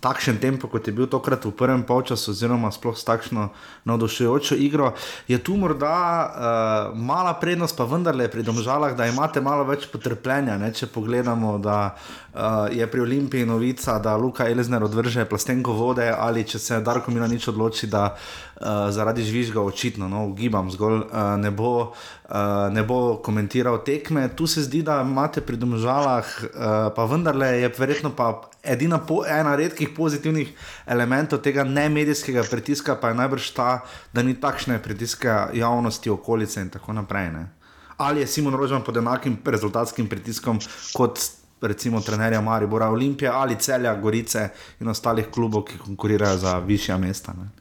takšen 0.01 0.41
tempo, 0.41 0.65
kot 0.65 0.87
je 0.89 0.93
bil 0.97 1.05
tokrat 1.05 1.45
v 1.45 1.53
prvem 1.53 1.85
polčasu, 1.85 2.33
oziroma 2.33 2.73
sploh 2.73 2.97
s 2.97 3.05
takšno 3.05 3.53
navdušujočo 3.85 4.57
igro. 4.57 4.95
Je 5.29 5.37
tu 5.37 5.57
morda 5.61 5.93
uh, 5.93 6.97
mala 6.97 7.37
prednost, 7.37 7.77
pa 7.77 7.85
vendarle 7.85 8.31
pri 8.33 8.43
domžalah, 8.43 8.97
da 8.97 9.07
imate 9.07 9.45
malo 9.45 9.69
več 9.69 9.85
potrpljenja. 9.93 10.57
Ne? 10.57 10.73
Če 10.73 10.89
pogledamo, 10.89 11.59
da 11.61 11.93
uh, 11.93 12.73
je 12.73 12.87
pri 12.89 13.05
Olimpiji 13.05 13.45
novica, 13.45 13.99
da 14.01 14.17
Luka 14.17 14.49
Elizner 14.49 14.81
odvrže 14.81 15.29
plastenko 15.29 15.77
vode, 15.77 16.09
ali 16.09 16.49
če 16.49 16.59
se 16.59 16.81
Darko 16.81 17.13
Mila 17.13 17.29
nič 17.29 17.53
odloči, 17.53 17.85
da 17.87 18.17
uh, 18.17 18.50
zaradi 18.91 19.25
žvižga 19.25 19.63
očitno, 19.63 20.09
no, 20.09 20.27
ugibam 20.27 20.71
zgolj, 20.71 21.01
uh, 21.01 21.37
ne 21.41 21.51
bo. 21.51 21.93
Uh, 22.31 22.69
ne 22.71 22.85
bo 22.87 23.17
komentiral 23.25 23.81
tekme. 23.85 24.29
Tu 24.37 24.47
se 24.47 24.63
zdi, 24.63 24.85
da 24.87 25.01
imate 25.03 25.41
pri 25.41 25.57
domžalah, 25.57 26.29
uh, 26.45 26.51
pa 26.95 27.05
vendarle 27.11 27.49
je 27.59 27.71
verjetno 27.79 28.13
pa 28.15 28.29
edina 28.63 28.99
po, 28.99 29.25
ena 29.27 29.57
redkih 29.57 29.91
pozitivnih 29.97 30.53
elementov 30.87 31.41
tega 31.43 31.65
ne 31.65 31.89
medijskega 31.89 32.45
pritiska, 32.51 32.95
pa 33.01 33.09
je 33.09 33.19
najbrž 33.19 33.51
ta, 33.57 33.81
da 34.13 34.23
ni 34.23 34.37
takšne 34.41 34.79
pritiske 34.83 35.35
javnosti, 35.59 36.11
okolice 36.11 36.61
in 36.61 36.71
tako 36.71 36.93
naprej. 36.93 37.33
Ne? 37.33 37.49
Ali 37.97 38.21
je 38.21 38.27
Simon 38.27 38.55
Rožman 38.55 38.85
pod 38.87 38.97
enakim 38.97 39.39
rezultatskim 39.45 40.09
pritiskom 40.09 40.61
kot 40.95 41.19
recimo 41.61 42.01
trenerja 42.01 42.41
Maribora 42.41 42.89
Olimpije 42.89 43.31
ali 43.35 43.59
celja 43.59 43.95
Gorice 43.95 44.49
in 44.81 44.89
ostalih 44.89 45.27
klubov, 45.31 45.65
ki 45.65 45.79
konkurirajo 45.79 46.39
za 46.39 46.59
višja 46.59 46.97
mesta. 46.99 47.33
Ne? 47.33 47.60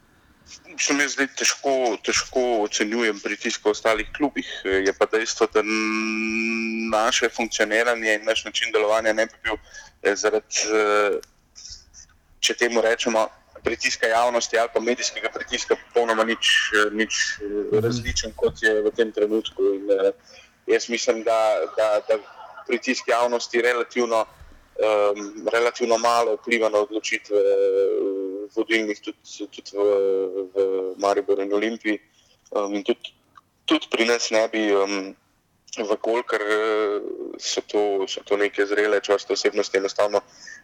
Se 0.79 0.93
mi 0.95 1.03
zdaj 1.11 1.27
težko, 1.35 1.71
težko 2.05 2.41
ocenjujem 2.63 3.19
pritisk 3.19 3.65
v 3.65 3.73
ostalih 3.73 4.07
klubih. 4.15 4.47
Je 4.63 4.93
pa 4.95 5.05
dejstvo, 5.11 5.47
da 5.53 5.63
naše 6.91 7.29
funkcioniranje 7.29 8.15
in 8.15 8.25
naš 8.25 8.45
način 8.45 8.71
delovanja 8.71 9.13
ne 9.13 9.25
bi 9.25 9.35
bil 9.43 9.59
Eh, 10.01 10.15
zaradi, 10.15 10.63
eh, 10.71 11.19
če 12.39 12.55
temu 12.55 12.81
rečemo, 12.81 13.27
pritiska 13.63 14.07
javnosti 14.07 14.57
ali 14.57 14.71
pa 14.73 14.79
medijskega 14.79 15.29
pritiska, 15.33 15.75
popolnoma 15.75 16.23
nič, 16.23 16.71
nič 16.95 17.15
mhm. 17.43 17.79
različen, 17.83 18.31
kot 18.39 18.63
je 18.63 18.71
v 18.85 18.91
tem 18.95 19.11
trenutku. 19.11 19.73
In, 19.75 19.91
jaz 20.69 20.87
mislim, 20.87 21.23
da, 21.27 21.35
da, 21.75 21.99
da 22.07 22.19
pritisk 22.67 23.09
javnosti 23.11 23.61
relativno, 23.61 24.23
um, 24.23 25.49
relativno 25.51 25.97
malo 25.97 26.37
vpliva 26.37 26.69
na 26.69 26.85
odločitve 26.85 27.41
vodilnih, 28.55 28.99
tudi, 29.03 29.47
tudi 29.51 29.77
v, 29.77 29.87
v 30.53 30.67
Mariboru 30.97 31.45
in 31.45 31.53
Olimpiji. 31.53 32.01
Um, 32.51 32.73
in 32.73 32.83
tudi, 32.83 33.13
tudi 33.65 33.87
pri 33.91 34.05
nas 34.05 34.31
ne 34.31 34.47
bi. 34.51 34.69
Um, 34.73 35.15
Vkolikor 35.77 36.41
eh, 36.41 37.01
so 37.37 37.61
to, 37.61 38.07
so 38.09 38.23
to 38.25 38.37
neke 38.37 38.65
zrele 38.65 38.99
čvrste 39.05 39.33
osebnosti, 39.33 39.77
enostavno 39.77 40.21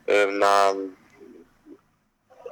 eh, 0.07 0.25
na 0.31 0.73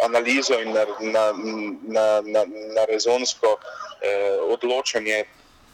analizo 0.06 0.60
in 0.62 0.74
na, 0.74 0.86
na, 1.00 1.34
na, 1.82 2.22
na, 2.22 2.46
na 2.76 2.86
rezonsko 2.86 3.58
eh, 4.02 4.38
odločanje 4.42 5.26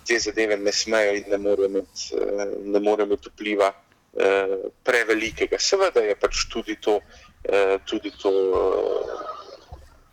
te 0.08 0.20
zadeve 0.20 0.58
ne 0.58 0.72
smejo 0.72 1.16
in 1.16 1.24
ne 1.30 1.38
morejo 1.38 1.70
imeti, 1.70 2.16
eh, 2.16 2.46
ne 2.64 2.80
more 2.80 3.04
imeti 3.04 3.30
vpliva 3.30 3.74
eh, 4.18 4.56
prevelikega. 4.84 5.60
Seveda 5.60 6.02
je 6.02 6.16
pač 6.16 6.46
tudi 6.54 6.76
to, 6.82 7.00
eh, 7.44 7.78
tudi 7.86 8.12
to 8.22 8.32
eh, 8.32 9.39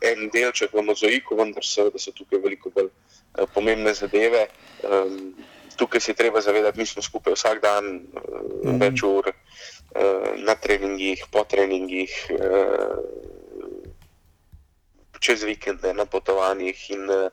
en 0.01 0.29
delček 0.33 0.73
v 0.73 0.85
mozaiku, 0.85 1.35
vendar 1.35 1.65
so 1.65 1.89
tukaj 1.91 2.41
veliko 2.43 2.69
bolj 2.73 2.89
eh, 2.89 3.45
pomembne 3.53 3.93
zadeve. 3.93 4.47
Eh, 4.83 5.55
tukaj 5.77 6.01
si 6.01 6.13
treba 6.13 6.41
zavedati, 6.41 6.79
mi 6.79 6.85
smo 6.85 7.01
skupaj 7.01 7.33
vsak 7.37 7.61
dan, 7.61 7.85
mm. 8.65 8.79
več 8.81 9.03
ur 9.05 9.29
uh, 9.29 10.33
na 10.41 10.55
treningih, 10.57 11.21
po 11.31 11.43
treningih, 11.45 12.15
uh, 12.33 12.97
čez 15.21 15.45
vikende, 15.45 15.93
na 15.93 16.05
potovanjih. 16.09 16.81
In, 16.97 17.05
uh, 17.13 17.29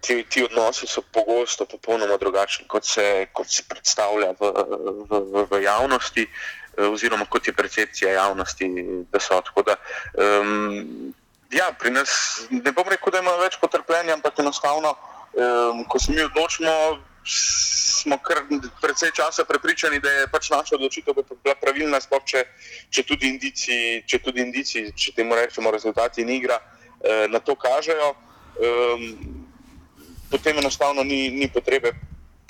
ti, 0.00 0.24
ti 0.26 0.44
odnosi 0.44 0.88
so 0.90 1.04
pogosto 1.12 1.68
popolnoma 1.70 2.16
drugačni, 2.18 2.66
kot 2.68 2.88
se, 2.88 3.28
kot 3.32 3.52
se 3.52 3.62
predstavlja 3.68 4.32
v, 4.40 4.50
v, 4.50 5.22
v, 5.30 5.46
v 5.52 5.62
javnosti, 5.62 6.26
uh, 6.26 6.90
oziroma 6.90 7.30
kot 7.30 7.46
je 7.46 7.54
percepcija 7.54 8.18
javnosti, 8.18 8.70
da 9.12 9.22
so. 9.22 9.38
Da, 9.66 9.78
um, 10.18 11.14
ja, 11.50 11.72
pri 11.78 11.90
nas 11.90 12.42
ne 12.50 12.72
bom 12.72 12.88
rekel, 12.88 13.12
da 13.12 13.22
ima 13.22 13.36
več 13.42 13.58
potrpljenja, 13.60 14.14
ampak 14.14 14.38
enostavno. 14.38 14.94
Um, 15.30 15.84
ko 15.86 15.98
se 15.98 16.12
mi 16.12 16.22
odločimo, 16.22 16.72
smo 17.24 18.18
kar 18.18 18.42
precej 18.80 19.12
časa 19.14 19.44
prepričani, 19.44 20.00
da 20.00 20.10
je 20.10 20.26
pač 20.32 20.50
naša 20.50 20.74
odločitev 20.74 21.20
bila 21.44 21.54
pravilna, 21.60 22.00
sploh 22.00 22.24
če, 22.26 22.44
če 22.90 23.04
tudi 23.06 23.28
indici, 23.28 23.76
če 24.06 24.18
tudi 24.24 24.42
indici, 24.42 24.88
če 24.96 25.14
temu 25.16 25.38
rečemo, 25.38 25.70
rezultati 25.70 26.24
in 26.24 26.32
igra 26.34 26.58
eh, 26.58 27.26
na 27.28 27.38
to 27.38 27.54
kažejo. 27.54 28.14
Um, 28.60 29.46
potem 30.30 30.58
enostavno 30.58 31.02
ni, 31.06 31.28
ni 31.30 31.48
potrebe, 31.50 31.92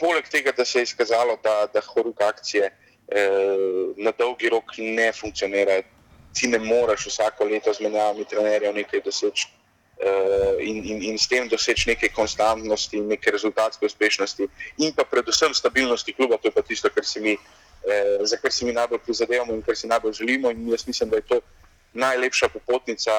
poleg 0.01 0.29
tega, 0.29 0.53
da 0.57 0.65
se 0.65 0.81
je 0.81 0.89
izkazalo, 0.89 1.37
da, 1.45 1.67
da 1.73 1.83
horuk 1.85 2.21
akcije 2.25 2.71
eh, 2.71 3.67
na 3.97 4.13
dolgi 4.17 4.49
rok 4.49 4.77
ne 4.79 5.13
funkcionira. 5.13 5.83
Ti 6.35 6.48
ne 6.48 6.59
moreš 6.59 7.07
vsako 7.07 7.44
leto 7.44 7.73
z 7.74 7.81
menjavami 7.81 8.24
trenerjev 8.24 8.74
nekaj 8.74 9.01
doseči 9.05 9.48
uh, 9.48 10.61
in, 10.62 10.85
in, 10.85 11.02
in 11.02 11.19
s 11.19 11.28
tem 11.28 11.48
doseči 11.48 11.90
neke 11.90 12.09
konstantnosti, 12.09 13.01
neke 13.01 13.31
rezultatske 13.31 13.86
uspešnosti 13.86 14.48
in 14.78 14.94
pa 14.94 15.05
predvsem 15.05 15.55
stabilnosti 15.55 16.12
kluba. 16.12 16.39
To 16.39 16.48
je 16.48 16.55
pa 16.55 16.62
tisto, 16.62 16.90
kar 16.90 17.05
si 17.05 17.20
mi 17.20 17.35
eh, 17.85 18.19
za 18.23 18.36
kar 18.36 18.52
si 18.52 18.65
mi 18.65 18.73
najbolj 18.73 18.98
prizadevamo 19.05 19.55
in 19.55 19.62
kar 19.62 19.77
si 19.77 19.89
najbolj 19.89 20.12
želimo. 20.12 20.51
In 20.51 20.69
jaz 20.69 20.86
mislim, 20.86 21.11
da 21.11 21.16
je 21.16 21.23
to 21.23 21.40
najlepša 21.93 22.48
popotnica 22.48 23.11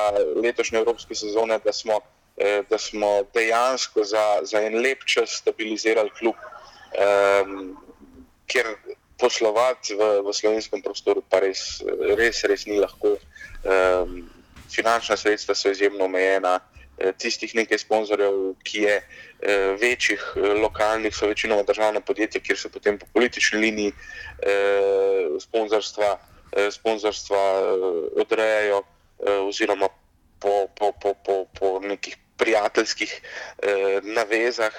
letošnje 0.43 0.79
evropske 0.79 1.15
sezone, 1.15 1.59
da 1.65 1.73
smo, 1.73 1.99
eh, 2.37 2.63
da 2.69 2.77
smo 2.77 3.23
dejansko 3.33 4.03
za, 4.03 4.39
za 4.43 4.61
en 4.61 4.75
lep 4.81 5.05
čas 5.05 5.29
stabilizirali 5.29 6.09
klub, 6.19 6.35
eh, 6.93 7.43
ker 8.47 8.75
poslovati 9.21 9.93
v, 9.93 10.09
v 10.25 10.33
slovenskem 10.33 10.81
prostoru 10.81 11.21
pa 11.21 11.45
res, 11.45 11.83
res, 12.17 12.41
res 12.49 12.65
ni 12.65 12.81
lahko. 12.81 13.17
Eh, 13.61 14.05
finančna 14.71 15.17
sredstva 15.17 15.55
so 15.55 15.69
izjemno 15.69 16.07
omejena. 16.09 16.59
Eh, 16.97 17.13
tistih 17.17 17.53
nekaj 17.55 17.81
sponzorjev, 17.81 18.55
ki 18.63 18.83
je 18.87 18.97
eh, 18.97 19.77
večjih, 19.81 20.21
eh, 20.35 20.53
lokalnih, 20.61 21.15
so 21.15 21.29
večinoma 21.29 21.63
državna 21.63 22.01
podjetja, 22.01 22.41
kjer 22.41 22.57
se 22.57 22.69
potem 22.69 22.97
po 22.99 23.05
politični 23.13 23.59
liniji 23.59 23.93
eh, 23.93 25.37
sponzorstva, 25.39 26.17
eh, 26.51 26.71
sponzorstva 26.71 27.37
eh, 27.37 28.21
odrejajo, 28.25 28.83
eh, 28.83 29.39
oziroma 29.47 29.89
po, 30.39 30.67
po, 30.75 30.91
po, 30.91 31.13
po, 31.13 31.45
po 31.59 31.79
nekih 31.79 32.17
prijateljskih 32.37 33.21
eh, 33.21 33.99
navezah 34.03 34.73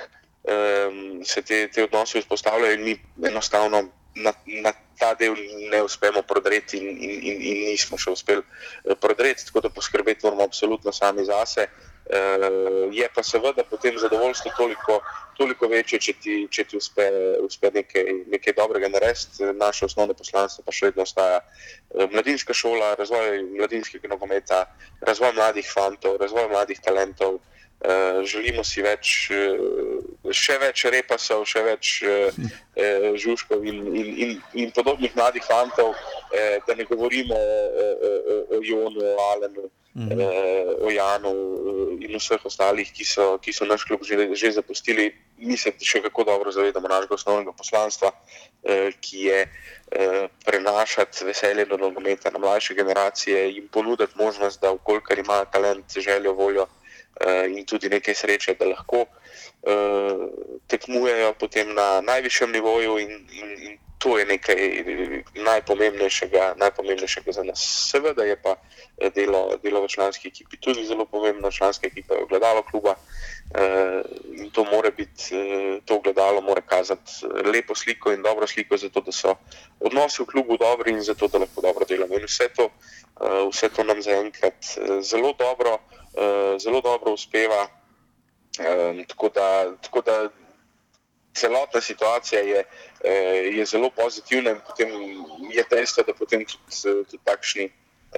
eh, 0.45 0.91
se 1.25 1.43
te, 1.43 1.69
te 1.69 1.85
odnose 1.85 2.21
vzpostavljajo, 2.21 2.75
in 2.75 2.85
mi 2.85 2.97
enostavno 3.29 3.89
na, 4.15 4.33
na 4.63 4.73
ta 4.99 5.15
del 5.15 5.35
ne 5.71 5.83
uspemo 5.83 6.23
prodreti, 6.23 6.79
in, 6.79 6.89
in, 6.97 7.17
in, 7.23 7.41
in 7.41 7.57
nismo 7.71 7.99
še 7.99 8.13
uspeli 8.13 8.43
eh, 8.43 8.95
prodreti, 9.01 9.47
tako 9.49 9.65
da 9.65 9.73
poskrbeti 9.73 10.27
moramo 10.27 10.45
absolutno 10.45 10.93
sami 10.93 11.25
zase. 11.25 11.69
Uh, 12.03 12.91
je 12.91 13.07
pa 13.15 13.23
seveda 13.23 13.63
potem 13.65 13.95
zadovoljstvo 13.99 14.51
toliko, 14.57 14.97
toliko 15.39 15.69
večje, 15.71 16.01
če 16.03 16.13
ti, 16.19 16.35
če 16.51 16.65
ti 16.69 16.77
uspe, 16.77 17.07
uspe 17.47 17.71
nekaj, 17.73 18.11
nekaj 18.27 18.57
dobrega 18.59 18.91
narediti. 18.91 19.47
Naše 19.55 19.87
osnovne 19.87 20.17
poslanstvo 20.19 20.67
pa 20.67 20.75
še 20.75 20.91
vedno 20.91 21.07
ostaja 21.07 21.39
mladinska 22.11 22.53
šola, 22.59 22.97
razvoj 22.99 23.39
mladinskega 23.55 24.11
nogometa, 24.11 24.65
razvoj 25.01 25.33
mladih 25.39 25.71
fantov, 25.71 26.19
razvoj 26.21 26.51
mladih 26.51 26.83
talentov. 26.83 27.39
Uh, 27.83 28.23
želimo 28.23 28.63
si 28.65 28.83
več, 28.83 29.31
uh, 29.35 30.31
še 30.31 30.55
več 30.63 30.85
repasov, 30.95 31.43
še 31.51 31.65
več 31.67 31.93
uh, 32.07 32.31
uh, 32.31 33.09
žužkov 33.19 33.67
in, 33.67 33.81
in, 33.91 34.11
in, 34.25 34.35
in 34.55 34.71
podobnih 34.71 35.11
mladih 35.19 35.43
fantov, 35.43 35.91
uh, 35.91 36.57
da 36.67 36.79
ne 36.79 36.87
govorimo 36.87 37.35
o, 37.35 37.87
o, 38.55 38.63
Jonu, 38.63 39.03
o 39.03 39.31
Alenu. 39.33 39.71
-hmm. 39.95 40.13
uh, 40.13 40.87
o 40.87 40.91
Janu 40.91 41.33
in 42.01 42.17
vseh 42.17 42.41
ostalih, 42.45 42.89
ki 42.93 43.05
so, 43.05 43.37
ki 43.39 43.53
so 43.53 43.69
naš 43.69 43.85
klub 43.85 44.05
že, 44.05 44.35
že 44.35 44.53
zapustili. 44.53 45.13
Mi 45.43 45.57
se 45.57 45.73
še 45.83 46.03
kako 46.03 46.25
dobro 46.25 46.53
zavedamo 46.53 46.89
našega 46.89 47.15
osnovnega 47.15 47.53
poslanstva, 47.53 48.13
uh, 48.13 48.89
ki 49.01 49.27
je 49.29 49.41
uh, 49.47 50.29
prenašati 50.45 51.25
veselje 51.25 51.67
do 51.67 51.77
nogometa 51.77 52.31
na 52.31 52.39
mlajše 52.39 52.75
generacije 52.75 53.57
in 53.57 53.69
ponuditi 53.69 54.17
možnost, 54.17 54.61
da, 54.61 54.73
ukolikor 54.73 55.19
ima 55.19 55.45
talent, 55.45 55.99
željo, 55.99 56.33
voljo 56.33 56.67
in 57.49 57.67
tudi 57.67 57.89
nekaj 57.89 58.15
sreče, 58.15 58.55
da 58.59 58.67
lahko 58.67 59.05
uh, 59.05 60.29
tekmujejo 60.67 61.35
potem 61.41 61.75
na 61.75 62.01
najvišjem 62.01 62.53
nivoju 62.53 62.99
in, 62.99 63.11
in, 63.11 63.51
in 63.63 63.79
to 64.03 64.19
je 64.19 64.27
nekaj 64.27 64.57
najpomembnejšega, 65.35 66.55
najpomembnejšega 66.59 67.33
za 67.33 67.43
nas. 67.43 67.63
Seveda 67.91 68.25
je 68.25 68.37
pa 68.43 68.57
delo, 69.15 69.57
delo 69.63 69.85
v 69.85 69.89
članski 69.89 70.29
ekipi 70.29 70.57
tudi 70.57 70.85
zelo 70.85 71.07
pomembno, 71.07 71.51
članska 71.51 71.87
ekipa 71.87 72.15
je 72.15 72.23
ogledalo 72.23 72.63
kluba 72.63 72.91
eh, 72.91 73.42
to 74.53 74.65
mora 74.65 74.91
biti, 74.91 75.35
eh, 75.35 75.81
to 75.85 75.97
ogledalo 75.97 76.41
mora 76.41 76.61
kazati 76.61 77.13
lepo 77.45 77.75
sliko 77.75 78.13
in 78.13 78.23
dobro 78.23 78.47
sliko, 78.47 78.77
zato 78.77 79.01
da 79.01 79.13
so 79.13 79.37
odnosi 79.81 80.23
v 80.23 80.27
klubu 80.27 80.57
dobri 80.57 80.93
in 80.93 81.01
zato 81.03 81.29
da 81.29 81.39
lahko 81.39 81.61
dobro 81.61 81.85
delamo. 81.85 82.15
In 82.15 82.25
vse 82.25 82.49
to, 82.57 82.71
eh, 83.21 83.49
vse 83.51 83.69
to 83.69 83.85
nam 83.85 84.03
zaenkrat 84.03 84.65
zelo 85.01 85.33
dobro, 85.39 85.79
zelo 86.59 86.81
dobro 86.81 87.13
uspeva. 87.13 87.69
Tako 89.09 89.29
da, 89.29 89.77
tako 89.81 90.01
da 90.01 90.29
celotna 91.35 91.81
situacija 91.81 92.41
je, 92.41 92.65
je 93.57 93.65
zelo 93.65 93.91
pozitivna, 93.91 94.51
in 94.51 94.61
potem 94.67 94.89
je 95.51 95.65
dejstvo, 95.71 96.03
da 96.03 96.13
potem 96.15 96.45
tudi, 96.45 96.83
tudi 96.83 97.19
takšni 97.25 97.73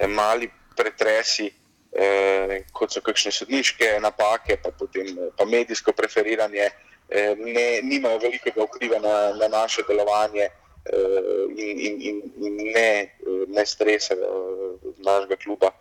mali 0.07 0.49
pretresi, 0.75 1.51
eh, 1.95 2.63
kot 2.75 2.91
so 2.91 3.01
kakšne 3.01 3.31
sodniške 3.31 3.95
napake, 4.03 4.57
pa 4.63 4.71
potem 4.75 5.15
pa 5.37 5.45
medijsko 5.45 5.93
preferiranje, 5.95 6.69
eh, 7.09 7.33
ne, 7.39 7.81
nimajo 7.83 8.19
velikega 8.27 8.67
vpliva 8.67 8.99
na, 8.99 9.15
na 9.39 9.47
naše 9.47 9.85
delovanje 9.87 10.49
eh, 10.49 10.51
in, 11.55 11.79
in, 11.79 12.01
in, 12.01 12.21
in 12.43 12.61
ne, 12.75 12.89
ne 13.47 13.65
stresa 13.65 14.13
eh, 14.13 14.93
našega 14.97 15.39
kluba. 15.39 15.71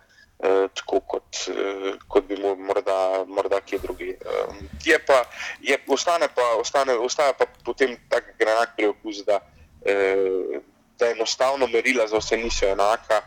Uh, 0.44 0.66
tako 0.74 0.98
kot, 1.06 1.44
uh, 1.48 1.94
kot 2.10 2.24
bi 2.26 2.34
morda, 2.36 3.22
morda 3.30 3.60
kje 3.62 3.78
drugi. 3.78 4.08
Uh, 4.18 4.56
je 4.84 4.98
pa, 5.06 5.20
je, 5.62 5.78
ostane 5.88 6.26
pa, 6.34 6.42
ostane, 6.58 6.96
ostaja 6.98 7.32
pa 7.38 7.46
potem 7.64 7.94
tak 8.10 8.34
granak 8.38 8.74
preokus, 8.76 9.22
da, 9.24 9.38
uh, 9.38 10.58
da 10.98 11.12
enostavno 11.14 11.70
merila 11.70 12.08
za 12.10 12.18
vse 12.18 12.36
niso 12.36 12.66
enaka. 12.66 13.22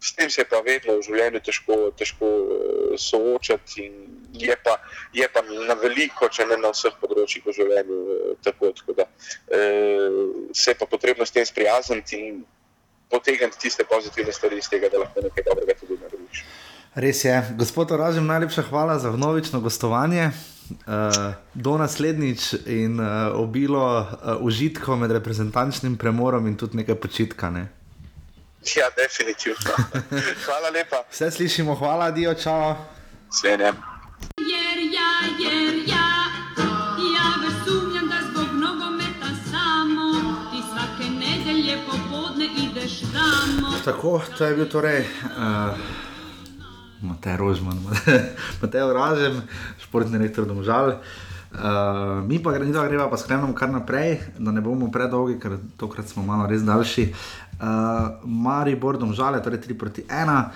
S 0.00 0.14
tem 0.16 0.30
se 0.30 0.40
je 0.40 0.48
pa 0.48 0.62
vedno 0.64 0.96
v 0.96 1.04
življenju 1.04 1.42
težko, 1.44 1.76
težko 1.96 2.26
uh, 2.26 2.94
soočati. 2.96 3.90
Je 4.40 4.54
pa, 4.64 4.76
je 5.12 5.26
pa 5.28 5.42
na 5.42 5.74
veliko, 5.74 6.28
če 6.30 6.46
ne 6.46 6.56
na 6.62 6.70
vseh 6.72 6.94
področjih 7.02 7.44
v 7.44 7.54
življenju, 7.56 7.98
uh, 7.98 8.30
tako, 8.46 8.70
tako 8.78 8.96
da 9.02 9.06
uh, 9.10 10.16
se 10.56 10.72
je 10.72 10.78
pa 10.80 10.88
potrebno 10.88 11.26
s 11.26 11.34
tem 11.34 11.44
sprijazniti 11.44 12.20
in 12.28 12.40
potegniti 13.10 13.58
tiste 13.58 13.84
pozitivne 13.84 14.32
stvari 14.32 14.60
iz 14.62 14.70
tega, 14.70 14.88
da 14.88 15.02
lahko 15.02 15.26
nekaj 15.26 15.44
dobrega 15.50 15.76
tudi 15.82 15.98
narediš. 16.00 16.44
Res 16.94 17.24
je. 17.24 17.34
Gospod 17.58 17.92
Oražem, 17.94 18.26
najlepša 18.26 18.64
hvala 18.70 18.98
za 19.02 19.12
vnovično 19.14 19.60
gostovanje. 19.60 20.30
Uh, 20.70 21.34
do 21.54 21.74
naslednjič 21.78 22.52
in 22.70 23.00
uh, 23.02 23.34
obilo 23.34 23.82
uh, 23.98 24.38
užitkov 24.46 25.00
med 25.02 25.10
reprezentančnim 25.10 25.96
premorom 25.98 26.46
in 26.46 26.54
tudi 26.56 26.78
nekaj 26.78 26.94
počitka. 27.02 27.50
Ne? 27.50 27.66
Ja, 28.76 28.86
definitivno. 28.96 29.72
Hvala 30.44 30.70
lepa. 30.70 30.96
Vse 31.10 31.30
slišimo, 31.30 31.74
hvala, 31.74 32.10
Dio, 32.10 32.34
čau. 32.34 32.74
Svenjem. 33.30 33.76
Jer 34.38 34.78
ja, 34.92 35.12
jer 35.38 35.74
ja, 35.88 36.08
ja 37.14 37.28
već 37.42 37.54
sumnjam 37.64 38.08
da 38.08 38.16
zbog 38.30 38.48
nogometa 38.52 39.30
samo 39.50 40.12
ti 40.50 40.62
svake 40.72 41.10
nedelje 41.10 41.78
popodne 41.86 42.44
ideš 42.44 43.00
tamo. 43.00 43.72
Tako, 43.84 44.22
to 44.38 44.44
je 44.44 44.54
bil 44.54 44.68
torej. 44.68 45.00
Uh, 45.00 45.78
Matej 47.02 47.36
Rožman, 47.36 47.78
Matej 48.62 48.92
Ražem, 48.94 49.42
športni 49.78 50.18
rektor 50.18 50.44
Domžal. 50.46 50.88
Uh, 51.50 52.28
mi 52.28 52.42
pa 52.42 52.52
gremo, 52.52 52.72
gremo 52.72 53.10
pa 53.10 53.16
skrenemo 53.16 53.54
kar 53.54 53.70
naprej, 53.70 54.20
da 54.38 54.52
ne 54.52 54.60
bomo 54.60 54.90
predolgi, 54.90 55.38
ker 55.40 55.56
tokrat 55.76 56.08
smo 56.08 56.22
malo 56.22 56.46
res 56.46 56.62
daljši. 56.62 57.08
Uh, 57.60 58.16
Mari 58.24 58.72
Bordom 58.76 59.12
žale, 59.12 59.42
torej 59.44 59.60
3 59.60 59.76
proti 59.76 60.02
1. 60.08 60.48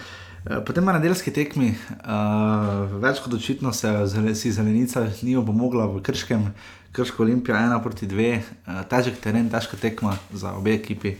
Uh, 0.49 0.65
potem 0.65 0.85
na 0.85 0.97
nedeljski 0.97 1.29
tekmi, 1.37 1.75
uh, 2.01 2.89
več 2.97 3.21
kot 3.21 3.37
očitno 3.37 3.73
se 3.77 3.93
si 4.33 4.53
zelenica 4.53 5.05
ni 5.21 5.37
opomogla 5.37 5.85
v 5.85 6.01
Krškem, 6.01 6.49
Krško 6.97 7.27
Olimpija 7.27 7.61
1 7.61 7.77
proti 7.85 8.09
2, 8.09 8.31
uh, 8.41 8.81
težek 8.89 9.21
teren, 9.21 9.53
težka 9.53 9.77
tekma 9.77 10.17
za 10.33 10.57
obe 10.57 10.79
ekipi. 10.79 11.19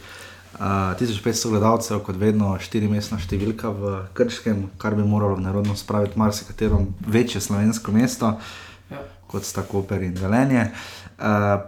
Uh, 0.55 0.97
1500 0.97 1.53
gledalcev, 1.53 2.01
kot 2.07 2.17
vedno, 2.17 2.55
štirimestna 2.57 3.21
številka 3.21 3.69
v 3.69 3.95
Krškem, 4.17 4.71
kar 4.81 4.97
bi 4.97 5.05
moralo 5.05 5.37
narodno 5.37 5.77
spraviti 5.77 6.17
marsikatero 6.17 6.81
večje 7.05 7.45
slovensko 7.45 7.93
mesto. 7.93 8.39
Uh, 8.89 9.05
kot 9.29 9.45
sta 9.45 9.67
Koper 9.69 10.01
in 10.07 10.17
Velenje, 10.17 10.71
uh, 10.71 11.04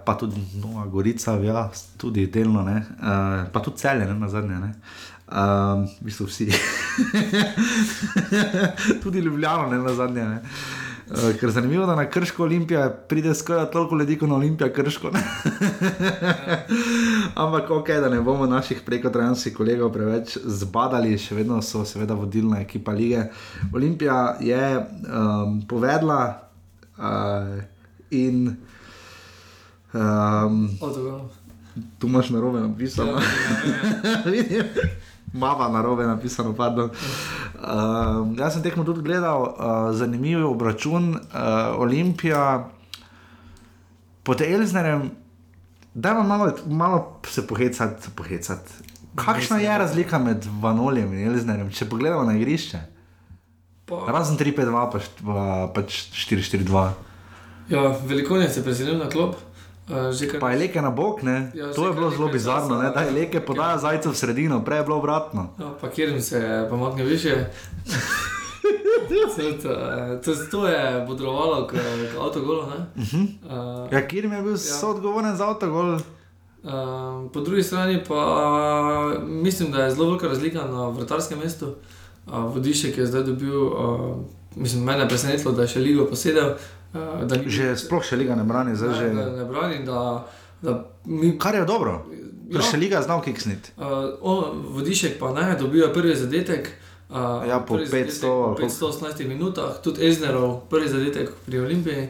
pa 0.05 0.17
tudi 0.19 0.41
Nova 0.63 0.87
Gorica, 0.87 1.33
ja, 1.33 1.71
tudi 1.97 2.27
delno, 2.27 2.63
uh, 2.63 3.47
pa 3.53 3.61
tudi 3.61 3.79
celje, 3.79 4.07
ne 4.07 4.15
na 4.15 4.29
zadnje. 4.29 4.59
Ne. 4.59 4.73
Um, 5.27 5.87
v 6.01 6.07
bistvu 6.07 6.27
vsi, 6.27 6.47
tudi 9.03 9.19
ljubljeno, 9.19 9.67
ne 9.71 9.79
na 9.79 9.95
zadnje. 9.95 10.25
Ne. 10.25 10.43
Uh, 11.07 11.33
ker 11.39 11.49
je 11.49 11.53
zanimivo, 11.55 11.87
da 11.87 11.95
na 11.95 12.09
Krško 12.11 12.43
olimpija 12.43 12.91
pride 12.91 13.35
skoraj 13.35 13.71
toliko 13.71 13.97
ljudi, 13.97 14.19
kot 14.19 14.29
na 14.29 14.35
olimpijo 14.35 14.73
Krško. 14.75 15.11
Ampak 17.43 17.71
ok, 17.71 17.89
da 17.89 18.09
ne 18.09 18.21
bomo 18.21 18.47
naših 18.47 18.81
prekotrajanskih 18.87 19.55
kolegov 19.55 19.93
preveč 19.95 20.39
zbadali, 20.45 21.19
še 21.19 21.35
vedno 21.39 21.63
so 21.63 21.85
seveda 21.87 22.15
vodilna 22.15 22.61
ekipa 22.63 22.95
lige. 22.95 23.29
Olimpija 23.75 24.37
je 24.41 24.65
um, 24.79 25.63
povedala, 25.69 26.47
Uh, 26.97 27.61
in 28.09 28.57
um, 29.97 30.69
tu 31.99 32.07
imaš 32.07 32.31
na 32.31 32.41
robe 32.41 32.61
napisano. 32.61 33.13
Ja, 33.13 33.21
ja, 34.27 34.45
ja. 34.51 34.65
Mava 35.35 35.69
na 35.69 35.83
robe 35.83 36.07
napisano, 36.07 36.55
pardon. 36.55 36.91
Uh, 37.55 38.31
jaz 38.39 38.55
sem 38.55 38.63
tekmo 38.63 38.85
tudi 38.85 39.03
gledal, 39.03 39.43
uh, 39.43 39.55
zanimiv 39.93 40.39
je 40.39 40.45
obračun 40.45 41.11
uh, 41.11 41.21
Olimpija 41.77 42.69
pod 44.23 44.41
Elznerjem. 44.41 45.11
Dajmo 45.95 46.23
malo, 46.23 46.53
malo 46.67 46.99
se 47.27 47.47
pohecati, 47.47 48.03
se 48.03 48.11
pohecati. 48.17 48.73
Kakšna 49.17 49.59
je 49.59 49.79
razlika 49.79 50.19
med 50.19 50.45
Vanoljem 50.61 51.13
in 51.13 51.29
Elznerjem, 51.31 51.71
če 51.71 51.89
pogledamo 51.89 52.25
na 52.25 52.35
igrišče? 52.37 52.79
Pa, 53.87 54.03
Razen 54.09 54.37
3-5-2, 54.37 54.91
pa, 54.93 54.99
št- 54.99 55.23
pa 55.25 55.45
pač 55.75 56.01
4-4-2. 56.13 56.91
ja, 57.69 57.85
velikonec 58.05 58.57
je 58.57 58.63
preselil 58.63 58.99
na 58.99 59.09
klop. 59.09 59.37
Uh, 59.87 60.31
kar 60.31 60.41
Pa 60.41 60.51
je 60.51 60.59
leke 60.59 60.83
na 60.83 60.91
bok, 60.91 61.23
ne? 61.23 61.53
Ja, 61.55 61.73
to 61.73 61.87
je 61.87 61.93
bilo 61.95 62.11
zelo 62.11 62.29
bizarno, 62.29 62.83
ne? 62.83 62.91
da 62.91 63.01
je 63.01 63.07
ja. 63.07 63.15
leke 63.15 63.41
podaja 63.41 63.79
zajcev 63.79 64.13
v 64.13 64.17
sredino, 64.17 64.65
prej 64.65 64.79
je 64.79 64.85
bilo 64.85 64.97
obratno. 64.97 65.49
Ja, 65.59 65.75
pa 65.81 65.91
kjer 65.91 66.23
se 66.23 66.39
je 66.39 66.69
pomaknil 66.71 67.07
više. 67.07 67.35
Celt, 69.37 69.65
uh, 69.65 70.21
to, 70.25 70.35
to 70.51 70.67
je 70.67 71.05
bodrovalo 71.07 71.67
k, 71.67 71.73
k 71.73 72.19
avtogolu. 72.21 72.61
Uh 72.61 72.69
-huh. 72.97 73.27
uh, 73.45 73.93
Ja, 73.93 74.09
kjer 74.09 74.25
je 74.25 74.43
bil 74.43 74.53
ja. 74.53 74.57
soodgovoren 74.57 75.37
za 75.37 75.49
avtogol? 75.49 75.99
uh, 76.67 77.31
po 77.33 77.41
drugi 77.41 77.63
strani 77.63 78.05
pa 78.09 79.21
mislim, 79.27 79.73
da 79.73 79.85
je 79.85 79.91
zelo 79.91 80.07
velika 80.07 80.29
razlika 80.29 80.65
na 80.65 80.89
vrtarskem 80.89 81.39
mestu. 81.39 81.75
Uh, 82.27 82.55
Vodišek 82.55 82.99
je 82.99 83.07
zdaj 83.07 83.23
dobil, 83.23 83.67
uh, 83.67 84.17
mislim, 84.57 84.85
mene 84.85 85.03
je 85.03 85.09
presenetilo, 85.09 85.53
da 85.53 85.63
je 85.63 85.69
še 85.69 85.81
ligo 85.81 86.07
posedel. 86.07 86.55
Uh, 86.97 87.25
da 87.25 87.37
ni, 87.37 87.51
Že 87.51 87.77
sploh 87.77 88.03
še 88.03 88.17
liga 88.17 88.35
ne 88.35 88.45
brani, 88.45 88.77
zdaj 88.77 88.89
ne, 88.89 88.97
že. 88.97 89.09
da 89.15 89.25
ne 89.33 89.45
brani, 89.45 89.85
da, 89.85 90.01
da 90.63 90.75
mi 91.05 91.39
Kar 91.39 91.55
je 91.55 91.65
dobro, 91.65 92.07
ker 92.49 92.61
Ja. 92.61 92.63
še 92.63 92.77
liga 92.77 93.03
znal 93.03 93.23
kiksniti. 93.23 93.73
Uh, 93.77 93.85
on, 94.23 94.45
vodišek 94.71 95.19
pa 95.19 95.33
ne, 95.33 95.57
dobil 95.57 95.83
je 95.83 95.93
prvi 95.93 96.17
zadetek. 96.17 96.73
Uh, 97.07 97.45
Ja, 97.45 97.61
po 97.61 97.75
prvi 97.75 97.87
500 97.87 97.91
zadetek 97.91 98.23
po 98.23 98.43
ali 98.43 98.57
koliko? 98.57 98.87
518 99.23 99.29
minutah, 99.29 99.73
tudi 99.79 100.03
Eznerov 100.03 100.61
prvi 100.67 100.89
zadetek 100.89 101.31
pri 101.47 101.61
Olimpiji, 101.61 102.09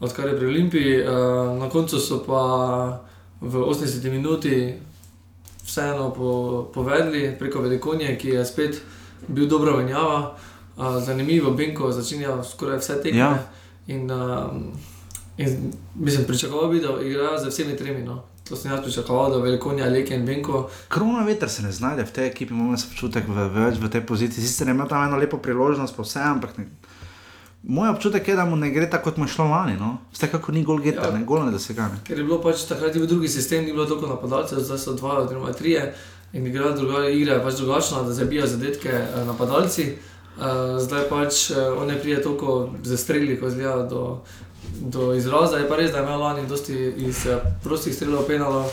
odkar 0.00 0.28
je 0.28 0.36
pri 0.36 0.46
Olimpiji. 0.46 0.92
Uh, 1.00 1.10
na 1.56 1.68
koncu 1.68 1.98
so 1.98 2.20
pa 2.20 2.42
v 3.40 3.54
80 3.58 4.10
minuti 4.10 4.74
vseeno 5.62 6.10
po, 6.10 6.28
povedali 6.68 7.36
preko 7.38 7.60
Velikonje, 7.60 8.16
ki 8.16 8.28
je 8.30 8.44
spet 8.44 8.80
bil 9.28 9.46
dobra 9.46 9.76
menjava. 9.76 10.36
Uh, 10.76 10.96
zanimivo, 10.98 11.50
Benko 11.50 11.92
začenja 11.92 12.40
skoraj 12.42 12.78
vse 12.78 12.96
tekme. 13.02 13.18
Ja. 13.20 13.44
In, 13.86 14.10
uh, 14.10 14.50
in 15.36 15.72
mislim, 15.94 16.26
pričakoval 16.26 16.70
bi, 16.70 16.80
da 16.80 17.02
igra 17.02 17.38
z 17.38 17.48
vsemi 17.48 17.76
tremi. 17.76 18.02
No. 18.04 18.22
To 18.48 18.56
sem 18.56 18.70
jaz 18.70 18.80
pričakoval, 18.82 19.30
da 19.30 19.38
Velikonja, 19.38 19.86
Leke 19.86 20.14
in 20.14 20.26
Benko. 20.26 20.68
Krona 20.88 21.22
veter 21.24 21.48
se 21.50 21.62
ne 21.62 21.72
znajde 21.72 22.04
v 22.04 22.12
tej 22.12 22.26
ekipi, 22.26 22.54
imamo 22.54 22.76
se 22.76 22.86
občutek 22.90 23.28
v, 23.28 23.46
več 23.54 23.78
v 23.78 23.88
tej 23.88 24.02
poziciji. 24.06 24.42
Sicer 24.46 24.68
imel 24.68 24.88
tam 24.90 25.04
eno 25.06 25.16
lepo 25.16 25.38
priložnost, 25.38 25.94
pa 25.96 26.02
vse, 26.02 26.18
ampak 26.18 26.58
ne. 26.58 26.66
Moj 27.62 27.88
občutek 27.88 28.28
je, 28.28 28.36
da 28.36 28.44
mu 28.44 28.56
ne 28.56 28.70
gre 28.70 28.90
tako, 28.90 29.10
kot 29.10 29.16
mu 29.16 29.28
je 29.28 29.34
šlo 29.36 29.46
lani. 29.52 29.76
No? 29.78 29.98
Vsekakor 30.12 30.54
ni 30.54 30.64
gol 30.64 30.80
geta, 30.82 31.06
Ja. 31.06 31.14
ne 31.14 31.24
gol 31.24 31.44
ne 31.46 31.52
dosegane. 31.52 32.00
Ker 32.04 32.18
je 32.18 32.24
bilo 32.24 32.40
pač 32.42 32.64
takrat 32.66 32.94
bil 32.98 33.06
drugi 33.06 33.28
sistem, 33.28 33.64
ni 33.64 33.72
bilo 33.72 33.86
toliko 33.86 34.08
napadalcev, 34.10 34.58
zdaj 34.66 34.78
so 34.78 34.96
dva, 34.98 35.20
oziroma 35.22 35.52
trije. 35.52 35.94
In 36.32 36.46
igra 36.46 36.70
druga 36.74 37.08
igra 37.08 37.34
je 37.34 37.42
pač 37.42 37.54
drugačna, 37.54 38.02
da 38.02 38.12
zabijajo 38.12 38.46
zadetke 38.46 38.88
eh, 38.88 39.24
napadalci. 39.26 39.82
Uh, 39.82 40.09
zdaj 40.80 41.08
pač 41.08 41.50
uh, 41.50 41.86
ne 41.86 41.98
pride 41.98 42.22
toliko 42.22 42.70
za 42.82 42.96
streli, 42.96 43.40
ko 43.40 43.50
zgleda 43.50 43.82
do, 43.90 44.22
do 44.80 45.14
izraza. 45.14 45.58
Je 45.58 45.68
pa 45.68 45.76
res, 45.76 45.90
da 45.92 45.98
je 45.98 46.04
imel 46.04 46.20
lani 46.20 46.46
dosti 46.48 46.76
iz 46.96 47.26
eh, 47.26 47.40
prostih 47.64 47.94
strelov 47.94 48.26
penalo 48.26 48.64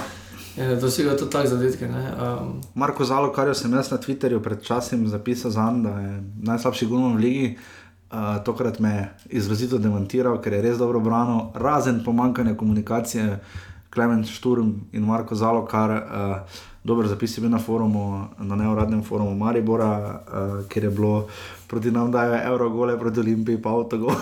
dosegel 0.82 1.18
tudi 1.18 1.32
tak 1.32 1.48
zadetke. 1.48 1.88
ne. 1.88 2.14
Um, 2.18 2.62
Marko 2.76 3.06
Zalo, 3.06 3.32
kar 3.32 3.56
sem 3.56 3.74
jaz 3.74 3.92
na 3.92 3.98
Twitterju 3.98 4.42
pred 4.44 4.64
časom 4.64 5.08
zapisal 5.08 5.52
za 5.52 5.72
njim, 5.72 5.84
da 5.84 5.90
je 5.90 6.24
najslabši 6.44 6.86
gulman 6.86 7.18
v 7.18 7.20
ligi. 7.20 7.58
Uh, 8.12 8.44
tokrat 8.46 8.80
me 8.80 8.90
je 8.90 9.10
izrazito 9.30 9.78
demantiral, 9.78 10.42
ker 10.42 10.54
je 10.54 10.62
res 10.62 10.78
dobro 10.78 11.00
branil, 11.00 11.52
razen 11.54 12.04
pomankanja 12.06 12.56
komunikacije, 12.56 13.40
Klemen 13.90 14.24
Šturm 14.26 14.72
in 14.92 15.04
Marko 15.04 15.36
Zalo, 15.36 15.66
kar 15.66 15.92
uh, 15.92 16.60
dober 16.88 17.08
zapis 17.08 17.38
je 17.38 17.42
bil 17.44 17.52
na 17.52 17.60
forumu, 17.60 18.28
na 18.40 18.56
neuradnem 18.56 19.04
forumu 19.04 19.36
Maribora, 19.36 19.92
uh, 19.92 20.68
kjer 20.72 20.88
je 20.88 20.92
bilo 20.92 21.28
proti 21.68 21.92
nam 21.92 22.12
dajo 22.12 22.40
Eurogole, 22.44 22.96
proti 23.00 23.20
Olimpiji 23.20 23.62
pa 23.62 23.76
avtogole. 23.76 24.16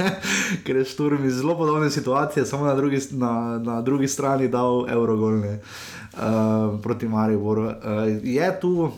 ker 0.64 0.80
je 0.80 0.84
Šturm 0.88 1.24
iz 1.28 1.36
zelo 1.42 1.56
podobne 1.58 1.90
situacije, 1.90 2.46
samo 2.46 2.64
na 2.64 2.74
drugi, 2.74 2.98
na, 3.10 3.58
na 3.58 3.82
drugi 3.82 4.08
strani 4.08 4.48
dal 4.48 4.86
Eurogolne 4.88 5.58
uh, 5.60 6.80
proti 6.82 7.08
Mariboru. 7.08 7.68
Uh, 7.68 7.72
je 8.22 8.60
tu. 8.60 8.90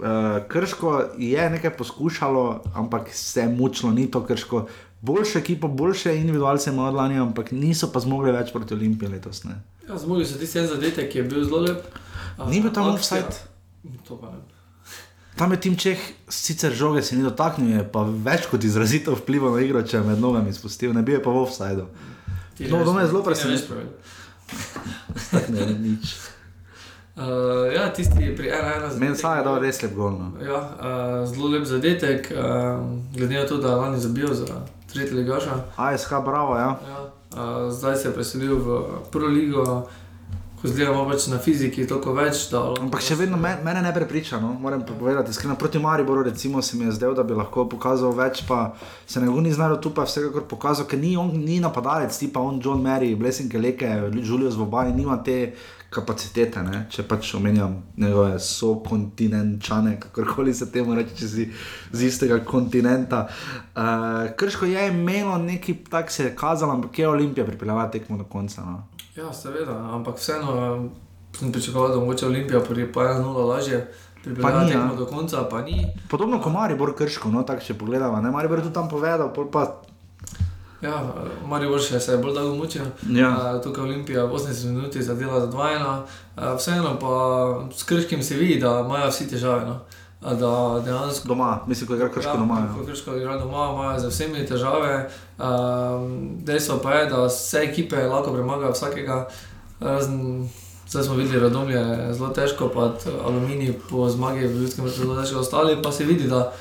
Uh, 0.00 0.40
krško 0.48 1.02
je 1.18 1.50
nekaj 1.50 1.76
poskušalo, 1.76 2.62
ampak 2.74 3.10
se 3.12 3.40
je 3.40 3.48
mučilo, 3.48 3.92
ni 3.92 4.10
to 4.10 4.24
krško. 4.26 4.66
Boljše 5.00 5.38
ekipo, 5.38 5.68
boljše 5.68 6.16
individualce 6.16 6.70
imajo 6.70 6.88
od 6.88 6.94
lani, 6.94 7.18
ampak 7.18 7.52
niso 7.52 7.92
pa 7.92 8.00
zmogli 8.00 8.32
več 8.32 8.52
proti 8.52 8.74
Olimpiji 8.74 9.08
letos. 9.12 9.44
Ne. 9.44 9.60
ja, 9.88 9.98
zmogli 9.98 10.24
so 10.24 10.38
tisti 10.38 10.58
en 10.58 10.66
zadetek, 10.72 11.12
ki 11.12 11.18
je 11.18 11.24
bil 11.24 11.44
zelo 11.44 11.60
lep. 11.68 11.84
Ni 12.48 12.60
bil 12.60 12.70
tam 12.70 12.88
offside? 12.94 13.32
To 14.08 14.16
pa 14.16 14.30
ne. 14.30 14.38
Tam 15.36 15.52
je 15.52 15.60
tim 15.60 15.76
Čeh, 15.76 15.98
sicer 16.28 16.72
žoge 16.74 17.02
se 17.02 17.16
ni 17.16 17.22
dotaknil, 17.22 17.76
je 17.78 17.84
pa 17.92 18.02
več 18.04 18.44
kot 18.50 18.64
izrazito 18.64 19.14
vplival 19.16 19.54
na 19.56 19.62
igro, 19.64 19.80
če 19.82 19.96
je 19.96 20.02
med 20.04 20.20
nogami 20.20 20.52
spustil, 20.52 20.92
ne 20.92 21.02
bi 21.02 21.12
je 21.12 21.22
pa 21.22 21.30
v 21.30 21.44
offsajdu. 21.46 21.86
Ti 22.58 22.68
No, 22.68 22.78
ne 22.78 22.84
to 22.84 22.92
me 22.92 23.02
je 23.02 23.08
zelo 23.08 23.22
ti 23.22 23.28
ne 23.28 23.30
veš 23.30 23.40
presenetilo. 23.40 23.76
pravil. 23.76 23.92
Ne, 25.48 25.78
nič. 25.78 26.04
Uh, 27.20 27.68
ja, 27.74 27.92
tisti 27.92 28.32
pri 28.36 28.48
1-1. 28.48 28.96
Meni 28.96 29.16
saj 29.18 29.40
je 29.40 29.44
dal 29.44 29.58
res 29.60 29.82
lep 29.82 29.92
gol. 29.92 30.14
No. 30.16 30.28
Ja, 30.40 30.60
uh, 30.62 31.28
zelo 31.28 31.50
lep 31.52 31.66
zadetek, 31.68 32.30
uh, 32.32 32.80
glede 33.12 33.34
na 33.34 33.42
to, 33.44 33.58
da 33.60 33.74
lani 33.76 34.00
zabil 34.00 34.30
za 34.32 34.46
tretje 34.88 35.18
ligaša. 35.18 35.58
ASK, 35.76 36.14
bravo, 36.24 36.56
ja. 36.56 36.78
Ja, 36.80 37.00
uh, 37.36 37.68
zdaj 37.68 37.96
se 37.96 38.08
je 38.08 38.14
preselil 38.14 38.56
v 38.56 38.78
Pro 39.12 39.26
Ligo, 39.28 39.88
ko 40.60 40.68
zgledamo 40.68 41.06
pač 41.08 41.26
na 41.32 41.38
fiziki 41.40 41.86
toliko 41.88 42.12
več. 42.12 42.44
Da, 42.52 42.60
Ampak 42.82 43.00
še 43.04 43.16
vedno 43.16 43.38
me, 43.40 43.54
mene 43.64 43.80
ne 43.84 43.92
prepriča, 43.96 44.40
no? 44.42 44.52
moram 44.60 44.84
pa 44.84 44.92
povedati. 44.92 45.32
Iskreno, 45.32 45.56
proti 45.56 45.80
Mariboru 45.80 46.26
recimo, 46.26 46.62
se 46.62 46.76
mi 46.76 46.84
je 46.84 46.98
zdel, 46.98 47.16
da 47.16 47.24
bi 47.24 47.36
lahko 47.36 47.64
pokazal 47.70 48.12
več, 48.16 48.44
pa 48.48 48.74
se 49.08 49.22
ne 49.22 49.32
ni 49.40 49.52
znal 49.56 49.78
tu 49.80 49.94
pa 49.96 50.04
vsekakor 50.04 50.44
pokazal, 50.50 50.86
ker 50.86 51.00
ni, 51.00 51.16
on, 51.16 51.32
ni 51.32 51.60
napadalec, 51.64 52.12
ti 52.12 52.28
pa 52.28 52.44
on 52.44 52.60
John 52.60 52.84
Mary, 52.84 53.14
Blessing 53.16 53.52
Leke, 53.56 53.88
Julius 54.20 54.60
Vobaj, 54.60 54.92
nima 54.92 55.16
te 55.24 55.54
kapacitete, 55.90 56.62
ne? 56.62 56.84
če 56.92 57.02
pač 57.08 57.32
omenjam 57.34 57.74
njegove 57.98 58.36
sokontinenčane, 58.44 59.96
kakorkoli 60.04 60.54
se 60.54 60.68
temu 60.70 60.94
reče, 60.94 61.16
če 61.18 61.30
si 61.32 61.48
z 61.90 62.06
istega 62.06 62.38
kontinenta. 62.46 63.24
Uh, 63.74 64.30
Krško 64.38 64.68
je 64.70 64.86
imelo 64.92 65.38
neki 65.42 65.80
tak 65.90 66.12
se 66.14 66.28
je 66.28 66.36
kazalo, 66.36 66.76
ampak 66.78 66.98
je 66.98 67.08
Olimpija 67.08 67.48
pripeljala 67.48 67.88
tekmo 67.90 68.20
do 68.20 68.28
konca. 68.28 68.62
No? 68.62 68.89
Ja, 69.16 69.32
seveda, 69.32 69.74
ampak 69.94 70.16
vseeno 70.18 70.88
sem 71.38 71.52
pričakoval, 71.52 71.88
da 71.88 71.94
bo 71.94 72.00
mogoče 72.00 72.26
Olimpija 72.26 72.60
pri 72.60 72.86
1-0 72.86 73.46
lažje. 73.48 73.92
Pripeljala 74.24 74.64
ni, 74.64 74.70
ja. 74.70 74.90
do 74.98 75.06
konca, 75.06 75.46
pa 75.50 75.62
ni. 75.62 75.86
Podobno 76.10 76.40
kot 76.42 76.52
Maribor 76.52 76.92
Krško, 76.96 77.30
no, 77.30 77.42
tako 77.42 77.64
če 77.64 77.74
pogledamo, 77.74 78.20
ne, 78.20 78.30
Maribor 78.30 78.58
je 78.58 78.66
tudi 78.68 78.74
tam 78.74 78.88
povedal, 78.88 79.32
pol 79.32 79.48
pa 79.50 79.64
Ja, 80.80 80.96
Marijo 81.44 81.78
še 81.78 81.98
se 82.00 82.14
je 82.14 82.18
bolj 82.22 82.38
dolgo 82.38 82.54
mučil. 82.56 82.86
Ja. 83.12 83.28
Uh, 83.36 83.58
tukaj 83.60 83.84
Olimpija 83.84 84.24
v 84.24 84.38
80 84.38 84.72
minutah 84.72 85.02
zadela 85.04 85.40
za 85.42 85.50
2-1. 85.52 85.82
Uh, 85.84 86.54
vseeno 86.56 86.94
pa 87.00 87.10
s 87.76 87.84
krškim 87.84 88.22
se 88.24 88.38
vidi, 88.40 88.60
da 88.60 88.80
imajo 88.80 89.10
vsi 89.10 89.28
težave. 89.28 89.66
No. 89.68 89.80
Da 90.20 90.82
dejansko 90.84 91.28
doma, 91.28 91.60
mislim, 91.66 91.88
ko 91.88 91.94
igra 91.94 92.08
Krško 92.08 92.36
doma. 92.36 92.68
Ko 92.74 92.80
Ja. 92.80 92.86
krško 92.86 93.16
igra 93.16 93.38
doma, 93.38 93.70
imajo 93.72 94.00
z 94.00 94.06
vsemi 94.06 94.46
težave. 94.46 95.10
Um, 95.38 96.30
dejstvo 96.44 96.78
pa 96.82 96.92
je, 96.92 97.06
da 97.06 97.24
vse 97.24 97.58
ekipe 97.58 97.96
lahko 98.06 98.32
premagajo 98.32 98.72
vsakega. 98.72 99.28
Razen, 99.80 100.48
zdaj 100.88 101.04
smo 101.04 101.14
videli, 101.14 101.50
da 101.50 101.60
je 101.60 102.14
zelo 102.14 102.28
težko, 102.28 102.68
pa 102.74 102.92
aluminij 103.24 103.72
po 103.90 104.08
zmagi 104.08 104.46
v 104.46 104.60
ljudskem 104.60 104.84
vrtu 104.84 104.96
zelo 104.98 105.22
težko. 105.22 105.40
Ostali 105.40 105.82
pa 105.82 105.92
se 105.92 106.04
vidi, 106.04 106.28
da 106.28 106.52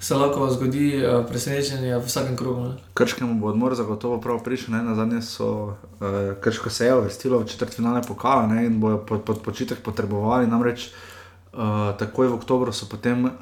se 0.00 0.14
lahko 0.14 0.50
zgodi 0.50 0.96
eh, 0.96 1.24
presenečenje 1.28 1.98
v 1.98 2.04
vsakem 2.04 2.36
krogu. 2.36 2.60
Ne. 2.60 2.74
Krškemu 2.94 3.40
bo 3.40 3.48
odmor 3.48 3.74
zagotovo 3.74 4.20
prav 4.20 4.42
prišel, 4.44 4.74
ne? 4.74 4.82
na 4.82 4.94
zadnje 4.94 5.22
so 5.22 5.46
uh, 5.64 5.74
Krško 6.40 6.70
se 6.70 6.86
je 6.86 6.94
uvrstilo 6.94 7.38
v 7.38 7.46
četrtfinale 7.46 8.02
pokala 8.08 8.46
ne? 8.46 8.66
in 8.66 8.80
bojo 8.80 8.98
pod, 8.98 9.22
pod 9.22 9.42
počitek 9.42 9.78
potrebovali. 9.82 10.46
Namreč 10.46 10.90
uh, 11.56 11.96
takoj 11.96 12.28
v 12.28 12.36
oktobru 12.36 12.72
so 12.72 12.86
potem 12.86 13.24
uh, 13.24 13.32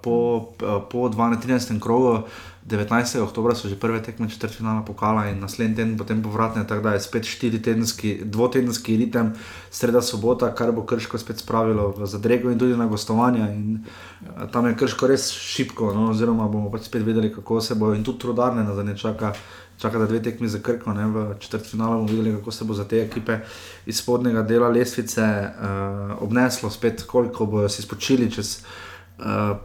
po, 0.00 0.48
uh, 0.64 0.80
po 0.88 1.08
12. 1.08 1.76
krogu, 1.80 2.24
19. 2.68 3.20
oktobra 3.24 3.54
so 3.54 3.68
že 3.68 3.80
prve 3.80 4.02
tekme 4.02 4.28
četrtfinala 4.28 4.84
pokala 4.84 5.28
in 5.28 5.40
naslednji 5.40 5.76
teden 5.76 5.96
potem 5.98 6.22
povratne, 6.22 6.66
tako 6.66 6.82
da 6.82 6.92
je 6.92 7.00
spet 7.00 7.24
štiritedenski, 7.24 8.20
dvotedenski 8.24 8.96
ritem, 8.96 9.32
sreda 9.70 10.02
sobota, 10.02 10.52
kar 10.54 10.72
bo 10.72 10.84
Krško 10.84 11.18
spet 11.18 11.38
spravilo 11.38 11.94
v 11.96 12.06
zadrego 12.06 12.50
in 12.50 12.58
tudi 12.58 12.76
na 12.76 12.86
gostovanja. 12.86 13.52
In, 13.52 13.84
uh, 14.20 14.50
tam 14.52 14.66
je 14.66 14.76
Krško 14.76 15.06
res 15.06 15.30
šipko, 15.32 15.92
no? 15.94 16.10
oziroma 16.10 16.48
bomo 16.48 16.70
pač 16.70 16.88
spet 16.88 17.04
vedeli, 17.04 17.32
kako 17.32 17.60
se 17.60 17.74
bo 17.74 17.94
in 17.94 18.04
tudi 18.04 18.18
trudarne 18.18 18.64
na 18.64 18.74
zadnje 18.74 18.96
čaka. 18.96 19.32
Čaka, 19.78 19.98
da 19.98 20.06
dve 20.06 20.22
tekmi 20.22 20.48
za 20.48 20.58
Krko, 20.58 20.92
ne, 20.92 21.06
v 21.06 21.34
četrtfinalu 21.38 22.00
bomo 22.00 22.08
videli, 22.08 22.36
kako 22.36 22.50
se 22.50 22.64
bo 22.64 22.74
za 22.74 22.84
te 22.84 23.02
ekipe 23.02 23.38
iz 23.86 23.98
spodnjega 23.98 24.42
dela 24.42 24.68
lestvice 24.68 25.22
uh, 25.22 26.22
obneslo, 26.22 26.70
spet 26.70 27.02
koliko 27.02 27.46
bodo 27.46 27.68
si 27.68 27.82
spočili 27.82 28.30
čez 28.30 28.62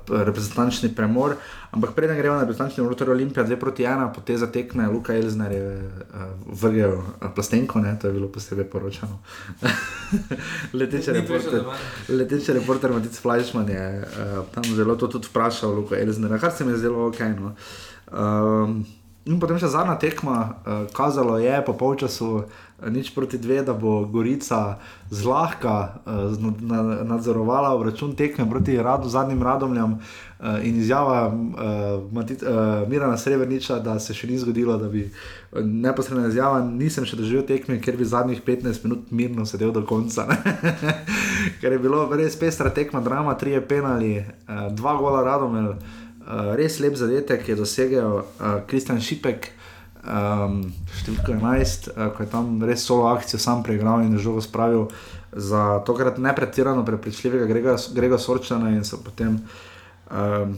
reprezentančni 0.09 0.95
premor. 0.95 1.35
Ampak 1.71 1.93
preden 1.93 2.17
gremo 2.17 2.35
na 2.35 2.41
reprezentančni 2.41 2.95
torej 2.97 3.11
Olimpija 3.11 3.45
2 3.45 3.55
proti 3.59 3.83
1, 3.83 4.13
potem 4.13 4.37
za 4.37 4.47
tekme 4.47 4.87
Luka 4.87 5.13
Elzner 5.13 5.51
je 5.51 5.77
uh, 5.77 6.21
vrgel 6.45 6.93
uh, 6.97 7.05
plastenko, 7.35 7.79
ne? 7.79 7.97
to 8.01 8.07
je 8.07 8.13
bilo 8.13 8.27
posebej 8.27 8.65
poročano. 8.65 9.19
leteče 10.79 11.13
reporter, 11.13 11.63
leteče 12.09 12.53
reporter 12.53 12.91
Matic 12.91 13.17
Fleischmann 13.19 13.69
je 13.69 14.05
uh, 14.05 14.45
tam 14.53 14.63
zelo 14.63 14.95
to 14.95 15.07
tudi 15.07 15.27
vprašal, 15.29 15.73
Luka 15.73 15.97
Elzner, 15.97 16.39
kar 16.39 16.51
se 16.51 16.65
mi 16.65 16.71
je 16.71 16.77
zdelo 16.77 17.07
ok. 17.07 17.19
No? 17.19 17.55
Um, 18.11 18.85
In 19.23 19.39
potem 19.39 19.55
še 19.55 19.71
zadnja 19.71 19.95
tekma, 19.95 20.37
uh, 20.67 20.83
kazalo 20.91 21.37
je 21.39 21.55
po 21.63 21.71
polčasu, 21.79 22.43
uh, 22.43 22.89
nič 22.91 23.15
proti 23.15 23.37
dve, 23.37 23.61
da 23.63 23.71
bo 23.73 24.03
Gorica 24.05 24.79
zlahka 25.07 26.03
uh, 26.03 26.35
na, 26.59 27.03
nadzorovala 27.07 27.71
račun 27.83 28.15
tekme 28.19 28.49
proti 28.49 28.75
radu, 28.77 29.09
zadnjim 29.09 29.43
radomljam. 29.43 29.99
Uh, 30.43 30.59
in 30.67 30.75
izjava 30.75 31.31
uh, 31.31 32.11
Matit, 32.11 32.43
uh, 32.43 32.83
Mirana 32.89 33.17
Srebrniča, 33.17 33.79
da 33.79 33.95
se 33.99 34.11
še 34.11 34.27
ni 34.27 34.35
zgodilo, 34.37 34.75
da 34.77 34.91
bi 34.91 35.07
neposredna 35.55 36.27
izjava, 36.27 36.59
nisem 36.59 37.07
še 37.07 37.15
doživel 37.15 37.47
tekme, 37.47 37.79
ker 37.79 37.95
bi 37.95 38.03
zadnjih 38.03 38.43
15 38.43 38.83
minut 38.83 39.11
mirno 39.15 39.47
sedel 39.47 39.71
do 39.71 39.85
konca. 39.87 40.27
ker 41.63 41.71
je 41.71 41.79
bilo 41.79 42.09
res 42.11 42.35
pestra 42.35 42.75
tekma, 42.75 42.99
drama, 42.99 43.39
tri 43.39 43.55
je 43.55 43.63
penali, 43.63 44.17
uh, 44.19 44.67
dva 44.75 44.99
gola 44.99 45.23
radomlja. 45.23 45.77
Uh, 46.23 46.53
res 46.55 46.79
lep 46.79 46.95
zadetek 46.95 47.47
je 47.49 47.55
dosegel 47.59 48.21
Kristjan 48.67 48.97
uh, 48.97 49.03
Šipek, 49.03 49.49
um, 50.07 50.61
številka 51.01 51.35
11, 51.35 51.89
uh, 51.91 52.09
ko 52.15 52.23
je 52.23 52.29
tam 52.31 52.53
res 52.63 52.85
solo 52.87 53.09
akcijo 53.11 53.41
sam 53.43 53.63
preigral 53.63 54.05
in 54.05 54.15
žogo 54.21 54.43
spravil 54.43 54.87
za 55.33 55.81
tokrat 55.87 56.19
ne 56.21 56.31
pretirano 56.35 56.85
prepričljivega 56.85 57.49
Grega, 57.49 57.75
Grega 57.95 58.19
Sorčana 58.21 58.71
in 58.71 58.85
so 58.87 59.01
potem. 59.03 59.41
Um, 60.11 60.55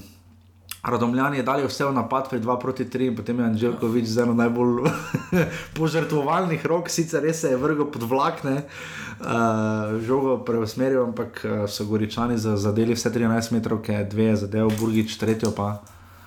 Radomljani 0.86 1.38
je 1.38 1.44
dali 1.44 1.66
vse 1.66 1.86
v 1.86 1.94
napad, 1.94 2.30
pri 2.30 2.40
2 2.40 2.60
proti 2.62 2.86
3, 2.86 3.08
in 3.08 3.16
potem 3.18 3.40
je 3.40 3.46
Anželkovič 3.46 4.06
z 4.06 4.22
eno 4.22 4.34
najbolj 4.38 4.86
požrtvovalnih 5.78 6.66
rok, 6.66 6.90
sicer 6.94 7.26
res 7.26 7.42
se 7.42 7.50
je 7.50 7.58
vrgel 7.58 7.90
pod 7.90 8.06
vlakne, 8.06 8.62
uh, 8.62 9.98
žogo 10.06 10.38
preusmeril, 10.46 11.08
ampak 11.10 11.42
uh, 11.42 11.66
so 11.66 11.90
goričani 11.90 12.38
zadeli 12.38 12.94
vse 12.94 13.10
13 13.10 13.58
metrov, 13.58 13.82
ki 13.82 13.98
je 13.98 14.06
dve 14.14 14.30
zadev, 14.46 14.70
Burgič, 14.78 15.18
tretjo 15.18 15.50
pa. 15.58 15.82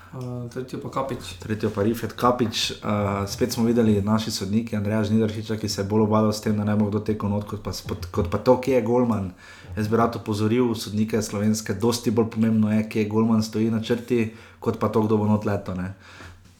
Uh, 0.08 0.48
tretjo 0.50 0.80
pa 0.80 0.88
Kapič. 0.88 1.36
Tretjo 1.38 1.68
pa 1.70 1.82
Rifet 1.84 2.12
Kapič. 2.16 2.80
Uh, 2.80 3.28
spet 3.28 3.52
smo 3.52 3.64
videli 3.64 4.00
naši 4.02 4.30
sodniki, 4.30 4.76
Andrej 4.76 5.04
Žnidaršič, 5.12 5.52
ki 5.60 5.68
se 5.68 5.82
je 5.82 5.88
bolj 5.88 6.08
obadal 6.08 6.32
s 6.32 6.40
tem, 6.40 6.56
da 6.56 6.64
ne 6.64 6.76
bo 6.76 6.88
kdo 6.88 7.04
tekel 7.04 7.28
not, 7.28 7.44
kot 7.44 7.60
pa, 7.60 7.76
kot 8.10 8.30
pa 8.32 8.40
to, 8.40 8.56
ki 8.56 8.72
je 8.72 8.82
Golman. 8.82 9.30
Jaz 9.76 9.88
bi 9.88 10.00
rad 10.00 10.16
opozoril 10.16 10.72
sodnike 10.74 11.20
slovenske, 11.22 11.76
dosti 11.76 12.10
bolj 12.10 12.30
pomembno 12.32 12.72
je, 12.72 12.88
kje 12.88 13.04
Golman 13.04 13.44
stoji 13.44 13.68
na 13.70 13.82
črti, 13.84 14.32
kot 14.60 14.78
pa 14.78 14.88
to, 14.88 15.02
kdo 15.02 15.16
bo 15.16 15.26
not 15.26 15.44
leto. 15.44 15.74
Ne. 15.74 15.94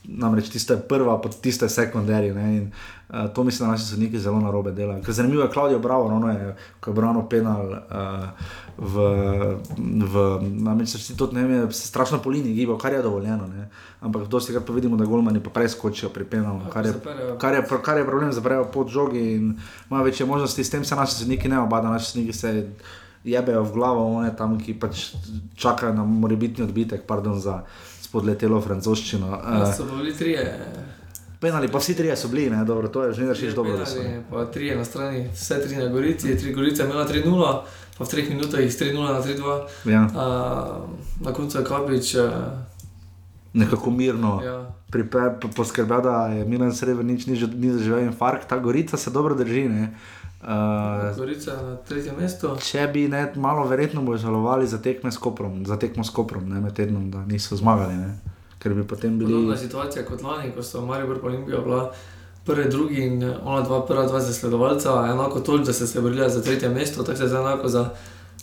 Namreč 0.09 0.49
tiste 0.49 0.77
prva, 0.89 1.19
pa 1.20 1.29
tiste 1.29 1.69
sekundarije. 1.69 2.33
In 2.33 2.70
uh, 2.70 3.29
to 3.35 3.45
mislim, 3.45 3.66
da 3.66 3.73
naši 3.73 3.85
sodniki 3.85 4.19
zelo 4.19 4.41
na 4.41 4.51
robe 4.51 4.73
delajo. 4.73 5.03
Ker 5.03 5.15
zanimivo 5.15 5.43
je, 5.43 5.51
Klaudijo 5.51 5.79
Bravo, 5.79 6.07
ono 6.07 6.31
je, 6.31 6.57
ko 6.81 6.91
je 6.91 6.95
Brano 6.95 7.29
penal 7.29 7.69
uh, 7.69 8.29
v, 8.79 8.95
v 10.07 10.15
namreč 10.62 10.95
tudi 11.16 11.37
ne 11.37 11.45
vem, 11.45 11.73
se 11.73 11.89
strašno 11.89 12.23
po 12.23 12.31
liniji 12.31 12.55
gibajo, 12.55 12.79
kar 12.79 12.93
je 12.93 13.03
dovoljeno. 13.03 13.47
Ne. 13.47 13.69
Ampak 14.01 14.29
dosti 14.29 14.53
krat 14.53 14.65
pa 14.66 14.73
vidimo, 14.73 14.97
da 14.97 15.05
Golmani 15.05 15.43
pa 15.43 15.51
preskočijo 15.51 16.09
pri 16.09 16.25
penalu, 16.25 16.70
kar, 16.73 16.87
kar, 17.39 17.59
kar 17.83 17.99
je 17.99 18.07
problem, 18.07 18.33
zaprejo 18.33 18.65
pod 18.73 18.89
žogi 18.89 19.35
in 19.35 19.59
imajo 19.91 20.05
večje 20.05 20.27
možnosti, 20.27 20.65
s 20.65 20.70
tem 20.70 20.85
se 20.85 20.97
naši 20.97 21.15
sodniki 21.15 21.49
ne 21.49 21.61
obadajo, 21.61 21.93
naši 21.93 22.12
sodniki 22.12 22.33
se 22.33 22.70
jebejo 23.30 23.62
v 23.62 23.72
glavo, 23.72 24.05
one 24.18 24.30
tam, 24.36 24.59
ki 24.60 24.74
pač 24.80 25.12
čakajo 25.56 25.94
na 25.94 26.05
morebitni 26.05 26.64
odbitek, 26.64 27.06
pardon 27.06 27.40
za 27.40 27.62
spodletelo 28.00 28.60
francoščino. 28.60 29.28
Ja, 29.30 29.72
so 29.72 29.84
bili 29.84 30.14
trije. 30.16 30.44
Penali, 31.40 31.68
pa 31.70 31.78
vsi 31.78 31.94
trije 31.94 32.16
so 32.16 32.28
bili, 32.28 32.50
ne, 32.50 32.64
dobro, 32.64 32.88
to 32.88 33.05
je 33.05 33.12
že 33.12 33.26
nekaj 33.26 33.52
dobro. 33.55 33.76
Penali, 33.84 34.22
pa 34.30 34.44
trije 34.44 34.76
na 34.76 34.84
strani, 34.84 35.28
vse 35.34 35.60
tri 35.66 35.76
na 35.76 35.88
Gorici, 35.92 36.38
tri 36.38 36.55
Gorice 36.55 36.84
imela 36.84 37.06
3-0, 37.09 37.52
pa 37.98 38.05
v 38.05 38.09
treh 38.09 38.30
minutah 38.30 38.60
jih 38.60 38.72
3-0 38.72 39.12
na 39.12 39.20
3-2. 39.22 39.92
Ja. 39.92 40.02
Uh, 40.06 40.90
na 41.20 41.32
koncu 41.32 41.59
je 41.59 41.64
Kapič. 41.64 42.14
Uh, 42.14 42.32
Nekako 43.52 43.90
mirno 43.90 44.40
ja. 44.44 44.74
poskrbel, 45.56 46.02
da 46.02 46.26
je 46.26 46.44
Milan 46.44 46.74
Srebrenic 46.74 47.26
ni, 47.26 47.38
ni 47.55 47.70
zaživel 47.72 48.05
infarkt, 48.05 48.48
ta 48.48 48.59
gorica 48.59 48.96
se 48.96 49.10
dobro 49.10 49.34
drži. 49.34 49.68
Ne. 49.68 49.94
Uh, 50.43 51.16
Gorica 51.16 51.56
na 51.62 51.77
tretjem 51.82 52.15
mestu. 52.20 52.52
Če 52.62 52.85
bi 52.93 53.09
ne, 53.10 53.24
malo 53.35 53.65
verjetno 53.66 54.05
bo 54.06 54.15
žalovali 54.16 54.69
za 54.70 54.78
tekme 54.78 55.10
s 55.10 55.19
Koprom, 55.19 55.65
za 55.66 55.77
tekmo 55.77 56.05
s 56.05 56.15
Koprom, 56.15 56.47
ne 56.47 56.60
med 56.62 56.77
tednom, 56.78 57.09
da 57.10 57.24
niso 57.27 57.59
zmagali. 57.59 57.97
Ne. 57.98 58.12
Ker 58.62 58.74
bi 58.74 58.85
potem 58.86 59.19
bili. 59.19 59.32
Podobna 59.32 59.56
situacija 59.59 60.05
kot 60.06 60.23
lani, 60.23 60.52
ko 60.55 60.62
so 60.62 60.85
Marijo 60.86 61.19
Olimpijo 61.23 61.62
bila 61.65 61.90
prvi, 62.47 62.69
drugi 62.70 63.02
in 63.06 63.24
ona 63.44 63.65
dva, 63.66 63.82
prva 63.86 64.06
dva 64.06 64.20
zasledovalca, 64.20 64.94
enako 65.10 65.40
toliko, 65.40 65.66
da 65.66 65.73
so 65.73 65.86
se 65.86 66.01
borili 66.01 66.31
za 66.31 66.43
tretje 66.43 66.69
mesto, 66.69 67.02
tako 67.02 67.19
se 67.19 67.24
je 67.24 67.28
zdaj 67.28 67.43
enako 67.43 67.69
za. 67.69 67.90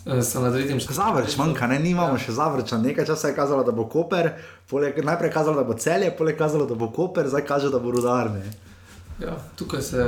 Mestu. 0.05 0.93
Zavrč, 0.93 1.38
manjka, 1.38 1.67
ne 1.67 1.80
imamo 1.89 2.17
še 2.22 2.35
zavrča. 2.35 2.77
Nekaj 2.77 3.07
časa 3.09 3.31
je 3.31 3.35
kazalo, 3.35 3.63
da 3.65 3.72
bo 3.73 3.88
Koper, 3.89 4.35
poleg, 4.69 4.99
najprej 5.01 5.31
kazalo, 5.34 5.57
da 5.57 5.63
bo 5.65 5.73
celje, 5.73 6.11
poleg 6.17 6.38
kazalo, 6.38 6.67
da 6.69 6.76
bo 6.77 6.91
Koper, 6.93 7.26
zdaj 7.26 7.41
kaže, 7.47 7.72
da 7.73 7.80
bo 7.81 7.89
rudarne. 7.95 8.43
Ja, 9.17 9.34
tukaj 9.57 9.81
se 9.81 10.05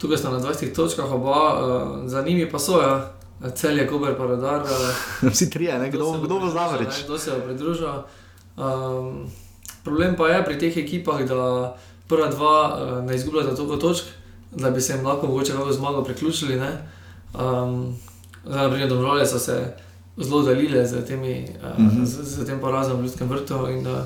tukaj 0.00 0.18
sta 0.18 0.30
na 0.30 0.40
20 0.40 0.74
točkah, 0.74 1.12
oba, 1.12 1.40
uh, 1.54 2.08
za 2.08 2.22
njimi 2.22 2.50
pa 2.50 2.58
so, 2.58 2.80
ja. 2.80 3.12
cel 3.54 3.78
je 3.78 3.86
Kober, 3.88 4.16
pa 4.16 4.26
radar. 4.26 4.62
Uh, 4.62 5.30
Vsi 5.32 5.50
trije, 5.50 5.78
ne? 5.78 5.90
kdo, 5.90 6.12
kdo 6.12 6.40
bo 6.40 6.48
zavreč. 6.48 7.04
Kdo 7.04 7.18
se 7.18 7.30
bo 7.30 7.40
pridružil. 7.46 7.88
Um, 8.56 9.26
problem 9.84 10.16
pa 10.16 10.28
je 10.28 10.44
pri 10.44 10.58
teh 10.58 10.76
ekipah, 10.76 11.22
da 11.28 11.76
prva 12.08 12.26
dva 12.28 12.56
uh, 12.68 13.04
ne 13.04 13.14
izgubljata 13.14 13.56
toliko 13.56 13.76
točk, 13.76 14.04
da 14.52 14.70
bi 14.70 14.80
se 14.80 14.92
jim 14.92 15.06
lahko 15.06 15.26
mogoče 15.26 15.52
kako 15.52 15.72
zmago 15.72 16.04
priključili. 16.04 16.56
Um, 16.56 17.96
zdaj, 18.44 18.62
na 18.62 18.70
primer, 18.70 18.88
domžale 18.88 19.26
so 19.26 19.38
se 19.38 19.74
zelo 20.16 20.42
dalile 20.42 20.86
z, 20.86 21.06
temi, 21.06 21.46
uh, 21.62 21.78
uh 21.78 21.92
-huh. 21.92 22.04
z, 22.04 22.24
z 22.24 22.46
tem 22.46 22.60
porazom 22.60 22.98
v 22.98 23.02
ljudskem 23.02 23.28
vrtu 23.28 23.68
in 23.68 23.86
uh, 23.86 23.98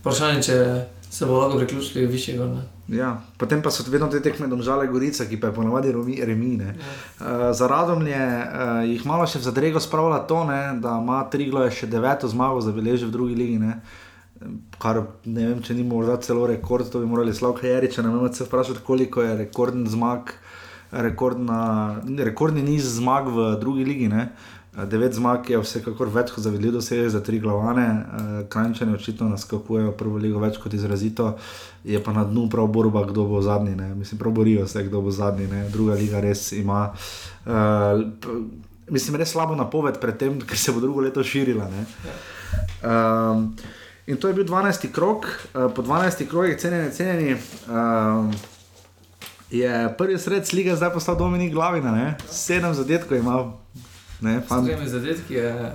vprašanje, 0.00 0.42
če 0.42 0.84
se 1.10 1.26
bo 1.26 1.38
lahko 1.38 1.58
priključili 1.58 2.06
višjega. 2.06 2.62
Ja, 2.88 3.22
potem 3.38 3.62
pa 3.62 3.70
so 3.70 3.84
vedno 3.90 4.06
te 4.08 4.20
tekme 4.22 4.46
domžale 4.46 4.86
Gorica, 4.86 5.26
ki 5.26 5.40
pa 5.40 5.50
je 5.50 5.54
ponovadi 5.54 5.92
remine. 6.24 6.64
Ja. 6.64 6.74
Uh, 7.20 7.56
za 7.56 7.66
Radomlje 7.66 8.18
uh, 8.18 8.84
jih 8.86 9.06
malo 9.06 9.26
še 9.26 9.38
v 9.38 9.46
zadrego 9.48 9.82
spravlja 9.82 10.20
to, 10.30 10.44
ne, 10.46 10.60
da 10.82 10.96
ima 11.02 11.24
Triglo 11.30 11.66
še 11.70 11.90
deveto 11.90 12.30
zmago 12.30 12.62
zabeležiti 12.62 13.10
v 13.10 13.14
drugi 13.14 13.34
ligi. 13.34 13.58
Ne. 13.58 13.80
Kar 14.78 15.02
ne 15.26 15.48
vem, 15.50 15.58
če 15.62 15.74
ni 15.74 15.82
morda 15.84 16.16
celo 16.22 16.46
rekord, 16.46 16.86
to 16.90 17.02
bi 17.02 17.10
morali 17.10 17.34
slavka 17.34 17.66
Jariča, 17.66 18.06
ne 18.06 18.14
vem, 18.14 18.30
se 18.34 18.46
vprašati, 18.46 18.86
koliko 18.86 19.26
je 19.26 19.34
rekordni 19.42 19.90
zmag, 19.90 20.30
rekordna, 20.90 21.60
rekordni 22.22 22.62
niz 22.64 22.86
zmag 22.96 23.28
v 23.34 23.50
drugi 23.60 23.84
ligi. 23.84 24.08
Ne. 24.08 24.30
Devet 24.70 25.14
zmag 25.14 25.48
je 25.50 25.58
vsekakor 25.58 26.12
več 26.14 26.30
kot 26.30 26.44
se 26.82 26.96
je 26.96 27.08
za 27.10 27.20
tri 27.20 27.40
glavane, 27.40 28.04
krajčani 28.48 28.94
očitno 28.94 29.28
naskakujejo 29.28 29.92
prvo 29.92 30.16
ligo 30.16 30.38
več 30.38 30.60
kot 30.62 30.74
izrazito, 30.74 31.36
je 31.84 31.98
pa 32.02 32.12
na 32.12 32.24
dnu 32.24 32.48
prav 32.50 32.68
borba, 32.70 33.02
kdo 33.04 33.24
bo 33.26 33.42
zadnji. 33.42 33.74
Ne. 33.74 33.94
Mislim, 33.94 34.18
prav 34.18 34.32
borijo 34.32 34.68
se, 34.68 34.84
kdo 34.84 35.00
bo 35.00 35.10
zadnji. 35.10 35.48
Ne. 35.50 35.64
Druga 35.68 35.94
liga 35.94 36.20
res 36.20 36.52
ima, 36.52 36.92
uh, 37.46 38.04
mislim, 38.90 39.18
res 39.18 39.34
slabo 39.34 39.58
napoved 39.58 39.98
pred 40.00 40.18
tem, 40.22 40.38
ker 40.40 40.58
se 40.58 40.72
bo 40.72 40.80
drugo 40.80 41.02
leto 41.02 41.24
širila. 41.24 41.66
Um, 42.86 43.50
in 44.06 44.22
to 44.22 44.30
je 44.30 44.38
bil 44.38 44.46
12. 44.46 44.86
krok, 44.94 45.26
uh, 45.26 45.66
po 45.74 45.82
12. 45.82 46.28
krogih, 46.30 46.56
cenjeni, 46.62 46.94
cenjeni. 46.94 47.36
Uh, 47.66 48.30
Je 49.50 49.94
prvi 49.98 50.14
sred 50.18 50.46
lige, 50.54 50.76
zdaj 50.78 50.92
pa 50.94 51.00
sta 51.02 51.14
Dominik 51.18 51.50
Glavina, 51.52 51.90
ne? 51.90 52.12
sedem 52.30 52.70
zadetkov 52.74 53.18
ima, 53.18 53.40
Ne, 54.20 54.40
fan... 54.40 54.64
Spremi 54.64 54.88
zadetki 54.88 55.34
je. 55.34 55.72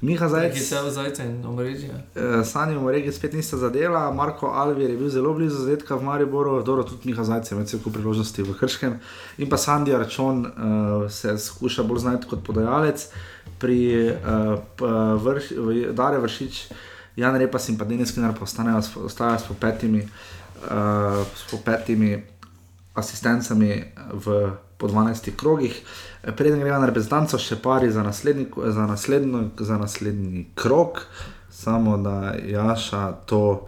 Miha 0.00 0.28
Zajec. 0.28 0.54
Ki 0.54 0.60
se 0.60 0.78
v 0.82 0.90
Zajcu 0.90 1.22
in 1.22 1.46
omrežje. 1.46 1.90
Uh, 1.90 2.46
Sani 2.46 2.74
v 2.74 2.78
omrežju 2.78 3.12
spet 3.12 3.32
nista 3.34 3.58
zadela, 3.58 4.12
Marko 4.14 4.46
Alvir 4.46 4.90
je 4.90 4.96
bil 4.96 5.10
zelo 5.10 5.34
blizu 5.34 5.58
zadetka 5.58 5.98
v 5.98 6.06
Mariboru, 6.06 6.62
dobro 6.62 6.86
tudi 6.86 7.10
Miha 7.10 7.24
Zajec 7.26 7.50
ima 7.50 7.66
celo 7.66 7.90
priložnosti 7.90 8.42
v 8.42 8.54
Hrškem. 8.54 8.94
In 9.42 9.50
pa 9.50 9.58
Sandy 9.58 9.94
Arčon 9.94 10.46
uh, 10.46 11.10
se 11.10 11.34
skuša 11.38 11.82
bolj 11.82 11.98
znati 12.06 12.30
kot 12.30 12.46
podajalec, 12.46 13.10
pri 13.58 14.14
uh, 14.14 15.18
vrš, 15.18 15.50
Dare 15.90 16.22
Vršič, 16.22 16.70
Jan 17.18 17.34
Repas 17.34 17.68
in 17.68 17.78
pa 17.78 17.84
Denis 17.84 18.14
Kinar 18.14 18.38
pa 18.38 18.46
ostajajo 18.46 19.42
s 19.42 19.50
po 19.50 19.54
petimi, 19.58 20.06
uh, 20.70 21.26
po 21.50 21.58
petimi 21.58 22.22
asistencami 22.98 23.70
v 24.12 24.40
po 24.78 24.86
12 24.86 25.36
krogih. 25.36 25.74
Preden 26.36 26.60
gremo 26.60 26.78
na 26.78 26.86
reprezentanco, 26.86 27.38
še 27.38 27.58
pari 27.62 27.90
za 27.90 28.02
naslednji, 28.06 28.46
za, 28.70 28.86
naslednjo, 28.86 29.42
za 29.58 29.78
naslednji 29.78 30.46
krog, 30.54 31.02
samo 31.50 31.96
da 31.98 32.34
Jaša 32.38 33.12
to 33.26 33.66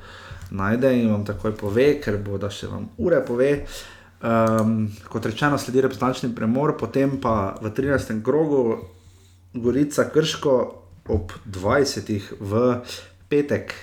najde 0.51 0.93
in 1.03 1.11
vam 1.11 1.25
takoj 1.27 1.55
pove, 1.59 1.89
ker 2.03 2.19
bo 2.23 2.39
da 2.39 2.51
še 2.51 2.71
vam 2.71 2.89
ure 2.99 3.21
pove. 3.27 3.51
Um, 4.21 4.91
kot 5.09 5.27
rečeno, 5.27 5.59
sledi 5.59 5.83
reprezentančni 5.83 6.31
premor, 6.37 6.77
potem 6.79 7.19
pa 7.21 7.57
v 7.63 7.73
13. 7.75 8.21
krogu 8.23 8.79
Gorica 9.55 10.07
Krško, 10.13 10.57
ob 11.11 11.33
20. 11.47 12.35
v 12.39 12.67
petek. 13.29 13.75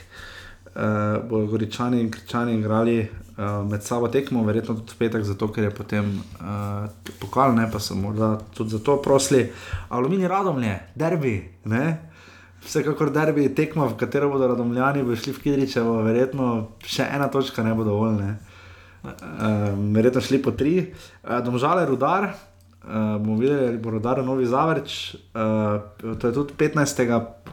Uh, 0.78 1.18
bodo 1.26 1.48
Goričani 1.49 1.99
in 1.99 2.11
Krčani 2.14 2.60
igrali 2.60 2.99
uh, 3.38 3.69
med 3.69 3.84
sabo 3.84 4.07
tekmo, 4.07 4.43
verjetno 4.43 4.76
tudi 4.81 4.97
petek, 4.99 5.23
zato 5.23 5.49
ker 5.53 5.68
je 5.68 5.76
potem 5.76 6.09
uh, 6.41 6.88
pokal, 7.22 7.55
ne 7.55 7.68
pa 7.72 7.80
so 7.80 7.95
morda 7.95 8.35
tudi 8.55 8.76
zato 8.76 8.97
prosili. 9.01 9.47
Aluminij 9.89 10.27
radomlje, 10.27 10.80
derbi, 10.95 11.38
ne? 11.65 11.85
Vsekakor 12.65 13.14
derbi 13.14 13.47
tekmo, 13.55 13.88
v 13.88 13.97
katero 13.99 14.31
bodo 14.34 14.49
radomljani, 14.51 15.05
bo 15.05 15.15
šli 15.15 15.34
v 15.35 15.43
Kidričevo, 15.45 16.01
verjetno 16.07 16.51
še 16.84 17.07
ena 17.14 17.30
točka 17.31 17.64
ne 17.64 17.76
bo 17.77 17.85
dovolj. 17.88 18.19
Ne? 18.19 18.35
Uh, 19.07 19.72
verjetno 19.95 20.22
šli 20.26 20.41
po 20.43 20.51
tri, 20.57 20.80
uh, 20.89 21.39
domžale 21.45 21.85
rudar. 21.88 22.31
Uh, 22.88 23.18
bomo 23.19 23.35
videli, 23.35 23.68
ali 23.68 23.80
bo 23.84 23.91
rodar 23.91 24.22
novi 24.23 24.45
zavrč. 24.47 25.15
Uh, 25.35 26.15
to 26.19 26.30
je 26.30 26.34
tudi 26.34 26.55
15. 26.55 27.03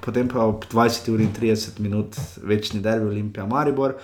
potem 0.04 0.28
pa 0.28 0.44
ob 0.46 0.64
20 0.70 1.10
uri 1.10 1.24
in 1.24 1.32
30 1.34 1.80
minut 1.80 2.16
večni 2.42 2.80
derbi 2.80 3.10
Olimpija 3.10 3.46
Maribor. 3.46 3.98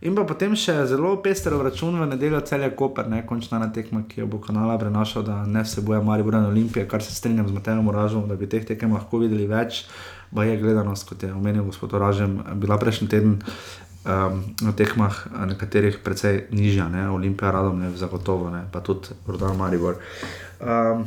In 0.00 0.14
pa 0.16 0.22
potem 0.24 0.54
še 0.56 0.72
zelo 0.88 1.10
pester 1.20 1.52
račun 1.60 1.98
v 2.00 2.06
nedeljo 2.08 2.38
celja 2.48 2.70
Koper, 2.72 3.04
ne 3.12 3.18
končna 3.28 3.58
na 3.60 3.66
tekma, 3.68 4.00
ki 4.08 4.22
jo 4.22 4.28
bo 4.32 4.38
kanala 4.40 4.78
prenašal, 4.80 5.26
da 5.26 5.42
ne 5.44 5.60
vseboje 5.60 6.00
Maribor 6.00 6.38
in 6.38 6.46
Olimpije, 6.48 6.86
kar 6.88 7.04
se 7.04 7.12
strinjam 7.12 7.50
z 7.50 7.52
Matejem 7.52 7.84
Moražom, 7.84 8.24
da 8.24 8.38
bi 8.40 8.48
teh 8.48 8.64
tekem 8.64 8.94
lahko 8.96 9.20
videli 9.20 9.44
več. 9.50 9.84
Pa 10.32 10.46
je 10.48 10.56
gledanost, 10.56 11.04
kot 11.04 11.20
je 11.26 11.34
omenil 11.34 11.68
gospod 11.68 11.92
Oražem, 11.98 12.38
bila 12.62 12.78
prejšnji 12.80 13.10
teden 13.12 13.36
um, 13.44 14.40
na 14.64 14.72
tekmah, 14.72 15.20
nekaterih 15.52 16.00
precej 16.00 16.46
nižja, 16.48 16.88
ne? 16.88 17.10
Olimpija 17.12 17.52
radom 17.52 17.84
ne, 17.84 17.92
zagotovo, 17.92 18.48
ne? 18.48 18.64
pa 18.72 18.80
tudi 18.80 19.12
Rodar 19.28 19.52
Maribor. 19.58 20.00
Um, 20.64 21.04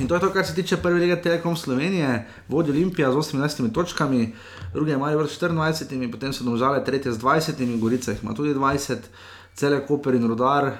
in 0.00 0.08
to 0.08 0.16
je 0.16 0.24
to, 0.24 0.32
kar 0.32 0.46
se 0.46 0.56
tiče 0.56 0.80
prve 0.80 1.04
lige 1.04 1.20
Telekom 1.20 1.56
Slovenije, 1.56 2.24
vodi 2.48 2.72
Olimpija 2.72 3.12
z 3.12 3.20
18 3.36 3.72
točkami, 3.76 4.32
druge 4.76 4.92
je 4.92 4.98
Marijo 5.00 5.24
24, 5.24 6.10
potem 6.12 6.32
so 6.32 6.44
domžale 6.44 6.84
tretje 6.84 7.12
z 7.12 7.18
20, 7.18 7.80
Gorica 7.80 8.12
jih 8.12 8.22
ima 8.22 8.34
tudi 8.34 8.54
20, 8.54 9.10
cele 9.56 9.80
Koper 9.86 10.14
in 10.14 10.28
Rudar 10.28 10.72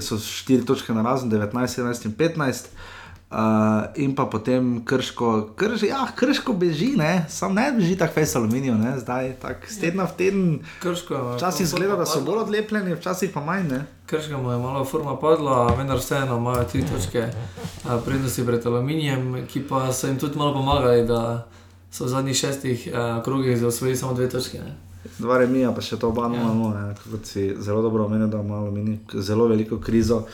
so 0.00 0.16
4 0.16 0.64
točke 0.66 0.94
na 0.96 1.02
razen, 1.02 1.30
19, 1.30 1.52
17 1.52 2.06
in 2.06 2.14
15. 2.16 2.74
Uh, 3.34 3.40
in 3.96 4.14
pa 4.14 4.28
potem 4.30 4.84
krško, 4.84 5.56
krš, 5.56 5.82
ja, 5.82 6.06
krško 6.16 6.52
beži, 6.52 6.92
ne? 6.96 7.26
sam 7.28 7.54
ne 7.54 7.72
beži 7.72 7.96
tako 7.98 8.14
fajn 8.14 8.26
aluminijo, 8.36 8.74
zdaj 8.96 9.32
tako 9.42 9.66
z 9.68 9.80
tedna 9.80 10.04
v 10.04 10.16
teden. 10.16 10.60
Včasih 11.36 11.64
izgleda, 11.64 11.96
da 11.96 12.06
so 12.06 12.20
bolj 12.20 12.44
odlepljeni, 12.44 12.94
včasih 12.94 13.30
pa 13.34 13.40
manj. 13.40 13.66
Ne? 13.72 13.80
Krško 14.06 14.38
mu 14.38 14.52
je 14.52 14.58
malo 14.58 14.84
forma 14.84 15.16
padla, 15.18 15.74
vendar 15.74 15.98
vseeno 15.98 16.36
imajo 16.36 16.64
tri 16.64 16.84
točke 16.86 17.26
prednosti 18.04 18.46
pred 18.46 18.66
aluminijem, 18.66 19.46
ki 19.50 19.66
pa 19.68 19.92
so 19.92 20.06
jim 20.06 20.18
tudi 20.18 20.38
malo 20.38 20.54
pomagali, 20.54 21.06
da 21.06 21.48
so 21.94 22.04
v 22.04 22.08
zadnjih 22.08 22.36
šestih 22.36 22.88
uh, 22.90 23.22
krogih 23.24 23.58
zaosvojili 23.58 23.96
samo 23.96 24.14
dve 24.14 24.28
točke. 24.28 24.58
Ne? 24.58 24.74
Dva 25.18 25.38
remija, 25.38 25.70
pa 25.70 25.82
še 25.84 25.98
to 26.00 26.08
oba 26.10 26.26
imamo, 26.26 26.72
ja. 26.74 26.90
kot 27.10 27.28
si 27.28 27.52
zelo 27.62 27.82
dobro 27.84 28.08
omenil, 28.08 28.26
da 28.32 28.40
ima 28.42 28.58
aluminij 28.58 28.98
zelo 29.22 29.46
veliko 29.46 29.78
krizo. 29.78 30.24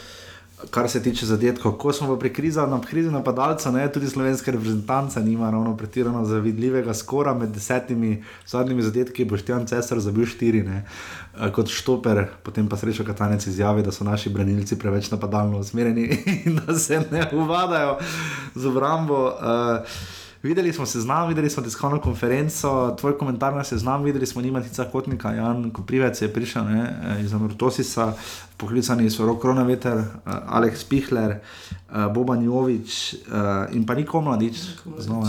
Kar 0.70 0.91
se 0.93 1.01
tiče 1.03 1.24
zadetkov. 1.27 1.73
Ko 1.81 1.93
smo 1.93 2.19
pri 2.20 2.28
krizi 2.37 2.61
na 2.69 2.81
krizi 2.85 3.09
napadalca, 3.11 3.70
ne, 3.73 3.87
tudi 3.93 4.09
slovenska 4.09 4.53
reprezentanca 4.53 5.20
nima 5.24 5.51
ravno 5.51 5.73
pretirano 5.77 6.24
zavidljivega 6.24 6.95
skora 6.95 7.32
med 7.35 7.49
desetimi 7.57 8.23
zadnjimi 8.47 8.82
zadetki, 8.82 9.24
boš 9.24 9.43
ti 9.43 9.53
on 9.57 9.66
cesar 9.66 10.01
zabil 10.01 10.28
štiri, 10.28 10.62
ne, 10.62 10.85
eh, 10.85 11.53
kot 11.53 11.73
štoper, 11.73 12.27
potem 12.45 12.69
pa 12.69 12.77
srečo 12.77 13.05
katanec 13.09 13.47
izjavi, 13.47 13.82
da 13.82 13.93
so 13.93 14.05
naši 14.05 14.31
branilci 14.31 14.78
preveč 14.78 15.11
napadalno 15.11 15.59
usmerjeni 15.65 16.09
in 16.45 16.61
da 16.61 16.78
se 16.78 17.03
ne 17.11 17.28
uvadajo 17.32 17.99
z 18.55 18.66
obrambo. 18.66 19.27
Uh, 19.27 20.19
Videli 20.43 20.73
smo 20.73 20.87
se 20.87 21.01
z 21.01 21.07
nami, 21.07 21.29
videli 21.29 21.51
smo 21.51 21.62
tiskovno 21.62 22.01
konferenco, 22.01 22.97
tvoj 23.01 23.19
komentar 23.19 23.55
na 23.55 23.65
seznam, 23.65 24.03
videli 24.03 24.27
smo 24.27 24.43
Nimatica 24.43 24.85
Kotnika, 24.85 25.33
Jan 25.33 25.71
Koprivec 25.71 26.23
je 26.23 26.33
prišel 26.33 26.65
ne, 26.65 26.97
eh, 27.03 27.21
iz 27.21 27.35
Amortosisa, 27.35 28.12
poklicani 28.57 29.11
so 29.11 29.27
Rok 29.27 29.41
Kronaveter, 29.41 29.99
uh, 29.99 30.33
Aleks 30.47 30.85
Pihler, 30.85 31.41
uh, 31.91 32.12
Boban 32.12 32.43
Jovič 32.43 33.15
uh, 33.15 33.75
in 33.77 33.87
pa 33.87 33.95
Niko 33.95 34.21
Mladič. 34.21 34.57
Znova, 34.99 35.29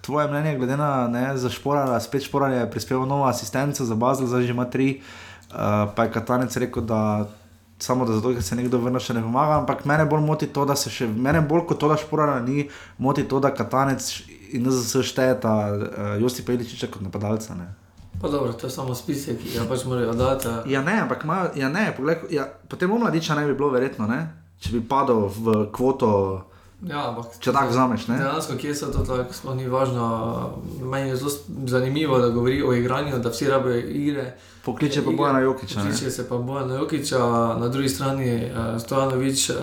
Tvoje 0.00 0.28
mnenje, 0.28 0.58
glede 0.58 0.76
na 0.76 1.08
ne, 1.08 1.36
za 1.36 1.50
šporala, 1.50 2.00
spet 2.00 2.22
šporala 2.22 2.54
je 2.54 2.70
prispeval 2.70 3.06
novo 3.06 3.24
asistenco 3.24 3.84
za 3.84 3.94
Bazel, 3.94 4.26
zdaj 4.26 4.42
že 4.42 4.50
ima 4.50 4.64
tri, 4.64 5.00
uh, 5.50 5.56
pa 5.96 6.04
je 6.04 6.12
Katanec 6.12 6.56
rekel, 6.56 6.82
da 6.82 7.28
samo 7.78 8.04
da 8.04 8.12
zato, 8.12 8.34
ker 8.34 8.42
se 8.42 8.56
nekdo 8.56 8.78
vrne, 8.78 9.00
še 9.00 9.14
ne 9.14 9.22
pomaga, 9.22 9.58
ampak 9.62 9.84
mene 9.84 10.04
bolj 10.06 10.20
moti 10.20 10.46
to, 10.46 10.64
da 10.64 10.76
se 10.76 10.90
še, 10.90 11.06
mene 11.08 11.40
bolj 11.40 11.66
kot 11.66 11.80
to, 11.80 11.88
da 11.88 11.96
šporala 11.96 12.40
ni, 12.40 12.68
moti 12.98 13.24
to, 13.28 13.40
da 13.40 13.50
Katanec 13.54 14.12
in 14.52 14.66
NZS 14.68 15.06
štejeta 15.06 15.54
uh, 15.72 16.22
Josip 16.22 16.46
Pejličiča 16.46 16.90
kot 16.92 17.02
napadalca. 17.02 17.54
Ne. 17.54 17.72
Pa 18.20 18.28
dobro, 18.28 18.52
to 18.52 18.66
je 18.66 18.70
samo 18.70 18.94
spisek, 18.94 19.40
ki 19.42 19.56
ga 19.58 19.64
pač 19.68 19.84
morajo 19.84 20.12
dati. 20.14 20.48
Ja, 20.70 20.82
ne, 20.82 21.00
ampak 21.00 21.24
ima, 21.24 21.48
ja, 21.56 21.68
ne, 21.68 21.90
pogled, 21.96 22.28
ja, 22.30 22.46
potem 22.68 22.92
omladiča 22.92 23.34
ne 23.34 23.46
bi 23.46 23.54
bilo 23.54 23.70
verjetno, 23.72 24.06
ne? 24.06 24.42
če 24.62 24.76
bi 24.76 24.82
padel 24.86 25.26
v 25.26 25.66
kvoto. 25.74 26.12
Ja, 26.82 27.02
ampak, 27.12 27.36
če 27.38 27.52
tako 27.54 27.70
vzameš. 27.70 28.08
Dejansko, 28.10 28.56
kje 28.58 28.72
so 28.74 28.88
to, 28.90 29.04
tako 29.06 29.34
sploh 29.36 29.54
ni 29.54 29.68
važno. 29.70 30.06
Meni 30.82 31.12
je 31.12 31.18
zelo 31.20 31.30
zanimivo, 31.70 32.18
da 32.18 32.32
govori 32.34 32.62
o 32.62 32.72
igranju, 32.74 33.20
da 33.22 33.30
vsi 33.30 33.46
rabijo 33.50 33.84
igre. 33.86 34.32
Pokliče 34.64 35.04
pa 35.06 35.10
boja 35.10 35.32
na 35.32 35.40
Jokiča. 35.44 35.78
Pokliče 35.78 36.10
se 36.10 36.28
pa 36.28 36.38
boja 36.38 36.64
na 36.66 36.80
Jokiča, 36.80 37.20
na 37.60 37.68
drugi 37.68 37.88
strani 37.88 38.50
uh, 38.50 38.82
Stojanovič. 38.82 39.50
Uh, 39.50 39.56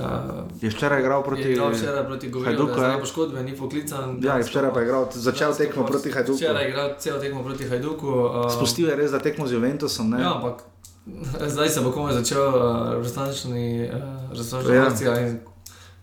je 0.61 0.71
včeraj 0.71 1.03
igral 1.03 1.23
proti 1.23 1.43
Hajduku. 1.43 1.75
Včeraj 1.75 2.05
proti 2.05 2.31
Hajduku. 2.45 2.79
Ja, 2.81 2.97
poškodbe, 2.99 3.43
ni 3.43 3.57
poklican. 3.57 4.17
Ja, 4.23 4.37
je 4.39 4.47
včeraj 4.47 4.73
pa 4.73 4.83
igral, 4.87 5.07
začel 5.11 5.55
tekmo 5.55 5.85
proti 5.85 6.11
Hajduku. 6.11 6.37
Včeraj 6.39 6.63
je 6.63 6.69
igral 6.69 6.95
cel 6.99 7.19
tekmo 7.19 7.43
proti 7.43 7.67
Hajduku. 7.67 8.07
Uh, 8.07 8.51
Spustil 8.55 8.89
je 8.89 8.95
res 8.95 9.11
za 9.11 9.19
tekmo 9.19 9.47
z 9.47 9.59
Juventusom. 9.59 10.09
Ne? 10.09 10.23
Ja, 10.23 10.35
ampak 10.39 10.63
zdaj 11.53 11.69
se 11.69 11.81
bo 11.81 11.91
komaj 11.91 12.13
začel 12.23 12.47
uh, 12.47 13.03
resnični 13.03 13.89
uh, 13.91 14.87
akcija. 14.87 15.19
Ja. 15.19 15.33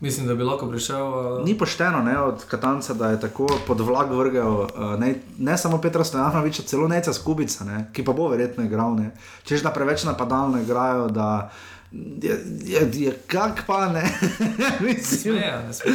Mislim, 0.01 0.27
da 0.27 0.35
bi 0.35 0.43
lahko 0.45 0.67
prišel. 0.69 1.09
Uh... 1.09 1.45
Ni 1.45 1.59
pošteno 1.59 2.03
ne, 2.03 2.19
od 2.19 2.45
Katanca, 2.45 2.95
da 2.95 3.11
je 3.11 3.21
tako 3.21 3.47
pod 3.67 3.81
vlag 3.81 4.13
vrgel 4.13 4.53
uh, 4.53 4.69
ne, 4.99 5.15
ne 5.39 5.59
samo 5.59 5.81
Petra 5.81 6.05
Stojanoviča, 6.05 6.63
celo 6.63 6.89
neca 6.89 7.13
skubica, 7.13 7.65
ne, 7.65 7.91
ki 7.93 8.05
pa 8.05 8.13
bo 8.13 8.29
verjetno 8.29 8.65
igral. 8.65 8.99
Če 9.45 9.57
že 9.57 9.65
da 9.65 9.73
preveč 9.73 10.05
napadalno 10.05 10.61
igrajo, 10.61 11.09
da 11.09 11.51
je, 11.93 12.37
je, 12.65 12.91
je 12.93 13.19
kak 13.27 13.65
pa 13.67 13.89
ne. 13.89 14.05
Mislim, 14.87 15.35
ne, 15.35 15.53
ne, 15.65 15.95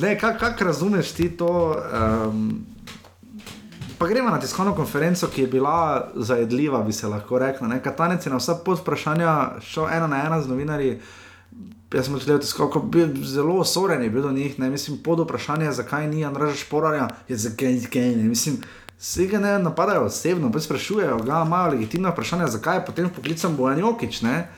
ne 0.00 0.18
kak, 0.18 0.38
kak 0.40 0.60
razumeš 0.60 1.12
ti 1.12 1.30
to. 1.36 1.76
Um, 1.92 2.66
Pa 3.98 4.06
gremo 4.06 4.30
na 4.30 4.38
tiskovno 4.40 4.74
konferenco, 4.74 5.26
ki 5.26 5.40
je 5.40 5.46
bila 5.46 6.10
zajedljiva, 6.14 6.82
bi 6.82 6.92
se 6.92 7.08
lahko 7.08 7.38
rekla. 7.38 7.78
Katanec 7.82 8.26
je 8.26 8.30
na 8.30 8.38
vsa 8.38 8.54
pod 8.54 8.78
vprašanja 8.78 9.58
šel 9.60 9.88
ena 9.90 10.06
na 10.06 10.20
ena 10.26 10.38
z 10.42 10.48
novinarji. 10.48 11.00
Jaz 11.94 12.04
sem 12.04 12.14
gledal 12.14 12.40
tiskal, 12.40 12.68
bil 12.84 13.14
zelo 13.24 13.54
osoren 13.62 14.02
je 14.02 14.10
bil 14.10 14.22
do 14.22 14.32
njih, 14.32 14.58
ne 14.58 14.70
mislim 14.70 14.98
pod 15.02 15.20
vprašanje, 15.20 15.72
zakaj 15.72 16.08
ni 16.08 16.24
Andrej 16.24 16.54
Šporarja, 16.54 17.08
je 17.28 17.36
ni 17.60 17.86
kaj, 17.86 18.16
ne 18.16 18.28
mislim. 18.28 18.58
Vsi 18.98 19.26
ga 19.26 19.38
ne 19.38 19.58
napadajo 19.58 20.04
osebno, 20.04 20.52
pa 20.52 20.60
sprašujejo, 20.60 21.18
ga 21.18 21.44
imajo 21.46 21.70
legitimna 21.70 22.10
vprašanja, 22.10 22.46
zakaj 22.46 22.76
je 22.76 22.84
potem 22.86 23.08
poklican 23.08 23.56
Bojan 23.56 23.78
Jokič, 23.78 24.22
ne? 24.22 24.48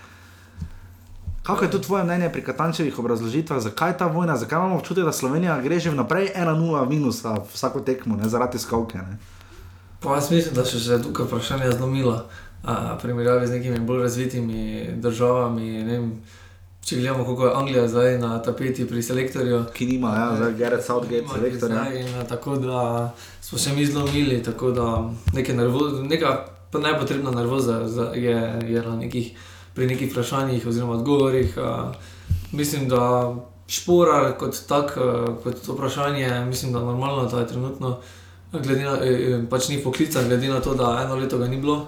Kako 1.43 1.65
je 1.65 1.71
to 1.71 1.79
tvoje 1.79 2.05
mnenje 2.05 2.33
pri 2.33 2.43
Katančevih 2.45 2.99
obrazložitvah, 2.99 3.61
zakaj 3.61 3.99
ta 3.99 4.07
vojna, 4.07 4.37
zakaj 4.37 4.59
imamo 4.59 4.77
občutek, 4.77 5.05
da 5.05 5.13
Slovenija 5.13 5.61
gre 5.61 5.79
že 5.81 5.91
vnaprej 5.91 6.33
1-0 6.37 6.89
minus 6.89 7.25
vsako 7.55 7.81
tekmo, 7.81 8.17
ne, 8.17 8.29
zaradi 8.29 8.59
skovke, 8.59 8.99
ne? 8.99 9.19
Pa 10.01 10.15
jaz 10.15 10.31
mislim, 10.31 10.55
da 10.55 10.65
še 10.65 10.79
že 10.79 11.03
tukaj 11.03 11.27
vprašanje 11.27 11.73
zlomila, 11.77 12.25
primerjavi 13.03 13.47
z 13.47 13.51
nekimi 13.51 13.81
bolj 13.81 14.03
razvitimi 14.03 14.89
državami, 14.97 15.73
ne 15.85 15.99
vem, 15.99 16.13
Če 16.85 16.97
gledamo, 16.97 17.25
kako 17.25 17.47
je 17.47 17.55
Anglija 17.55 17.89
zdaj 17.89 18.19
na 18.19 18.43
tapeti 18.43 18.87
pri 18.89 19.03
selektorju. 19.03 19.65
Ki 19.75 19.87
nima, 19.87 20.15
ja, 20.17 20.31
zdaj 20.37 20.55
Gerard 20.59 20.85
Southgate, 20.85 21.27
selektor. 21.35 21.71
Ja. 21.71 22.25
Tako 22.29 22.57
da 22.57 23.11
smo 23.41 23.59
se 23.59 23.73
mi 23.73 23.87
zlomili, 23.87 24.43
tako 24.43 24.71
da 24.71 25.11
nekaj 25.35 25.57
nervoza, 25.57 26.03
neka 26.03 26.47
najpotrebna 26.79 27.31
nervoza 27.31 27.77
je, 28.15 28.59
je 28.69 28.83
na 28.83 28.97
nekih, 28.97 29.33
pri 29.75 29.87
nekih 29.87 30.11
vprašanjih 30.11 30.67
oziroma 30.67 30.93
odgovorih. 30.93 31.59
A, 31.59 31.93
mislim, 32.53 32.89
da 32.89 33.35
šporar 33.69 34.33
kot 34.39 34.57
tak, 34.69 34.95
kot 35.45 35.63
to 35.67 35.73
vprašanje, 35.73 36.45
mislim, 36.49 36.73
da 36.73 36.79
normalno, 36.79 37.27
da 37.27 37.41
je 37.41 37.47
trenutno, 37.47 37.99
glede 38.53 38.85
na, 38.85 38.97
pač 39.51 39.69
ni 39.69 39.83
poklican, 39.83 40.29
glede 40.29 40.49
na 40.49 40.61
to, 40.61 40.75
da 40.75 41.03
eno 41.05 41.15
leto 41.15 41.39
ga 41.39 41.49
ni 41.49 41.61
bilo 41.61 41.87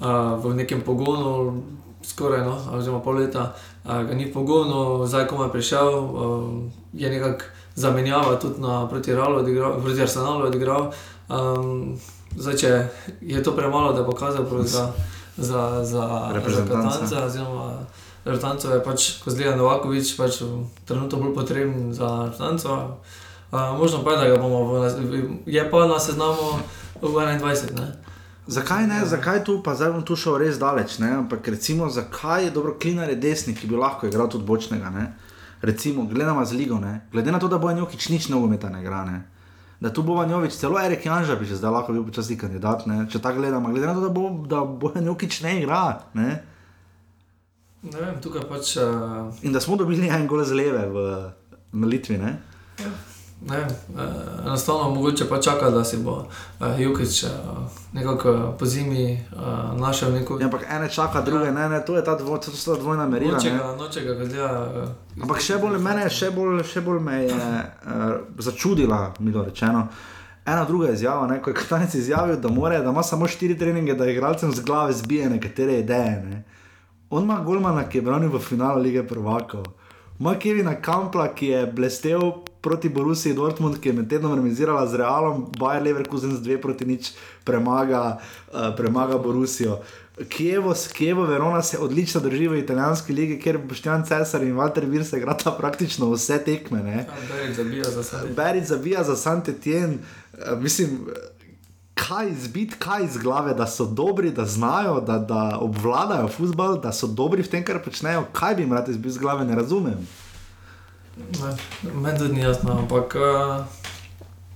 a, 0.00 0.34
v 0.34 0.54
nekem 0.54 0.80
pogonu, 0.80 1.62
skoraj 2.02 2.44
no, 2.44 2.56
oziroma 2.72 3.02
pol 3.04 3.20
leta 3.20 3.52
ga 3.84 4.14
ni 4.14 4.32
pogonil, 4.32 5.06
zdaj 5.06 5.26
ko 5.26 5.44
je 5.44 5.52
prišel, 5.52 5.90
je 6.92 7.10
nekako 7.10 7.44
zamenjava 7.74 8.36
tudi 8.36 8.60
na 8.60 8.88
proti, 8.88 9.14
odigral, 9.14 9.80
proti 9.80 10.02
Arsenalu 10.02 10.46
odigral. 10.46 10.92
Um, 11.28 11.98
zdaj, 12.36 12.56
če 12.56 12.70
je 13.20 13.42
to 13.42 13.54
premalo, 13.56 13.92
da 13.92 14.04
pokazal 14.04 14.44
za, 14.64 14.92
za, 15.36 15.84
za 15.84 16.30
reprezentanta, 16.34 17.24
oziroma 17.26 17.86
reprezentanco 18.24 18.74
je 18.74 18.84
pač, 18.84 19.08
ko 19.24 19.30
zgleda 19.30 19.56
Novakovič, 19.56 20.16
pač 20.16 20.42
trenutno 20.84 21.18
bolj 21.18 21.34
potreben 21.34 21.94
za 21.94 22.28
reprezentanco. 22.28 23.00
Uh, 23.50 23.78
možno 23.78 24.04
pa 24.04 24.12
je, 24.12 24.18
da 24.18 24.28
ga 24.34 24.42
bomo, 24.42 24.64
v, 24.78 25.40
je 25.46 25.70
pa 25.70 25.86
na 25.86 25.98
seznamu 25.98 26.60
v 27.02 27.14
21. 27.14 27.74
Ne? 27.74 27.88
Zakaj 28.50 28.86
ne, 28.90 29.04
zakaj 29.06 29.44
tu, 29.46 29.60
pa 29.62 29.76
zdaj 29.78 29.92
bom 29.94 30.02
tu 30.02 30.16
šel 30.18 30.40
res 30.42 30.56
daleč, 30.58 30.98
ne? 30.98 31.12
ampak 31.22 31.46
recimo, 31.54 31.86
zakaj 31.86 32.48
je 32.48 32.54
dobro 32.54 32.74
klinar 32.82 33.12
je 33.12 33.18
desni, 33.22 33.54
ki 33.54 33.68
bi 33.70 33.78
lahko 33.78 34.08
igral 34.10 34.26
tudi 34.26 34.42
bočnega, 34.44 34.90
ne? 34.90 35.12
recimo, 35.62 36.02
gledamo 36.10 36.42
z 36.44 36.58
ligo, 36.58 36.80
ne? 36.82 37.06
glede 37.12 37.30
na 37.30 37.38
to, 37.38 37.48
da 37.48 37.60
bo 37.62 37.70
Njokič 37.70 38.08
nič 38.10 38.26
nogometa 38.28 38.72
ne 38.72 38.82
igra, 38.82 39.04
ne? 39.06 39.20
da 39.80 39.92
tu 39.92 40.02
bo 40.02 40.14
Vanjovič, 40.18 40.58
celo 40.58 40.80
Erik 40.80 41.06
Janža 41.06 41.36
bi 41.40 41.46
že 41.46 41.56
zdaj 41.56 41.72
lahko 41.72 41.92
bil 41.92 42.04
počasni 42.04 42.36
kandidat, 42.36 42.86
ne? 42.90 43.06
če 43.08 43.22
tako 43.22 43.38
gledamo, 43.38 43.70
glede 43.70 43.86
na 43.86 43.94
to, 43.94 44.02
da 44.08 44.10
bo, 44.12 44.24
da 44.44 44.64
bo 44.64 44.90
Njokič 44.98 45.40
ne 45.46 45.54
igra, 45.62 46.00
ne? 46.18 46.42
ne 47.86 47.96
vem, 48.00 48.18
tukaj 48.20 48.44
pač. 48.50 48.74
Uh, 48.76 49.30
in 49.46 49.54
da 49.54 49.60
smo 49.60 49.78
dobili 49.80 50.10
en 50.10 50.26
gol 50.26 50.42
z 50.44 50.58
leve 50.58 50.84
v, 50.90 51.06
na 51.72 51.86
Litvi, 51.86 52.18
ne? 52.18 52.34
Ne, 53.48 53.56
eh, 53.56 53.66
enostavno 54.46 54.90
mogoče 54.90 55.28
pa 55.28 55.40
čaka, 55.40 55.70
da 55.70 55.84
si 55.84 55.96
bo 55.96 56.26
eh, 56.60 56.82
Jukič 56.82 57.24
eh, 57.24 57.28
nekako 57.92 58.54
po 58.58 58.66
zimi 58.66 59.12
eh, 59.12 59.20
našel 59.76 60.12
neko. 60.12 60.38
Ja, 60.40 60.44
ampak 60.44 60.66
ene 60.70 60.88
čaka, 60.88 61.20
druge 61.20 61.52
ne, 61.52 61.68
ne, 61.68 61.84
to 61.84 61.96
je 61.96 62.04
ta, 62.04 62.16
dvo, 62.16 62.38
to 62.38 62.50
so 62.50 62.76
dvojna 62.76 63.06
merila. 63.06 63.32
Noče 63.32 63.52
ne. 63.52 63.58
ga, 63.58 63.76
noče 63.78 64.00
ga, 64.00 64.14
gleda. 64.14 64.70
Eh, 64.76 65.22
Ampak 65.22 65.40
še 65.40 65.58
bolj 65.58 65.78
mene, 65.78 66.04
še 66.10 66.30
bolj, 66.30 66.62
še 66.64 66.80
bolj 66.80 67.00
me 67.02 67.16
je 67.24 67.34
uh, 67.34 68.12
začudila, 68.38 69.10
milo 69.18 69.44
rečeno. 69.44 69.88
Ena 70.46 70.64
druga 70.64 70.92
izjava, 70.92 71.26
ne, 71.26 71.40
ko 71.42 71.50
je 71.50 71.56
Katanec 71.58 71.94
izjavil, 71.94 72.36
da, 72.40 72.48
more, 72.48 72.78
da 72.80 72.90
ima 72.90 73.02
samo 73.02 73.28
štiri 73.28 73.58
treninge, 73.58 73.94
da 73.94 74.06
igralcem 74.08 74.52
z 74.52 74.64
glave 74.64 74.92
zbije 74.92 75.28
nekatere 75.30 75.80
ideje. 75.80 76.22
Ne. 76.24 76.42
On 77.10 77.24
ima 77.24 77.40
Golmana, 77.44 77.88
ki 77.88 77.98
je 77.98 78.02
branil 78.02 78.32
v 78.32 78.40
finalu 78.40 78.80
lige 78.82 79.02
prvakov. 79.06 79.66
Ima 80.20 80.34
Kevina 80.38 80.74
Kampla, 80.82 81.34
ki 81.34 81.46
je 81.46 81.66
blestev 81.66 82.20
proti 82.60 82.88
Borusiji 82.88 83.34
Dortmund, 83.34 83.78
ki 83.80 83.88
je 83.88 83.92
med 83.92 84.08
tednom 84.10 84.34
remisirala 84.36 84.84
z 84.86 85.00
Realom, 85.00 85.46
Bayer 85.58 85.82
Leverkusen 85.82 86.34
z 86.36 86.42
2 86.44 86.58
proti 86.60 86.84
nič 86.84 87.12
premaga, 87.44 88.18
uh, 88.52 88.68
premaga 88.76 89.18
Borusijo. 89.18 89.78
Kijevo, 90.28 90.74
Kijevo, 90.92 91.24
Verona 91.24 91.62
se 91.62 91.78
odlično 91.78 92.20
drži 92.20 92.48
v 92.48 92.58
italijanski 92.58 93.12
ligi, 93.12 93.40
kjer 93.40 93.58
Boštjan 93.58 94.04
Cesar 94.06 94.42
in 94.42 94.56
Walter 94.56 94.84
Virse 94.84 95.16
igrata 95.16 95.56
praktično 95.58 96.10
vse 96.12 96.38
tekme. 96.44 96.82
Ne. 96.82 97.06
Berič 97.32 97.56
zabija 97.56 97.84
za 97.84 98.02
sebe. 98.02 98.32
Berič 98.36 98.64
zabija 98.64 99.04
za 99.04 99.16
Santetien, 99.16 99.98
uh, 100.32 100.62
mislim. 100.62 100.98
Kaj 102.10 102.28
izbiti, 102.28 102.74
kaj 102.78 103.04
iz 103.04 103.16
glave, 103.16 103.54
da 103.54 103.66
so 103.66 103.84
dobri, 103.86 104.30
da 104.30 104.44
znajo, 104.44 105.00
da, 105.00 105.18
da 105.18 105.58
obvladajo 105.60 106.28
futbol, 106.28 106.80
da 106.80 106.90
so 106.92 107.06
dobri 107.06 107.42
v 107.42 107.50
tem, 107.50 107.62
kar 107.64 107.78
počnejo. 107.84 108.24
Kaj 108.32 108.54
bi 108.54 108.62
jim 108.62 108.72
rad 108.72 108.88
izbil 108.88 109.12
iz 109.12 109.18
glave, 109.18 109.44
ne 109.44 109.54
razumem. 109.54 110.08
Meni 111.94 112.18
tudi 112.18 112.32
ni 112.34 112.40
jasno, 112.40 112.72
ampak 112.82 113.14
uh, 113.14 113.62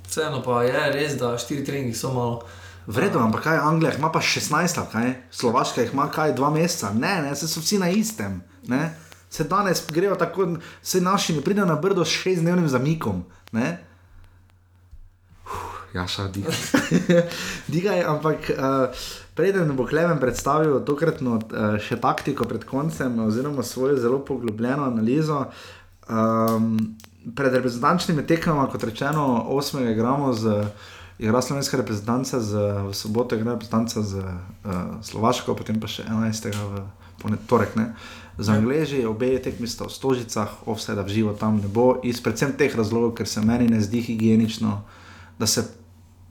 vseeno 0.08 0.42
pa 0.42 0.64
je 0.66 0.90
res, 0.96 1.14
da 1.14 1.36
štiri 1.38 1.64
treningi 1.64 1.94
so 1.94 2.10
malo. 2.12 2.42
Vredno, 2.86 3.22
ampak 3.22 3.46
kaj 3.46 3.62
Anglija 3.62 3.92
jih 3.92 4.02
ima 4.02 4.10
pa 4.12 4.18
16, 4.18 4.82
kaj? 4.92 5.14
Slovaška 5.30 5.86
jih 5.86 5.94
ima 5.94 6.10
kaj 6.10 6.34
dva 6.34 6.50
meseca, 6.50 6.90
ne, 6.90 7.22
ne, 7.22 7.36
se 7.36 7.48
so 7.48 7.62
vsi 7.62 7.78
na 7.78 7.88
istem. 7.88 8.42
Ne? 8.66 8.96
Se 9.30 9.44
danes 9.44 9.86
grejo 9.90 10.18
tako, 10.18 10.56
se 10.82 11.00
naši 11.00 11.38
ne 11.38 11.40
pridejo 11.40 11.70
na 11.70 11.78
brdo 11.78 12.04
s 12.04 12.18
šestdnevnim 12.18 12.68
zamikom. 12.68 13.24
Ne? 13.52 13.78
Ja, 15.94 16.08
šal 16.10 16.28
digaj. 16.34 16.54
digaj, 17.74 18.02
ampak 18.02 18.50
uh, 18.50 18.90
preden 19.34 19.76
bo 19.76 19.86
Klemen 19.86 20.18
predstavil 20.18 20.80
tokratno 20.82 21.38
uh, 21.38 21.76
še 21.78 22.00
taktiko 22.02 22.48
pred 22.50 22.66
koncem, 22.66 23.14
oziroma 23.22 23.62
svojo 23.62 24.00
zelo 24.02 24.18
poglobljeno 24.26 24.88
analizo. 24.90 25.44
Um, 26.10 26.96
pred 27.36 27.54
reprezentančnimi 27.54 28.26
tekmami, 28.26 28.66
kot 28.72 28.84
rečeno, 28.84 29.46
8. 29.48 29.92
igramo 29.92 30.32
z. 30.34 30.66
Igra 31.18 31.38
slovenska 31.38 31.78
reprezentanca 31.78 32.40
z, 32.42 32.58
v 32.90 32.90
soboto, 32.90 33.38
igra 33.38 33.54
reprezentanca 33.54 34.02
z 34.02 34.18
uh, 34.18 34.98
Slovaško, 34.98 35.54
potem 35.54 35.78
pa 35.78 35.86
še 35.86 36.02
11. 36.10 36.50
v 36.50 36.82
ponedeljek. 37.22 37.94
Z 38.34 38.50
Angleži, 38.50 39.04
obe 39.06 39.30
tekmi 39.38 39.70
sta 39.70 39.86
v 39.86 39.94
Stožicah, 39.94 40.50
offset 40.66 40.98
v 40.98 41.06
živo 41.06 41.38
tam 41.38 41.62
ne 41.62 41.70
bo, 41.70 42.02
iz 42.02 42.18
predvsem 42.18 42.58
teh 42.58 42.74
razlogov, 42.74 43.14
ker 43.14 43.30
se 43.30 43.38
meni 43.46 43.70
ne 43.70 43.78
zdi 43.78 44.02
higienično, 44.02 44.82
da 45.38 45.46
se 45.46 45.62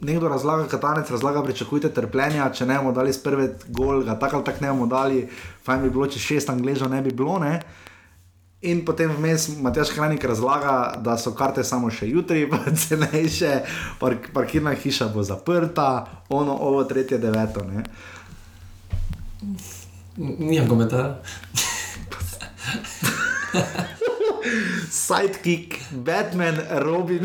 nekdo 0.03 0.27
razlaga, 0.27 0.67
katanec 0.67 1.09
razlaga, 1.11 1.43
pričakujte 1.43 1.89
trpljenja, 1.93 2.49
če 2.53 2.65
ne 2.65 2.77
bomo 2.77 2.91
dali 2.91 3.13
z 3.13 3.23
prve 3.23 3.47
gol, 3.69 4.03
ga 4.03 4.19
tako 4.19 4.35
ali 4.39 4.45
tako 4.45 4.65
ne 4.65 4.71
bomo 4.73 4.87
dali, 4.87 5.23
fajn 5.65 5.81
bi 5.83 5.89
bilo, 5.89 6.07
če 6.07 6.19
šest 6.19 6.49
Angležov 6.53 6.91
ne 6.91 7.01
bi 7.01 7.11
bilo. 7.11 7.39
Ne? 7.39 7.59
In 8.63 8.85
potem 8.87 9.11
vmes 9.11 9.49
Matjaš 9.59 9.91
Krajnik 9.95 10.23
razlaga, 10.23 10.93
da 11.03 11.17
so 11.19 11.33
karte 11.35 11.63
samo 11.67 11.91
še 11.91 12.07
jutri, 12.11 12.45
pa 12.51 12.59
cenejše, 12.71 13.53
park, 13.99 14.31
parkirna 14.35 14.75
hiša 14.75 15.09
bo 15.15 15.23
zaprta, 15.23 15.89
ono, 16.29 16.55
ovo, 16.55 16.83
tretje, 16.87 17.17
deveto. 17.17 17.65
Ne? 17.67 17.83
Nijem 20.17 20.69
komentarja. 20.69 21.17
Sidekick, 24.89 25.75
Batman, 25.91 26.55
Robin. 26.69 27.23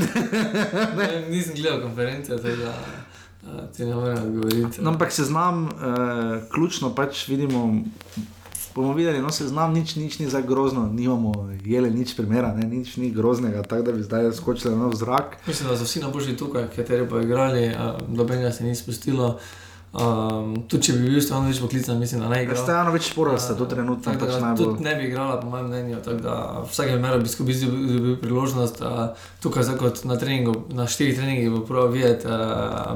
Ne, 0.99 1.27
nisem 1.31 1.55
gledal 1.55 1.82
konference, 1.82 2.36
da 2.36 3.66
ti 3.77 3.85
ne 3.85 3.95
morem 3.95 4.23
odgovoriti. 4.23 4.82
no, 4.82 4.90
ampak 4.90 5.12
se 5.12 5.24
znam, 5.24 5.65
uh, 5.65 5.70
ključno 6.55 6.95
pač 6.95 7.28
vidimo. 7.28 7.85
Bomo 8.74 8.93
videli, 8.95 9.23
no 9.23 9.31
se 9.31 9.49
znam, 9.49 9.73
nič, 9.73 9.97
nič 9.97 10.19
ni 10.19 10.31
za 10.31 10.40
grozno, 10.40 10.86
nimamo 10.93 11.51
jele, 11.65 11.90
nič 11.90 12.16
primera, 12.16 12.55
ne, 12.55 12.66
nič 12.66 12.97
ni 12.97 13.11
groznega, 13.11 13.62
tako 13.62 13.82
da 13.82 13.93
bi 13.93 14.03
zdaj 14.03 14.32
skočili 14.32 14.77
na 14.77 14.90
zrak. 14.95 15.36
Mislim, 15.47 15.69
da 15.69 15.77
so 15.77 15.85
vsi 15.85 16.01
najboljši 16.01 16.36
tukaj, 16.36 16.69
kateri 16.77 17.09
pa 17.09 17.20
igrali, 17.20 17.74
dobenega 18.09 18.53
se 18.53 18.65
ni 18.65 18.77
spustilo. 18.77 19.39
Um, 19.99 20.53
tudi 20.70 20.83
če 20.87 20.93
bi 20.95 21.09
bil 21.11 21.23
stvarno 21.23 21.49
več 21.51 21.59
poklican, 21.62 21.99
mislim, 21.99 22.20
da 22.23 22.29
ne 22.31 22.43
igra. 22.45 22.55
Stajano 22.59 22.93
več 22.95 23.09
šporov 23.11 23.39
sta 23.43 23.57
tu 23.59 23.66
trenutno 23.66 24.05
Tako 24.05 24.20
pač 24.20 24.31
da 24.35 24.41
najbolj. 24.45 24.69
Tudi 24.69 24.85
ne 24.87 24.93
bi 24.95 25.03
igrala, 25.09 25.41
po 25.41 25.51
mojem 25.51 25.66
mnenju. 25.73 25.97
Tako 26.05 26.20
da 26.23 26.35
vsake 26.69 26.97
mera 27.03 27.19
bi 27.19 27.33
skupaj 27.33 27.55
dobil 27.65 28.15
priložnost. 28.23 28.77
Uh, 28.79 28.87
tukaj, 29.43 29.66
zdaj 29.66 29.79
kot 29.81 30.05
na 30.07 30.15
treningu, 30.20 30.55
na 30.77 30.87
štirih 30.87 31.19
treningih, 31.19 31.51
bo 31.57 31.65
prav 31.66 31.91
videti 31.95 32.31
uh, 32.31 32.35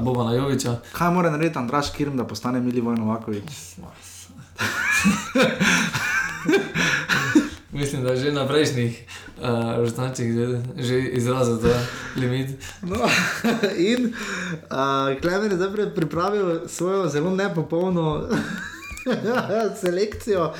Bobana 0.05 0.31
Joviča. 0.37 0.77
Kaj 0.95 1.11
mora 1.17 1.33
narediti 1.33 1.59
Andraš 1.59 1.91
Kirm, 1.97 2.15
da 2.19 2.23
postane 2.29 2.61
Milivoj 2.63 2.95
Novakovič? 3.01 3.51
Mislim, 7.73 8.03
da 8.03 8.15
že 8.15 8.31
na 8.31 8.47
prejšnjih 8.47 9.01
uh, 9.43 9.85
že, 10.15 10.47
že 10.79 10.95
izrazil 11.19 11.59
ta 11.59 11.75
limit. 12.15 12.55
No, 12.81 12.95
in 13.91 14.13
uh, 14.71 15.13
Klemen 15.19 15.51
je 15.51 15.57
zdaj 15.59 15.71
pri- 15.75 15.91
pripravil 15.91 16.67
svojo 16.67 17.07
zelo 17.11 17.35
nepopolno 17.35 18.27
selekcijo. 19.81 20.53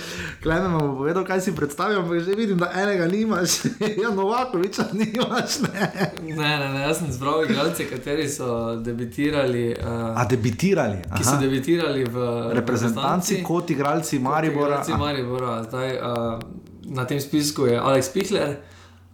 Klemen 0.43 0.72
vam 0.72 0.88
bo 0.88 0.97
povedal, 0.97 1.26
kaj 1.26 1.41
si 1.41 1.55
predstavljal, 1.55 2.01
ampak 2.01 2.19
že 2.19 2.35
vidim, 2.35 2.57
da 2.57 2.72
enega 2.76 3.07
nimaš, 3.07 3.49
ja, 4.03 4.10
Novakoviča 4.10 4.84
nimaš. 4.93 5.60
Ne. 5.60 5.91
Ne, 6.35 6.60
ne, 6.60 6.69
ne, 6.73 6.81
jaz 6.81 6.97
sem 6.97 7.11
zbral 7.11 7.45
igralce, 7.45 7.88
kateri 7.89 8.30
so 8.30 8.76
debitirali. 8.76 9.76
Uh, 9.80 10.19
A 10.19 10.26
debitirali? 10.26 10.97
Ki 11.18 11.23
so 11.23 11.38
debitirali 11.39 12.03
v 12.03 12.18
Reprezentanci, 12.53 13.43
kot 13.43 13.69
igralci 13.69 14.19
Maribora. 14.19 14.84
Igralci 14.84 14.91
Maribora. 14.91 15.64
Zdaj, 15.64 15.89
uh, 15.97 16.39
na 16.85 17.05
tem 17.05 17.19
spisku 17.19 17.65
je 17.65 17.80
Aleks 17.80 18.10
Pihler. 18.10 18.72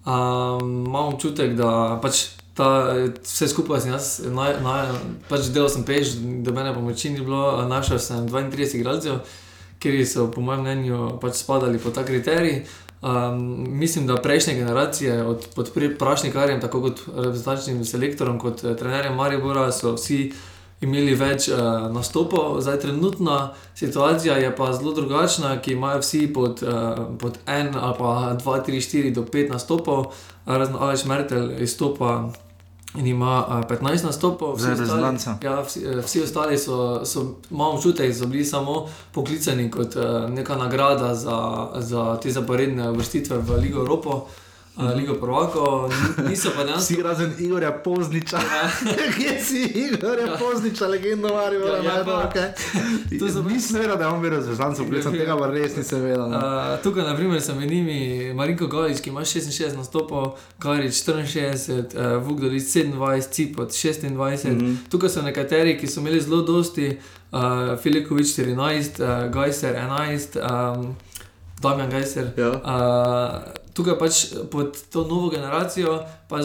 Um, 0.10 0.86
imam 0.88 1.14
občutek, 1.14 1.54
da 1.54 2.00
pač 2.02 2.24
ta, 2.58 2.96
vse 3.24 3.48
skupaj 3.48 3.84
sem 3.84 3.92
jaz, 3.94 4.08
naj, 4.26 4.56
naj, 4.66 4.88
pač 5.30 5.52
delal 5.54 5.70
sem 5.70 5.86
peš, 5.86 6.16
da 6.44 6.54
mene 6.56 6.74
pomoči 6.74 7.12
ni 7.14 7.22
bilo, 7.22 7.44
našel 7.70 8.02
sem 8.02 8.26
32 8.26 8.80
igralcev, 8.80 9.20
ki 9.80 10.02
so 10.10 10.26
po 10.34 10.42
mojem 10.42 10.66
mnenju 10.66 11.20
pač 11.22 11.44
spadali 11.44 11.80
pod 11.80 11.94
ta 11.96 12.06
kriterij. 12.08 12.64
Um, 13.00 13.64
mislim, 13.80 14.08
da 14.08 14.18
prejšnje 14.20 14.58
generacije, 14.58 15.22
od, 15.24 15.46
pod 15.56 15.70
pri- 15.76 15.94
prašnikarjem, 15.98 16.60
tako 16.62 16.82
kot 16.82 17.06
reprezentančnim 17.08 17.86
selektorom, 17.86 18.40
kot 18.40 18.64
eh, 18.64 18.76
trenerjem 18.76 19.16
Maribora, 19.16 19.70
so 19.72 19.94
vsi 19.96 20.34
imeli 20.82 21.16
več 21.16 21.50
uh, 21.52 21.60
nastopov. 21.92 22.62
Zdaj, 22.62 22.80
trenutna 22.80 23.54
situacija 23.76 24.38
je 24.38 24.56
pa 24.56 24.74
zelo 24.74 24.94
drugačna, 24.94 25.58
ki 25.62 25.74
imajo 25.74 26.00
vsi 26.00 26.28
pod, 26.34 26.64
uh, 26.64 27.18
pod 27.20 27.40
en 27.46 27.76
ali 27.76 27.96
pa 27.98 28.36
2, 28.40 28.66
3, 28.68 28.80
4 28.88 29.14
do 29.14 29.24
5 29.24 29.50
nastopov, 29.50 30.14
razen 30.46 30.76
Aleš 30.80 31.06
Mertel 31.06 31.52
izstopa. 31.62 32.30
In 32.98 33.06
ima 33.08 33.46
uh, 33.46 33.66
15 33.70 34.04
nastopov, 34.04 34.58
Za 34.58 34.72
ostali- 34.72 34.80
reprezentanco. 34.80 35.46
Ja, 35.46 35.62
vsi, 35.62 35.86
eh, 35.86 36.02
vsi 36.02 36.24
ostali 36.24 36.58
so, 36.58 37.06
so 37.06 37.26
malo 37.50 37.76
občutek, 37.76 38.10
da 38.10 38.16
so 38.18 38.26
bili 38.26 38.46
samo 38.46 38.88
poklicani 39.14 39.72
kot 39.72 39.96
uh, 39.96 40.30
neka 40.30 40.56
nagrada 40.58 41.16
za, 41.16 41.68
za 41.76 42.18
te 42.18 42.32
zaporedne 42.32 42.92
vrstitve 42.92 43.38
v 43.38 43.60
Ligo 43.62 43.80
Evropo. 43.80 44.10
uh, 44.10 44.49
Ligo 44.80 45.14
Prvako, 45.14 45.90
niso 46.30 46.50
pa 46.56 46.64
dejansko. 46.64 46.94
Vsi 46.94 47.04
razen 47.04 47.34
Igorja 47.40 47.72
Pozniča. 47.72 48.40
Kje 49.18 49.42
si 49.44 49.64
Igorja 49.64 50.38
Pozniča, 50.40 50.88
legenda 50.88 51.28
Maribora? 51.28 51.78
Ja, 51.78 51.84
ja, 51.84 51.98
Ja, 51.98 52.06
pa- 52.06 52.32
okay. 52.32 52.50
To 53.20 53.44
Nisem 53.44 53.80
vedel, 53.82 53.98
da 53.98 54.04
je 54.04 54.10
on 54.10 54.22
bil 54.22 54.32
razvezancev, 54.32 54.86
poklical 54.86 55.12
tega 55.12 55.38
pa 55.38 55.48
res 55.48 55.76
nisem 55.78 56.02
vedel. 56.02 56.22
Uh, 56.22 56.78
tukaj, 56.84 57.04
na 57.04 57.16
primer, 57.16 57.42
so 57.42 57.56
med 57.56 57.72
njimi 57.72 58.34
Marinko 58.34 58.68
Galič, 58.68 59.02
ki 59.02 59.10
ima 59.10 59.22
66 59.22 59.76
nastopov, 59.78 60.38
Galič 60.60 60.94
64, 61.04 61.98
uh, 62.16 62.28
Vukdolič 62.28 62.64
27, 62.64 63.30
Cipot 63.32 63.70
26. 63.70 64.08
Mm 64.50 64.60
-hmm. 64.60 64.76
Tukaj 64.90 65.10
so 65.10 65.22
nekateri, 65.22 65.78
ki 65.80 65.88
so 65.88 66.00
imeli 66.00 66.22
zelo 66.22 66.42
dosti, 66.42 66.98
uh, 67.32 67.40
Filikovič 67.82 68.28
14, 68.28 69.00
uh, 69.00 69.34
Gajser 69.34 69.76
11, 69.76 70.40
um, 70.76 70.96
Damjan 71.62 71.90
Gajser. 71.90 72.32
Ja. 72.38 72.50
Uh, 72.50 73.54
tukaj 73.74 73.98
pač 74.00 74.14
pod 74.52 74.76
to 74.92 75.04
novo 75.08 75.30
generacijo 75.32 76.00
pa 76.30 76.40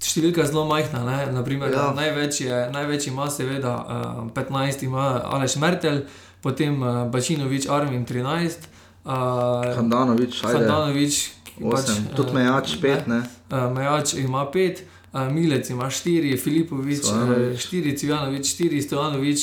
številka 0.00 0.46
zelo 0.48 0.64
majhna. 0.68 1.04
Ne? 1.04 1.18
Naprimer, 1.32 1.72
Ja. 1.72 1.92
največ, 1.96 2.40
je, 2.44 2.58
največ 2.72 3.08
ima 3.08 3.28
seveda 3.30 3.74
uh, 3.76 4.32
15, 4.32 4.84
ima 4.84 5.20
Aleš 5.24 5.56
Mertel, 5.56 6.04
potem 6.40 6.80
uh, 6.82 7.04
Bačinovič 7.12 7.68
Armin 7.68 8.04
13. 8.04 8.68
Uh, 9.04 9.76
Handanovič. 9.76 10.40
Handanovič, 10.42 11.14
eh, 11.60 12.16
Tudi 12.16 12.32
Mejač, 12.32 12.80
pet, 12.80 13.06
ne? 13.06 13.20
Uh, 13.52 13.68
Mejač 13.68 14.16
ima 14.16 14.48
pet, 14.48 14.80
uh, 15.12 15.28
Milec 15.28 15.68
ima 15.70 15.90
štiri, 15.92 16.36
Filipovič 16.40 17.04
Stojanovič. 17.04 17.60
štiri, 17.60 17.92
Civjanovič 17.92 18.44
štiri, 18.48 18.80
Stojanovič 18.80 19.40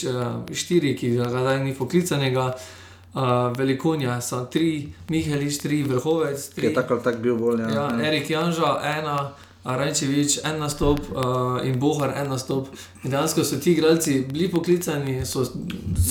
štiri, 0.50 0.98
ki 0.98 1.14
ga 1.16 1.30
zdaj 1.30 1.62
ni 1.62 1.78
poklicanega. 1.78 2.58
Uh, 2.58 2.81
Velikonja 3.52 4.22
so 4.22 4.46
tri, 4.46 4.70
Mihelič 5.10 5.58
tri, 5.58 5.84
Vrhovec 5.84 6.50
Ki 6.50 6.62
je 6.62 6.68
tri. 6.68 6.74
tako 6.74 6.94
ali 6.94 7.04
tako 7.04 7.18
bil 7.20 7.36
bolj. 7.36 7.62
Ja, 7.62 7.70
Ja, 7.70 8.08
Erik 8.08 8.30
Janža, 8.30 8.80
ena, 8.84 9.32
Rajčevič, 9.66 10.40
en 10.44 10.60
nastop 10.60 11.00
uh, 11.02 11.18
in 11.64 11.80
Bohar, 11.80 12.14
en 12.16 12.30
nastop. 12.30 12.68
In 13.04 13.12
dejansko 13.12 13.44
so 13.44 13.58
ti 13.58 13.72
igralci 13.72 14.22
bili 14.24 14.48
poklicani. 14.48 15.26
So, 15.26 15.46
so 15.46 15.52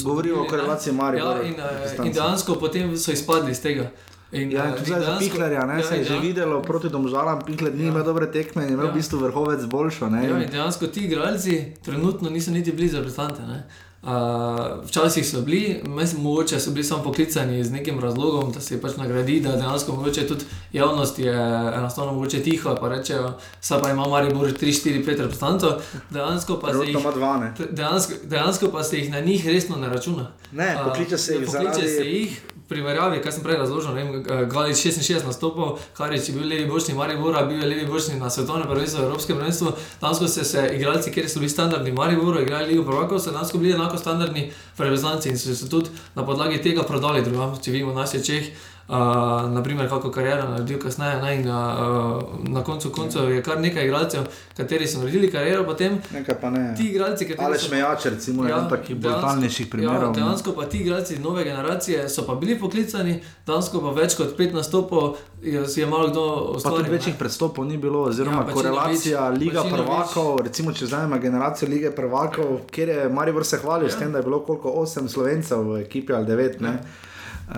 Govorijo 0.05 0.43
o 0.43 0.47
korelaciji 0.47 0.93
Maribora, 0.95 1.37
Ja, 1.37 1.43
in, 1.43 1.55
uh, 1.99 2.07
in 2.07 2.13
dejansko 2.13 2.55
potem 2.57 2.97
so 2.97 3.13
izpadli 3.13 3.51
iz 3.51 3.61
tega. 3.61 3.91
In, 4.33 4.53
Ja, 4.53 4.65
in 4.65 4.71
eh, 4.71 4.77
tudi 4.77 4.87
zdaj 4.87 5.01
za 5.03 5.17
Pihlerja, 5.19 5.67
ne, 5.67 5.75
ja, 5.75 5.83
se 5.83 5.95
je 5.95 5.99
in 5.99 6.05
že 6.05 6.19
videlo 6.21 6.63
proti 6.63 6.89
domžalam, 6.89 7.41
Pihler 7.41 7.75
ni 7.75 7.83
Ja. 7.83 7.89
imel 7.89 8.05
dobre 8.05 8.27
tekme 8.29 8.63
in 8.63 8.69
je 8.69 8.75
imel 8.75 8.87
Ja. 8.87 8.93
v 8.93 8.95
bistvu 8.95 9.19
vrhovec 9.19 9.67
boljšo. 9.67 10.09
Ne, 10.09 10.21
Ja, 10.21 10.31
in- 10.31 10.43
in 10.43 10.51
dejansko 10.51 10.87
ti 10.87 11.01
igralci 11.01 11.55
trenutno 11.83 12.31
niso 12.31 12.51
niti 12.51 12.73
blizu 12.73 12.97
reprezentante. 12.97 13.65
Uh, 14.03 14.09
včasih 14.85 15.27
so 15.27 15.41
bili, 15.41 15.81
mogoče 16.19 16.61
so 16.61 16.71
bili 16.71 16.85
samo 16.85 17.03
poklicani 17.03 17.65
z 17.65 17.73
nekim 17.73 18.01
razlogom, 18.01 18.53
da 18.53 18.61
se 18.61 18.81
pač 18.81 18.97
nagradi, 18.97 19.41
da 19.41 19.53
dejansko 19.53 19.93
mogoče 19.93 20.27
tudi 20.27 20.45
javnost 20.73 21.19
je 21.19 21.35
enostavno 21.75 22.13
mogoče 22.13 22.43
tiho, 22.43 22.77
pa 22.77 22.89
rečejo, 22.89 23.33
saj 23.61 23.83
pa 23.83 23.91
ima 23.91 24.09
Maribor 24.09 24.47
3, 24.47 24.55
4, 24.57 25.05
5 25.05 25.07
reprezentantov, 25.09 25.73
dejansko 26.11 26.57
pa 26.57 26.67
se 26.67 26.73
Trenutno 26.73 26.91
jih, 26.91 27.01
ima 27.01 27.13
dva, 27.13 27.37
ne. 27.37 27.55
dejansko, 27.71 28.13
dejansko 28.25 28.69
pa 28.69 28.85
se 28.85 28.99
jih 28.99 29.11
na 29.11 29.21
njih 29.21 29.47
resno 29.47 29.77
ne 29.77 29.89
računa. 29.89 30.31
Ne, 30.53 30.79
pokliče 30.85 31.19
se 31.19 31.35
jih 31.35 31.47
pokliče 31.47 31.71
zaradi- 31.73 31.97
se 31.97 32.05
jih. 32.07 32.41
Primerjavi, 32.71 33.19
kar 33.19 33.33
sem 33.35 33.43
prej 33.43 33.57
razložil, 33.59 33.95
ne 33.97 34.05
vem, 34.05 34.47
Galič 34.51 34.79
66 34.79 35.27
nastopov, 35.27 35.81
Karič 35.97 36.29
je 36.31 36.35
bil 36.37 36.47
levi 36.47 36.69
bočni 36.71 36.95
Maribora, 36.95 37.43
bil 37.43 37.59
je 37.59 37.67
levi 37.67 37.87
bočni 37.87 38.15
na 38.21 38.31
svetovnem 38.31 38.69
prvenstvu, 38.71 39.03
Evropskem 39.03 39.41
prvenstvu. 39.41 39.73
Dansko 40.01 40.29
so 40.31 40.45
se 40.47 40.69
igralci, 40.77 41.11
kjer 41.11 41.27
so 41.29 41.43
bili 41.43 41.51
standardni 41.51 41.93
Maribora, 41.93 42.45
igrali 42.45 42.71
Ligo 42.71 42.85
Prvakov, 42.87 43.19
so 43.19 43.35
dansko 43.35 43.59
bili 43.59 43.75
enako 43.75 43.99
standardni 43.99 44.53
reprezentanci 44.79 45.29
in 45.35 45.39
so 45.39 45.55
se 45.55 45.69
tudi 45.69 45.91
na 46.15 46.23
podlagi 46.27 46.63
tega 46.63 46.87
prodali 46.87 47.25
drugam. 47.27 47.59
Če 47.59 47.75
vidimo 47.75 47.93
nas 47.93 48.15
je 48.15 48.23
Čeh, 48.23 48.53
uh, 48.91 48.97
naprimer, 49.51 49.89
kako 49.89 50.11
kariero 50.11 50.49
naredil 50.49 50.79
kasneje, 50.79 51.23
ne, 51.23 51.35
in 51.37 51.49
uh, 51.49 51.55
na 52.49 52.63
koncu 52.63 52.91
koncev 52.91 53.31
je 53.31 53.43
kar 53.43 53.61
nekaj 53.61 53.85
igralcev, 53.85 54.21
kateri 54.57 54.87
so 54.87 54.99
naredili 54.99 55.31
kariero, 55.31 55.65
potem 55.65 55.99
pa 56.41 56.51
ne. 56.51 56.75
ti 56.77 56.89
igralci, 56.89 57.35
Aleš 57.39 57.61
so 57.61 57.71
Mejač, 57.71 58.05
recimo, 58.07 58.45
je 58.45 58.51
Ja, 58.51 58.69
takih 58.69 58.97
brutalnejših 58.97 59.67
Ja, 59.67 59.71
primerov. 59.71 60.09
ne. 60.09 60.15
dejansko 60.15 60.53
pa 60.53 60.65
ti 60.65 60.79
igralci 60.79 61.19
nove 61.19 61.45
generacije 61.45 62.09
so 62.09 62.27
pa 62.27 62.35
bili 62.35 62.59
poklicani, 62.59 63.15
dejansko 63.47 63.81
pa 63.81 63.91
več 63.93 64.15
kot 64.15 64.37
pet 64.37 64.53
nastopov 64.53 65.17
je, 65.43 65.87
malo 65.87 66.09
kdo 66.09 66.25
ustvaril. 66.57 66.91
večjih 66.91 67.15
predstopov 67.15 67.65
ni 67.65 67.77
bilo, 67.79 68.03
oziroma 68.03 68.37
Ja, 68.39 68.49
ja, 68.49 68.53
korelacija 68.53 69.29
Liga 69.31 69.61
Bačinovič- 69.61 69.71
prvakov, 69.77 70.41
recimo 70.41 70.73
če 70.73 70.87
zdaj 70.87 71.05
ima 71.05 71.19
generacijo 71.19 71.69
Lige 71.69 71.91
prvakov, 71.93 72.47
kjer 72.71 72.89
je 72.89 73.09
Maribor 73.09 73.45
se 73.45 73.59
hvalil 73.59 73.87
ja. 73.87 73.91
s 73.91 73.97
tem, 73.97 74.13
da 74.13 74.19
je 74.19 74.25
bilo 74.25 74.41
koliko 74.41 74.71
osem 74.73 75.09
slovencev 75.09 75.63
v 75.65 75.81
ekipi 75.81 76.13
ali 76.13 76.27
devet, 76.27 76.61
ne. 76.61 76.79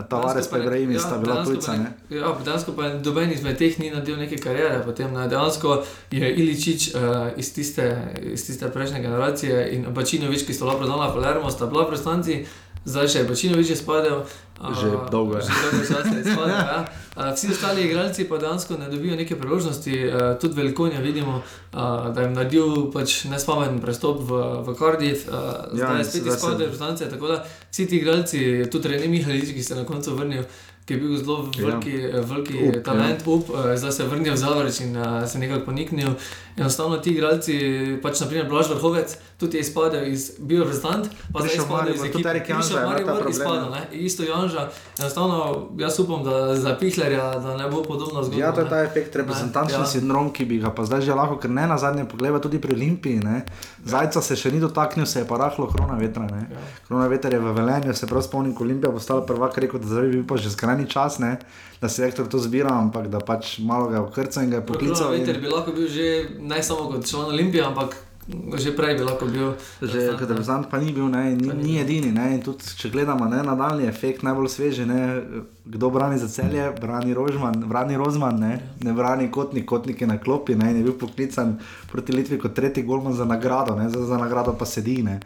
Tavares 0.08 0.48
pa 0.48 0.58
Ibrahim 0.58 0.98
sta 0.98 1.18
bila 1.18 1.44
tujca, 1.44 1.76
ne. 1.76 1.92
Ja, 2.10 2.32
dejansko 2.44 2.72
pa 2.72 2.88
doben 2.88 3.32
izmed 3.32 3.58
teh 3.60 3.78
ni 3.78 3.90
naredil 3.90 4.16
neke 4.16 4.38
kariere. 4.40 4.80
Potem, 4.84 5.12
ne, 5.12 5.28
dejansko 5.28 5.82
je 6.10 6.32
Iličič 6.32 6.94
uh, 6.94 7.28
iz, 7.36 7.52
tiste, 7.54 7.86
iz 8.32 8.46
tiste 8.46 8.70
prejšnje 8.72 9.02
generacije 9.04 9.68
in 9.76 9.86
Bačinovič, 9.94 10.46
ki 10.46 10.56
sta 10.56 10.64
bila 10.64 10.78
prodana 10.78 11.10
v 11.10 11.20
Palermo, 11.20 11.50
sta 11.50 11.66
bila 11.66 11.84
predstavnici. 11.88 12.44
Zdaj 12.84 13.08
še 13.08 13.18
je 13.18 13.28
Bačinovič 13.28 13.68
izpadel. 13.70 14.24
a, 14.58 14.74
Že 14.74 15.06
dolgo 15.10 15.38
je. 15.38 15.42
Že 15.46 15.54
dolgo 15.62 15.82
časa 15.86 16.14
je 16.14 16.22
izpadel, 16.26 16.58
ja. 16.58 16.80
Vsi 17.36 17.46
ostali 17.52 17.84
igralci 17.84 18.24
pa 18.24 18.38
dejansko 18.38 18.78
ne 18.78 18.88
dobijo 18.90 19.16
neke 19.16 19.36
priložnosti. 19.36 19.92
Tudi 20.40 20.54
Velikonja 20.56 21.00
vidimo, 21.00 21.42
da 21.72 22.18
jim 22.22 22.32
naredil 22.32 22.90
pač 22.90 23.24
nespameten 23.30 23.78
prestop 23.84 24.22
v, 24.24 24.40
v 24.66 24.74
Cardiff, 24.78 25.28
Ja, 25.28 25.92
zdaj 25.92 25.98
je 25.98 26.04
spet 26.04 26.26
izpadel 26.26 26.58
reprezentance. 26.66 27.10
Tako 27.10 27.26
da 27.26 27.44
vsi 27.70 27.86
ti 27.86 27.96
igralci, 28.00 28.40
tudi 28.72 28.88
René 28.88 29.06
Mihalič, 29.08 29.52
ki 29.54 29.62
se 29.62 29.74
je 29.74 29.80
na 29.80 29.86
koncu 29.86 30.16
vrnil, 30.16 30.42
ki 30.84 30.94
je 30.94 31.00
bil 31.00 31.16
zelo 31.16 31.48
veliki, 31.58 31.94
ja. 31.98 32.20
veliki 32.20 32.54
Up, 32.58 32.76
up, 32.76 32.84
talent, 32.84 33.26
ja. 33.26 33.32
up, 33.32 33.50
eh, 33.50 33.76
zdaj 33.76 33.92
se 33.92 34.02
je 34.02 34.08
vrnil 34.08 34.32
v 34.32 34.36
Zavrč 34.36 34.80
in 34.80 34.96
uh, 34.96 35.28
se 35.28 35.38
nekako 35.38 35.64
poniknil. 35.64 36.14
Enostavno 36.56 36.98
ti 36.98 37.10
igralci, 37.10 37.54
pač 38.02 38.20
naprimer 38.20 38.48
Blaž 38.48 38.68
Vrhovec, 38.68 39.16
tudi 39.40 39.56
je 39.56 39.60
izpadel 39.60 40.04
iz 40.12 40.36
bil 40.38 40.60
reprezentant, 40.60 41.08
pa 41.32 41.40
zdaj 41.40 41.54
je 41.54 41.60
v 41.60 41.64
izpadel 41.64 41.94
iz 41.94 42.00
Maribor, 42.00 42.06
ekipe. 42.06 42.18
tudi 42.18 42.28
Erik 42.28 42.48
Janža 42.48 42.68
Prišel 42.68 42.76
v 42.76 42.80
je 42.80 42.84
ta 42.84 42.90
Maribor, 42.90 43.14
problem, 43.14 43.32
izpadel, 43.32 43.64
ja. 43.64 43.70
ne, 43.70 43.82
isto 43.92 44.22
Janža. 44.22 44.62
Enostavno 44.98 45.38
jaz 45.78 45.98
upam, 46.00 46.20
da 46.24 46.56
za 46.56 46.76
Pihlerja, 46.80 47.26
da 47.38 47.56
ne 47.56 47.68
bo 47.70 47.82
podobno 47.82 48.22
zgodba. 48.22 48.40
Ja, 48.40 48.52
to 48.52 48.60
je 48.60 48.64
ne. 48.64 48.70
ta 48.70 48.82
efekt, 48.82 49.16
reprezentančni 49.16 49.74
Ja. 49.74 49.80
ja. 49.80 49.86
sindrom, 49.86 50.28
ki 50.32 50.44
bi 50.44 50.58
ga 50.60 50.70
pa 50.70 50.84
zdaj 50.84 51.00
že 51.00 51.14
lahko, 51.14 51.38
ker 51.40 51.50
ne 51.50 51.66
na 51.66 51.78
zadnje 51.78 52.04
pogleda 52.04 52.38
tudi 52.38 52.60
pri 52.60 52.76
Olimpiji. 52.76 53.24
Ne. 53.24 53.42
Zajca 53.84 54.20
se 54.22 54.36
še 54.36 54.52
ni 54.52 54.60
dotaknil, 54.60 55.06
se 55.06 55.24
je 55.24 55.26
pa 55.26 55.40
rahlo 55.40 55.66
krona 55.72 55.96
vetra. 55.96 56.28
Ne. 56.28 56.52
Ja. 56.52 56.60
Krona 56.86 57.08
vetra 57.08 57.32
je 57.32 57.40
v 57.40 57.54
Velenju, 57.56 57.96
se 57.96 58.06
prav 58.06 58.22
spomnim, 58.22 58.52
ko 58.52 58.68
Olimpija 58.68 58.92
postala 58.92 59.24
prvak, 59.24 59.56
rekel, 59.56 59.80
da 59.80 59.88
zdaj 59.88 60.06
bi 60.06 60.20
bil 60.20 60.28
pa 60.28 60.36
že 60.36 60.52
skrajni 60.52 60.81
čas, 60.86 61.18
ne, 61.18 61.38
da 61.80 61.88
se 61.88 62.06
rektor 62.06 62.28
to 62.28 62.38
zbira, 62.38 62.70
ampak 62.70 63.08
da 63.08 63.18
pač 63.18 63.58
malo 63.58 63.88
ga 63.88 63.96
je 63.96 64.00
okrcal 64.00 64.44
in 64.44 64.50
ga 64.50 64.56
je 64.56 64.66
poklical. 64.66 65.10
Veter 65.10 65.36
In... 65.36 65.42
bi 65.42 65.48
lahko 65.50 65.72
bil 65.72 65.88
že 65.88 66.38
ne 66.40 66.62
samo 66.62 66.90
kot 66.90 67.06
član 67.06 67.34
Olimpije, 67.34 67.64
ampak 67.64 67.96
že 68.54 68.70
prej 68.70 68.94
bi 68.94 69.02
lahko 69.02 69.26
bil. 69.26 69.58
Že 69.82 70.14
kot 70.14 70.30
reprezentant 70.30 70.70
pa 70.70 70.78
ni 70.78 70.94
bil, 70.94 71.10
ne, 71.10 71.34
ni, 71.34 71.50
ni 71.58 71.72
edini. 71.82 72.14
Ne, 72.14 72.38
in 72.38 72.42
tudi, 72.42 72.62
če 72.78 72.92
gledamo 72.94 73.26
ne, 73.26 73.42
nadaljni 73.42 73.88
efekt, 73.90 74.22
najbolj 74.22 74.46
sveži, 74.48 74.86
ne, 74.86 75.00
kdo 75.66 75.90
brani 75.90 76.22
za 76.22 76.30
celje, 76.30 76.68
brani 76.78 77.14
Rožman, 77.18 77.58
brani 77.66 77.98
Rozman, 77.98 78.38
ne, 78.38 78.52
ne 78.78 78.94
brani 78.94 79.26
Kotnik, 79.30 79.66
Kotnik 79.66 80.00
je 80.00 80.06
na 80.06 80.20
klopi 80.22 80.54
ne, 80.54 80.70
je 80.70 80.86
bil 80.86 80.94
poklican 80.98 81.58
proti 81.90 82.14
Litvi 82.14 82.38
kot 82.38 82.54
tretji 82.54 82.86
golman 82.86 83.14
za 83.18 83.26
nagrado, 83.26 83.74
ne, 83.74 83.90
za, 83.90 84.06
za 84.06 84.18
nagrado 84.22 84.54
pa 84.54 84.70
sedi. 84.70 85.02
Ne. 85.02 85.18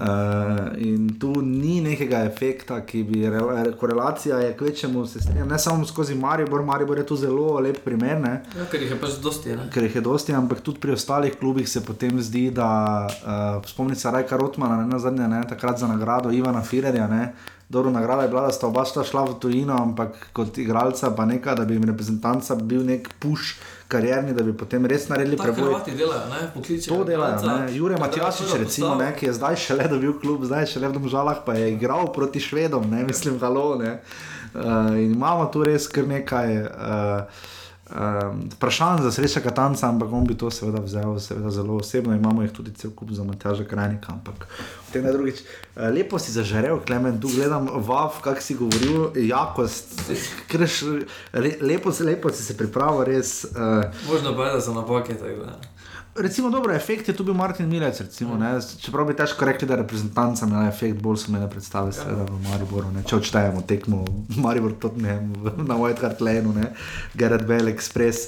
Uh, 0.00 0.72
in 0.80 1.18
tu 1.20 1.28
ni 1.44 1.82
nekega 1.84 2.22
efekta, 2.24 2.78
ki 2.88 3.02
bi 3.04 3.18
re, 3.28 3.36
re, 3.36 3.72
korelacija 3.76 4.38
je 4.40 4.54
kvečemu, 4.56 5.04
se 5.06 5.20
strinjam, 5.20 5.48
ne 5.48 5.58
samo 5.58 5.84
skozi 5.84 6.14
Maribor, 6.16 6.62
Maribor 6.64 6.98
je 6.98 7.04
tu 7.06 7.18
zelo 7.20 7.60
lep 7.60 7.82
primer. 7.84 8.16
Ne. 8.20 8.32
Ja, 8.56 8.64
ker 8.72 8.80
jih 8.80 8.94
je 8.94 8.98
pač 9.02 9.18
dosti. 9.20 9.52
Ne? 9.58 9.68
Ker 9.74 9.84
jih 9.84 10.00
je 10.00 10.04
dosti, 10.06 10.32
ampak 10.32 10.64
tudi 10.64 10.80
pri 10.80 10.96
ostalih 10.96 11.36
klubih 11.36 11.68
se 11.68 11.84
potem 11.84 12.16
zdi, 12.24 12.48
da 12.48 12.70
uh, 13.04 13.68
spomni 13.68 13.96
se 13.96 14.10
Rajka 14.10 14.40
Rotmana, 14.40 14.80
ne 14.80 14.88
na 14.88 14.98
zadnje, 14.98 15.28
ne, 15.28 15.44
takrat 15.48 15.78
za 15.84 15.90
nagrado 15.90 16.32
Ivana 16.32 16.64
Firerja. 16.64 17.04
Ne, 17.10 17.32
Dobro, 17.70 17.90
nagrada 17.90 18.22
je 18.22 18.28
bila, 18.28 18.48
da 18.48 18.52
sta 18.52 18.66
oba 18.66 18.82
šla 18.84 19.24
v 19.24 19.34
tujino, 19.38 19.76
ampak 19.78 20.16
kot 20.32 20.58
igralca 20.58 21.12
pa 21.14 21.24
nekaj, 21.24 21.54
da 21.54 21.64
bi 21.64 21.76
jim 21.76 21.84
reprezentanca 21.86 22.56
bil 22.56 22.82
nek 22.82 23.12
puš 23.22 23.52
karjerni, 23.90 24.34
da 24.36 24.44
bi 24.46 24.54
potem 24.56 24.86
res 24.86 25.08
naredili 25.10 25.36
Tako 25.36 25.52
preboj. 25.52 25.76
Delajo, 25.86 26.26
ne? 26.30 26.40
pokličejo. 26.54 26.96
To 26.96 27.04
delajo, 27.04 27.42
ne? 27.46 27.68
Jure 27.74 27.98
Matjašič, 28.00 28.54
recimo, 28.62 28.94
ne, 29.00 29.10
ki 29.16 29.26
je 29.26 29.36
zdaj 29.36 29.58
šele 29.66 29.88
dobil 29.90 30.14
klub, 30.22 30.44
zdaj 30.46 30.68
šele 30.74 30.90
v 30.90 30.98
Domžalah, 30.98 31.42
pa 31.46 31.58
je 31.58 31.72
igral 31.74 32.12
proti 32.14 32.40
Švedom, 32.40 32.86
ne 32.90 33.04
mislim, 33.08 33.38
halo. 33.42 33.74
Ne? 33.82 33.98
Uh, 34.54 34.94
in 34.98 35.14
imamo 35.14 35.46
tu 35.52 35.62
res 35.66 35.86
kar 35.90 36.08
nekaj 36.10 36.56
uh, 36.62 37.42
um, 37.90 38.48
vprašanj 38.56 39.02
za 39.02 39.12
sreča 39.12 39.40
Katanca, 39.40 39.88
ampak 39.88 40.12
on 40.12 40.26
bi 40.26 40.34
to 40.38 40.50
seveda 40.50 40.80
vzel 40.84 41.18
seveda 41.18 41.50
zelo 41.50 41.76
osebno. 41.76 42.14
Imamo 42.14 42.42
jih 42.42 42.52
tudi 42.52 42.74
cel 42.74 42.90
kup 42.90 43.10
za 43.10 43.24
Matjaža 43.24 43.64
Krajnika, 43.64 44.12
ampak 44.12 44.46
v 44.88 44.92
tem 44.92 45.04
ne 45.04 45.12
drugič. 45.12 45.42
Uh, 45.76 45.88
lepo 45.94 46.18
si 46.18 46.32
zažarel, 46.32 46.80
Klemen, 46.86 47.20
tu 47.20 47.28
gledam 47.28 47.68
vav, 47.86 48.20
kak 48.22 48.42
si 48.42 48.54
govoril, 48.54 49.10
jakost, 49.16 50.00
krš, 50.48 50.82
re, 51.32 51.56
lepo, 51.60 51.92
lepo 52.00 52.30
si 52.30 52.44
se 52.44 52.56
pripravil, 52.56 53.04
res. 53.04 53.44
Uh, 53.44 53.84
Možno 54.10 54.36
pa 54.36 54.46
je, 54.46 54.54
da 54.54 54.60
so 54.60 54.74
napake. 54.74 55.14
tako 55.14 55.44
da. 55.44 55.79
Recimo, 56.16 56.50
dobro, 56.50 56.74
efekt 56.74 57.08
je 57.08 57.16
tu 57.16 57.24
bil 57.24 57.34
Martin 57.34 57.68
Milec, 57.68 58.00
recimo, 58.00 58.34
ne, 58.34 58.58
čeprav 58.80 59.06
bi 59.06 59.14
težko 59.14 59.44
rekli, 59.46 59.68
da 59.68 59.76
reprezentanca 59.78 60.46
imela 60.46 60.66
efekt, 60.66 60.98
bolj 60.98 61.16
so 61.16 61.30
me 61.32 61.38
ne 61.38 61.46
predstavili, 61.50 61.92
seveda 61.94 62.24
v 62.26 62.40
Mariboru. 62.48 62.90
Ne, 62.90 63.04
če 63.06 63.16
odštejemo 63.16 63.62
tekmo 63.62 64.02
Maribor 64.36 64.74
Tottenham 64.74 65.30
v- 65.38 65.54
na 65.62 65.78
White 65.78 66.02
Hart 66.02 66.20
Lane, 66.20 66.50
ne, 66.56 66.72
Gerard 67.14 67.46
Bell 67.46 67.70
Express. 67.70 68.26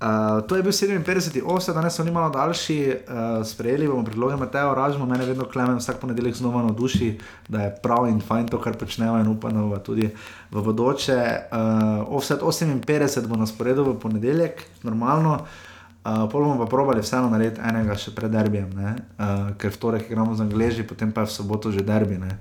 Uh, 0.00 0.40
to 0.48 0.56
je 0.56 0.62
bil 0.62 0.72
57. 0.72 1.42
offset, 1.44 1.74
danes 1.76 1.92
so 1.92 2.04
nimalo 2.04 2.32
daljši, 2.32 2.78
uh, 2.88 3.44
sprejeli 3.44 3.84
bomo 3.84 4.00
predloge 4.00 4.36
Mateja 4.36 4.72
Ražma, 4.74 5.04
mene 5.04 5.26
vedno 5.26 5.44
klemen 5.44 5.76
vsak 5.76 6.00
ponedeljek 6.00 6.34
znova 6.34 6.62
navduši, 6.62 7.18
da 7.48 7.62
je 7.62 7.74
prav 7.82 8.08
in 8.08 8.20
fajn 8.20 8.48
to, 8.48 8.60
kar 8.60 8.80
počnemo 8.80 9.18
in 9.20 9.28
upamo, 9.28 9.68
da 9.68 9.82
tudi 9.82 10.08
v 10.50 10.62
bodoče. 10.62 11.20
Uh, 11.52 12.16
offset 12.16 12.40
58 12.40 13.26
bo 13.26 13.36
na 13.36 13.46
sporedu 13.46 13.84
v 13.84 13.98
ponedeljek, 14.00 14.64
normalno. 14.82 15.34
Uh, 15.34 15.69
pol 16.02 16.44
bomo 16.44 16.58
pa 16.58 16.66
probali 16.66 17.04
vseeno 17.04 17.28
narediti 17.28 17.60
enega 17.60 17.96
še 17.98 18.14
pred 18.16 18.32
derbijem, 18.32 18.72
uh, 18.72 19.52
ker 19.60 19.74
v 19.74 19.80
torek 19.80 20.08
igramo 20.08 20.34
z 20.34 20.46
Angliži, 20.48 20.88
potem 20.88 21.12
pa 21.12 21.24
je 21.24 21.32
v 21.32 21.36
soboto 21.36 21.72
že 21.72 21.84
derbi. 21.84 22.16
Uh, 22.16 22.36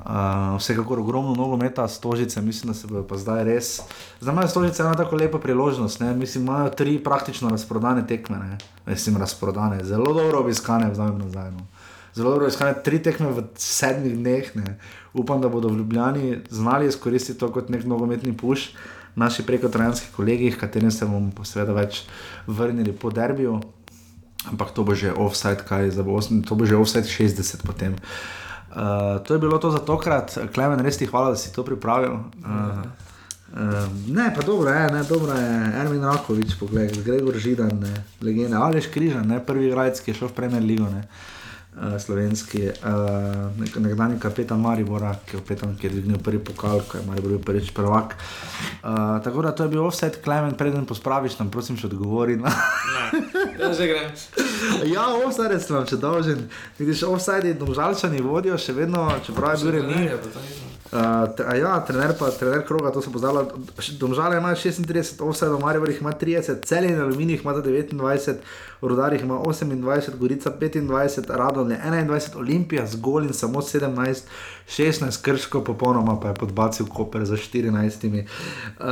Uh, 0.00 0.56
vsekakor 0.56 0.98
ogromno 0.98 1.34
nogometa, 1.34 1.88
stožice, 1.88 2.40
mislim, 2.42 2.72
da 2.72 2.74
se 2.74 2.86
bo 2.86 3.02
pa 3.02 3.18
zdaj 3.20 3.44
res. 3.44 3.80
Za 4.20 4.32
me 4.32 4.42
je 4.42 4.48
stožice 4.48 4.82
ena 4.82 4.94
tako 4.94 5.16
lepa 5.16 5.38
priložnost. 5.38 6.00
Ne? 6.00 6.14
Mislim, 6.14 6.44
imajo 6.44 6.70
tri 6.70 6.98
praktično 7.04 7.50
razprodane 7.50 8.06
tekme, 8.06 8.38
ne? 8.38 8.58
mislim, 8.86 9.16
razprodane, 9.16 9.84
zelo 9.84 10.12
dobro 10.12 10.40
obiskane, 10.40 10.90
vzamem 10.90 11.18
nazaj. 11.18 11.50
No. 11.50 11.66
Zelo 12.14 12.30
dobro 12.30 12.46
obiskane, 12.46 12.74
tri 12.84 13.02
tekme 13.02 13.28
v 13.28 13.44
sedmih 13.54 14.16
dneh. 14.16 14.56
Ne? 14.56 14.78
Upam, 15.12 15.40
da 15.40 15.48
bodo 15.48 15.68
v 15.68 15.76
Ljubljani 15.76 16.38
znali 16.48 16.88
izkoristiti 16.88 17.38
to 17.38 17.52
kot 17.52 17.68
nek 17.68 17.84
nogometni 17.84 18.32
puš, 18.36 18.70
naši 19.16 19.46
preko 19.46 19.68
trojanski 19.68 20.12
kolegi, 20.16 20.52
katerim 20.52 20.90
se 20.90 21.06
bomo 21.06 21.44
seveda 21.44 21.72
več 21.72 22.04
vrnili 22.46 22.92
po 22.92 23.10
derbiju. 23.10 23.60
Ampak 24.50 24.70
to 24.72 24.84
bo 24.84 24.94
že 24.94 25.12
offside, 25.12 25.66
kaj 25.68 25.90
za 25.92 26.02
bo, 26.02 26.20
to 26.20 26.54
bo 26.56 26.64
že 26.64 26.76
offside 26.76 27.08
60 27.08 27.66
potem. 27.66 27.92
Uh, 27.92 28.40
Uh, 28.70 29.22
to 29.22 29.34
je 29.34 29.38
bilo 29.38 29.58
to 29.58 29.70
za 29.70 29.78
tokrat, 29.78 30.38
Klemen, 30.54 30.78
res 30.80 30.98
ti 30.98 31.06
hvala, 31.06 31.34
da 31.34 31.36
si 31.36 31.50
to 31.52 31.64
pripravil. 31.66 32.12
Uh, 32.38 32.86
uh, 33.50 33.88
ne, 34.06 34.30
pa 34.30 34.42
dobro 34.46 34.70
je, 34.70 34.90
ne, 34.94 35.02
dobro 35.04 35.34
je, 35.34 35.72
Ermin 35.82 36.04
Rakovič, 36.04 36.54
pogled, 36.54 36.94
Gregor 37.02 37.34
Židan, 37.34 37.74
ne, 37.82 38.04
legenda, 38.22 38.62
Aleš 38.62 38.86
Križan, 38.94 39.26
ne, 39.26 39.40
prvi 39.42 39.66
igralec, 39.66 39.98
ki 39.98 40.14
je 40.14 40.20
šel 40.22 40.30
v 40.30 40.38
Premier 40.38 40.62
Ligo. 40.62 40.86
Ne. 40.86 41.02
Uh, 41.70 41.94
slovenski, 42.02 42.64
uh, 42.66 43.54
nek, 43.54 43.76
nekdani 43.78 44.16
kapetan 44.20 44.58
Maribora, 44.60 45.12
ki 45.22 45.36
je, 45.36 45.40
kapetan, 45.40 45.76
ki 45.78 45.86
je 45.86 45.90
dvignil 45.92 46.18
prvi 46.18 46.40
pokal, 46.42 46.82
ko 46.82 46.98
je 46.98 47.04
Maribor 47.06 47.30
bil 47.30 47.38
prvič 47.46 47.70
prvak. 47.70 48.16
Uh, 48.82 49.22
tako 49.22 49.42
da 49.46 49.52
to 49.54 49.62
je 49.62 49.72
bil 49.76 49.84
offset, 49.86 50.18
Klemen, 50.24 50.58
preden 50.58 50.82
pospraviš, 50.86 51.38
tam 51.38 51.50
prosim, 51.50 51.78
če 51.78 51.86
odgovori. 51.86 52.34
No. 52.36 52.50
Ja, 53.60 53.70
že 53.70 53.86
grem. 53.86 54.10
ja, 54.94 55.06
offset 55.22 55.54
sem 55.62 55.78
vam 55.78 55.86
če 55.86 56.00
dolžen. 56.02 56.42
Vidiš, 56.78 57.06
offset 57.06 57.46
je 57.46 57.54
domžalčani 57.54 58.18
vodijo, 58.18 58.58
še 58.58 58.74
vedno, 58.74 59.06
čeprav 59.22 59.54
je 59.54 59.62
bil 59.62 59.78
remi. 59.78 60.69
Uh, 60.92 60.98
ja, 61.58 61.84
trener 61.86 62.16
pa, 62.18 62.30
trener 62.30 62.64
kroga, 62.66 62.90
to 62.90 63.02
se 63.02 63.12
pozdravlja. 63.12 63.44
Domžale 63.98 64.36
ima 64.36 64.50
36, 64.50 65.22
offset, 65.22 65.48
Maribor 65.60 65.88
jih 65.88 66.00
ima 66.00 66.12
30, 66.12 66.64
celje 66.66 66.90
in 66.90 67.00
aluminij 67.00 67.34
jih 67.34 67.44
ima 67.44 67.54
29, 67.54 68.34
Rudarjih 68.82 69.22
ima 69.22 69.34
28, 69.34 70.16
Gorica 70.16 70.50
25, 70.60 71.20
Radon 71.28 71.70
je 71.70 71.80
21, 71.84 72.36
Olimpija 72.36 72.86
z 72.86 72.96
gol 72.96 73.22
in 73.24 73.32
samo 73.32 73.62
17, 73.62 74.22
16, 74.68 75.22
Krško 75.22 75.64
popolnoma 75.64 76.20
pa 76.20 76.28
je 76.28 76.34
podbacil 76.34 76.86
Koper 76.86 77.24
za 77.24 77.36
14. 77.36 78.24
Uh, 78.80 78.86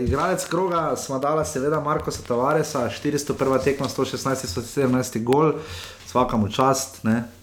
igralec 0.00 0.44
kroga 0.44 0.96
smo 0.96 1.18
dali 1.18 1.46
seveda 1.46 1.80
Marko 1.80 2.10
Satavaresa, 2.10 2.88
401 3.04 3.64
tekma, 3.64 3.88
116, 3.88 4.60
117 4.86 5.24
gol, 5.24 5.52
svakamo 6.06 6.48
čast. 6.48 7.04
Ne? 7.04 7.41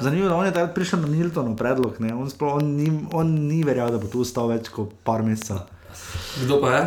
Zanimivo 0.00 0.26
je, 0.26 0.28
da 0.28 0.36
on 0.36 0.46
je 0.46 0.52
takrat 0.52 0.74
prišel 0.74 1.00
na 1.00 1.08
Niltonov 1.08 1.56
predlog, 1.56 1.96
on, 2.00 2.30
sploh, 2.30 2.54
on, 2.60 2.74
ni, 2.76 2.88
on 3.12 3.28
ni 3.48 3.62
verjel, 3.64 3.90
da 3.92 3.98
bo 3.98 4.08
tu 4.08 4.20
ostal 4.24 4.48
več 4.52 4.68
kot 4.72 4.92
par 5.04 5.22
mesecev. 5.24 5.64
Kdo 6.44 6.60
pa 6.60 6.72
je? 6.72 6.82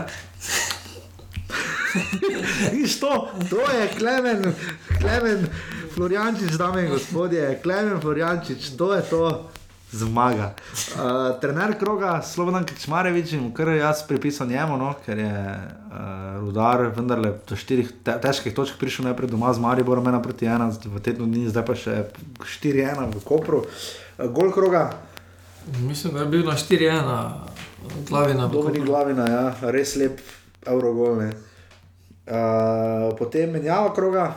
Viš 2.73 2.99
to, 2.99 3.11
to 3.49 3.61
je 3.71 3.87
klemen, 3.97 4.53
klemen, 4.99 5.47
Floriančič, 5.95 6.57
dame 6.59 6.85
in 6.85 6.91
gospodje, 6.91 7.59
klemen, 7.63 8.01
Floriančič, 8.01 8.73
to 8.77 8.93
je 8.95 9.01
to. 9.09 9.23
Zmaga. 9.91 10.53
Uh, 10.95 11.39
trener 11.41 11.75
kroga, 11.79 12.21
Slobodan 12.21 12.65
Kečmarevič, 12.65 13.35
kar 13.55 13.69
jaz 13.69 14.01
pripisam 14.07 14.49
njemu, 14.49 14.77
no, 14.77 14.93
ker 15.05 15.19
je 15.19 15.31
uh, 15.31 16.39
rudar, 16.41 16.89
vendar 16.95 17.21
le 17.21 17.31
do 17.47 17.55
štirih 17.55 17.91
te, 18.03 18.15
težkih 18.21 18.55
točk 18.55 18.79
prišel 18.81 19.05
najprej 19.05 19.29
doma 19.31 19.53
z 19.53 19.61
Mariborom, 19.63 20.07
ena 20.07 20.21
proti 20.21 20.49
ena, 20.49 20.71
v 20.73 21.01
tednu 21.05 21.29
dni, 21.29 21.47
zdaj 21.53 21.65
pa 21.67 21.77
še 21.77 21.93
4-1 22.41 23.13
v 23.13 23.21
Kopru. 23.23 23.61
Uh, 24.17 24.25
gol 24.33 24.51
kroga. 24.55 24.89
Mislim, 25.81 26.13
da 26.17 26.25
je 26.25 26.31
bil 26.33 26.43
na 26.45 26.57
4-1, 26.57 27.13
glavina. 28.09 28.49
Dobro, 28.49 28.73
ni 28.73 28.81
glavina, 28.85 29.29
ja, 29.29 29.45
res 29.73 29.95
lep 30.01 30.19
Eurogol. 30.65 31.21
Uh, 32.25 33.13
potem 33.21 33.53
menjava 33.53 33.93
kroga. 33.93 34.33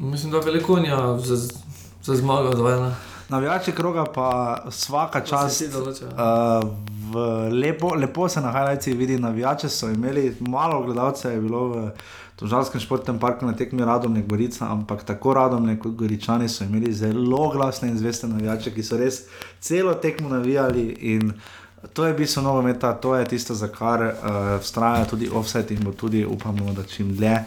Mislim, 0.00 0.32
da 0.32 0.40
je 0.40 0.48
veliko 0.48 0.80
nja 0.80 1.18
za, 1.20 1.36
za 2.02 2.16
zmago 2.16 2.56
dvajna. 2.56 3.09
Navijači 3.30 3.72
kroga 3.72 4.04
pa 4.14 4.58
vsaka 4.68 5.20
čas. 5.20 5.62
Uh, 5.62 5.68
lepo, 7.52 7.94
lepo 7.94 8.28
se 8.28 8.40
na 8.40 8.50
Hajlajci 8.50 8.92
vidi, 8.92 9.18
navijače 9.18 9.68
so 9.68 9.88
imeli, 9.88 10.36
malo 10.40 10.82
gledalcev 10.82 11.32
je 11.32 11.40
bilo 11.40 11.68
v 11.68 11.90
Tožalskem 12.36 12.80
športnem 12.80 13.18
parku 13.18 13.46
na 13.46 13.52
tekmi 13.52 13.84
Radomne 13.84 14.22
Gorica, 14.22 14.66
ampak 14.72 15.04
tako 15.04 15.34
Radomne 15.34 15.78
kot 15.78 15.92
Goričani 15.92 16.48
so 16.48 16.64
imeli 16.64 16.92
zelo 16.92 17.48
glasne 17.48 17.88
in 17.88 17.98
zveste 17.98 18.28
navijače, 18.28 18.74
ki 18.74 18.82
so 18.82 18.96
res 18.96 19.22
celo 19.60 19.94
tekmo 19.94 20.28
navijali 20.28 20.88
in 21.00 21.32
To 21.92 22.04
je 22.04 22.14
bistvo 22.14 22.42
nogometa, 22.42 22.92
to 22.92 23.14
je 23.16 23.24
tisto, 23.24 23.54
za 23.54 23.68
kar 23.68 24.02
uh, 24.02 24.12
vztraja 24.60 25.04
tudi 25.04 25.30
offset 25.32 25.70
in 25.70 25.80
bo 25.84 25.92
tudi, 25.92 26.26
upamo, 26.26 26.72
da 26.72 26.82
čim 26.84 27.16
dlje. 27.16 27.38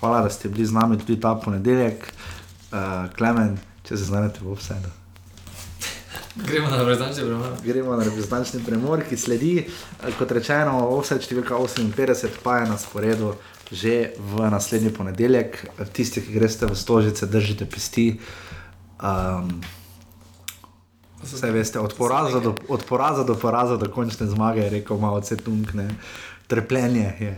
Hvala, 0.00 0.20
da 0.22 0.30
ste 0.30 0.48
bili 0.48 0.66
z 0.66 0.72
nami 0.72 0.98
tudi 0.98 1.20
ta 1.20 1.34
ponedeljek, 1.34 2.12
uh, 2.72 3.14
Klemen, 3.16 3.56
če 3.82 3.96
se 3.96 4.04
znajdete 4.04 4.44
v 4.44 4.52
offsetu. 4.52 5.01
Gremo 6.36 6.70
na 6.70 6.76
reprezentančni 6.76 7.24
premor. 7.24 7.48
Gremo 7.64 7.96
na 7.96 8.04
reprezentančni 8.04 8.60
premor, 8.64 9.02
ki 9.08 9.16
sledi, 9.16 9.66
eh, 9.66 10.12
kot 10.18 10.32
rečeno, 10.32 10.78
offset 10.96 11.20
številka 11.22 11.54
58, 11.54 12.40
pa 12.42 12.58
je 12.58 12.68
na 12.70 12.78
sporedu 12.78 13.34
že 13.72 14.12
v 14.20 14.50
naslednji 14.52 14.92
ponedeljek. 14.92 15.56
Tisti, 15.92 16.20
ki 16.20 16.32
greste 16.32 16.68
v 16.68 16.76
stožice, 16.76 17.26
držite 17.26 17.64
pesti. 17.64 18.20
Um, 19.00 19.62
Vse 21.22 21.50
veste, 21.54 21.78
od 21.78 21.94
poraza, 21.94 22.40
do, 22.42 22.52
od 22.68 22.84
poraza 22.84 23.22
do 23.24 23.38
poraza, 23.38 23.76
do 23.78 23.86
končne 23.88 24.26
zmage, 24.26 24.60
je 24.60 24.70
rekel 24.70 24.98
malo 24.98 25.20
cetunk, 25.20 25.72
ne. 25.74 25.88
trpljenje 26.46 27.14
je. 27.20 27.32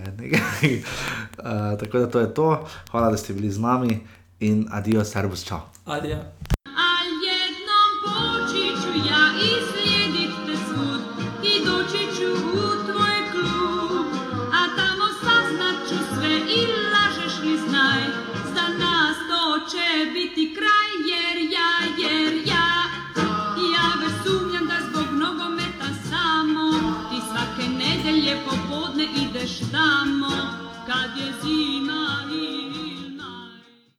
uh, 1.39 1.77
tako 1.81 1.99
da 1.99 2.07
to 2.11 2.21
je 2.21 2.35
to, 2.35 2.67
hvala, 2.91 3.11
da 3.11 3.17
ste 3.17 3.37
bili 3.37 3.51
z 3.51 3.61
nami 3.61 4.01
in 4.41 4.67
adijo, 4.73 5.05
servus, 5.05 5.45
čau. 5.45 5.61
Adijo. 5.85 6.19